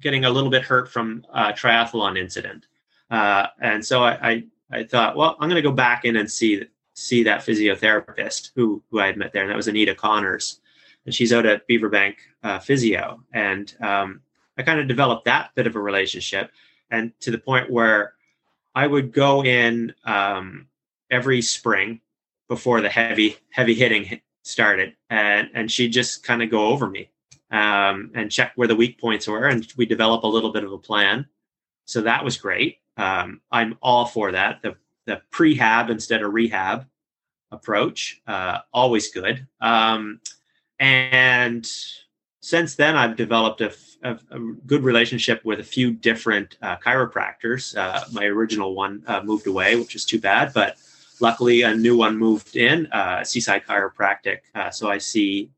getting 0.00 0.24
a 0.24 0.30
little 0.30 0.50
bit 0.50 0.62
hurt 0.62 0.90
from 0.90 1.26
a 1.34 1.52
triathlon 1.52 2.16
incident. 2.16 2.66
Uh, 3.10 3.46
and 3.60 3.84
so 3.84 4.02
I, 4.02 4.30
I, 4.30 4.44
I, 4.70 4.84
thought, 4.84 5.16
well, 5.16 5.36
I'm 5.40 5.48
going 5.48 5.62
to 5.62 5.68
go 5.68 5.72
back 5.72 6.04
in 6.04 6.16
and 6.16 6.30
see 6.30 6.64
see 6.94 7.22
that 7.22 7.40
physiotherapist 7.40 8.50
who 8.54 8.82
who 8.90 9.00
I 9.00 9.06
had 9.06 9.16
met 9.16 9.32
there, 9.32 9.42
and 9.42 9.50
that 9.50 9.56
was 9.56 9.68
Anita 9.68 9.94
Connors, 9.94 10.60
and 11.06 11.14
she's 11.14 11.32
out 11.32 11.46
at 11.46 11.66
Beaverbank 11.68 12.16
uh, 12.42 12.58
Physio, 12.58 13.22
and 13.32 13.74
um, 13.80 14.20
I 14.58 14.62
kind 14.62 14.80
of 14.80 14.88
developed 14.88 15.24
that 15.24 15.54
bit 15.54 15.66
of 15.66 15.76
a 15.76 15.80
relationship, 15.80 16.50
and 16.90 17.12
to 17.20 17.30
the 17.30 17.38
point 17.38 17.70
where 17.70 18.14
I 18.74 18.86
would 18.86 19.12
go 19.12 19.42
in 19.44 19.94
um, 20.04 20.66
every 21.10 21.40
spring 21.40 22.00
before 22.48 22.80
the 22.80 22.90
heavy 22.90 23.36
heavy 23.50 23.74
hitting 23.74 24.20
started, 24.42 24.94
and 25.08 25.48
and 25.54 25.70
she'd 25.70 25.92
just 25.92 26.24
kind 26.24 26.42
of 26.42 26.50
go 26.50 26.66
over 26.66 26.90
me 26.90 27.10
um, 27.50 28.10
and 28.14 28.30
check 28.30 28.52
where 28.56 28.68
the 28.68 28.76
weak 28.76 29.00
points 29.00 29.26
were, 29.26 29.46
and 29.46 29.72
we 29.76 29.86
develop 29.86 30.24
a 30.24 30.26
little 30.26 30.52
bit 30.52 30.64
of 30.64 30.72
a 30.72 30.78
plan. 30.78 31.26
So 31.86 32.02
that 32.02 32.22
was 32.22 32.36
great 32.36 32.80
um, 32.98 33.40
I'm 33.50 33.78
all 33.80 34.04
for 34.04 34.32
that. 34.32 34.60
The 34.62 34.76
the 35.06 35.22
prehab 35.32 35.88
instead 35.88 36.22
of 36.22 36.34
rehab 36.34 36.86
approach, 37.50 38.20
uh, 38.26 38.58
always 38.74 39.10
good. 39.10 39.46
Um, 39.60 40.20
and 40.78 41.66
since 42.40 42.74
then, 42.74 42.96
I've 42.96 43.16
developed 43.16 43.62
a, 43.62 43.72
good 44.64 44.84
relationship 44.84 45.44
with 45.44 45.58
a 45.58 45.64
few 45.64 45.90
different 45.90 46.56
uh, 46.62 46.76
chiropractors. 46.76 47.76
Uh, 47.76 48.04
my 48.12 48.24
original 48.26 48.76
one 48.76 49.02
uh, 49.08 49.20
moved 49.24 49.48
away, 49.48 49.74
which 49.74 49.96
is 49.96 50.04
too 50.04 50.20
bad, 50.20 50.52
but 50.54 50.76
luckily 51.20 51.62
a 51.62 51.74
new 51.74 51.96
one 51.96 52.16
moved 52.16 52.54
in, 52.54 52.86
uh, 52.92 53.24
Seaside 53.24 53.64
Chiropractic. 53.66 54.38
Uh, 54.54 54.70
so 54.70 54.88
I 54.88 54.98
see 54.98 55.50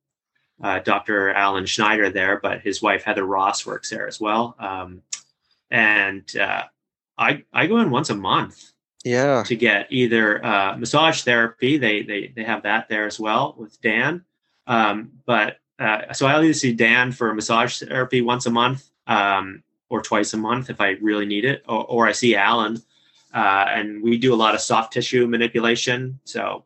Dr. 0.62 1.30
Alan 1.34 1.66
Schneider 1.66 2.08
there, 2.08 2.40
but 2.40 2.62
his 2.62 2.80
wife 2.80 3.02
Heather 3.02 3.26
Ross 3.26 3.66
works 3.66 3.90
there 3.90 4.08
as 4.08 4.18
well. 4.18 4.56
Um, 4.58 5.02
and 5.70 6.24
I 7.20 7.44
I 7.52 7.66
go 7.66 7.78
in 7.78 7.90
once 7.90 8.10
a 8.10 8.16
month. 8.16 8.72
Yeah. 9.04 9.44
To 9.44 9.56
get 9.56 9.86
either 9.90 10.40
massage 10.76 11.22
therapy, 11.22 11.78
they 11.78 12.02
they 12.02 12.32
they 12.34 12.44
have 12.44 12.64
that 12.64 12.88
there 12.88 13.06
as 13.06 13.20
well 13.20 13.54
with 13.56 13.80
Dan. 13.80 14.24
Um, 14.66 15.12
but 15.24 15.58
uh, 15.80 16.12
so 16.12 16.26
I 16.26 16.38
either 16.38 16.52
see 16.52 16.74
Dan 16.74 17.10
for 17.10 17.32
massage 17.34 17.78
therapy 17.78 18.20
once 18.20 18.44
a 18.44 18.50
month 18.50 18.90
um, 19.06 19.62
or 19.88 20.02
twice 20.02 20.34
a 20.34 20.36
month 20.36 20.68
if 20.68 20.80
I 20.80 20.90
really 21.00 21.24
need 21.24 21.46
it, 21.46 21.64
or, 21.66 21.84
or 21.86 22.06
I 22.06 22.12
see 22.12 22.36
Alan, 22.36 22.76
uh, 23.34 23.64
and 23.68 24.02
we 24.02 24.18
do 24.18 24.34
a 24.34 24.36
lot 24.36 24.54
of 24.54 24.60
soft 24.60 24.92
tissue 24.92 25.26
manipulation. 25.26 26.20
So 26.24 26.64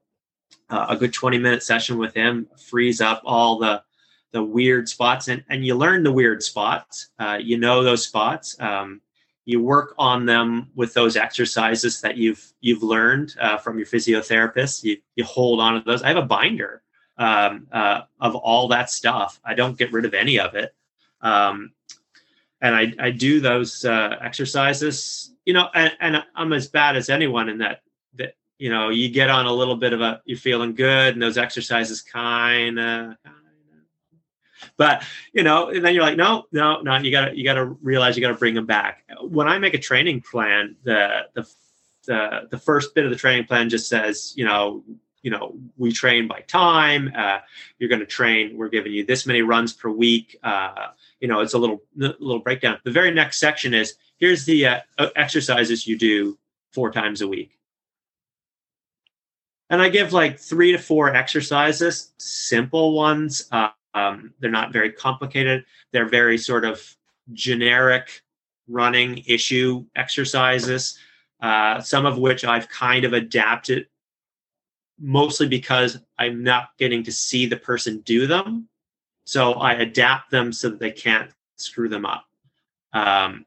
uh, 0.68 0.86
a 0.88 0.96
good 0.96 1.12
20 1.12 1.38
minute 1.38 1.62
session 1.62 1.96
with 1.96 2.12
him 2.12 2.48
frees 2.58 3.00
up 3.00 3.22
all 3.24 3.58
the 3.58 3.82
the 4.32 4.42
weird 4.42 4.88
spots, 4.88 5.28
and 5.28 5.44
and 5.48 5.64
you 5.64 5.76
learn 5.76 6.02
the 6.02 6.10
weird 6.12 6.42
spots. 6.42 7.10
Uh, 7.20 7.38
you 7.40 7.56
know 7.56 7.84
those 7.84 8.04
spots. 8.04 8.60
Um, 8.60 9.00
you 9.44 9.62
work 9.62 9.94
on 9.98 10.26
them 10.26 10.70
with 10.74 10.94
those 10.94 11.16
exercises 11.16 12.00
that 12.00 12.16
you've 12.16 12.52
you've 12.60 12.82
learned 12.82 13.34
uh, 13.40 13.58
from 13.58 13.78
your 13.78 13.86
physiotherapist. 13.86 14.82
You 14.84 14.98
you 15.16 15.24
hold 15.24 15.60
on 15.60 15.74
to 15.74 15.80
those. 15.80 16.02
I 16.02 16.08
have 16.08 16.16
a 16.16 16.22
binder 16.22 16.82
um, 17.18 17.66
uh, 17.72 18.02
of 18.20 18.34
all 18.34 18.68
that 18.68 18.90
stuff. 18.90 19.40
I 19.44 19.54
don't 19.54 19.78
get 19.78 19.92
rid 19.92 20.04
of 20.04 20.14
any 20.14 20.38
of 20.38 20.54
it. 20.54 20.74
Um, 21.20 21.72
and 22.60 22.74
I, 22.74 22.92
I 22.98 23.10
do 23.10 23.40
those 23.40 23.84
uh, 23.84 24.16
exercises, 24.20 25.32
you 25.44 25.52
know, 25.52 25.68
and, 25.74 25.92
and 26.00 26.24
I'm 26.34 26.52
as 26.52 26.68
bad 26.68 26.96
as 26.96 27.10
anyone 27.10 27.48
in 27.48 27.58
that, 27.58 27.82
that, 28.14 28.36
you 28.58 28.70
know, 28.70 28.88
you 28.88 29.10
get 29.10 29.30
on 29.30 29.46
a 29.46 29.52
little 29.52 29.76
bit 29.76 29.92
of 29.92 30.00
a, 30.00 30.22
you're 30.24 30.38
feeling 30.38 30.74
good 30.74 31.14
and 31.14 31.22
those 31.22 31.38
exercises 31.38 32.00
kind 32.00 32.78
of, 32.78 33.16
but 34.76 35.04
you 35.32 35.42
know, 35.42 35.68
and 35.68 35.84
then 35.84 35.94
you're 35.94 36.02
like, 36.02 36.16
no, 36.16 36.44
no, 36.52 36.80
no, 36.80 36.96
you 36.96 37.10
gotta, 37.10 37.36
you 37.36 37.44
gotta 37.44 37.64
realize 37.64 38.16
you 38.16 38.22
gotta 38.22 38.38
bring 38.38 38.54
them 38.54 38.66
back. 38.66 39.04
When 39.22 39.48
I 39.48 39.58
make 39.58 39.74
a 39.74 39.78
training 39.78 40.22
plan, 40.22 40.76
the, 40.84 41.26
the, 41.34 41.48
the, 42.06 42.48
the 42.50 42.58
first 42.58 42.94
bit 42.94 43.04
of 43.04 43.10
the 43.10 43.16
training 43.16 43.46
plan 43.46 43.68
just 43.68 43.88
says, 43.88 44.32
you 44.36 44.44
know, 44.44 44.84
you 45.24 45.30
know 45.30 45.56
we 45.76 45.90
train 45.90 46.28
by 46.28 46.40
time 46.42 47.10
uh, 47.16 47.38
you're 47.78 47.88
going 47.88 48.00
to 48.00 48.06
train 48.06 48.56
we're 48.56 48.68
giving 48.68 48.92
you 48.92 49.04
this 49.04 49.26
many 49.26 49.42
runs 49.42 49.72
per 49.72 49.88
week 49.88 50.38
uh, 50.44 50.88
you 51.18 51.26
know 51.26 51.40
it's 51.40 51.54
a 51.54 51.58
little 51.58 51.82
little 51.96 52.38
breakdown 52.38 52.78
the 52.84 52.90
very 52.90 53.10
next 53.10 53.38
section 53.38 53.74
is 53.74 53.94
here's 54.18 54.44
the 54.44 54.66
uh, 54.66 54.80
exercises 55.16 55.86
you 55.88 55.98
do 55.98 56.38
four 56.72 56.92
times 56.92 57.22
a 57.22 57.26
week 57.26 57.58
and 59.70 59.82
i 59.82 59.88
give 59.88 60.12
like 60.12 60.38
three 60.38 60.72
to 60.72 60.78
four 60.78 61.12
exercises 61.12 62.12
simple 62.18 62.92
ones 62.92 63.48
uh, 63.50 63.70
um, 63.94 64.34
they're 64.40 64.50
not 64.50 64.72
very 64.72 64.92
complicated 64.92 65.64
they're 65.92 66.08
very 66.08 66.38
sort 66.38 66.64
of 66.64 66.96
generic 67.32 68.22
running 68.68 69.22
issue 69.26 69.84
exercises 69.96 70.98
uh, 71.40 71.80
some 71.80 72.06
of 72.06 72.18
which 72.18 72.44
i've 72.44 72.68
kind 72.68 73.04
of 73.04 73.12
adapted 73.12 73.86
mostly 74.98 75.48
because 75.48 75.98
I'm 76.18 76.42
not 76.42 76.70
getting 76.78 77.02
to 77.04 77.12
see 77.12 77.46
the 77.46 77.56
person 77.56 78.00
do 78.00 78.26
them. 78.26 78.68
So 79.24 79.54
I 79.54 79.74
adapt 79.74 80.30
them 80.30 80.52
so 80.52 80.70
that 80.70 80.78
they 80.78 80.90
can't 80.90 81.30
screw 81.56 81.88
them 81.88 82.06
up. 82.06 82.26
Um, 82.92 83.46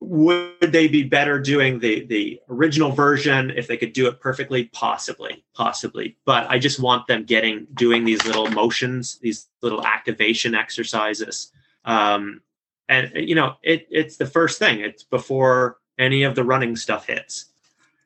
would 0.00 0.60
they 0.60 0.86
be 0.86 1.02
better 1.02 1.40
doing 1.40 1.80
the 1.80 2.06
the 2.06 2.40
original 2.48 2.92
version 2.92 3.50
if 3.50 3.66
they 3.66 3.76
could 3.76 3.92
do 3.92 4.06
it 4.06 4.20
perfectly? 4.20 4.64
Possibly, 4.72 5.44
possibly. 5.54 6.16
But 6.24 6.48
I 6.48 6.58
just 6.58 6.78
want 6.78 7.06
them 7.06 7.24
getting 7.24 7.66
doing 7.74 8.04
these 8.04 8.24
little 8.24 8.48
motions, 8.50 9.18
these 9.18 9.48
little 9.60 9.84
activation 9.84 10.54
exercises. 10.54 11.52
Um, 11.84 12.42
and 12.88 13.10
you 13.14 13.34
know, 13.34 13.56
it 13.62 13.88
it's 13.90 14.16
the 14.16 14.26
first 14.26 14.58
thing. 14.58 14.80
It's 14.80 15.02
before 15.02 15.78
any 15.98 16.22
of 16.22 16.34
the 16.34 16.44
running 16.44 16.76
stuff 16.76 17.06
hits. 17.06 17.46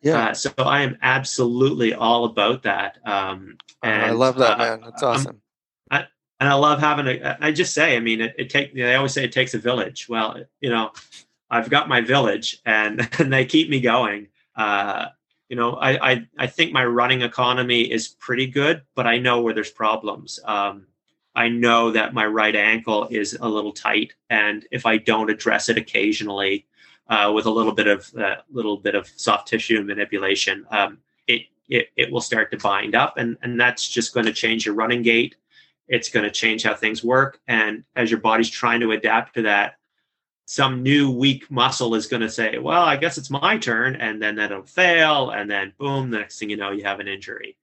Yeah. 0.00 0.28
Uh, 0.28 0.34
so 0.34 0.50
I 0.58 0.82
am 0.82 0.98
absolutely 1.02 1.94
all 1.94 2.24
about 2.24 2.64
that. 2.64 2.98
Um, 3.04 3.56
and, 3.82 4.02
I 4.02 4.10
love 4.10 4.36
that, 4.38 4.54
uh, 4.54 4.58
man. 4.58 4.80
That's 4.80 5.02
awesome. 5.02 5.40
I, 5.90 6.06
and 6.40 6.48
I 6.48 6.54
love 6.54 6.80
having 6.80 7.06
a, 7.06 7.38
I 7.40 7.52
just 7.52 7.72
say, 7.72 7.96
I 7.96 8.00
mean, 8.00 8.20
it, 8.20 8.34
it 8.36 8.50
take, 8.50 8.74
they 8.74 8.96
always 8.96 9.12
say 9.12 9.22
it 9.22 9.30
takes 9.30 9.54
a 9.54 9.58
village. 9.58 10.08
Well, 10.08 10.42
you 10.60 10.70
know, 10.70 10.90
I've 11.52 11.70
got 11.70 11.88
my 11.88 12.00
village 12.00 12.60
and, 12.64 13.08
and 13.18 13.32
they 13.32 13.44
keep 13.44 13.68
me 13.68 13.80
going. 13.80 14.28
Uh, 14.56 15.06
you 15.48 15.56
know, 15.56 15.74
I, 15.74 16.12
I, 16.12 16.28
I 16.38 16.46
think 16.46 16.72
my 16.72 16.84
running 16.84 17.20
economy 17.20 17.82
is 17.82 18.08
pretty 18.08 18.46
good, 18.46 18.82
but 18.94 19.06
I 19.06 19.18
know 19.18 19.42
where 19.42 19.52
there's 19.52 19.70
problems. 19.70 20.40
Um, 20.44 20.86
I 21.34 21.48
know 21.48 21.90
that 21.90 22.14
my 22.14 22.26
right 22.26 22.56
ankle 22.56 23.06
is 23.10 23.36
a 23.40 23.48
little 23.48 23.72
tight, 23.72 24.14
and 24.30 24.66
if 24.70 24.84
I 24.86 24.98
don't 24.98 25.30
address 25.30 25.68
it 25.68 25.78
occasionally, 25.78 26.66
uh, 27.08 27.32
with 27.34 27.46
a 27.46 27.50
little 27.50 27.72
bit 27.72 27.86
of 27.86 28.12
uh, 28.14 28.36
little 28.50 28.76
bit 28.76 28.94
of 28.94 29.08
soft 29.16 29.48
tissue 29.48 29.82
manipulation, 29.82 30.66
um, 30.70 30.98
it, 31.26 31.42
it 31.68 31.88
it 31.96 32.12
will 32.12 32.20
start 32.20 32.50
to 32.50 32.58
bind 32.58 32.94
up, 32.94 33.16
and 33.16 33.38
and 33.42 33.58
that's 33.58 33.88
just 33.88 34.12
going 34.12 34.26
to 34.26 34.32
change 34.32 34.66
your 34.66 34.74
running 34.74 35.02
gait. 35.02 35.36
It's 35.88 36.10
going 36.10 36.24
to 36.24 36.30
change 36.30 36.62
how 36.64 36.74
things 36.74 37.02
work, 37.02 37.40
and 37.48 37.84
as 37.96 38.10
your 38.10 38.20
body's 38.20 38.50
trying 38.50 38.80
to 38.80 38.92
adapt 38.92 39.34
to 39.34 39.42
that, 39.42 39.76
some 40.46 40.82
new 40.82 41.10
weak 41.10 41.50
muscle 41.50 41.94
is 41.94 42.06
going 42.06 42.22
to 42.22 42.30
say, 42.30 42.58
"Well, 42.58 42.82
I 42.82 42.96
guess 42.96 43.18
it's 43.18 43.30
my 43.30 43.58
turn," 43.58 43.96
and 43.96 44.20
then 44.20 44.36
that'll 44.36 44.64
fail, 44.64 45.30
and 45.30 45.50
then 45.50 45.72
boom, 45.78 46.10
the 46.10 46.18
next 46.18 46.38
thing 46.38 46.50
you 46.50 46.56
know, 46.56 46.70
you 46.70 46.84
have 46.84 47.00
an 47.00 47.08
injury. 47.08 47.56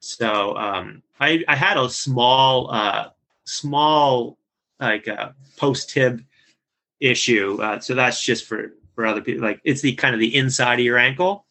So 0.00 0.56
um, 0.56 1.02
I, 1.18 1.44
I 1.46 1.54
had 1.54 1.76
a 1.76 1.88
small, 1.90 2.70
uh, 2.70 3.10
small 3.44 4.38
like 4.78 5.06
uh, 5.08 5.30
post 5.56 5.90
tib 5.90 6.24
issue. 7.00 7.58
Uh, 7.60 7.80
so 7.80 7.94
that's 7.94 8.22
just 8.22 8.46
for 8.46 8.72
for 8.94 9.06
other 9.06 9.20
people. 9.20 9.42
Like 9.42 9.60
it's 9.64 9.80
the 9.82 9.94
kind 9.94 10.14
of 10.14 10.20
the 10.20 10.36
inside 10.36 10.78
of 10.78 10.84
your 10.84 10.98
ankle. 10.98 11.46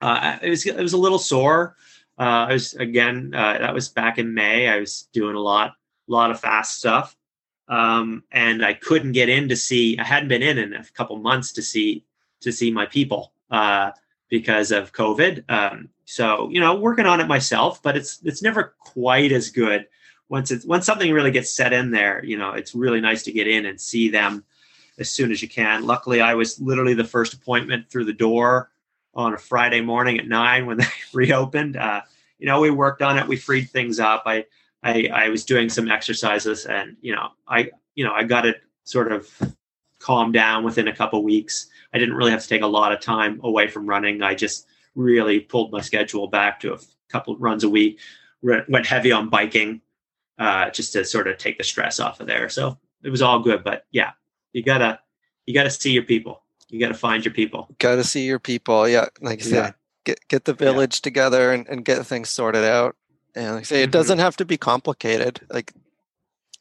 Uh, 0.00 0.38
it 0.42 0.50
was 0.50 0.66
it 0.66 0.76
was 0.76 0.92
a 0.92 0.98
little 0.98 1.18
sore. 1.18 1.76
Uh, 2.18 2.46
I 2.48 2.52
was 2.52 2.74
again 2.74 3.32
uh, 3.34 3.58
that 3.58 3.74
was 3.74 3.88
back 3.88 4.18
in 4.18 4.34
May. 4.34 4.68
I 4.68 4.78
was 4.78 5.08
doing 5.12 5.36
a 5.36 5.40
lot 5.40 5.72
a 6.08 6.12
lot 6.12 6.30
of 6.30 6.40
fast 6.40 6.78
stuff, 6.78 7.15
um, 7.68 8.22
and 8.30 8.64
I 8.64 8.74
couldn't 8.74 9.12
get 9.12 9.28
in 9.28 9.48
to 9.48 9.56
see. 9.56 9.98
I 9.98 10.04
hadn't 10.04 10.28
been 10.28 10.42
in 10.42 10.58
in 10.58 10.74
a 10.74 10.84
couple 10.94 11.16
months 11.16 11.52
to 11.52 11.62
see 11.62 12.04
to 12.40 12.52
see 12.52 12.70
my 12.70 12.86
people 12.86 13.32
uh, 13.50 13.92
because 14.28 14.70
of 14.72 14.92
COVID. 14.92 15.44
Um, 15.48 15.88
so 16.04 16.48
you 16.50 16.60
know, 16.60 16.74
working 16.74 17.06
on 17.06 17.20
it 17.20 17.26
myself, 17.26 17.82
but 17.82 17.96
it's 17.96 18.20
it's 18.24 18.42
never 18.42 18.74
quite 18.78 19.32
as 19.32 19.50
good 19.50 19.86
once 20.28 20.50
it's 20.50 20.64
once 20.64 20.86
something 20.86 21.12
really 21.12 21.30
gets 21.30 21.50
set 21.50 21.72
in 21.72 21.90
there. 21.90 22.24
You 22.24 22.38
know, 22.38 22.52
it's 22.52 22.74
really 22.74 23.00
nice 23.00 23.22
to 23.24 23.32
get 23.32 23.46
in 23.46 23.66
and 23.66 23.80
see 23.80 24.08
them 24.08 24.44
as 24.98 25.10
soon 25.10 25.30
as 25.30 25.42
you 25.42 25.48
can. 25.48 25.86
Luckily, 25.86 26.20
I 26.20 26.34
was 26.34 26.60
literally 26.60 26.94
the 26.94 27.04
first 27.04 27.34
appointment 27.34 27.90
through 27.90 28.06
the 28.06 28.12
door 28.12 28.70
on 29.14 29.34
a 29.34 29.38
Friday 29.38 29.80
morning 29.80 30.18
at 30.18 30.28
nine 30.28 30.66
when 30.66 30.76
they 30.78 30.86
reopened. 31.12 31.76
Uh, 31.76 32.02
you 32.38 32.46
know, 32.46 32.60
we 32.60 32.70
worked 32.70 33.02
on 33.02 33.18
it. 33.18 33.26
We 33.26 33.36
freed 33.36 33.70
things 33.70 33.98
up. 33.98 34.24
I, 34.26 34.46
I, 34.86 35.10
I 35.12 35.28
was 35.30 35.44
doing 35.44 35.68
some 35.68 35.90
exercises, 35.90 36.64
and 36.64 36.96
you 37.00 37.12
know, 37.12 37.30
I, 37.48 37.70
you 37.96 38.04
know, 38.04 38.12
I 38.12 38.22
got 38.22 38.46
it 38.46 38.62
sort 38.84 39.10
of 39.10 39.28
calmed 39.98 40.34
down 40.34 40.62
within 40.62 40.86
a 40.86 40.94
couple 40.94 41.22
weeks. 41.24 41.66
I 41.92 41.98
didn't 41.98 42.14
really 42.14 42.30
have 42.30 42.42
to 42.42 42.48
take 42.48 42.62
a 42.62 42.68
lot 42.68 42.92
of 42.92 43.00
time 43.00 43.40
away 43.42 43.66
from 43.66 43.88
running. 43.88 44.22
I 44.22 44.36
just 44.36 44.66
really 44.94 45.40
pulled 45.40 45.72
my 45.72 45.80
schedule 45.80 46.28
back 46.28 46.60
to 46.60 46.72
a 46.72 46.78
couple 47.08 47.36
runs 47.36 47.64
a 47.64 47.68
week. 47.68 47.98
Went 48.42 48.86
heavy 48.86 49.10
on 49.10 49.28
biking, 49.28 49.80
uh, 50.38 50.70
just 50.70 50.92
to 50.92 51.04
sort 51.04 51.26
of 51.26 51.36
take 51.36 51.58
the 51.58 51.64
stress 51.64 51.98
off 51.98 52.20
of 52.20 52.28
there. 52.28 52.48
So 52.48 52.78
it 53.02 53.10
was 53.10 53.22
all 53.22 53.40
good. 53.40 53.64
But 53.64 53.86
yeah, 53.90 54.12
you 54.52 54.62
gotta 54.62 55.00
you 55.46 55.54
gotta 55.54 55.70
see 55.70 55.90
your 55.90 56.04
people. 56.04 56.44
You 56.68 56.78
gotta 56.78 56.94
find 56.94 57.24
your 57.24 57.34
people. 57.34 57.74
Gotta 57.78 58.04
see 58.04 58.24
your 58.24 58.38
people. 58.38 58.88
Yeah, 58.88 59.06
like 59.20 59.44
you 59.44 59.50
yeah. 59.50 59.64
said, 59.66 59.74
get 60.04 60.28
get 60.28 60.44
the 60.44 60.54
village 60.54 60.98
yeah. 60.98 61.02
together 61.02 61.52
and, 61.52 61.66
and 61.66 61.84
get 61.84 62.06
things 62.06 62.30
sorted 62.30 62.64
out. 62.64 62.94
And 63.36 63.54
like 63.54 63.60
I 63.60 63.62
say, 63.62 63.82
it 63.82 63.84
mm-hmm. 63.84 63.90
doesn't 63.92 64.18
have 64.18 64.36
to 64.38 64.44
be 64.44 64.56
complicated. 64.56 65.40
Like 65.50 65.72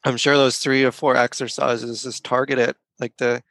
I'm 0.04 0.18
sure 0.18 0.38
those 0.38 0.60
three 0.60 0.84
or 0.84 0.92
four 0.92 1.16
exercises 1.16 2.06
is 2.06 2.20
targeted. 2.20 2.76
Like 3.00 3.18
the 3.18 3.42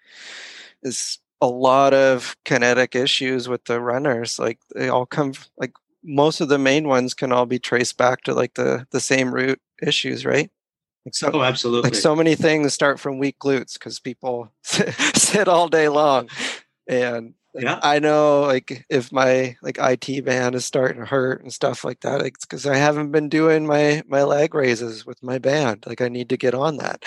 is 0.82 1.18
a 1.40 1.46
lot 1.46 1.94
of 1.94 2.36
kinetic 2.44 2.94
issues 2.94 3.48
with 3.48 3.64
the 3.64 3.80
runners. 3.80 4.38
Like 4.38 4.60
they 4.74 4.88
all 4.88 5.06
come 5.06 5.32
like 5.56 5.72
most 6.04 6.40
of 6.40 6.48
the 6.48 6.58
main 6.58 6.86
ones 6.86 7.14
can 7.14 7.32
all 7.32 7.46
be 7.46 7.58
traced 7.58 7.96
back 7.96 8.22
to 8.22 8.34
like 8.34 8.54
the 8.54 8.86
the 8.90 9.00
same 9.00 9.34
root 9.34 9.60
issues, 9.82 10.24
right? 10.24 10.50
Like 11.04 11.14
so, 11.14 11.30
oh, 11.32 11.42
absolutely. 11.42 11.90
Like 11.90 11.94
so 11.96 12.14
many 12.14 12.34
things 12.34 12.72
start 12.72 13.00
from 13.00 13.18
weak 13.18 13.38
glutes 13.38 13.74
because 13.74 13.98
people 13.98 14.52
sit 14.62 15.48
all 15.48 15.68
day 15.68 15.88
long, 15.88 16.28
and 16.86 17.34
yeah. 17.54 17.78
I 17.82 17.98
know, 17.98 18.42
like 18.42 18.84
if 18.88 19.12
my 19.12 19.56
like 19.62 19.78
IT 19.78 20.24
band 20.24 20.54
is 20.54 20.64
starting 20.64 21.00
to 21.00 21.06
hurt 21.06 21.42
and 21.42 21.52
stuff 21.52 21.84
like 21.84 22.00
that, 22.00 22.20
it's 22.22 22.44
because 22.44 22.66
I 22.66 22.76
haven't 22.76 23.12
been 23.12 23.28
doing 23.28 23.66
my 23.66 24.02
my 24.08 24.22
leg 24.22 24.54
raises 24.54 25.06
with 25.06 25.22
my 25.22 25.38
band. 25.38 25.84
Like 25.86 26.00
I 26.00 26.08
need 26.08 26.28
to 26.30 26.36
get 26.36 26.54
on 26.54 26.78
that. 26.78 27.02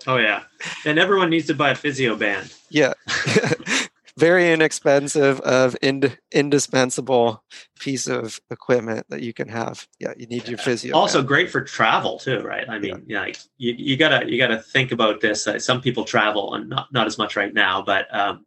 oh 0.06 0.16
yeah, 0.16 0.42
and 0.84 0.98
everyone 0.98 1.30
needs 1.30 1.46
to 1.46 1.54
buy 1.54 1.70
a 1.70 1.74
physio 1.74 2.16
band. 2.16 2.54
Yeah, 2.68 2.92
very 4.16 4.52
inexpensive 4.52 5.40
of 5.40 5.76
ind- 5.82 6.18
indispensable 6.30 7.42
piece 7.78 8.06
of 8.06 8.40
equipment 8.50 9.06
that 9.08 9.22
you 9.22 9.32
can 9.32 9.48
have. 9.48 9.88
Yeah, 9.98 10.12
you 10.16 10.26
need 10.26 10.46
your 10.46 10.58
physio. 10.58 10.94
Also 10.94 11.18
band. 11.18 11.28
great 11.28 11.50
for 11.50 11.62
travel 11.62 12.18
too, 12.18 12.40
right? 12.40 12.68
I 12.68 12.78
mean, 12.78 13.04
yeah, 13.06 13.20
like 13.20 13.38
you, 13.56 13.74
you 13.76 13.96
gotta 13.96 14.30
you 14.30 14.38
gotta 14.38 14.58
think 14.58 14.92
about 14.92 15.20
this. 15.20 15.46
Uh, 15.46 15.58
some 15.58 15.80
people 15.80 16.04
travel, 16.04 16.54
and 16.54 16.68
not 16.68 16.92
not 16.92 17.06
as 17.06 17.18
much 17.18 17.34
right 17.36 17.54
now, 17.54 17.82
but 17.82 18.14
um, 18.14 18.44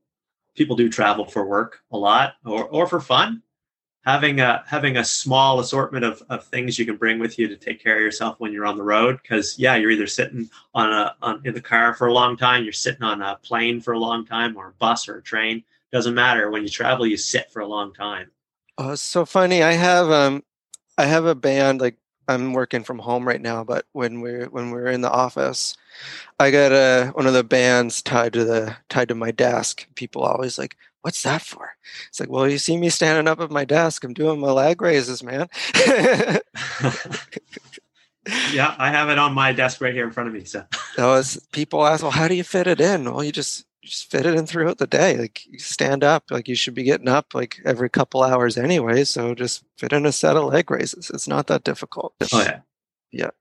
people 0.56 0.76
do 0.76 0.90
travel 0.90 1.26
for 1.26 1.46
work 1.46 1.82
a 1.92 1.98
lot 1.98 2.36
or 2.46 2.66
or 2.66 2.88
for 2.88 3.00
fun. 3.00 3.42
Having 4.06 4.42
a 4.42 4.64
having 4.68 4.98
a 4.98 5.06
small 5.06 5.62
assortment 5.62 6.04
of, 6.04 6.22
of 6.30 6.44
things 6.46 6.78
you 6.78 6.86
can 6.86 6.98
bring 6.98 7.20
with 7.20 7.40
you 7.40 7.48
to 7.48 7.56
take 7.56 7.82
care 7.82 7.96
of 7.96 8.02
yourself 8.02 8.38
when 8.38 8.52
you're 8.52 8.66
on 8.66 8.76
the 8.76 8.84
road, 8.84 9.20
because 9.22 9.58
yeah, 9.58 9.76
you're 9.78 9.92
either 9.92 10.08
sitting 10.08 10.50
on 10.74 10.92
a 10.92 11.16
on, 11.22 11.42
in 11.46 11.54
the 11.54 11.62
car 11.62 11.94
for 11.94 12.08
a 12.08 12.14
long 12.14 12.36
time, 12.36 12.64
you're 12.64 12.74
sitting 12.74 13.04
on 13.04 13.22
a 13.22 13.38
plane 13.44 13.80
for 13.80 13.94
a 13.94 14.00
long 14.00 14.26
time, 14.26 14.58
or 14.58 14.68
a 14.68 14.74
bus 14.74 15.08
or 15.08 15.18
a 15.20 15.24
train. 15.24 15.64
Doesn't 15.94 16.16
matter. 16.16 16.52
When 16.52 16.64
you 16.64 16.70
travel, 16.70 17.06
you 17.08 17.16
sit 17.16 17.50
for 17.52 17.62
a 17.62 17.68
long 17.68 17.94
time. 17.94 18.30
Oh, 18.78 18.92
it's 18.92 19.02
so 19.02 19.26
funny. 19.26 19.64
I 19.64 19.72
have 19.72 20.12
um 20.12 20.44
I 20.98 21.06
have 21.06 21.26
a 21.26 21.36
band 21.36 21.80
like 21.80 21.96
I'm 22.28 22.52
working 22.52 22.84
from 22.84 23.00
home 23.00 23.26
right 23.28 23.42
now, 23.42 23.64
but 23.64 23.86
when 23.94 24.20
we're 24.20 24.48
when 24.48 24.72
we're 24.72 24.88
in 24.88 25.02
the 25.02 25.12
office, 25.12 25.78
I 26.40 26.52
got 26.52 26.72
a 26.72 27.12
one 27.14 27.28
of 27.28 27.34
the 27.34 27.44
bands 27.44 28.02
tied 28.02 28.34
to 28.34 28.44
the 28.44 28.78
tied 28.90 29.10
to 29.10 29.16
my 29.16 29.32
desk. 29.32 29.88
People 29.96 30.24
always 30.24 30.58
like, 30.58 30.76
"What's 31.02 31.24
that 31.24 31.42
for?" 31.42 31.76
It's 32.10 32.20
like, 32.20 32.30
"Well, 32.30 32.50
you 32.50 32.58
see 32.58 32.78
me 32.78 32.90
standing 32.90 33.28
up 33.28 33.40
at 33.40 33.52
my 33.52 33.66
desk. 33.66 34.04
I'm 34.04 34.14
doing 34.14 34.40
my 34.40 34.52
leg 34.52 34.82
raises, 34.82 35.24
man." 35.24 35.48
yeah, 38.52 38.76
I 38.78 38.90
have 38.90 39.10
it 39.10 39.20
on 39.20 39.34
my 39.34 39.54
desk 39.54 39.82
right 39.82 39.94
here 39.94 40.06
in 40.06 40.12
front 40.12 40.30
of 40.30 40.36
me. 40.36 40.46
So, 40.46 40.66
was 40.98 41.46
people 41.52 41.86
ask, 41.86 42.02
"Well, 42.04 42.12
how 42.12 42.28
do 42.28 42.36
you 42.36 42.44
fit 42.44 42.68
it 42.68 42.82
in?" 42.82 43.12
Well, 43.12 43.24
you 43.24 43.32
just 43.32 43.66
just 43.84 44.10
fit 44.10 44.26
it 44.26 44.36
in 44.36 44.46
throughout 44.48 44.78
the 44.78 44.88
day. 44.88 45.18
Like 45.18 45.46
you 45.46 45.60
stand 45.60 46.04
up, 46.04 46.32
like 46.32 46.48
you 46.48 46.56
should 46.56 46.74
be 46.74 46.84
getting 46.84 47.10
up 47.10 47.34
like 47.34 47.60
every 47.66 47.90
couple 47.90 48.24
hours 48.24 48.58
anyway. 48.58 49.04
So 49.04 49.36
just 49.36 49.64
fit 49.78 49.94
in 49.94 50.06
a 50.06 50.12
set 50.12 50.38
of 50.38 50.46
leg 50.46 50.72
raises. 50.72 51.10
It's 51.10 51.28
not 51.28 51.48
that 51.48 51.64
difficult. 51.64 52.14
Oh 52.32 52.42
yeah, 52.42 52.60
yeah, 53.12 53.32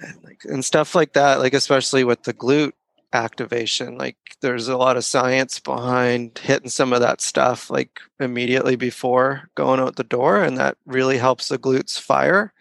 and 0.00 0.22
like 0.24 0.42
and 0.44 0.64
stuff 0.64 0.94
like 0.94 1.12
that. 1.14 1.38
Like 1.40 1.54
especially 1.54 2.04
with 2.04 2.22
the 2.24 2.34
glute 2.34 2.72
activation, 3.12 3.96
like 3.96 4.16
there's 4.40 4.68
a 4.68 4.76
lot 4.76 4.96
of 4.96 5.04
science 5.04 5.58
behind 5.58 6.38
hitting 6.38 6.68
some 6.68 6.92
of 6.92 7.00
that 7.00 7.20
stuff 7.20 7.70
like 7.70 8.00
immediately 8.20 8.76
before 8.76 9.48
going 9.54 9.80
out 9.80 9.96
the 9.96 10.04
door, 10.04 10.42
and 10.42 10.58
that 10.58 10.76
really 10.86 11.18
helps 11.18 11.48
the 11.48 11.58
glutes 11.58 11.98
fire 12.00 12.52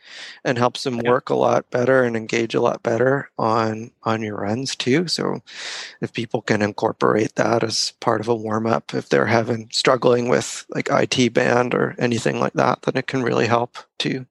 and 0.43 0.57
helps 0.57 0.83
them 0.83 0.99
work 0.99 1.29
a 1.29 1.36
lot 1.36 1.69
better 1.71 2.03
and 2.03 2.15
engage 2.15 2.55
a 2.55 2.61
lot 2.61 2.83
better 2.83 3.29
on 3.38 3.91
on 4.03 4.21
your 4.21 4.38
runs 4.38 4.75
too. 4.75 5.07
So 5.07 5.41
if 6.01 6.13
people 6.13 6.41
can 6.41 6.61
incorporate 6.61 7.36
that 7.36 7.63
as 7.63 7.93
part 7.99 8.21
of 8.21 8.27
a 8.27 8.36
warm 8.36 8.67
up, 8.67 8.93
if 8.93 9.09
they're 9.09 9.25
having 9.25 9.69
struggling 9.71 10.29
with 10.29 10.65
like 10.69 10.89
IT 10.91 11.33
band 11.33 11.73
or 11.73 11.95
anything 11.99 12.39
like 12.39 12.53
that, 12.53 12.83
then 12.83 12.97
it 12.97 13.07
can 13.07 13.23
really 13.23 13.47
help 13.47 13.77
too. 13.99 14.25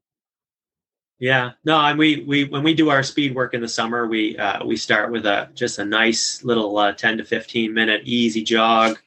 Yeah. 1.19 1.53
No, 1.65 1.79
and 1.81 1.99
we 1.99 2.23
we 2.27 2.45
when 2.45 2.63
we 2.63 2.75
do 2.75 2.91
our 2.91 3.03
speed 3.03 3.35
work 3.35 3.55
in 3.55 3.61
the 3.61 3.69
summer, 3.69 4.07
we 4.07 4.37
uh, 4.37 4.65
we 4.65 4.77
start 4.77 5.11
with 5.13 5.27
a 5.27 5.49
just 5.55 5.79
a 5.79 5.85
nice 5.85 6.43
little 6.45 6.77
uh, 6.77 6.93
ten 6.93 7.19
to 7.19 7.25
fifteen 7.25 7.73
minute 7.73 8.03
easy 8.05 8.43
jog, 8.43 8.99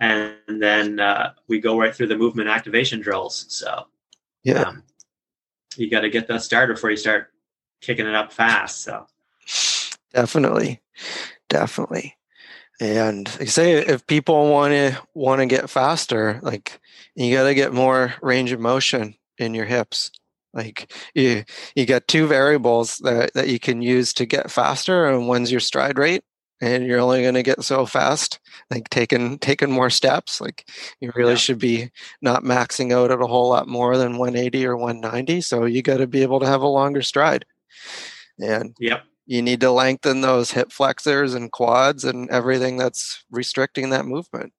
and 0.00 0.34
then 0.48 1.00
uh, 1.00 1.32
we 1.48 1.60
go 1.60 1.78
right 1.78 1.94
through 1.94 2.08
the 2.08 2.16
movement 2.16 2.48
activation 2.48 3.00
drills. 3.00 3.46
So 3.48 3.86
Yeah. 4.42 4.62
um, 4.62 4.82
you 5.76 5.88
got 5.90 6.00
to 6.00 6.10
get 6.10 6.26
that 6.28 6.42
started 6.42 6.74
before 6.74 6.90
you 6.90 6.96
start 6.96 7.32
kicking 7.80 8.06
it 8.06 8.14
up 8.14 8.32
fast. 8.32 8.82
So 8.82 9.06
Definitely, 10.12 10.80
definitely. 11.48 12.16
And 12.80 13.28
like 13.34 13.42
I 13.42 13.44
say, 13.46 13.72
if 13.74 14.06
people 14.06 14.50
want 14.50 14.72
to 14.72 15.00
want 15.14 15.40
to 15.40 15.46
get 15.46 15.70
faster, 15.70 16.40
like 16.42 16.80
you 17.14 17.34
got 17.34 17.44
to 17.44 17.54
get 17.54 17.72
more 17.72 18.14
range 18.20 18.52
of 18.52 18.60
motion 18.60 19.14
in 19.38 19.54
your 19.54 19.64
hips. 19.66 20.10
Like 20.54 20.92
you, 21.14 21.44
you 21.74 21.86
get 21.86 22.08
two 22.08 22.26
variables 22.26 22.98
that, 22.98 23.32
that 23.34 23.48
you 23.48 23.58
can 23.58 23.82
use 23.82 24.12
to 24.14 24.26
get 24.26 24.50
faster, 24.50 25.06
and 25.08 25.28
one's 25.28 25.50
your 25.50 25.60
stride 25.60 25.98
rate, 25.98 26.24
and 26.60 26.86
you're 26.86 27.00
only 27.00 27.22
going 27.22 27.34
to 27.34 27.42
get 27.42 27.62
so 27.64 27.86
fast. 27.86 28.38
Like 28.70 28.88
taking 28.90 29.38
taking 29.38 29.72
more 29.72 29.90
steps, 29.90 30.40
like 30.40 30.68
you 31.00 31.10
really 31.14 31.32
Yeah. 31.32 31.36
should 31.38 31.58
be 31.58 31.90
not 32.20 32.44
maxing 32.44 32.92
out 32.92 33.10
at 33.10 33.20
a 33.22 33.26
whole 33.26 33.48
lot 33.48 33.66
more 33.68 33.96
than 33.96 34.18
180 34.18 34.66
or 34.66 34.76
190. 34.76 35.40
So 35.40 35.64
you 35.64 35.82
got 35.82 35.98
to 35.98 36.06
be 36.06 36.22
able 36.22 36.40
to 36.40 36.46
have 36.46 36.62
a 36.62 36.66
longer 36.68 37.02
stride. 37.02 37.44
And 38.38 38.74
yep. 38.80 39.04
you 39.26 39.42
need 39.42 39.60
to 39.60 39.70
lengthen 39.70 40.20
those 40.20 40.52
hip 40.52 40.72
flexors 40.72 41.34
and 41.34 41.50
quads 41.52 42.04
and 42.04 42.28
everything 42.30 42.76
that's 42.76 43.24
restricting 43.30 43.90
that 43.90 44.06
movement. 44.06 44.52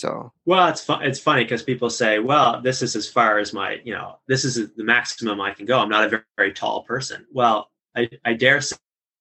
So 0.00 0.32
Well, 0.46 0.68
it's 0.68 0.82
fun. 0.82 1.02
It's 1.02 1.20
funny 1.20 1.44
because 1.44 1.62
people 1.62 1.90
say, 1.90 2.18
"Well, 2.20 2.62
this 2.62 2.80
is 2.80 2.96
as 2.96 3.06
far 3.06 3.38
as 3.38 3.52
my, 3.52 3.80
you 3.84 3.92
know, 3.92 4.18
this 4.28 4.46
is 4.46 4.54
the 4.74 4.84
maximum 4.84 5.40
I 5.42 5.52
can 5.52 5.66
go." 5.66 5.78
I'm 5.78 5.90
not 5.90 6.04
a 6.04 6.08
very, 6.08 6.22
very 6.38 6.52
tall 6.54 6.84
person. 6.84 7.26
Well, 7.32 7.68
I, 7.94 8.08
I 8.24 8.32
dare 8.32 8.62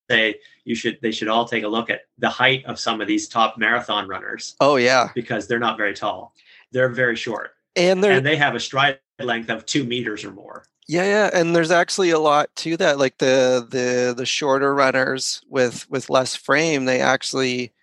say 0.10 0.40
you 0.64 0.76
should. 0.76 0.98
They 1.02 1.12
should 1.12 1.28
all 1.28 1.44
take 1.46 1.64
a 1.66 1.68
look 1.68 1.90
at 1.90 2.02
the 2.18 2.30
height 2.30 2.64
of 2.66 2.80
some 2.80 3.02
of 3.02 3.08
these 3.08 3.28
top 3.28 3.58
marathon 3.58 4.08
runners 4.08 4.56
oh 4.62 4.78
yeah. 4.78 5.10
because 5.14 5.48
they're 5.48 5.60
not 5.60 5.78
very 5.78 5.94
tall. 5.94 6.34
They're 6.72 6.90
very 6.90 7.16
short, 7.18 7.52
And 7.76 8.02
there 8.04 8.14
and 8.14 8.26
they 8.26 8.38
have 8.38 8.56
a 8.56 8.60
stride 8.60 9.00
length 9.20 9.50
of 9.50 9.66
two 9.66 9.84
meters 9.84 10.24
or 10.24 10.32
more. 10.32 10.64
yeah, 10.88 11.04
yeah, 11.04 11.30
and 11.34 11.54
there's 11.54 11.72
actually 11.72 12.12
a 12.12 12.20
lot 12.20 12.56
to 12.58 12.78
that. 12.78 13.00
Like 13.00 13.18
the 13.18 13.68
the 13.70 14.14
the 14.16 14.26
shorter 14.26 14.74
runners 14.74 15.42
with 15.50 15.90
with 15.90 16.10
less 16.10 16.36
frame, 16.38 16.86
they 16.86 17.02
actually 17.02 17.74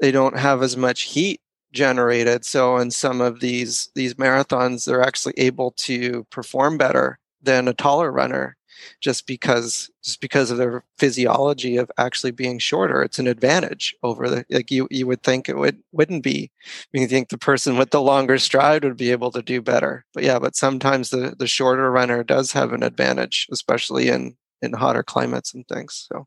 they 0.00 0.10
don't 0.10 0.36
have 0.36 0.62
as 0.62 0.76
much 0.76 1.02
heat 1.02 1.40
generated. 1.72 2.44
So 2.44 2.76
in 2.78 2.90
some 2.90 3.20
of 3.20 3.40
these 3.40 3.90
these 3.94 4.14
marathons, 4.14 4.84
they're 4.84 5.02
actually 5.02 5.34
able 5.36 5.72
to 5.72 6.24
perform 6.30 6.78
better 6.78 7.18
than 7.42 7.68
a 7.68 7.74
taller 7.74 8.10
runner 8.12 8.56
just 9.00 9.26
because 9.26 9.90
just 10.02 10.20
because 10.20 10.50
of 10.50 10.58
their 10.58 10.84
physiology 10.98 11.76
of 11.76 11.90
actually 11.98 12.30
being 12.30 12.58
shorter. 12.58 13.02
It's 13.02 13.18
an 13.18 13.26
advantage 13.26 13.94
over 14.02 14.28
the 14.28 14.44
like 14.50 14.70
you 14.70 14.88
you 14.90 15.06
would 15.06 15.22
think 15.22 15.48
it 15.48 15.56
would 15.56 15.78
wouldn't 15.92 16.22
be. 16.22 16.50
You 16.92 17.06
think 17.06 17.28
the 17.28 17.38
person 17.38 17.76
with 17.76 17.90
the 17.90 18.00
longer 18.00 18.38
stride 18.38 18.84
would 18.84 18.96
be 18.96 19.10
able 19.10 19.30
to 19.32 19.42
do 19.42 19.62
better. 19.62 20.04
But 20.14 20.24
yeah 20.24 20.38
but 20.38 20.56
sometimes 20.56 21.10
the 21.10 21.34
the 21.38 21.46
shorter 21.46 21.90
runner 21.90 22.24
does 22.24 22.52
have 22.52 22.72
an 22.72 22.82
advantage 22.82 23.46
especially 23.50 24.08
in 24.08 24.36
in 24.62 24.72
hotter 24.74 25.02
climates 25.02 25.54
and 25.54 25.66
things. 25.68 26.06
So 26.10 26.26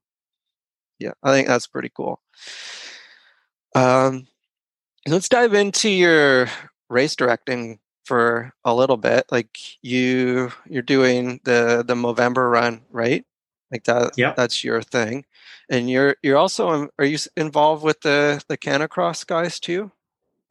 yeah 1.00 1.14
i 1.24 1.32
think 1.32 1.48
that's 1.48 1.68
pretty 1.68 1.91
cool. 1.96 2.22
Um 3.76 4.28
let's 5.08 5.30
dive 5.30 5.54
into 5.54 5.89
your 5.89 6.47
race 6.89 7.16
directing 7.16 7.80
for 8.06 8.54
a 8.66 8.74
little 8.76 8.97
bit 8.97 9.26
like 9.32 9.58
you 9.82 10.51
you're 10.68 10.82
doing 10.82 11.39
the 11.45 11.84
the 11.88 11.95
movember 11.95 12.51
run 12.51 12.82
right 12.91 13.26
like 13.72 13.86
that 13.86 14.18
Yep. 14.18 14.36
that's 14.36 14.64
your 14.64 14.82
thing 14.82 15.26
and 15.70 15.89
you're 15.89 16.15
you're 16.22 16.38
also 16.38 16.90
are 16.99 17.06
you 17.06 17.18
involved 17.38 17.84
with 17.84 18.02
the 18.02 18.44
the 18.49 18.57
canicross 18.57 19.26
guys 19.26 19.60
too 19.60 19.91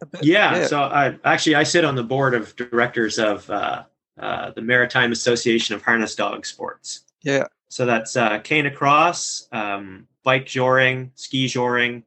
A? 0.02 0.18
Yeah. 0.22 0.66
So 0.66 0.80
I 0.82 1.16
actually 1.24 1.54
I 1.54 1.62
sit 1.62 1.84
on 1.84 1.94
the 1.94 2.02
board 2.02 2.34
of 2.34 2.56
directors 2.56 3.18
of 3.18 3.48
uh, 3.48 3.84
uh, 4.18 4.50
the 4.50 4.62
Maritime 4.62 5.12
Association 5.12 5.74
of 5.74 5.82
Harness 5.82 6.14
Dog 6.16 6.44
Sports. 6.44 7.04
yeah 7.22 7.46
So 7.68 7.86
that's 7.86 8.16
uh, 8.16 8.40
Canicross, 8.40 9.46
um, 9.52 10.08
bike 10.24 10.46
joring, 10.46 11.12
ski 11.14 11.46
joring, 11.48 12.02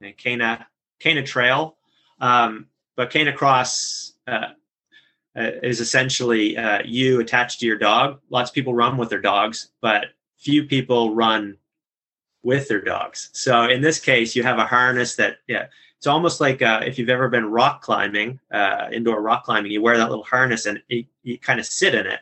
and 0.00 0.16
Cana 0.16 0.66
Cana 0.98 1.22
Trail. 1.22 1.76
Um, 2.20 2.66
but 2.96 3.10
Canicross 3.10 4.12
uh, 4.26 4.48
uh, 5.36 5.50
is 5.62 5.80
essentially 5.80 6.56
uh, 6.56 6.82
you 6.84 7.20
attached 7.20 7.60
to 7.60 7.66
your 7.66 7.78
dog. 7.78 8.20
Lots 8.30 8.50
of 8.50 8.54
people 8.54 8.74
run 8.74 8.96
with 8.96 9.08
their 9.08 9.20
dogs, 9.20 9.70
but 9.80 10.06
few 10.36 10.64
people 10.64 11.14
run 11.14 11.56
with 12.42 12.68
their 12.68 12.80
dogs. 12.80 13.30
So 13.32 13.64
in 13.64 13.80
this 13.80 14.00
case, 14.00 14.34
you 14.34 14.42
have 14.42 14.58
a 14.58 14.66
harness 14.66 15.16
that 15.16 15.38
yeah, 15.46 15.66
it's 15.98 16.06
almost 16.06 16.40
like 16.40 16.62
uh, 16.62 16.80
if 16.84 16.98
you've 16.98 17.10
ever 17.10 17.28
been 17.28 17.44
rock 17.44 17.82
climbing, 17.82 18.40
uh, 18.50 18.88
indoor 18.90 19.20
rock 19.20 19.44
climbing, 19.44 19.70
you 19.70 19.82
wear 19.82 19.98
that 19.98 20.08
little 20.08 20.24
harness 20.24 20.66
and 20.66 20.82
it, 20.88 21.06
you 21.22 21.38
kind 21.38 21.60
of 21.60 21.66
sit 21.66 21.94
in 21.94 22.06
it. 22.06 22.20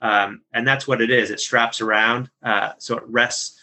Um, 0.00 0.42
and 0.52 0.66
that's 0.66 0.88
what 0.88 1.00
it 1.00 1.10
is. 1.10 1.30
It 1.30 1.38
straps 1.38 1.80
around, 1.80 2.30
uh, 2.42 2.72
so 2.78 2.96
it 2.96 3.04
rests. 3.06 3.60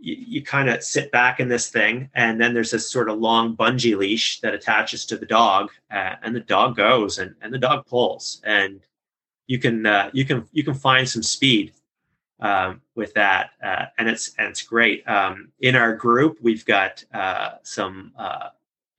You, 0.00 0.16
you 0.18 0.42
kind 0.42 0.68
of 0.70 0.82
sit 0.82 1.10
back 1.10 1.40
in 1.40 1.48
this 1.48 1.70
thing, 1.70 2.08
and 2.14 2.40
then 2.40 2.54
there's 2.54 2.70
this 2.70 2.90
sort 2.90 3.08
of 3.08 3.18
long 3.18 3.56
bungee 3.56 3.96
leash 3.96 4.40
that 4.40 4.54
attaches 4.54 5.04
to 5.06 5.16
the 5.16 5.26
dog, 5.26 5.70
uh, 5.90 6.14
and 6.22 6.34
the 6.34 6.40
dog 6.40 6.76
goes, 6.76 7.18
and, 7.18 7.34
and 7.40 7.52
the 7.52 7.58
dog 7.58 7.86
pulls, 7.86 8.40
and 8.44 8.80
you 9.48 9.58
can 9.58 9.84
uh, 9.86 10.10
you 10.12 10.24
can 10.24 10.46
you 10.52 10.62
can 10.62 10.74
find 10.74 11.08
some 11.08 11.22
speed 11.22 11.72
um, 12.40 12.80
with 12.94 13.12
that, 13.14 13.50
uh, 13.64 13.86
and 13.98 14.08
it's 14.08 14.34
and 14.38 14.48
it's 14.48 14.62
great. 14.62 15.06
Um, 15.08 15.50
in 15.60 15.74
our 15.74 15.96
group, 15.96 16.38
we've 16.40 16.64
got 16.64 17.02
uh, 17.12 17.52
some 17.64 18.12
uh, 18.16 18.50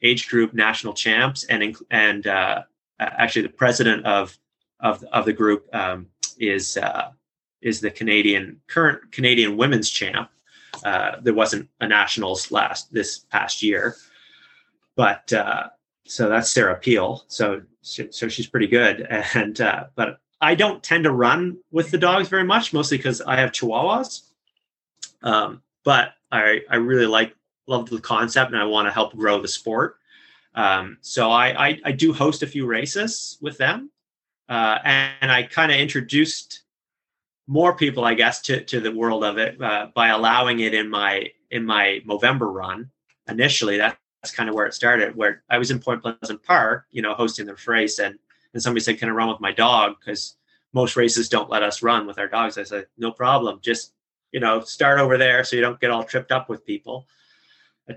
age 0.02 0.28
group 0.28 0.54
national 0.54 0.94
champs, 0.94 1.46
and 1.46 1.78
and 1.92 2.28
uh, 2.28 2.64
actually 3.00 3.44
the 3.44 3.50
president 3.50 4.06
of 4.06 4.38
of 4.82 5.04
of 5.14 5.26
the 5.26 5.34
group 5.34 5.74
um, 5.74 6.08
is 6.38 6.78
is 7.62 7.80
the 7.80 7.92
Canadian 7.92 8.60
current 8.68 9.12
Canadian 9.12 9.56
women's 9.56 9.90
champ. 9.90 10.30
Uh, 10.84 11.18
there 11.22 11.34
wasn't 11.34 11.70
a 11.82 11.88
nationals 11.88 12.52
last 12.52 12.92
this 12.94 13.20
past 13.20 13.62
year, 13.62 13.96
but 14.96 15.32
uh, 15.34 15.68
so 16.06 16.30
that's 16.30 16.52
Sarah 16.52 16.78
Peel. 16.78 17.24
So 17.28 17.62
so 17.82 18.28
she's 18.28 18.48
pretty 18.48 18.68
good, 18.68 19.02
and 19.34 19.60
uh, 19.62 19.86
but 19.96 20.20
I 20.42 20.56
don't 20.56 20.84
tend 20.84 21.04
to 21.04 21.12
run 21.12 21.58
with 21.72 21.92
the 21.92 21.98
dogs 21.98 22.30
very 22.30 22.44
much, 22.44 22.74
mostly 22.74 22.98
because 22.98 23.22
I 23.22 23.36
have 23.38 23.52
Chihuahuas. 23.52 24.22
Um, 25.22 25.62
but 25.84 26.14
I 26.32 26.62
I 26.70 26.78
really 26.78 27.06
like 27.08 27.36
love 27.68 27.90
the 27.90 28.00
concept, 28.00 28.52
and 28.52 28.60
I 28.60 28.66
want 28.66 28.88
to 28.88 28.92
help 28.92 29.16
grow 29.16 29.42
the 29.42 29.48
sport. 29.48 29.98
Um, 30.56 30.98
so 31.02 31.30
I, 31.30 31.68
I, 31.68 31.80
I 31.86 31.92
do 31.92 32.12
host 32.12 32.42
a 32.42 32.48
few 32.48 32.66
races 32.66 33.38
with 33.40 33.58
them, 33.58 33.92
uh, 34.50 34.80
and, 34.84 35.14
and, 35.22 35.32
I 35.32 35.44
kind 35.44 35.72
of 35.72 35.78
introduced 35.78 36.64
more 37.50 37.76
people, 37.76 38.06
I 38.06 38.14
guess, 38.14 38.42
to, 38.42 38.64
to 38.64 38.80
the 38.80 38.92
world 38.92 39.24
of 39.24 39.40
it 39.40 39.60
uh, 39.60 39.88
by 39.96 40.10
allowing 40.10 40.60
it 40.60 40.76
in 40.76 40.88
my 40.88 41.32
in 41.50 41.66
my 41.66 42.00
Movember 42.08 42.54
run. 42.54 42.92
Initially, 43.28 43.78
that, 43.78 43.98
that's 44.22 44.34
kind 44.34 44.48
of 44.50 44.56
where 44.56 44.68
it 44.68 44.76
started. 44.76 45.16
Where 45.16 45.42
I 45.50 45.58
was 45.58 45.72
in 45.72 45.80
Point 45.80 46.04
Pleasant 46.04 46.44
Park, 46.44 46.86
you 46.92 47.02
know, 47.02 47.16
hosting 47.16 47.48
the 47.48 47.58
race, 47.66 47.98
and 47.98 48.20
and 48.54 48.62
somebody 48.62 48.84
said, 48.84 49.00
"Can 49.00 49.10
I 49.10 49.14
run 49.14 49.30
with 49.30 49.40
my 49.40 49.52
dog?" 49.52 49.96
Because 50.00 50.36
most 50.74 50.96
races 50.96 51.28
don't 51.28 51.50
let 51.50 51.64
us 51.64 51.82
run 51.82 52.06
with 52.06 52.20
our 52.20 52.28
dogs. 52.28 52.60
I 52.60 52.64
said, 52.64 52.86
"No 53.00 53.12
problem. 53.12 53.60
Just 53.64 53.94
you 54.32 54.40
know, 54.40 54.62
start 54.62 55.00
over 55.00 55.18
there 55.18 55.44
so 55.44 55.56
you 55.56 55.64
don't 55.64 55.80
get 55.80 55.90
all 55.90 56.04
tripped 56.04 56.32
up 56.32 56.50
with 56.50 56.66
people." 56.66 57.08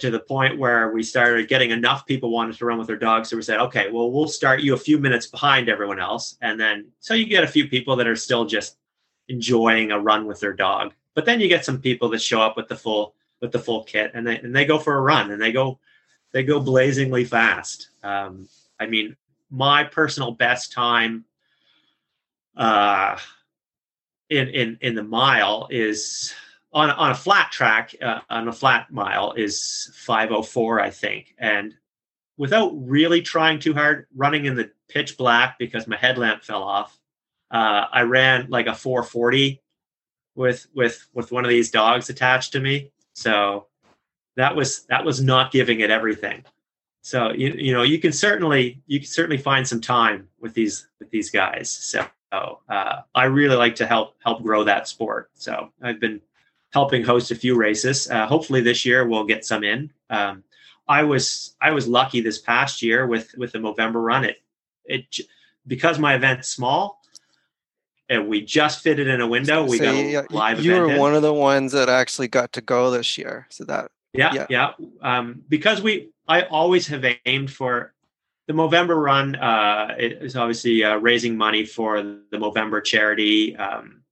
to 0.01 0.11
the 0.11 0.21
point 0.21 0.59
where 0.59 0.91
we 0.91 1.03
started 1.03 1.49
getting 1.49 1.71
enough 1.71 2.07
people 2.07 2.31
wanted 2.31 2.57
to 2.57 2.65
run 2.65 2.79
with 2.79 2.87
their 2.87 2.97
dogs. 2.97 3.29
So 3.29 3.37
we 3.37 3.43
said, 3.43 3.61
okay, 3.61 3.91
well, 3.91 4.11
we'll 4.11 4.27
start 4.27 4.63
you 4.63 4.73
a 4.73 4.79
few 4.79 4.97
minutes 4.97 5.27
behind 5.27 5.69
everyone 5.69 6.01
else. 6.01 6.39
And 6.41 6.59
then, 6.59 6.87
so 7.01 7.13
you 7.13 7.27
get 7.27 7.45
a 7.45 7.47
few 7.47 7.69
people 7.69 7.95
that 7.97 8.07
are 8.07 8.17
still 8.17 8.47
just 8.47 8.79
enjoying 9.33 9.91
a 9.91 9.99
run 9.99 10.27
with 10.27 10.41
their 10.41 10.53
dog. 10.53 10.93
But 11.15 11.25
then 11.25 11.41
you 11.41 11.49
get 11.49 11.65
some 11.65 11.81
people 11.81 12.09
that 12.11 12.23
show 12.23 12.41
up 12.41 12.57
with 12.57 12.69
the 12.69 12.77
full, 12.77 13.15
with 13.41 13.53
the 13.53 13.59
full 13.59 13.85
kit 13.85 14.13
and 14.15 14.27
they, 14.27 14.39
and 14.39 14.55
they 14.55 14.65
go 14.65 14.79
for 14.79 14.95
a 14.95 15.01
run 15.01 15.31
and 15.31 15.43
they 15.43 15.53
go, 15.53 15.79
they 16.33 16.45
go 16.45 16.61
blazingly 16.61 17.25
fast. 17.25 17.89
Um, 18.03 18.49
I 18.79 18.87
mean, 18.87 19.17
my 19.51 19.85
personal 19.85 20.31
best 20.31 20.73
time, 20.73 21.25
uh, 22.57 23.19
in, 24.31 24.49
in, 24.49 24.79
in 24.81 24.95
the 24.95 25.03
mile 25.03 25.69
is 25.71 26.35
on 26.73 26.91
on 26.91 27.11
a 27.11 27.15
flat 27.15 27.51
track 27.53 27.95
uh, 28.01 28.21
on 28.31 28.49
a 28.49 28.53
flat 28.53 28.91
mile 28.91 29.33
is 29.33 29.91
504 29.95 30.81
i 30.81 30.91
think 30.91 31.35
and 31.39 31.75
without 32.37 32.73
really 32.75 33.21
trying 33.21 33.59
too 33.59 33.75
hard 33.75 34.07
running 34.17 34.47
in 34.47 34.57
the 34.57 34.71
pitch 34.89 35.17
black 35.17 35.59
because 35.59 35.87
my 35.87 35.97
headlamp 35.97 36.43
fell 36.43 36.63
off 36.63 36.99
uh, 37.53 37.87
i 37.93 38.03
ran 38.03 38.47
like 38.49 38.67
a 38.67 38.75
440 38.75 39.61
with 40.35 40.67
with 40.75 41.07
with 41.15 41.33
one 41.33 41.45
of 41.45 41.51
these 41.51 41.71
dogs 41.71 42.11
attached 42.11 42.53
to 42.53 42.61
me 42.61 42.91
so 43.13 43.67
that 44.37 44.55
was 44.57 44.85
that 44.85 45.05
was 45.05 45.23
not 45.23 45.53
giving 45.53 45.81
it 45.81 45.91
everything 45.91 46.45
so 47.03 47.31
you, 47.33 47.53
you 47.53 47.73
know 47.73 47.83
you 47.83 47.99
can 47.99 48.13
certainly 48.13 48.83
you 48.87 48.99
can 48.99 49.09
certainly 49.09 49.39
find 49.39 49.67
some 49.67 49.81
time 49.81 50.29
with 50.41 50.55
these 50.55 50.89
with 50.99 51.11
these 51.11 51.31
guys 51.31 51.71
so 51.71 52.07
uh, 52.69 53.03
i 53.15 53.25
really 53.25 53.57
like 53.57 53.75
to 53.75 53.87
help 53.87 54.17
help 54.25 54.43
grow 54.43 54.65
that 54.65 54.89
sport 54.89 55.31
so 55.35 55.71
i've 55.83 56.01
been 56.01 56.21
helping 56.73 57.05
host 57.05 57.31
a 57.31 57.35
few 57.35 57.55
races. 57.55 58.11
Uh, 58.11 58.27
hopefully 58.27 58.61
this 58.61 58.85
year 58.85 59.07
we'll 59.07 59.25
get 59.25 59.45
some 59.45 59.63
in. 59.63 59.91
Um, 60.11 60.43
I 60.89 61.05
was 61.05 61.55
I 61.61 61.71
was 61.71 61.87
lucky 61.87 62.21
this 62.21 62.39
past 62.39 62.83
year 62.83 63.07
with 63.07 63.33
with 63.37 63.53
the 63.53 63.59
Movember 63.59 64.05
run. 64.05 64.25
It 64.25 64.39
it 64.85 65.17
because 65.67 65.99
my 65.99 66.15
event's 66.15 66.49
small. 66.49 67.02
And 68.13 68.29
we 68.29 68.43
just 68.43 68.83
fitted 68.83 69.09
in 69.09 69.21
a 69.21 69.27
window. 69.27 69.65
We 69.65 69.79
so 69.79 70.13
got 70.13 70.31
live. 70.31 70.63
You 70.63 70.75
were 70.75 70.99
one 70.99 71.15
of 71.15 71.23
the 71.23 71.33
ones 71.33 71.73
that 71.73 71.89
actually 71.89 72.29
got 72.29 72.53
to 72.53 72.61
go 72.61 72.91
this 72.91 73.17
year. 73.17 73.47
So 73.49 73.65
that 73.65 73.91
yeah 74.13 74.35
yeah, 74.35 74.47
yeah. 74.51 74.73
Um, 75.01 75.43
because 75.49 75.81
we 75.81 76.11
I 76.29 76.43
always 76.43 76.87
have 76.89 77.05
aimed 77.25 77.51
for 77.51 77.95
the 78.47 78.53
Movember 78.53 79.03
run. 79.03 79.37
Uh, 79.37 79.95
it 79.99 80.19
is 80.21 80.37
obviously 80.37 80.85
uh, 80.85 80.97
raising 80.97 81.37
money 81.37 81.65
for 81.65 82.03
the 82.03 82.37
Movember 82.37 82.85
charity. 82.85 83.57
Um, 83.57 84.03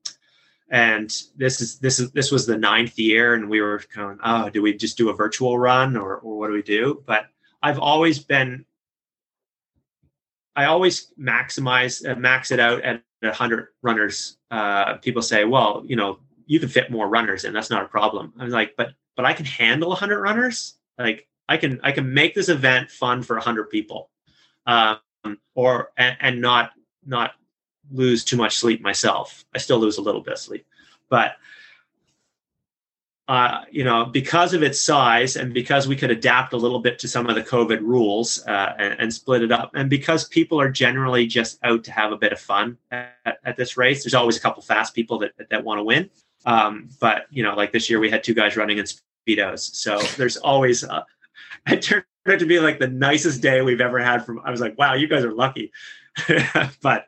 and 0.70 1.14
this 1.36 1.60
is 1.60 1.78
this 1.80 1.98
is 1.98 2.12
this 2.12 2.30
was 2.30 2.46
the 2.46 2.56
ninth 2.56 2.98
year 2.98 3.34
and 3.34 3.50
we 3.50 3.60
were 3.60 3.82
going 3.94 4.18
oh 4.22 4.48
do 4.48 4.62
we 4.62 4.72
just 4.72 4.96
do 4.96 5.10
a 5.10 5.12
virtual 5.12 5.58
run 5.58 5.96
or, 5.96 6.16
or 6.18 6.38
what 6.38 6.46
do 6.46 6.52
we 6.52 6.62
do 6.62 7.02
but 7.06 7.26
i've 7.62 7.78
always 7.78 8.20
been 8.20 8.64
i 10.56 10.64
always 10.66 11.12
maximize 11.18 12.08
uh, 12.08 12.14
max 12.16 12.50
it 12.50 12.60
out 12.60 12.82
at 12.82 13.02
100 13.20 13.68
runners. 13.82 14.38
Uh, 14.50 14.94
people 14.98 15.22
say 15.22 15.44
well 15.44 15.82
you 15.86 15.96
know 15.96 16.18
you 16.46 16.58
can 16.58 16.68
fit 16.68 16.90
more 16.90 17.08
runners 17.08 17.44
and 17.44 17.54
that's 17.54 17.70
not 17.70 17.84
a 17.84 17.88
problem. 17.88 18.32
I'm 18.38 18.50
like 18.50 18.74
but 18.76 18.94
but 19.16 19.24
i 19.24 19.32
can 19.32 19.46
handle 19.46 19.88
100 19.90 20.20
runners? 20.20 20.74
Like 20.98 21.28
i 21.48 21.56
can 21.56 21.80
i 21.82 21.92
can 21.92 22.12
make 22.12 22.34
this 22.34 22.48
event 22.48 22.90
fun 22.90 23.22
for 23.22 23.36
100 23.36 23.70
people 23.70 24.10
um, 24.66 24.98
or 25.54 25.92
and, 25.96 26.16
and 26.20 26.40
not 26.40 26.72
not 27.04 27.32
lose 27.90 28.24
too 28.24 28.36
much 28.36 28.56
sleep 28.56 28.80
myself. 28.80 29.44
I 29.54 29.58
still 29.58 29.78
lose 29.78 29.98
a 29.98 30.02
little 30.02 30.20
bit 30.20 30.34
of 30.34 30.38
sleep, 30.38 30.66
but 31.08 31.32
uh, 33.30 33.64
you 33.70 33.84
know, 33.84 34.06
because 34.06 34.54
of 34.54 34.64
its 34.64 34.80
size 34.80 35.36
and 35.36 35.54
because 35.54 35.86
we 35.86 35.94
could 35.94 36.10
adapt 36.10 36.52
a 36.52 36.56
little 36.56 36.80
bit 36.80 36.98
to 36.98 37.06
some 37.06 37.28
of 37.28 37.36
the 37.36 37.42
COVID 37.44 37.78
rules 37.80 38.44
uh, 38.44 38.74
and, 38.76 38.98
and, 38.98 39.14
split 39.14 39.44
it 39.44 39.52
up, 39.52 39.70
and 39.72 39.88
because 39.88 40.26
people 40.26 40.60
are 40.60 40.68
generally 40.68 41.28
just 41.28 41.56
out 41.62 41.84
to 41.84 41.92
have 41.92 42.10
a 42.10 42.16
bit 42.16 42.32
of 42.32 42.40
fun 42.40 42.76
at, 42.90 43.38
at 43.44 43.56
this 43.56 43.76
race, 43.76 44.02
there's 44.02 44.14
always 44.14 44.36
a 44.36 44.40
couple 44.40 44.60
fast 44.64 44.96
people 44.96 45.16
that 45.20 45.30
that, 45.38 45.48
that 45.50 45.62
want 45.62 45.78
to 45.78 45.84
win. 45.84 46.10
Um, 46.44 46.88
but 46.98 47.26
you 47.30 47.44
know, 47.44 47.54
like 47.54 47.70
this 47.70 47.88
year, 47.88 48.00
we 48.00 48.10
had 48.10 48.24
two 48.24 48.34
guys 48.34 48.56
running 48.56 48.78
in 48.78 48.84
speedos, 48.84 49.60
so 49.60 50.00
there's 50.16 50.36
always. 50.36 50.82
Uh, 50.82 51.04
it 51.68 51.82
turned 51.82 52.04
out 52.26 52.40
to 52.40 52.46
be 52.46 52.58
like 52.58 52.80
the 52.80 52.88
nicest 52.88 53.40
day 53.40 53.62
we've 53.62 53.80
ever 53.80 54.00
had. 54.00 54.26
From 54.26 54.40
I 54.44 54.50
was 54.50 54.60
like, 54.60 54.76
wow, 54.76 54.94
you 54.94 55.06
guys 55.06 55.22
are 55.22 55.32
lucky. 55.32 55.70
but 56.82 57.06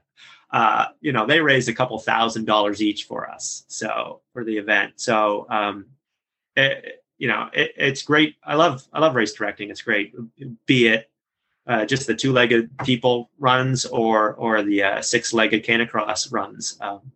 uh, 0.53 0.86
you 1.01 1.12
know, 1.12 1.27
they 1.27 1.40
raised 1.40 1.69
a 1.69 1.74
couple 1.74 1.99
thousand 1.99 2.44
dollars 2.44 2.81
each 2.81 3.07
for 3.07 3.28
us. 3.28 3.65
So 3.66 4.20
for 4.32 4.44
the 4.44 4.59
event. 4.59 4.93
So, 5.01 5.47
um, 5.51 5.86
it, 6.57 7.05
you 7.19 7.29
know, 7.29 7.49
it, 7.53 7.73
it's 7.77 8.03
great. 8.03 8.37
I 8.45 8.55
love, 8.55 8.87
I 8.93 9.01
love 9.01 9.15
race 9.15 9.33
directing. 9.33 9.70
It's 9.70 9.83
great. 9.83 10.15
Be 10.66 10.89
it, 10.89 11.11
uh, 11.66 11.85
just 11.85 12.07
the 12.07 12.15
two-legged 12.15 12.77
people 12.79 13.31
runs 13.39 13.85
or, 13.87 14.35
or 14.35 14.62
the 14.62 14.83
uh, 14.83 15.03
six-legged 15.03 15.65
canicross 15.65 16.33
runs. 16.33 16.77
Um, 16.81 17.12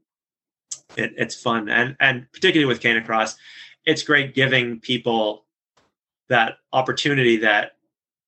it, 0.97 1.15
it's 1.17 1.35
fun. 1.35 1.69
And, 1.69 1.97
and 1.99 2.31
particularly 2.33 2.67
with 2.67 2.81
canicross, 2.81 3.37
it's 3.85 4.03
great 4.03 4.35
giving 4.35 4.81
people 4.81 5.45
that 6.29 6.59
opportunity 6.73 7.37
that 7.39 7.77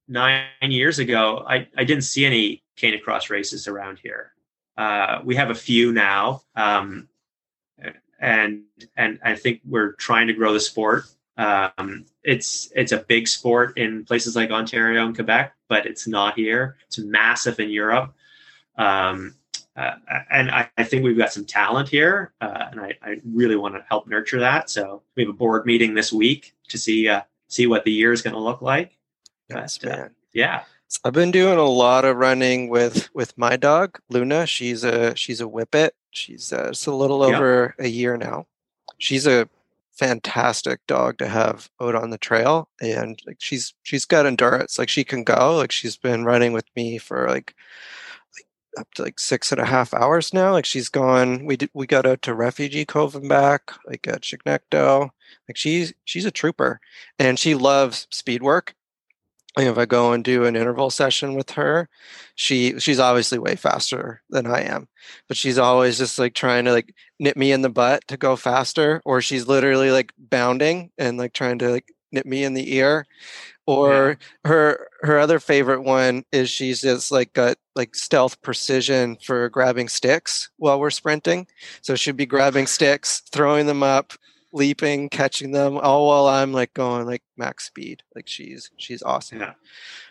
nine 0.09 0.47
years 0.63 0.99
ago, 0.99 1.45
I, 1.47 1.69
I 1.77 1.85
didn't 1.85 2.05
see 2.05 2.25
any 2.25 2.63
canicross 2.77 3.31
races 3.31 3.69
around 3.69 3.99
here. 3.99 4.33
Uh, 4.77 5.21
we 5.25 5.35
have 5.35 5.51
a 5.51 5.55
few 5.55 5.93
now, 5.93 6.43
um, 6.55 7.09
and 8.19 8.62
and 8.97 9.19
I 9.23 9.36
think 9.36 9.61
we're 9.65 9.93
trying 9.93 10.27
to 10.28 10.32
grow 10.32 10.53
the 10.53 10.61
sport. 10.61 11.05
Um, 11.36 12.07
it's 12.24 12.70
it's 12.74 12.93
a 12.93 12.99
big 12.99 13.28
sport 13.28 13.78
in 13.78 14.05
places 14.05 14.35
like 14.35 14.51
Ontario 14.51 15.07
and 15.07 15.15
Quebec, 15.15 15.55
but 15.69 15.86
it's 15.86 16.07
not 16.09 16.35
here. 16.35 16.77
It's 16.86 16.99
massive 16.99 17.61
in 17.61 17.70
Europe, 17.70 18.12
um, 18.77 19.36
uh, 19.77 19.93
and 20.31 20.51
I, 20.51 20.69
I, 20.77 20.82
think 20.82 21.05
we've 21.05 21.16
got 21.16 21.32
some 21.32 21.45
talent 21.45 21.89
here, 21.89 22.32
uh, 22.40 22.66
and 22.73 22.81
I, 22.81 22.95
I, 23.01 23.16
really 23.24 23.55
want 23.55 23.77
to 23.77 23.85
help 23.89 24.09
nurture 24.09 24.40
that. 24.40 24.69
So 24.69 25.03
we 25.15 25.23
have 25.23 25.31
a 25.31 25.36
board 25.36 25.66
meeting 25.66 25.95
this 25.95 26.12
week 26.12 26.55
to 26.69 26.78
see 26.78 27.09
uh, 27.09 27.23
see 27.47 27.69
what 27.69 27.85
the 27.85 27.93
year 27.93 28.12
is 28.12 28.20
going 28.20 28.35
to 28.35 28.40
look 28.40 28.61
like. 28.61 28.99
Yes, 29.49 29.78
but, 29.78 29.93
uh, 29.93 29.97
man. 29.97 30.11
yeah. 30.32 30.62
I've 31.05 31.12
been 31.12 31.31
doing 31.31 31.59
a 31.59 31.65
lot 31.65 32.05
of 32.05 32.16
running 32.16 32.69
with 32.69 33.10
with 33.15 33.36
my 33.36 33.56
dog 33.56 34.01
Luna. 34.09 34.47
She's 34.47 34.85
a 34.85 35.15
she's 35.16 35.40
a 35.40 35.48
whippet. 35.48 35.90
She's 36.10 36.52
uh, 36.52 36.69
it's 36.70 36.86
a 36.86 36.94
little 36.94 37.23
over 37.23 37.74
a 37.78 37.89
year 37.89 38.16
now. 38.16 38.47
She's 38.98 39.27
a 39.27 39.48
fantastic 39.93 40.81
dog 40.86 41.19
to 41.19 41.28
have 41.28 41.69
out 41.81 41.94
on 41.94 42.10
the 42.10 42.19
trail, 42.19 42.69
and 42.81 43.20
like 43.27 43.36
she's 43.39 43.74
she's 43.82 44.05
got 44.05 44.27
endurance. 44.27 44.78
Like 44.78 44.89
she 44.89 45.05
can 45.05 45.24
go. 45.24 45.56
Like 45.56 45.73
she's 45.73 45.97
been 45.97 46.24
running 46.24 46.52
with 46.52 46.66
me 46.74 46.98
for 46.98 47.28
like, 47.28 47.55
like 48.35 48.47
up 48.81 48.94
to 48.94 49.02
like 49.02 49.19
six 49.19 49.52
and 49.52 49.60
a 49.60 49.66
half 49.66 49.93
hours 49.93 50.32
now. 50.32 50.52
Like 50.52 50.65
she's 50.65 50.89
gone. 50.89 51.44
We 51.44 51.56
did 51.56 51.70
we 51.74 51.86
got 51.86 52.06
out 52.06 52.23
to 52.23 52.35
Refugee 52.35 52.86
Cove 52.86 53.15
and 53.15 53.28
back. 53.28 53.73
Like 53.86 54.06
at 54.09 54.23
Chignecto. 54.23 55.10
Like 55.48 55.56
she's 55.56 55.93
she's 56.05 56.24
a 56.24 56.31
trooper, 56.31 56.81
and 57.19 57.39
she 57.39 57.55
loves 57.55 58.06
speed 58.10 58.43
work 58.43 58.74
if 59.67 59.79
I 59.79 59.87
go 59.87 60.13
and 60.13 60.23
do 60.23 60.45
an 60.45 60.57
interval 60.57 60.91
session 60.91 61.35
with 61.35 61.51
her, 61.51 61.89
she 62.35 62.79
she's 62.79 63.01
obviously 63.01 63.39
way 63.39 63.57
faster 63.57 64.23
than 64.31 64.47
I 64.47 64.63
am, 64.63 64.89
but 65.27 65.37
she's 65.37 65.59
always 65.59 65.99
just 65.99 66.19
like 66.19 66.35
trying 66.35 66.65
to 66.67 66.73
like 66.73 66.95
nip 67.19 67.37
me 67.37 67.53
in 67.53 67.63
the 67.63 67.71
butt 67.71 68.07
to 68.09 68.17
go 68.17 68.37
faster, 68.37 69.03
or 69.05 69.21
she's 69.21 69.49
literally 69.49 69.91
like 69.91 70.13
bounding 70.19 70.91
and 70.99 71.19
like 71.19 71.33
trying 71.33 71.59
to 71.59 71.71
like 71.71 71.93
nip 72.13 72.27
me 72.27 72.45
in 72.45 72.55
the 72.55 72.75
ear. 72.75 73.07
Or 73.67 74.17
yeah. 74.45 74.51
her 74.51 74.89
her 75.03 75.19
other 75.19 75.39
favorite 75.39 75.83
one 75.83 76.25
is 76.33 76.49
she's 76.49 76.81
just 76.81 77.13
like 77.13 77.33
got 77.35 77.57
like 77.75 77.95
stealth 77.95 78.41
precision 78.41 79.19
for 79.23 79.49
grabbing 79.51 79.89
sticks 79.89 80.51
while 80.57 80.81
we're 80.81 80.91
sprinting. 80.91 81.47
So 81.83 81.95
she'd 81.95 82.17
be 82.17 82.27
grabbing 82.27 82.67
sticks, 82.67 83.21
throwing 83.31 83.67
them 83.67 83.83
up, 83.83 84.15
leaping, 84.53 85.09
catching 85.09 85.53
them, 85.53 85.79
all 85.79 86.07
while 86.09 86.27
I'm 86.27 86.53
like 86.53 86.75
going 86.75 87.07
like 87.07 87.23
max 87.37 87.66
speed. 87.66 88.03
Like 88.15 88.29
she's 88.29 88.70
she's 88.77 89.03
awesome. 89.03 89.41
Yeah. 89.41 89.55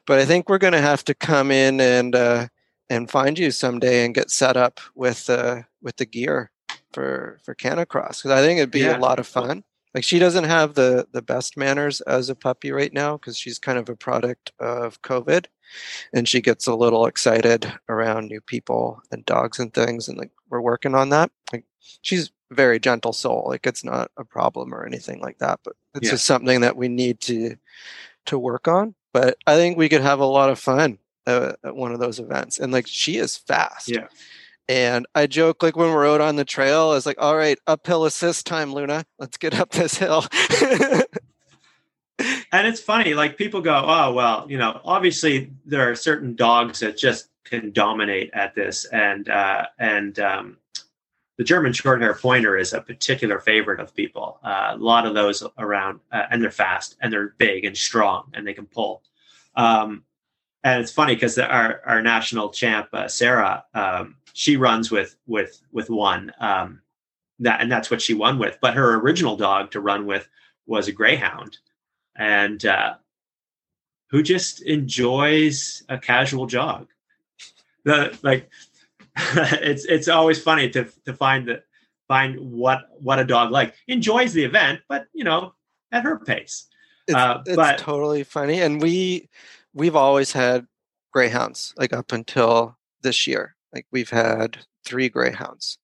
But 0.06 0.20
I 0.20 0.26
think 0.26 0.50
we're 0.50 0.58
gonna 0.58 0.82
have 0.82 1.04
to 1.06 1.14
come 1.14 1.52
in 1.52 1.80
and 1.80 2.16
uh 2.16 2.48
and 2.90 3.10
find 3.10 3.38
you 3.38 3.52
someday 3.52 4.06
and 4.06 4.16
get 4.16 4.32
set 4.32 4.58
up 4.58 4.80
with 4.96 5.30
uh 5.30 5.64
with 5.82 5.98
the 5.98 6.06
gear 6.06 6.52
for 6.94 7.40
for 7.44 7.56
Canicross 7.56 8.18
because 8.18 8.32
I 8.32 8.42
think 8.42 8.60
it'd 8.60 8.72
be 8.72 8.80
yeah. 8.80 8.98
a 8.98 9.00
lot 9.00 9.20
of 9.20 9.28
fun. 9.28 9.64
Like 9.94 10.04
she 10.04 10.20
doesn't 10.20 10.44
have 10.44 10.76
the 10.76 11.08
the 11.12 11.22
best 11.22 11.58
manners 11.58 12.02
as 12.02 12.30
a 12.30 12.36
puppy 12.36 12.72
right 12.72 12.94
now 12.94 13.18
because 13.18 13.38
she's 13.38 13.58
kind 13.58 13.80
of 13.80 13.90
a 13.90 13.96
product 13.96 14.52
of 14.60 15.02
COVID, 15.02 15.46
and 16.14 16.28
she 16.28 16.42
gets 16.42 16.68
a 16.68 16.76
little 16.76 17.06
excited 17.08 17.72
around 17.90 18.28
new 18.28 18.42
people 18.42 19.02
and 19.12 19.26
dogs 19.26 19.60
and 19.60 19.74
things, 19.74 20.08
and 20.08 20.18
like 20.18 20.32
we're 20.50 20.62
working 20.62 20.94
on 20.94 21.10
that. 21.10 21.32
Like 21.52 21.66
she's 22.02 22.32
very 22.52 22.80
gentle 22.80 23.14
soul. 23.14 23.46
Like 23.48 23.66
it's 23.68 23.84
not 23.84 24.12
a 24.18 24.24
problem 24.24 24.74
or 24.74 24.86
anything 24.86 25.22
like 25.22 25.40
that, 25.40 25.60
but 25.64 25.74
it's 25.96 26.06
yeah. 26.06 26.12
just 26.12 26.26
something 26.26 26.62
that 26.62 26.78
we 26.78 26.88
need 26.88 27.20
to 27.22 27.56
to 28.28 28.40
work 28.40 28.68
on. 28.68 28.96
But 29.14 29.38
I 29.48 29.56
think 29.56 29.78
we 29.78 29.90
could 29.90 30.02
have 30.02 30.20
a 30.20 30.26
lot 30.26 30.50
of 30.50 30.60
fun 30.60 31.00
uh, 31.26 31.54
at 31.64 31.76
one 31.76 31.92
of 31.92 32.00
those 32.00 32.20
events. 32.20 32.60
And 32.60 32.72
like 32.72 32.88
she 32.88 33.18
is 33.18 33.38
fast. 33.38 33.90
Yeah. 33.90 34.08
And 34.70 35.06
I 35.16 35.28
joke 35.28 35.64
like 35.64 35.76
when 35.76 35.92
we're 35.92 36.10
out 36.10 36.22
on 36.22 36.36
the 36.36 36.46
trail, 36.46 36.90
I 36.90 36.96
was 36.96 37.06
like, 37.06 37.18
all 37.20 37.38
right, 37.38 37.58
uphill 37.68 38.06
assist 38.06 38.46
time, 38.46 38.74
Luna. 38.74 39.06
Let's 39.18 39.38
get 39.38 39.58
up 39.58 39.72
this 39.72 39.98
hill. 39.98 40.26
and 42.52 42.68
it's 42.68 42.82
funny, 42.82 43.14
like 43.14 43.38
people 43.38 43.62
go, 43.62 43.82
oh, 43.86 44.14
well, 44.14 44.46
you 44.50 44.58
know, 44.58 44.82
obviously 44.84 45.52
there 45.66 45.90
are 45.90 45.96
certain 45.96 46.36
dogs 46.36 46.80
that 46.82 46.98
just 46.98 47.30
can 47.46 47.72
dominate 47.72 48.30
at 48.34 48.56
this. 48.56 48.86
And, 48.86 49.30
uh, 49.30 49.68
and, 49.80 50.20
um, 50.20 50.58
the 51.38 51.44
German 51.44 51.72
Shorthair 51.72 52.20
Pointer 52.20 52.58
is 52.58 52.74
a 52.74 52.82
particular 52.82 53.40
favorite 53.40 53.80
of 53.80 53.96
people. 53.96 54.40
Uh, 54.44 54.72
a 54.74 54.78
lot 54.78 55.06
of 55.06 55.14
those 55.14 55.44
around, 55.58 56.00
uh, 56.12 56.24
and 56.32 56.42
they're 56.42 56.52
fast 56.52 56.98
and 57.00 57.14
they're 57.14 57.36
big 57.38 57.64
and 57.64 57.78
strong 57.78 58.32
and 58.34 58.46
they 58.46 58.54
can 58.54 58.66
pull. 58.66 59.04
Um, 59.56 60.04
and 60.64 60.82
it's 60.82 60.92
funny 60.92 61.14
because 61.16 61.38
our 61.38 61.82
our 61.86 62.02
national 62.02 62.50
champ 62.50 62.90
uh, 62.92 63.08
Sarah, 63.08 63.64
um, 63.74 64.16
she 64.34 64.58
runs 64.58 64.92
with 64.92 65.16
with 65.28 65.62
with 65.72 65.90
one 65.90 66.34
um, 66.40 66.82
that 67.40 67.62
and 67.62 67.72
that's 67.72 67.92
what 67.92 68.02
she 68.02 68.14
won 68.14 68.40
with. 68.40 68.58
But 68.62 68.74
her 68.74 68.96
original 68.96 69.38
dog 69.38 69.72
to 69.72 69.80
run 69.80 70.06
with 70.06 70.28
was 70.66 70.88
a 70.88 70.92
greyhound, 70.92 71.58
and 72.16 72.66
uh, 72.66 72.96
who 74.10 74.24
just 74.24 74.62
enjoys 74.62 75.84
a 75.90 75.98
casual 75.98 76.48
jog. 76.48 76.88
The 77.84 78.18
like, 78.22 78.50
it's 79.62 79.86
it's 79.86 80.08
always 80.08 80.42
funny 80.42 80.70
to 80.70 80.88
to 81.06 81.14
find 81.14 81.48
that 81.48 81.64
find 82.08 82.40
what 82.40 82.90
what 83.00 83.20
a 83.20 83.26
dog 83.26 83.52
like 83.52 83.74
enjoys 83.88 84.34
the 84.34 84.44
event, 84.44 84.82
but 84.88 85.08
you 85.14 85.24
know 85.24 85.54
at 85.92 86.04
her 86.04 86.20
pace. 86.20 86.68
It's, 87.08 87.16
uh, 87.16 87.42
it's 87.46 87.56
but, 87.56 87.78
totally 87.78 88.24
funny, 88.24 88.62
and 88.62 88.82
we 88.82 89.30
we've 89.74 89.96
always 89.96 90.32
had 90.32 90.68
greyhounds 91.14 91.74
like 91.78 91.94
up 91.94 92.12
until 92.12 92.78
this 93.02 93.26
year 93.28 93.56
like 93.74 93.86
we've 93.92 94.10
had 94.10 94.58
three 94.86 95.10
greyhounds, 95.10 95.78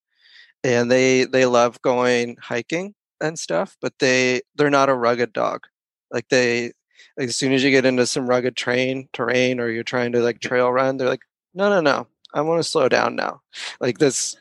and 0.64 0.92
they 0.92 1.26
they 1.26 1.46
love 1.46 1.82
going 1.82 2.38
hiking 2.42 2.96
and 3.22 3.38
stuff, 3.38 3.78
but 3.82 3.94
they 4.00 4.42
they're 4.56 4.70
not 4.70 4.90
a 4.90 4.96
rugged 4.96 5.34
dog. 5.34 5.66
Like 6.12 6.28
they 6.30 6.74
like 7.18 7.30
as 7.30 7.38
soon 7.38 7.54
as 7.54 7.64
you 7.64 7.72
get 7.72 7.86
into 7.86 8.08
some 8.08 8.28
rugged 8.28 8.56
terrain 8.58 9.10
terrain 9.14 9.60
or 9.60 9.70
you're 9.70 9.84
trying 9.84 10.12
to 10.14 10.22
like 10.22 10.40
trail 10.40 10.72
run, 10.72 10.98
they're 10.98 11.10
like, 11.10 11.24
no 11.54 11.70
no 11.70 11.82
no, 11.82 12.08
I 12.34 12.42
want 12.42 12.62
to 12.62 12.68
slow 12.68 12.90
down 12.90 13.16
now. 13.16 13.42
Like 13.80 14.00
this, 14.00 14.36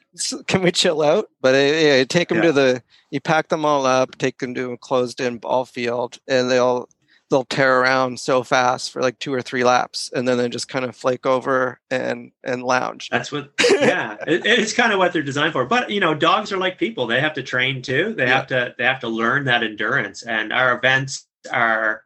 can 0.46 0.62
we 0.62 0.72
chill 0.72 1.02
out? 1.02 1.28
But 1.40 1.54
yeah, 1.54 2.04
take 2.04 2.28
them 2.28 2.38
yeah. 2.38 2.44
to 2.44 2.52
the, 2.52 2.82
you 3.10 3.20
pack 3.20 3.48
them 3.48 3.64
all 3.64 3.86
up, 3.86 4.16
take 4.18 4.38
them 4.38 4.54
to 4.54 4.72
a 4.72 4.78
closed 4.78 5.20
in 5.20 5.38
ball 5.38 5.64
field, 5.64 6.18
and 6.26 6.50
they'll 6.50 6.88
they'll 7.32 7.44
tear 7.44 7.80
around 7.80 8.20
so 8.20 8.42
fast 8.42 8.92
for 8.92 9.00
like 9.00 9.18
two 9.18 9.32
or 9.32 9.40
three 9.40 9.64
laps 9.64 10.10
and 10.14 10.28
then 10.28 10.36
they 10.36 10.50
just 10.50 10.68
kind 10.68 10.84
of 10.84 10.94
flake 10.94 11.24
over 11.24 11.80
and 11.90 12.30
and 12.44 12.62
lounge 12.62 13.08
that's 13.08 13.32
what 13.32 13.50
yeah 13.80 14.16
it, 14.26 14.44
it's 14.44 14.74
kind 14.74 14.92
of 14.92 14.98
what 14.98 15.14
they're 15.14 15.22
designed 15.22 15.52
for 15.52 15.64
but 15.64 15.88
you 15.88 15.98
know 15.98 16.14
dogs 16.14 16.52
are 16.52 16.58
like 16.58 16.76
people 16.76 17.06
they 17.06 17.20
have 17.20 17.32
to 17.32 17.42
train 17.42 17.80
too 17.80 18.12
they 18.12 18.26
yeah. 18.26 18.36
have 18.36 18.46
to 18.46 18.74
they 18.76 18.84
have 18.84 19.00
to 19.00 19.08
learn 19.08 19.46
that 19.46 19.62
endurance 19.62 20.22
and 20.22 20.52
our 20.52 20.76
events 20.76 21.26
are 21.50 22.04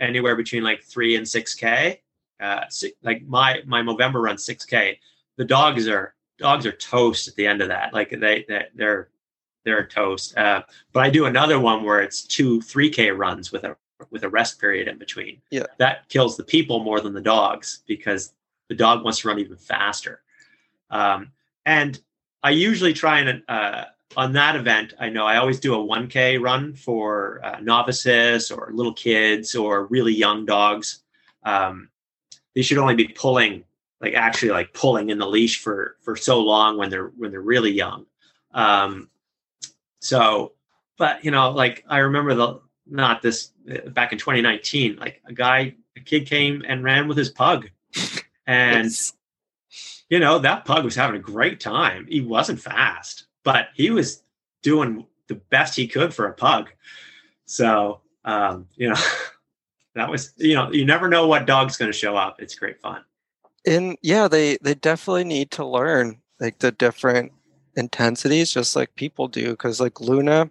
anywhere 0.00 0.34
between 0.34 0.64
like 0.64 0.82
three 0.82 1.14
and 1.14 1.26
six 1.26 1.54
k 1.54 2.00
uh 2.40 2.62
like 3.02 3.22
my 3.28 3.62
my 3.66 3.80
Movember 3.80 4.20
run 4.20 4.36
six 4.36 4.64
k 4.64 4.98
the 5.36 5.44
dogs 5.44 5.88
are 5.88 6.14
dogs 6.38 6.66
are 6.66 6.72
toast 6.72 7.28
at 7.28 7.34
the 7.36 7.46
end 7.46 7.60
of 7.60 7.68
that 7.68 7.92
like 7.92 8.10
they, 8.10 8.44
they 8.48 8.64
they're 8.74 9.08
they're 9.64 9.86
toast 9.86 10.36
uh, 10.36 10.62
but 10.92 11.02
i 11.02 11.10
do 11.10 11.26
another 11.26 11.58
one 11.60 11.84
where 11.84 12.00
it's 12.00 12.24
two 12.24 12.60
3k 12.60 13.16
runs 13.16 13.52
with 13.52 13.64
a 13.64 13.76
with 14.10 14.24
a 14.24 14.28
rest 14.28 14.60
period 14.60 14.88
in 14.88 14.98
between. 14.98 15.40
Yeah. 15.50 15.66
That 15.78 16.08
kills 16.08 16.36
the 16.36 16.44
people 16.44 16.82
more 16.82 17.00
than 17.00 17.12
the 17.12 17.20
dogs 17.20 17.82
because 17.86 18.32
the 18.68 18.74
dog 18.74 19.04
wants 19.04 19.20
to 19.20 19.28
run 19.28 19.38
even 19.38 19.56
faster. 19.56 20.22
Um, 20.90 21.32
and 21.66 22.00
I 22.42 22.50
usually 22.50 22.92
try 22.92 23.20
and 23.20 23.42
uh, 23.48 23.84
on 24.16 24.32
that 24.32 24.56
event, 24.56 24.94
I 24.98 25.08
know 25.08 25.26
I 25.26 25.36
always 25.36 25.60
do 25.60 25.74
a 25.74 25.84
1K 25.84 26.40
run 26.40 26.74
for 26.74 27.40
uh, 27.44 27.58
novices 27.60 28.50
or 28.50 28.70
little 28.72 28.92
kids 28.92 29.54
or 29.54 29.86
really 29.86 30.14
young 30.14 30.44
dogs. 30.44 31.00
Um, 31.42 31.88
they 32.54 32.62
should 32.62 32.78
only 32.78 32.94
be 32.94 33.08
pulling, 33.08 33.64
like 34.04 34.14
actually 34.14 34.50
like 34.50 34.74
pulling 34.74 35.08
in 35.08 35.18
the 35.18 35.26
leash 35.26 35.60
for 35.60 35.96
for 36.02 36.14
so 36.14 36.40
long 36.40 36.76
when 36.76 36.90
they're 36.90 37.08
when 37.16 37.30
they're 37.30 37.40
really 37.40 37.72
young. 37.72 38.04
Um, 38.52 39.08
so, 40.00 40.52
but 40.98 41.24
you 41.24 41.30
know, 41.30 41.50
like 41.50 41.84
I 41.88 41.98
remember 41.98 42.34
the 42.34 42.60
not 42.86 43.22
this 43.22 43.50
back 43.88 44.12
in 44.12 44.18
2019 44.18 44.96
like 44.96 45.22
a 45.26 45.32
guy 45.32 45.74
a 45.96 46.00
kid 46.00 46.26
came 46.26 46.62
and 46.68 46.84
ran 46.84 47.08
with 47.08 47.16
his 47.16 47.30
pug. 47.30 47.70
And 48.46 48.84
yes. 48.84 49.14
you 50.10 50.18
know 50.18 50.38
that 50.38 50.66
pug 50.66 50.84
was 50.84 50.94
having 50.94 51.16
a 51.16 51.18
great 51.18 51.60
time. 51.60 52.06
He 52.06 52.20
wasn't 52.20 52.60
fast 52.60 53.24
but 53.42 53.68
he 53.74 53.90
was 53.90 54.22
doing 54.60 55.06
the 55.28 55.36
best 55.36 55.74
he 55.74 55.88
could 55.88 56.12
for 56.12 56.26
a 56.26 56.34
pug. 56.34 56.68
So 57.46 58.02
um, 58.26 58.68
you 58.76 58.90
know 58.90 59.00
that 59.94 60.10
was 60.10 60.34
you 60.36 60.56
know 60.56 60.70
you 60.70 60.84
never 60.84 61.08
know 61.08 61.26
what 61.26 61.46
dog's 61.46 61.78
going 61.78 61.90
to 61.90 61.96
show 61.96 62.18
up. 62.18 62.42
It's 62.42 62.54
great 62.54 62.82
fun 62.82 63.02
and 63.66 63.96
yeah 64.02 64.28
they 64.28 64.56
they 64.62 64.74
definitely 64.74 65.24
need 65.24 65.50
to 65.50 65.64
learn 65.64 66.20
like 66.40 66.58
the 66.58 66.72
different 66.72 67.32
intensities 67.76 68.52
just 68.52 68.76
like 68.76 68.94
people 68.94 69.28
do 69.28 69.50
because 69.50 69.80
like 69.80 70.00
luna 70.00 70.48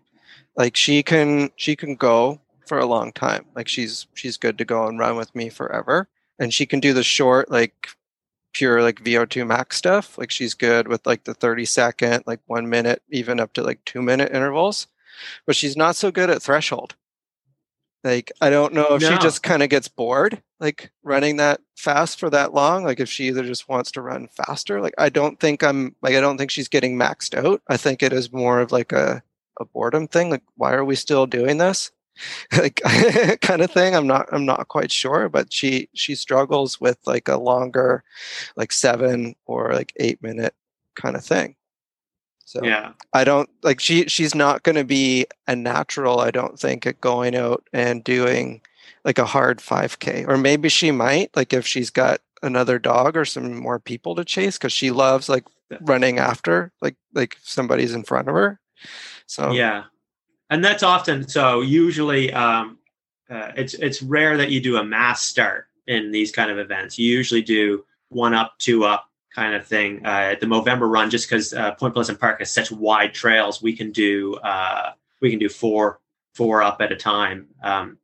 like 0.55 0.75
she 0.75 1.03
can 1.03 1.49
she 1.55 1.75
can 1.75 1.95
go 1.95 2.39
for 2.65 2.79
a 2.79 2.85
long 2.85 3.11
time. 3.11 3.45
Like 3.55 3.67
she's 3.67 4.07
she's 4.13 4.37
good 4.37 4.57
to 4.57 4.65
go 4.65 4.87
and 4.87 4.99
run 4.99 5.15
with 5.15 5.33
me 5.35 5.49
forever. 5.49 6.07
And 6.39 6.53
she 6.53 6.65
can 6.65 6.79
do 6.79 6.93
the 6.93 7.03
short 7.03 7.51
like 7.51 7.89
pure 8.53 8.81
like 8.81 9.03
vo2 9.03 9.47
max 9.47 9.77
stuff. 9.77 10.17
Like 10.17 10.31
she's 10.31 10.53
good 10.53 10.87
with 10.87 11.05
like 11.05 11.23
the 11.23 11.33
30 11.33 11.65
second 11.65 12.23
like 12.25 12.39
one 12.47 12.69
minute 12.69 13.01
even 13.09 13.39
up 13.39 13.53
to 13.53 13.63
like 13.63 13.83
two 13.85 14.01
minute 14.01 14.31
intervals. 14.33 14.87
But 15.45 15.55
she's 15.55 15.77
not 15.77 15.95
so 15.95 16.11
good 16.11 16.29
at 16.29 16.41
threshold 16.41 16.95
like 18.03 18.31
i 18.41 18.49
don't 18.49 18.73
know 18.73 18.95
if 18.95 19.01
no. 19.01 19.09
she 19.09 19.17
just 19.17 19.43
kind 19.43 19.63
of 19.63 19.69
gets 19.69 19.87
bored 19.87 20.41
like 20.59 20.91
running 21.03 21.37
that 21.37 21.61
fast 21.75 22.19
for 22.19 22.29
that 22.29 22.53
long 22.53 22.83
like 22.83 22.99
if 22.99 23.09
she 23.09 23.27
either 23.27 23.43
just 23.43 23.67
wants 23.69 23.91
to 23.91 24.01
run 24.01 24.27
faster 24.27 24.81
like 24.81 24.93
i 24.97 25.09
don't 25.09 25.39
think 25.39 25.63
i'm 25.63 25.95
like 26.01 26.15
i 26.15 26.21
don't 26.21 26.37
think 26.37 26.51
she's 26.51 26.67
getting 26.67 26.97
maxed 26.97 27.33
out. 27.33 27.61
I 27.67 27.77
think 27.77 28.01
it 28.01 28.13
is 28.13 28.31
more 28.31 28.59
of 28.59 28.71
like 28.71 28.91
a 28.91 29.23
a 29.59 29.65
boredom 29.65 30.07
thing 30.07 30.29
like 30.29 30.43
why 30.55 30.73
are 30.73 30.85
we 30.85 30.95
still 30.95 31.25
doing 31.25 31.57
this? 31.57 31.91
Like 32.55 32.79
kind 33.41 33.63
of 33.63 33.71
thing 33.71 33.95
i'm 33.95 34.05
not 34.05 34.29
i'm 34.31 34.45
not 34.45 34.67
quite 34.67 34.91
sure 34.91 35.29
but 35.29 35.51
she 35.51 35.89
she 35.95 36.13
struggles 36.13 36.79
with 36.79 36.99
like 37.07 37.27
a 37.27 37.37
longer 37.37 38.03
like 38.55 38.71
seven 38.71 39.35
or 39.47 39.73
like 39.73 39.93
eight 39.97 40.21
minute 40.21 40.53
kind 40.95 41.15
of 41.15 41.25
thing 41.25 41.55
so 42.45 42.63
yeah 42.63 42.91
i 43.13 43.23
don't 43.23 43.49
like 43.63 43.79
she 43.79 44.07
she's 44.07 44.35
not 44.35 44.63
going 44.63 44.75
to 44.75 44.83
be 44.83 45.25
a 45.47 45.55
natural 45.55 46.19
i 46.19 46.31
don't 46.31 46.59
think 46.59 46.85
at 46.85 46.99
going 47.01 47.35
out 47.35 47.67
and 47.73 48.03
doing 48.03 48.61
like 49.05 49.17
a 49.17 49.25
hard 49.25 49.59
5k 49.59 50.27
or 50.27 50.37
maybe 50.37 50.69
she 50.69 50.91
might 50.91 51.35
like 51.35 51.53
if 51.53 51.65
she's 51.65 51.89
got 51.89 52.21
another 52.41 52.77
dog 52.77 53.15
or 53.15 53.25
some 53.25 53.55
more 53.57 53.79
people 53.79 54.15
to 54.15 54.25
chase 54.25 54.57
because 54.57 54.73
she 54.73 54.91
loves 54.91 55.29
like 55.29 55.45
running 55.81 56.19
after 56.19 56.71
like 56.81 56.95
like 57.13 57.37
somebody's 57.41 57.93
in 57.93 58.03
front 58.03 58.27
of 58.27 58.35
her 58.35 58.59
so 59.25 59.51
yeah, 59.51 59.85
and 60.49 60.63
that's 60.63 60.83
often 60.83 61.27
so. 61.27 61.61
Usually, 61.61 62.31
um, 62.33 62.77
uh, 63.29 63.51
it's 63.55 63.73
it's 63.75 64.01
rare 64.01 64.37
that 64.37 64.51
you 64.51 64.61
do 64.61 64.77
a 64.77 64.83
mass 64.83 65.23
start 65.23 65.67
in 65.87 66.11
these 66.11 66.31
kind 66.31 66.51
of 66.51 66.59
events. 66.59 66.97
You 66.97 67.09
usually 67.11 67.41
do 67.41 67.85
one 68.09 68.33
up, 68.33 68.53
two 68.59 68.85
up 68.85 69.09
kind 69.33 69.55
of 69.55 69.65
thing. 69.65 70.05
Uh, 70.05 70.31
at 70.31 70.39
the 70.39 70.45
Movember 70.45 70.89
run, 70.89 71.09
just 71.09 71.27
because 71.27 71.53
uh, 71.53 71.73
Point 71.75 71.93
Pleasant 71.93 72.19
Park 72.19 72.39
has 72.39 72.51
such 72.51 72.71
wide 72.71 73.13
trails, 73.13 73.61
we 73.61 73.75
can 73.75 73.91
do 73.91 74.35
uh, 74.35 74.91
we 75.21 75.29
can 75.29 75.39
do 75.39 75.49
four 75.49 75.99
four 76.33 76.63
up 76.63 76.81
at 76.81 76.91
a 76.91 76.95
time. 76.95 77.47
Um, 77.61 77.97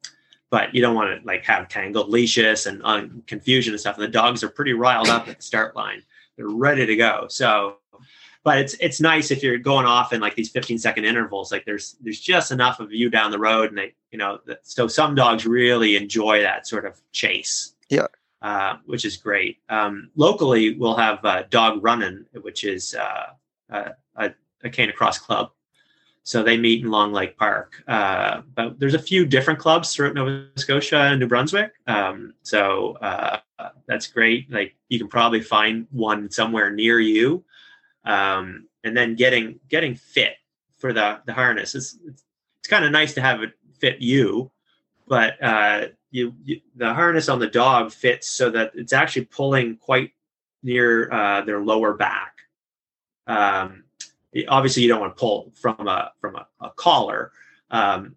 but 0.49 0.73
you 0.73 0.81
don't 0.81 0.95
want 0.95 1.19
to 1.19 1.27
like 1.27 1.45
have 1.45 1.69
tangled 1.69 2.09
leashes 2.09 2.65
and 2.65 2.81
uh, 2.83 3.05
confusion 3.27 3.73
and 3.73 3.79
stuff. 3.79 3.95
And 3.97 4.03
the 4.03 4.09
dogs 4.11 4.43
are 4.43 4.49
pretty 4.49 4.73
riled 4.73 5.09
up 5.09 5.27
at 5.27 5.37
the 5.37 5.43
start 5.43 5.75
line; 5.75 6.01
they're 6.37 6.47
ready 6.47 6.85
to 6.85 6.95
go. 6.95 7.27
So, 7.29 7.77
but 8.43 8.57
it's 8.57 8.75
it's 8.79 8.99
nice 8.99 9.29
if 9.29 9.43
you're 9.43 9.59
going 9.59 9.85
off 9.85 10.11
in 10.11 10.21
like 10.21 10.35
these 10.35 10.49
15 10.49 10.79
second 10.79 11.05
intervals. 11.05 11.51
Like 11.51 11.65
there's 11.65 11.95
there's 12.01 12.19
just 12.19 12.51
enough 12.51 12.79
of 12.79 12.91
you 12.91 13.09
down 13.09 13.31
the 13.31 13.39
road, 13.39 13.69
and 13.69 13.77
they 13.77 13.93
you 14.11 14.17
know 14.17 14.39
so 14.63 14.87
some 14.87 15.13
dogs 15.13 15.45
really 15.45 15.95
enjoy 15.95 16.41
that 16.41 16.67
sort 16.67 16.85
of 16.85 16.99
chase. 17.11 17.75
Yeah. 17.89 18.07
Uh, 18.41 18.77
which 18.85 19.03
is 19.03 19.17
great. 19.17 19.57
Um, 19.67 20.11
locally, 20.15 20.75
we'll 20.75 20.95
have 20.95 21.25
uh, 21.25 21.43
dog 21.49 21.83
running, 21.83 22.25
which 22.41 22.63
is 22.63 22.95
uh, 22.95 23.33
a, 23.69 23.91
a, 24.15 24.33
a 24.63 24.69
Canicross 24.69 25.19
club 25.19 25.51
so 26.29 26.43
they 26.43 26.57
meet 26.57 26.83
in 26.83 26.91
Long 26.91 27.11
Lake 27.11 27.37
Park. 27.37 27.83
Uh, 27.87 28.41
but 28.53 28.79
there's 28.79 28.93
a 28.93 28.99
few 28.99 29.25
different 29.25 29.59
clubs 29.59 29.95
throughout 29.95 30.13
Nova 30.13 30.45
Scotia 30.57 30.99
and 30.99 31.19
New 31.19 31.25
Brunswick. 31.25 31.71
Um, 31.87 32.35
so 32.43 32.97
uh, 33.01 33.39
that's 33.87 34.05
great. 34.05 34.51
Like 34.51 34.75
you 34.89 34.99
can 34.99 35.07
probably 35.07 35.41
find 35.41 35.87
one 35.89 36.29
somewhere 36.29 36.69
near 36.69 36.99
you. 36.99 37.43
Um, 38.05 38.67
and 38.83 38.95
then 38.95 39.15
getting 39.15 39.59
getting 39.69 39.95
fit 39.95 40.35
for 40.77 40.93
the 40.93 41.19
the 41.25 41.33
harness. 41.33 41.73
It's 41.73 41.97
it's, 42.05 42.23
it's 42.59 42.67
kind 42.69 42.85
of 42.85 42.91
nice 42.91 43.15
to 43.15 43.21
have 43.21 43.41
it 43.41 43.53
fit 43.79 43.99
you, 43.99 44.51
but 45.07 45.41
uh, 45.43 45.87
you, 46.11 46.33
you, 46.43 46.61
the 46.75 46.93
harness 46.93 47.29
on 47.29 47.39
the 47.39 47.47
dog 47.47 47.91
fits 47.91 48.29
so 48.29 48.49
that 48.49 48.71
it's 48.75 48.93
actually 48.93 49.25
pulling 49.25 49.77
quite 49.77 50.11
near 50.63 51.11
uh, 51.11 51.41
their 51.41 51.61
lower 51.61 51.93
back. 51.93 52.35
Um, 53.27 53.83
obviously 54.47 54.83
you 54.83 54.89
don't 54.89 55.01
want 55.01 55.15
to 55.15 55.19
pull 55.19 55.51
from 55.55 55.87
a 55.87 56.11
from 56.19 56.35
a, 56.35 56.47
a 56.61 56.69
collar. 56.71 57.31
Um, 57.71 58.15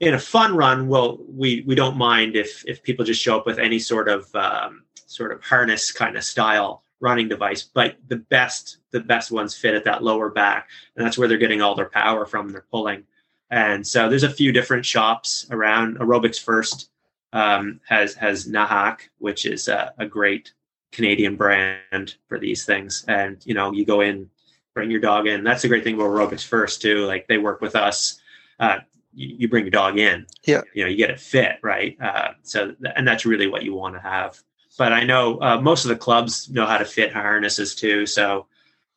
in 0.00 0.14
a 0.14 0.18
fun 0.18 0.54
run, 0.56 0.88
well, 0.88 1.18
we 1.28 1.62
we 1.66 1.74
don't 1.74 1.96
mind 1.96 2.36
if 2.36 2.64
if 2.66 2.82
people 2.82 3.04
just 3.04 3.22
show 3.22 3.38
up 3.38 3.46
with 3.46 3.58
any 3.58 3.78
sort 3.78 4.08
of 4.08 4.34
um, 4.34 4.84
sort 5.06 5.32
of 5.32 5.42
harness 5.42 5.90
kind 5.90 6.16
of 6.16 6.24
style 6.24 6.82
running 7.00 7.28
device. 7.28 7.62
But 7.62 7.96
the 8.08 8.16
best 8.16 8.78
the 8.90 9.00
best 9.00 9.30
ones 9.30 9.54
fit 9.54 9.74
at 9.74 9.84
that 9.84 10.02
lower 10.02 10.30
back, 10.30 10.68
and 10.96 11.04
that's 11.04 11.16
where 11.16 11.28
they're 11.28 11.38
getting 11.38 11.62
all 11.62 11.74
their 11.74 11.88
power 11.88 12.26
from. 12.26 12.50
They're 12.50 12.66
pulling, 12.70 13.04
and 13.50 13.86
so 13.86 14.08
there's 14.08 14.22
a 14.22 14.30
few 14.30 14.52
different 14.52 14.84
shops 14.84 15.46
around. 15.50 15.98
Aerobics 15.98 16.40
First 16.42 16.90
um, 17.36 17.80
has 17.86 18.14
has 18.14 18.46
Nahak, 18.46 19.00
which 19.18 19.44
is 19.44 19.68
a, 19.68 19.92
a 19.98 20.06
great 20.06 20.52
Canadian 20.90 21.36
brand 21.36 22.14
for 22.28 22.38
these 22.38 22.64
things, 22.64 23.04
and 23.08 23.44
you 23.44 23.52
know 23.52 23.72
you 23.72 23.84
go 23.84 24.00
in 24.00 24.30
bring 24.74 24.90
your 24.90 25.00
dog 25.00 25.26
in. 25.26 25.44
That's 25.44 25.62
the 25.62 25.68
great 25.68 25.84
thing 25.84 25.94
about 25.94 26.10
aerobics 26.10 26.44
first 26.44 26.82
too. 26.82 27.06
Like 27.06 27.26
they 27.28 27.38
work 27.38 27.60
with 27.60 27.74
us. 27.74 28.20
Uh, 28.60 28.78
you, 29.14 29.36
you, 29.38 29.48
bring 29.48 29.64
your 29.64 29.70
dog 29.70 29.98
in. 29.98 30.26
Yeah. 30.44 30.60
You 30.74 30.84
know, 30.84 30.90
you 30.90 30.98
get 30.98 31.08
it 31.08 31.18
fit, 31.18 31.58
right? 31.62 31.96
Uh, 31.98 32.32
so, 32.42 32.74
and 32.94 33.08
that's 33.08 33.24
really 33.24 33.46
what 33.46 33.62
you 33.62 33.74
want 33.74 33.94
to 33.94 34.00
have. 34.00 34.38
But 34.76 34.92
I 34.92 35.04
know 35.04 35.40
uh, 35.40 35.58
most 35.62 35.86
of 35.86 35.88
the 35.88 35.96
clubs 35.96 36.50
know 36.50 36.66
how 36.66 36.76
to 36.76 36.84
fit 36.84 37.10
harnesses 37.10 37.74
too. 37.74 38.04
So, 38.04 38.48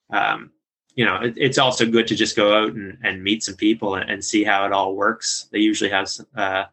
um, 0.10 0.52
you 0.96 1.06
know, 1.06 1.22
it, 1.22 1.36
it's 1.38 1.58
also 1.58 1.86
good 1.86 2.08
to 2.08 2.16
just 2.16 2.36
go 2.36 2.54
out 2.62 2.74
and, 2.74 2.98
and 3.02 3.24
meet 3.24 3.44
some 3.44 3.56
people 3.56 3.96
and, 3.96 4.10
and, 4.10 4.24
see 4.24 4.44
how 4.44 4.66
it 4.66 4.74
all 4.74 4.96
works. 4.96 5.48
They 5.54 5.60
usually 5.60 5.92
have, 5.92 6.10
uh, 6.36 6.66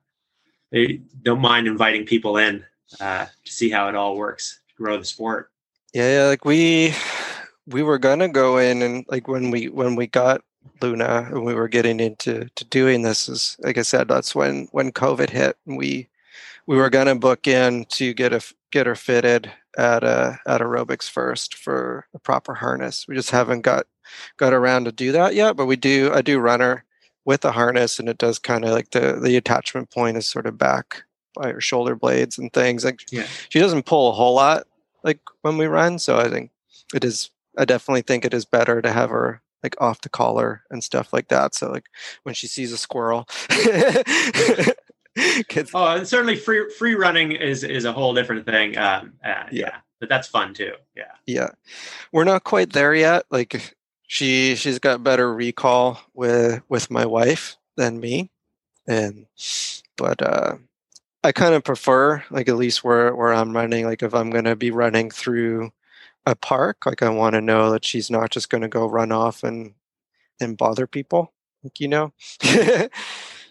they 0.71 1.01
don't 1.23 1.41
mind 1.41 1.67
inviting 1.67 2.05
people 2.05 2.37
in 2.37 2.65
uh, 3.01 3.27
to 3.45 3.53
see 3.53 3.71
how 3.71 3.89
it 3.89 3.95
all 3.95 4.17
works, 4.17 4.61
grow 4.77 4.99
the 4.99 5.05
sport. 5.05 5.51
Yeah, 5.93 6.21
yeah, 6.21 6.27
like 6.27 6.45
we 6.45 6.95
we 7.67 7.83
were 7.83 7.99
gonna 7.99 8.29
go 8.29 8.59
in 8.59 8.83
and 8.83 9.05
like 9.09 9.29
when 9.29 9.51
we 9.51 9.69
when 9.69 9.97
we 9.97 10.07
got 10.07 10.43
Luna 10.83 11.29
and 11.31 11.45
we 11.45 11.55
were 11.55 11.69
getting 11.69 12.01
into 12.01 12.49
to 12.55 12.65
doing 12.67 13.03
this 13.03 13.29
is 13.29 13.57
like 13.61 13.79
I 13.79 13.83
said 13.83 14.09
that's 14.09 14.35
when 14.35 14.69
when 14.73 14.93
COVID 14.93 15.31
hit 15.31 15.57
and 15.67 15.77
we 15.77 16.09
we 16.67 16.77
were 16.77 16.91
gonna 16.91 17.15
book 17.15 17.47
in 17.47 17.87
to 17.91 18.13
get 18.15 18.33
a 18.33 18.43
get 18.71 18.87
her 18.87 18.95
fitted 18.95 19.51
at 19.79 20.05
a 20.05 20.39
at 20.47 20.61
aerobics 20.61 21.09
first 21.09 21.55
for 21.55 22.07
a 22.15 22.19
proper 22.19 22.55
harness. 22.55 23.07
We 23.09 23.15
just 23.15 23.31
haven't 23.31 23.63
got 23.63 23.87
got 24.37 24.53
around 24.53 24.85
to 24.85 24.93
do 24.93 25.13
that 25.13 25.35
yet, 25.35 25.57
but 25.57 25.67
we 25.67 25.77
do 25.77 26.11
I 26.13 26.23
do 26.23 26.39
run 26.39 26.61
her 26.61 26.85
with 27.27 27.45
a 27.45 27.53
harness 27.53 27.99
and 27.99 28.09
it 28.09 28.17
does 28.17 28.39
kind 28.39 28.65
of 28.65 28.71
like 28.71 28.91
the 28.93 29.19
the 29.23 29.37
attachment 29.37 29.91
point 29.91 30.17
is 30.17 30.27
sort 30.27 30.47
of 30.47 30.57
back 30.57 31.03
by 31.35 31.53
her 31.53 31.61
shoulder 31.61 31.95
blades 31.95 32.39
and 32.39 32.53
things. 32.53 32.85
Like 32.85 33.01
yeah. 33.13 33.27
she 33.51 33.59
doesn't 33.59 33.85
pull 33.85 34.09
a 34.09 34.13
whole 34.13 34.35
lot 34.35 34.67
like 35.03 35.21
when 35.43 35.59
we 35.59 35.67
run, 35.67 35.99
so 35.99 36.19
I 36.19 36.29
think 36.29 36.51
it 36.95 37.05
is 37.05 37.31
I 37.59 37.65
definitely 37.65 38.03
think 38.03 38.25
it 38.25 38.33
is 38.33 38.45
better 38.45 38.81
to 38.81 38.93
have 38.93 39.11
her 39.11 39.43
like 39.63 39.77
off 39.81 40.01
the 40.03 40.09
collar 40.09 40.63
and 40.71 40.83
stuff 40.83 41.13
like 41.13 41.29
that. 41.29 41.55
So 41.55 41.71
like 41.71 41.87
when 42.23 42.35
she 42.35 42.47
sees 42.47 42.73
a 42.73 42.79
squirrel. 42.79 43.29
Kids. 45.49 45.71
Oh, 45.73 45.97
and 45.97 46.07
certainly 46.07 46.37
free 46.37 46.71
free 46.79 46.95
running 46.95 47.33
is 47.33 47.65
is 47.65 47.87
a 47.87 47.93
whole 47.93 48.13
different 48.13 48.45
thing. 48.45 48.77
Um, 48.77 49.15
uh, 49.25 49.29
yeah. 49.29 49.45
yeah, 49.51 49.77
but 49.99 50.11
that's 50.11 50.29
fun 50.29 50.53
too. 50.53 50.75
Yeah, 50.95 51.13
yeah, 51.27 51.49
we're 52.13 52.25
not 52.25 52.45
quite 52.45 52.75
there 52.75 52.95
yet. 52.95 53.25
Like 53.31 53.75
she 54.07 54.55
she's 54.57 54.79
got 54.79 55.05
better 55.05 55.33
recall 55.33 56.01
with 56.15 56.63
with 56.69 56.91
my 56.91 57.07
wife 57.07 57.57
than 57.77 58.01
me, 58.01 58.31
and 58.87 59.27
but 59.97 60.23
uh, 60.23 60.57
I 61.25 61.33
kind 61.33 61.55
of 61.55 61.65
prefer 61.65 62.25
like 62.31 62.49
at 62.49 62.57
least 62.57 62.85
where 62.85 63.15
where 63.15 63.35
I'm 63.35 63.55
running. 63.55 63.85
Like 63.87 64.03
if 64.03 64.15
I'm 64.15 64.31
gonna 64.31 64.57
be 64.57 64.71
running 64.71 65.11
through 65.11 65.73
a 66.27 66.35
park. 66.35 66.85
Like 66.85 67.03
I 67.03 67.09
want 67.09 67.35
to 67.35 67.41
know 67.41 67.71
that 67.71 67.85
she's 67.85 68.11
not 68.11 68.31
just 68.31 68.51
going 68.51 68.63
to 68.63 68.69
go 68.69 68.87
run 68.89 69.13
off 69.13 69.45
and 69.45 69.75
and 70.41 70.59
bother 70.59 70.87
people, 70.87 71.33
like 71.63 71.81
you 71.81 71.89
know. 71.89 72.13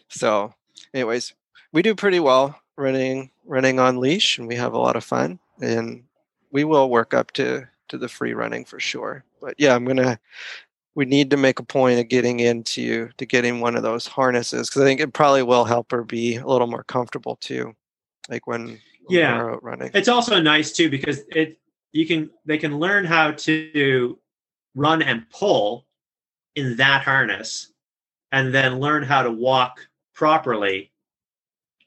so, 0.09 0.53
anyways, 0.93 1.33
we 1.71 1.81
do 1.81 1.95
pretty 1.95 2.19
well 2.19 2.59
running 2.77 3.31
running 3.45 3.79
on 3.79 3.97
leash, 3.99 4.37
and 4.37 4.47
we 4.47 4.55
have 4.55 4.73
a 4.73 4.79
lot 4.79 4.97
of 4.97 5.03
fun. 5.03 5.39
And 5.61 6.03
we 6.51 6.65
will 6.65 6.89
work 6.89 7.13
up 7.13 7.31
to 7.33 7.67
to 7.89 7.97
the 7.97 8.09
free 8.09 8.33
running 8.33 8.65
for 8.65 8.79
sure. 8.79 9.23
But 9.41 9.55
yeah, 9.57 9.75
I'm 9.75 9.85
gonna. 9.85 10.19
We 10.95 11.03
need 11.03 11.29
to 11.31 11.37
make 11.37 11.59
a 11.59 11.63
point 11.63 11.99
of 11.99 12.07
getting 12.07 12.39
into 12.39 13.09
to 13.17 13.25
getting 13.25 13.59
one 13.59 13.75
of 13.75 13.83
those 13.83 14.07
harnesses 14.07 14.69
because 14.69 14.81
I 14.81 14.85
think 14.85 15.01
it 15.01 15.13
probably 15.13 15.43
will 15.43 15.65
help 15.65 15.91
her 15.91 16.03
be 16.03 16.37
a 16.37 16.47
little 16.47 16.67
more 16.67 16.83
comfortable 16.83 17.35
too, 17.35 17.75
like 18.29 18.47
when, 18.47 18.67
when 18.67 18.79
yeah 19.09 19.55
running. 19.61 19.91
It's 19.93 20.07
also 20.07 20.41
nice 20.41 20.71
too 20.71 20.89
because 20.89 21.21
it 21.29 21.59
you 21.91 22.05
can 22.05 22.29
they 22.45 22.57
can 22.57 22.79
learn 22.79 23.05
how 23.05 23.31
to 23.31 24.17
run 24.75 25.01
and 25.01 25.29
pull 25.29 25.85
in 26.55 26.75
that 26.77 27.03
harness 27.03 27.71
and 28.31 28.53
then 28.53 28.79
learn 28.79 29.03
how 29.03 29.23
to 29.23 29.31
walk 29.31 29.79
properly 30.13 30.91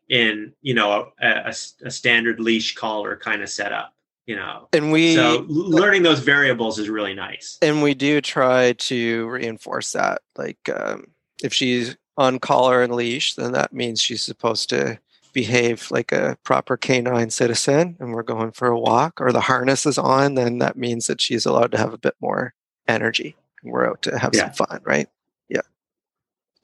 in 0.08 0.52
you 0.62 0.74
know 0.74 1.12
a, 1.20 1.28
a, 1.28 1.54
a 1.84 1.90
standard 1.90 2.40
leash 2.40 2.74
collar 2.74 3.16
kind 3.16 3.42
of 3.42 3.48
setup 3.48 3.94
you 4.28 4.36
know 4.36 4.68
and 4.72 4.92
we 4.92 5.14
so 5.14 5.44
learning 5.48 6.04
those 6.04 6.20
variables 6.20 6.78
is 6.78 6.88
really 6.88 7.14
nice 7.14 7.58
and 7.62 7.82
we 7.82 7.94
do 7.94 8.20
try 8.20 8.72
to 8.74 9.26
reinforce 9.28 9.92
that 9.92 10.20
like 10.36 10.58
um, 10.76 11.06
if 11.42 11.52
she's 11.52 11.96
on 12.16 12.38
collar 12.38 12.82
and 12.82 12.94
leash 12.94 13.34
then 13.34 13.52
that 13.52 13.72
means 13.72 14.00
she's 14.00 14.22
supposed 14.22 14.68
to 14.68 14.98
behave 15.32 15.88
like 15.90 16.10
a 16.12 16.36
proper 16.42 16.76
canine 16.76 17.30
citizen 17.30 17.96
and 18.00 18.12
we're 18.12 18.22
going 18.22 18.50
for 18.50 18.66
a 18.68 18.78
walk 18.78 19.20
or 19.20 19.30
the 19.30 19.40
harness 19.40 19.86
is 19.86 19.96
on, 19.96 20.34
then 20.34 20.58
that 20.58 20.76
means 20.76 21.06
that 21.06 21.20
she's 21.20 21.46
allowed 21.46 21.70
to 21.70 21.78
have 21.78 21.92
a 21.92 21.98
bit 21.98 22.14
more 22.20 22.54
energy. 22.88 23.36
We're 23.62 23.88
out 23.88 24.02
to 24.02 24.18
have 24.18 24.34
yeah. 24.34 24.50
some 24.50 24.66
fun, 24.66 24.80
right? 24.84 25.08
Yeah. 25.48 25.60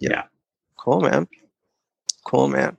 yeah. 0.00 0.10
Yeah. 0.10 0.22
Cool, 0.76 1.02
man. 1.02 1.28
Cool, 2.24 2.48
man. 2.48 2.76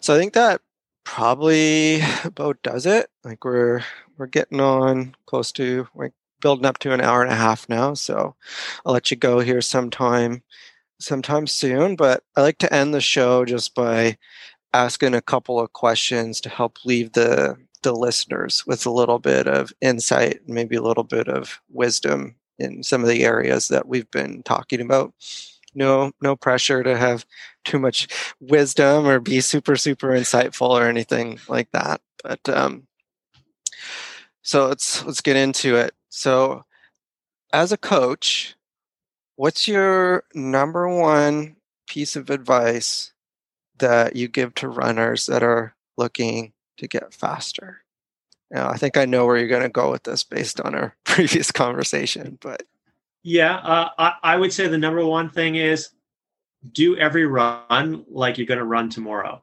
So 0.00 0.14
I 0.14 0.18
think 0.18 0.32
that 0.32 0.60
probably 1.04 2.00
about 2.24 2.62
does 2.62 2.86
it. 2.86 3.10
Like 3.24 3.44
we're 3.44 3.82
we're 4.16 4.26
getting 4.26 4.60
on 4.60 5.14
close 5.26 5.52
to 5.52 5.88
like 5.94 6.12
building 6.40 6.66
up 6.66 6.78
to 6.78 6.92
an 6.92 7.00
hour 7.00 7.22
and 7.22 7.32
a 7.32 7.36
half 7.36 7.68
now. 7.68 7.94
So 7.94 8.34
I'll 8.84 8.92
let 8.92 9.10
you 9.10 9.16
go 9.16 9.40
here 9.40 9.60
sometime 9.60 10.42
sometime 11.00 11.46
soon. 11.46 11.96
But 11.96 12.22
I 12.36 12.42
like 12.42 12.58
to 12.58 12.72
end 12.72 12.94
the 12.94 13.00
show 13.00 13.44
just 13.44 13.74
by 13.74 14.18
asking 14.74 15.14
a 15.14 15.22
couple 15.22 15.60
of 15.60 15.72
questions 15.72 16.40
to 16.42 16.48
help 16.48 16.78
leave 16.84 17.12
the 17.12 17.56
the 17.82 17.92
listeners 17.92 18.64
with 18.66 18.86
a 18.86 18.90
little 18.90 19.18
bit 19.18 19.48
of 19.48 19.72
insight, 19.80 20.40
maybe 20.46 20.76
a 20.76 20.82
little 20.82 21.04
bit 21.04 21.28
of 21.28 21.60
wisdom 21.68 22.36
in 22.58 22.82
some 22.82 23.02
of 23.02 23.08
the 23.08 23.24
areas 23.24 23.68
that 23.68 23.88
we've 23.88 24.10
been 24.12 24.42
talking 24.44 24.80
about. 24.80 25.12
No, 25.74 26.12
no 26.20 26.36
pressure 26.36 26.82
to 26.82 26.96
have 26.96 27.26
too 27.64 27.78
much 27.78 28.08
wisdom 28.40 29.06
or 29.06 29.20
be 29.20 29.40
super, 29.40 29.76
super 29.76 30.08
insightful 30.08 30.70
or 30.70 30.86
anything 30.86 31.38
like 31.48 31.70
that. 31.72 32.00
But 32.22 32.46
um, 32.48 32.86
so 34.42 34.68
let's 34.68 35.04
let's 35.04 35.20
get 35.20 35.36
into 35.36 35.76
it. 35.76 35.94
So, 36.08 36.64
as 37.52 37.72
a 37.72 37.76
coach, 37.76 38.56
what's 39.36 39.66
your 39.68 40.24
number 40.34 40.88
one 40.88 41.56
piece 41.86 42.16
of 42.16 42.30
advice 42.30 43.12
that 43.78 44.16
you 44.16 44.28
give 44.28 44.54
to 44.56 44.68
runners 44.68 45.26
that 45.26 45.42
are 45.42 45.74
looking 45.96 46.52
to 46.78 46.88
get 46.88 47.14
faster? 47.14 47.82
Now, 48.50 48.68
I 48.68 48.76
think 48.76 48.96
I 48.96 49.06
know 49.06 49.24
where 49.24 49.38
you're 49.38 49.48
going 49.48 49.62
to 49.62 49.68
go 49.68 49.90
with 49.90 50.02
this 50.02 50.24
based 50.24 50.60
on 50.60 50.74
our 50.74 50.94
previous 51.04 51.50
conversation, 51.50 52.38
but 52.40 52.64
yeah, 53.22 53.56
uh, 53.56 53.88
I, 53.98 54.14
I 54.22 54.36
would 54.36 54.52
say 54.52 54.66
the 54.66 54.78
number 54.78 55.04
one 55.04 55.30
thing 55.30 55.56
is 55.56 55.90
do 56.72 56.96
every 56.96 57.26
run 57.26 58.04
like 58.08 58.38
you're 58.38 58.46
going 58.46 58.58
to 58.58 58.64
run 58.64 58.88
tomorrow. 58.88 59.42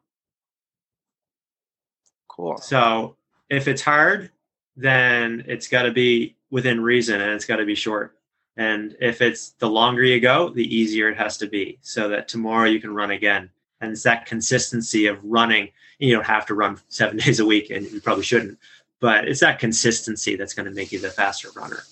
Cool. 2.28 2.58
So 2.58 3.16
if 3.50 3.68
it's 3.68 3.82
hard, 3.82 4.32
then 4.76 5.44
it's 5.48 5.68
got 5.68 5.84
to 5.84 5.92
be 5.92 6.36
within 6.52 6.82
reason 6.82 7.20
and 7.20 7.32
it's 7.34 7.46
got 7.46 7.58
to 7.58 7.66
be 7.66 7.76
short. 7.76 8.16
And 8.58 8.96
if 9.00 9.22
it's 9.22 9.52
the 9.52 9.70
longer 9.70 10.04
you 10.04 10.20
go, 10.20 10.50
the 10.50 10.76
easier 10.76 11.10
it 11.10 11.18
has 11.18 11.38
to 11.38 11.48
be 11.48 11.80
so 11.82 12.10
that 12.10 12.28
tomorrow 12.28 12.66
you 12.66 12.82
can 12.82 12.94
run 12.94 13.12
again. 13.12 13.50
And 13.82 13.92
it's 13.92 14.04
that 14.04 14.26
consistency 14.26 15.08
of 15.08 15.24
running. 15.24 15.70
You 16.00 16.14
don't 16.14 16.26
have 16.26 16.46
to 16.48 16.56
run 16.56 16.80
seven 16.90 17.18
days 17.26 17.40
a 17.40 17.46
week 17.46 17.70
and 17.70 17.90
you 17.90 18.02
probably 18.02 18.24
shouldn't, 18.24 18.58
but 19.00 19.28
it's 19.28 19.40
that 19.40 19.60
consistency 19.60 20.36
that's 20.36 20.54
going 20.54 20.66
to 20.66 20.74
make 20.74 20.92
you 20.92 21.00
the 21.00 21.10
faster 21.10 21.50
runner. 21.56 21.84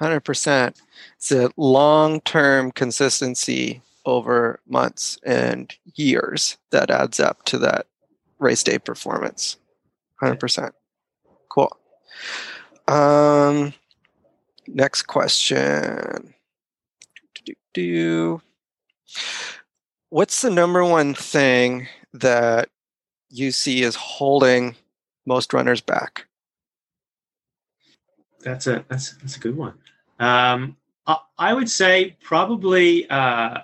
100%. 0.00 0.80
It's 1.18 1.32
a 1.32 1.50
long 1.56 2.20
term 2.20 2.70
consistency 2.70 3.82
over 4.04 4.60
months 4.68 5.18
and 5.24 5.74
years 5.96 6.56
that 6.70 6.90
adds 6.90 7.18
up 7.18 7.44
to 7.46 7.58
that 7.58 7.86
race 8.38 8.62
day 8.62 8.78
performance. 8.78 9.56
100%. 10.22 10.70
Cool. 11.48 11.76
Um, 12.86 13.74
next 14.68 15.02
question. 15.02 16.34
Do 17.74 18.40
What's 20.10 20.40
the 20.40 20.50
number 20.50 20.84
one 20.84 21.14
thing 21.14 21.88
that 22.12 22.70
you 23.28 23.52
see 23.52 23.82
is 23.82 23.94
holding 23.94 24.76
most 25.26 25.52
runners 25.52 25.80
back? 25.80 26.26
That's 28.40 28.66
a 28.66 28.84
that's 28.88 29.12
that's 29.16 29.36
a 29.36 29.40
good 29.40 29.56
one. 29.56 29.74
Um, 30.18 30.77
I, 31.38 31.54
would 31.54 31.70
say 31.70 32.16
probably 32.22 33.08
uh, 33.08 33.58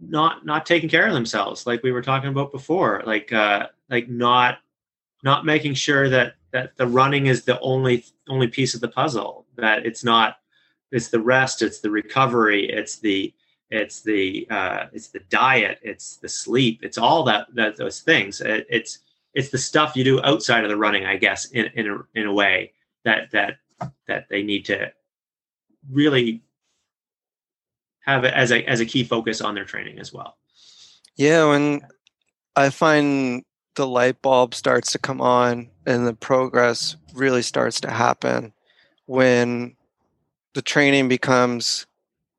not 0.00 0.46
not 0.46 0.66
taking 0.66 0.88
care 0.88 1.06
of 1.06 1.14
themselves, 1.14 1.66
like 1.66 1.82
we 1.82 1.92
were 1.92 2.02
talking 2.02 2.30
about 2.30 2.52
before, 2.52 3.02
like 3.06 3.32
uh, 3.32 3.68
like 3.90 4.08
not 4.08 4.58
not 5.22 5.44
making 5.44 5.74
sure 5.74 6.08
that 6.08 6.34
that 6.52 6.76
the 6.76 6.86
running 6.86 7.26
is 7.26 7.44
the 7.44 7.58
only 7.60 8.04
only 8.28 8.48
piece 8.48 8.74
of 8.74 8.80
the 8.80 8.88
puzzle. 8.88 9.46
That 9.56 9.84
it's 9.86 10.04
not 10.04 10.36
it's 10.92 11.08
the 11.08 11.20
rest, 11.20 11.62
it's 11.62 11.80
the 11.80 11.90
recovery, 11.90 12.68
it's 12.68 12.98
the 12.98 13.34
it's 13.70 14.02
the 14.02 14.46
uh, 14.50 14.86
it's 14.92 15.08
the 15.08 15.20
diet, 15.28 15.80
it's 15.82 16.16
the 16.18 16.28
sleep, 16.28 16.80
it's 16.82 16.98
all 16.98 17.24
that 17.24 17.48
that 17.54 17.76
those 17.76 18.00
things. 18.00 18.40
It, 18.40 18.66
it's 18.70 19.00
it's 19.34 19.50
the 19.50 19.58
stuff 19.58 19.96
you 19.96 20.04
do 20.04 20.22
outside 20.22 20.64
of 20.64 20.70
the 20.70 20.76
running, 20.76 21.04
I 21.06 21.16
guess, 21.16 21.46
in 21.46 21.66
in 21.74 21.90
a, 21.90 22.20
in 22.20 22.26
a 22.26 22.32
way 22.32 22.72
that 23.04 23.30
that 23.32 23.58
that 24.06 24.28
they 24.28 24.42
need 24.42 24.64
to 24.66 24.92
really 25.90 26.42
have 28.06 28.24
it 28.24 28.32
as 28.34 28.52
a 28.52 28.64
as 28.64 28.80
a 28.80 28.86
key 28.86 29.04
focus 29.04 29.40
on 29.40 29.54
their 29.54 29.64
training 29.64 29.98
as 29.98 30.12
well. 30.12 30.36
Yeah, 31.16 31.48
when 31.50 31.82
I 32.54 32.70
find 32.70 33.44
the 33.74 33.86
light 33.86 34.22
bulb 34.22 34.54
starts 34.54 34.92
to 34.92 34.98
come 34.98 35.20
on 35.20 35.68
and 35.86 36.06
the 36.06 36.14
progress 36.14 36.96
really 37.14 37.42
starts 37.42 37.80
to 37.80 37.90
happen 37.90 38.52
when 39.04 39.76
the 40.54 40.62
training 40.62 41.08
becomes 41.08 41.86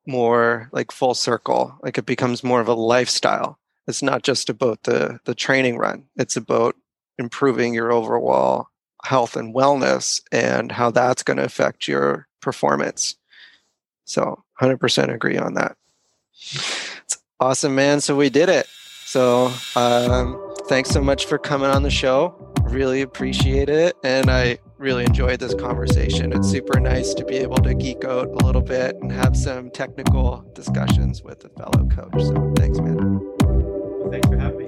more 0.07 0.69
like 0.71 0.91
full 0.91 1.13
circle 1.13 1.77
like 1.83 1.97
it 1.97 2.05
becomes 2.05 2.43
more 2.43 2.61
of 2.61 2.67
a 2.67 2.73
lifestyle. 2.73 3.59
It's 3.87 4.01
not 4.01 4.23
just 4.23 4.49
about 4.49 4.83
the 4.83 5.19
the 5.25 5.35
training 5.35 5.77
run. 5.77 6.05
It's 6.15 6.35
about 6.35 6.75
improving 7.17 7.73
your 7.73 7.91
overall 7.91 8.67
health 9.03 9.35
and 9.35 9.53
wellness 9.53 10.21
and 10.31 10.71
how 10.71 10.91
that's 10.91 11.23
going 11.23 11.37
to 11.37 11.43
affect 11.43 11.87
your 11.87 12.27
performance 12.41 13.15
so 14.07 14.43
100% 14.59 15.13
agree 15.13 15.37
on 15.37 15.53
that. 15.55 15.75
It's 16.33 17.17
awesome 17.39 17.75
man. 17.75 18.01
So 18.01 18.15
we 18.15 18.29
did 18.29 18.49
it. 18.49 18.67
So 19.05 19.51
um, 19.75 20.55
thanks 20.67 20.89
so 20.89 21.01
much 21.01 21.25
for 21.25 21.37
coming 21.37 21.69
on 21.69 21.83
the 21.83 21.91
show. 21.91 22.53
Really 22.63 23.01
appreciate 23.01 23.69
it. 23.69 23.95
And 24.03 24.29
i 24.29 24.57
really 24.77 25.05
enjoyed 25.05 25.39
this 25.39 25.53
conversation. 25.55 26.31
It's 26.33 26.47
super 26.47 26.79
nice 26.79 27.13
to 27.15 27.25
be 27.25 27.37
able 27.37 27.57
to 27.57 27.73
geek 27.73 28.05
out 28.05 28.27
a 28.27 28.45
little 28.45 28.61
bit 28.61 28.95
and 29.01 29.11
have 29.11 29.35
some 29.35 29.71
technical 29.71 30.49
discussions 30.53 31.23
with 31.23 31.43
a 31.45 31.49
fellow 31.49 31.87
coach. 31.87 32.21
So 32.21 32.53
thanks 32.55 32.79
man. 32.79 33.19
Thanks 34.11 34.27
for 34.27 34.37
having 34.37 34.59
me. 34.59 34.67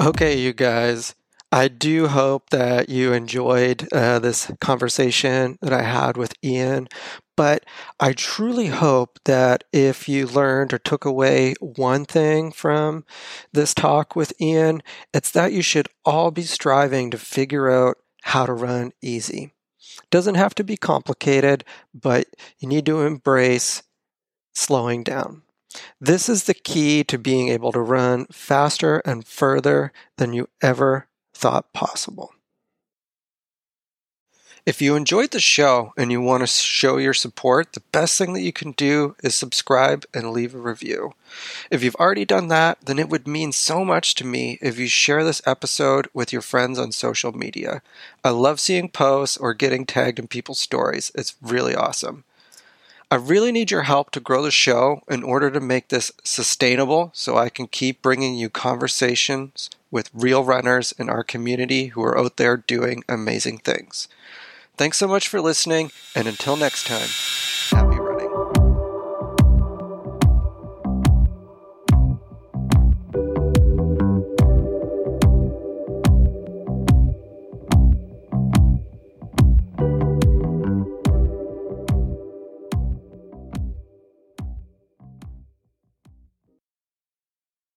Okay, 0.00 0.38
you 0.38 0.52
guys. 0.52 1.14
I 1.50 1.68
do 1.68 2.08
hope 2.08 2.50
that 2.50 2.90
you 2.90 3.14
enjoyed 3.14 3.90
uh, 3.92 4.18
this 4.18 4.50
conversation 4.60 5.58
that 5.62 5.72
I 5.72 5.82
had 5.82 6.18
with 6.18 6.34
Ian. 6.44 6.88
But 7.36 7.64
I 7.98 8.12
truly 8.12 8.66
hope 8.66 9.18
that 9.24 9.64
if 9.72 10.08
you 10.08 10.26
learned 10.26 10.74
or 10.74 10.78
took 10.78 11.04
away 11.04 11.54
one 11.60 12.04
thing 12.04 12.52
from 12.52 13.04
this 13.52 13.72
talk 13.72 14.14
with 14.14 14.32
Ian, 14.40 14.82
it's 15.14 15.30
that 15.30 15.52
you 15.52 15.62
should 15.62 15.88
all 16.04 16.30
be 16.30 16.42
striving 16.42 17.10
to 17.12 17.18
figure 17.18 17.70
out 17.70 17.96
how 18.24 18.44
to 18.44 18.52
run 18.52 18.92
easy. 19.00 19.54
It 20.02 20.10
Doesn't 20.10 20.34
have 20.34 20.54
to 20.56 20.64
be 20.64 20.76
complicated, 20.76 21.64
but 21.94 22.26
you 22.58 22.68
need 22.68 22.84
to 22.86 23.02
embrace 23.02 23.82
slowing 24.54 25.02
down. 25.02 25.42
This 26.00 26.28
is 26.28 26.44
the 26.44 26.54
key 26.54 27.04
to 27.04 27.18
being 27.18 27.48
able 27.48 27.72
to 27.72 27.80
run 27.80 28.26
faster 28.32 28.98
and 29.06 29.26
further 29.26 29.92
than 30.16 30.32
you 30.32 30.48
ever 30.60 31.08
thought 31.38 31.72
possible. 31.72 32.32
If 34.66 34.82
you 34.82 34.96
enjoyed 34.96 35.30
the 35.30 35.40
show 35.40 35.94
and 35.96 36.10
you 36.12 36.20
want 36.20 36.42
to 36.42 36.46
show 36.46 36.98
your 36.98 37.14
support, 37.14 37.72
the 37.72 37.82
best 37.92 38.18
thing 38.18 38.34
that 38.34 38.42
you 38.42 38.52
can 38.52 38.72
do 38.72 39.16
is 39.22 39.34
subscribe 39.34 40.04
and 40.12 40.32
leave 40.32 40.54
a 40.54 40.58
review. 40.58 41.14
If 41.70 41.82
you've 41.82 41.94
already 41.94 42.26
done 42.26 42.48
that, 42.48 42.78
then 42.84 42.98
it 42.98 43.08
would 43.08 43.26
mean 43.26 43.52
so 43.52 43.84
much 43.84 44.14
to 44.16 44.26
me 44.26 44.58
if 44.60 44.78
you 44.78 44.88
share 44.88 45.24
this 45.24 45.40
episode 45.46 46.08
with 46.12 46.34
your 46.34 46.42
friends 46.42 46.78
on 46.78 46.92
social 46.92 47.32
media. 47.32 47.80
I 48.22 48.30
love 48.30 48.60
seeing 48.60 48.90
posts 48.90 49.38
or 49.38 49.54
getting 49.54 49.86
tagged 49.86 50.18
in 50.18 50.26
people's 50.26 50.60
stories. 50.60 51.12
It's 51.14 51.36
really 51.40 51.74
awesome. 51.74 52.24
I 53.10 53.14
really 53.14 53.52
need 53.52 53.70
your 53.70 53.84
help 53.84 54.10
to 54.10 54.20
grow 54.20 54.42
the 54.42 54.50
show 54.50 55.00
in 55.08 55.22
order 55.22 55.50
to 55.50 55.60
make 55.60 55.88
this 55.88 56.12
sustainable 56.24 57.10
so 57.14 57.38
I 57.38 57.48
can 57.48 57.68
keep 57.68 58.02
bringing 58.02 58.34
you 58.34 58.50
conversations 58.50 59.70
with 59.90 60.10
real 60.12 60.44
runners 60.44 60.92
in 60.98 61.08
our 61.08 61.24
community 61.24 61.86
who 61.88 62.02
are 62.02 62.18
out 62.18 62.36
there 62.36 62.56
doing 62.56 63.04
amazing 63.08 63.58
things. 63.58 64.08
Thanks 64.76 64.98
so 64.98 65.08
much 65.08 65.28
for 65.28 65.40
listening, 65.40 65.90
and 66.14 66.28
until 66.28 66.56
next 66.56 66.86
time. 66.86 67.08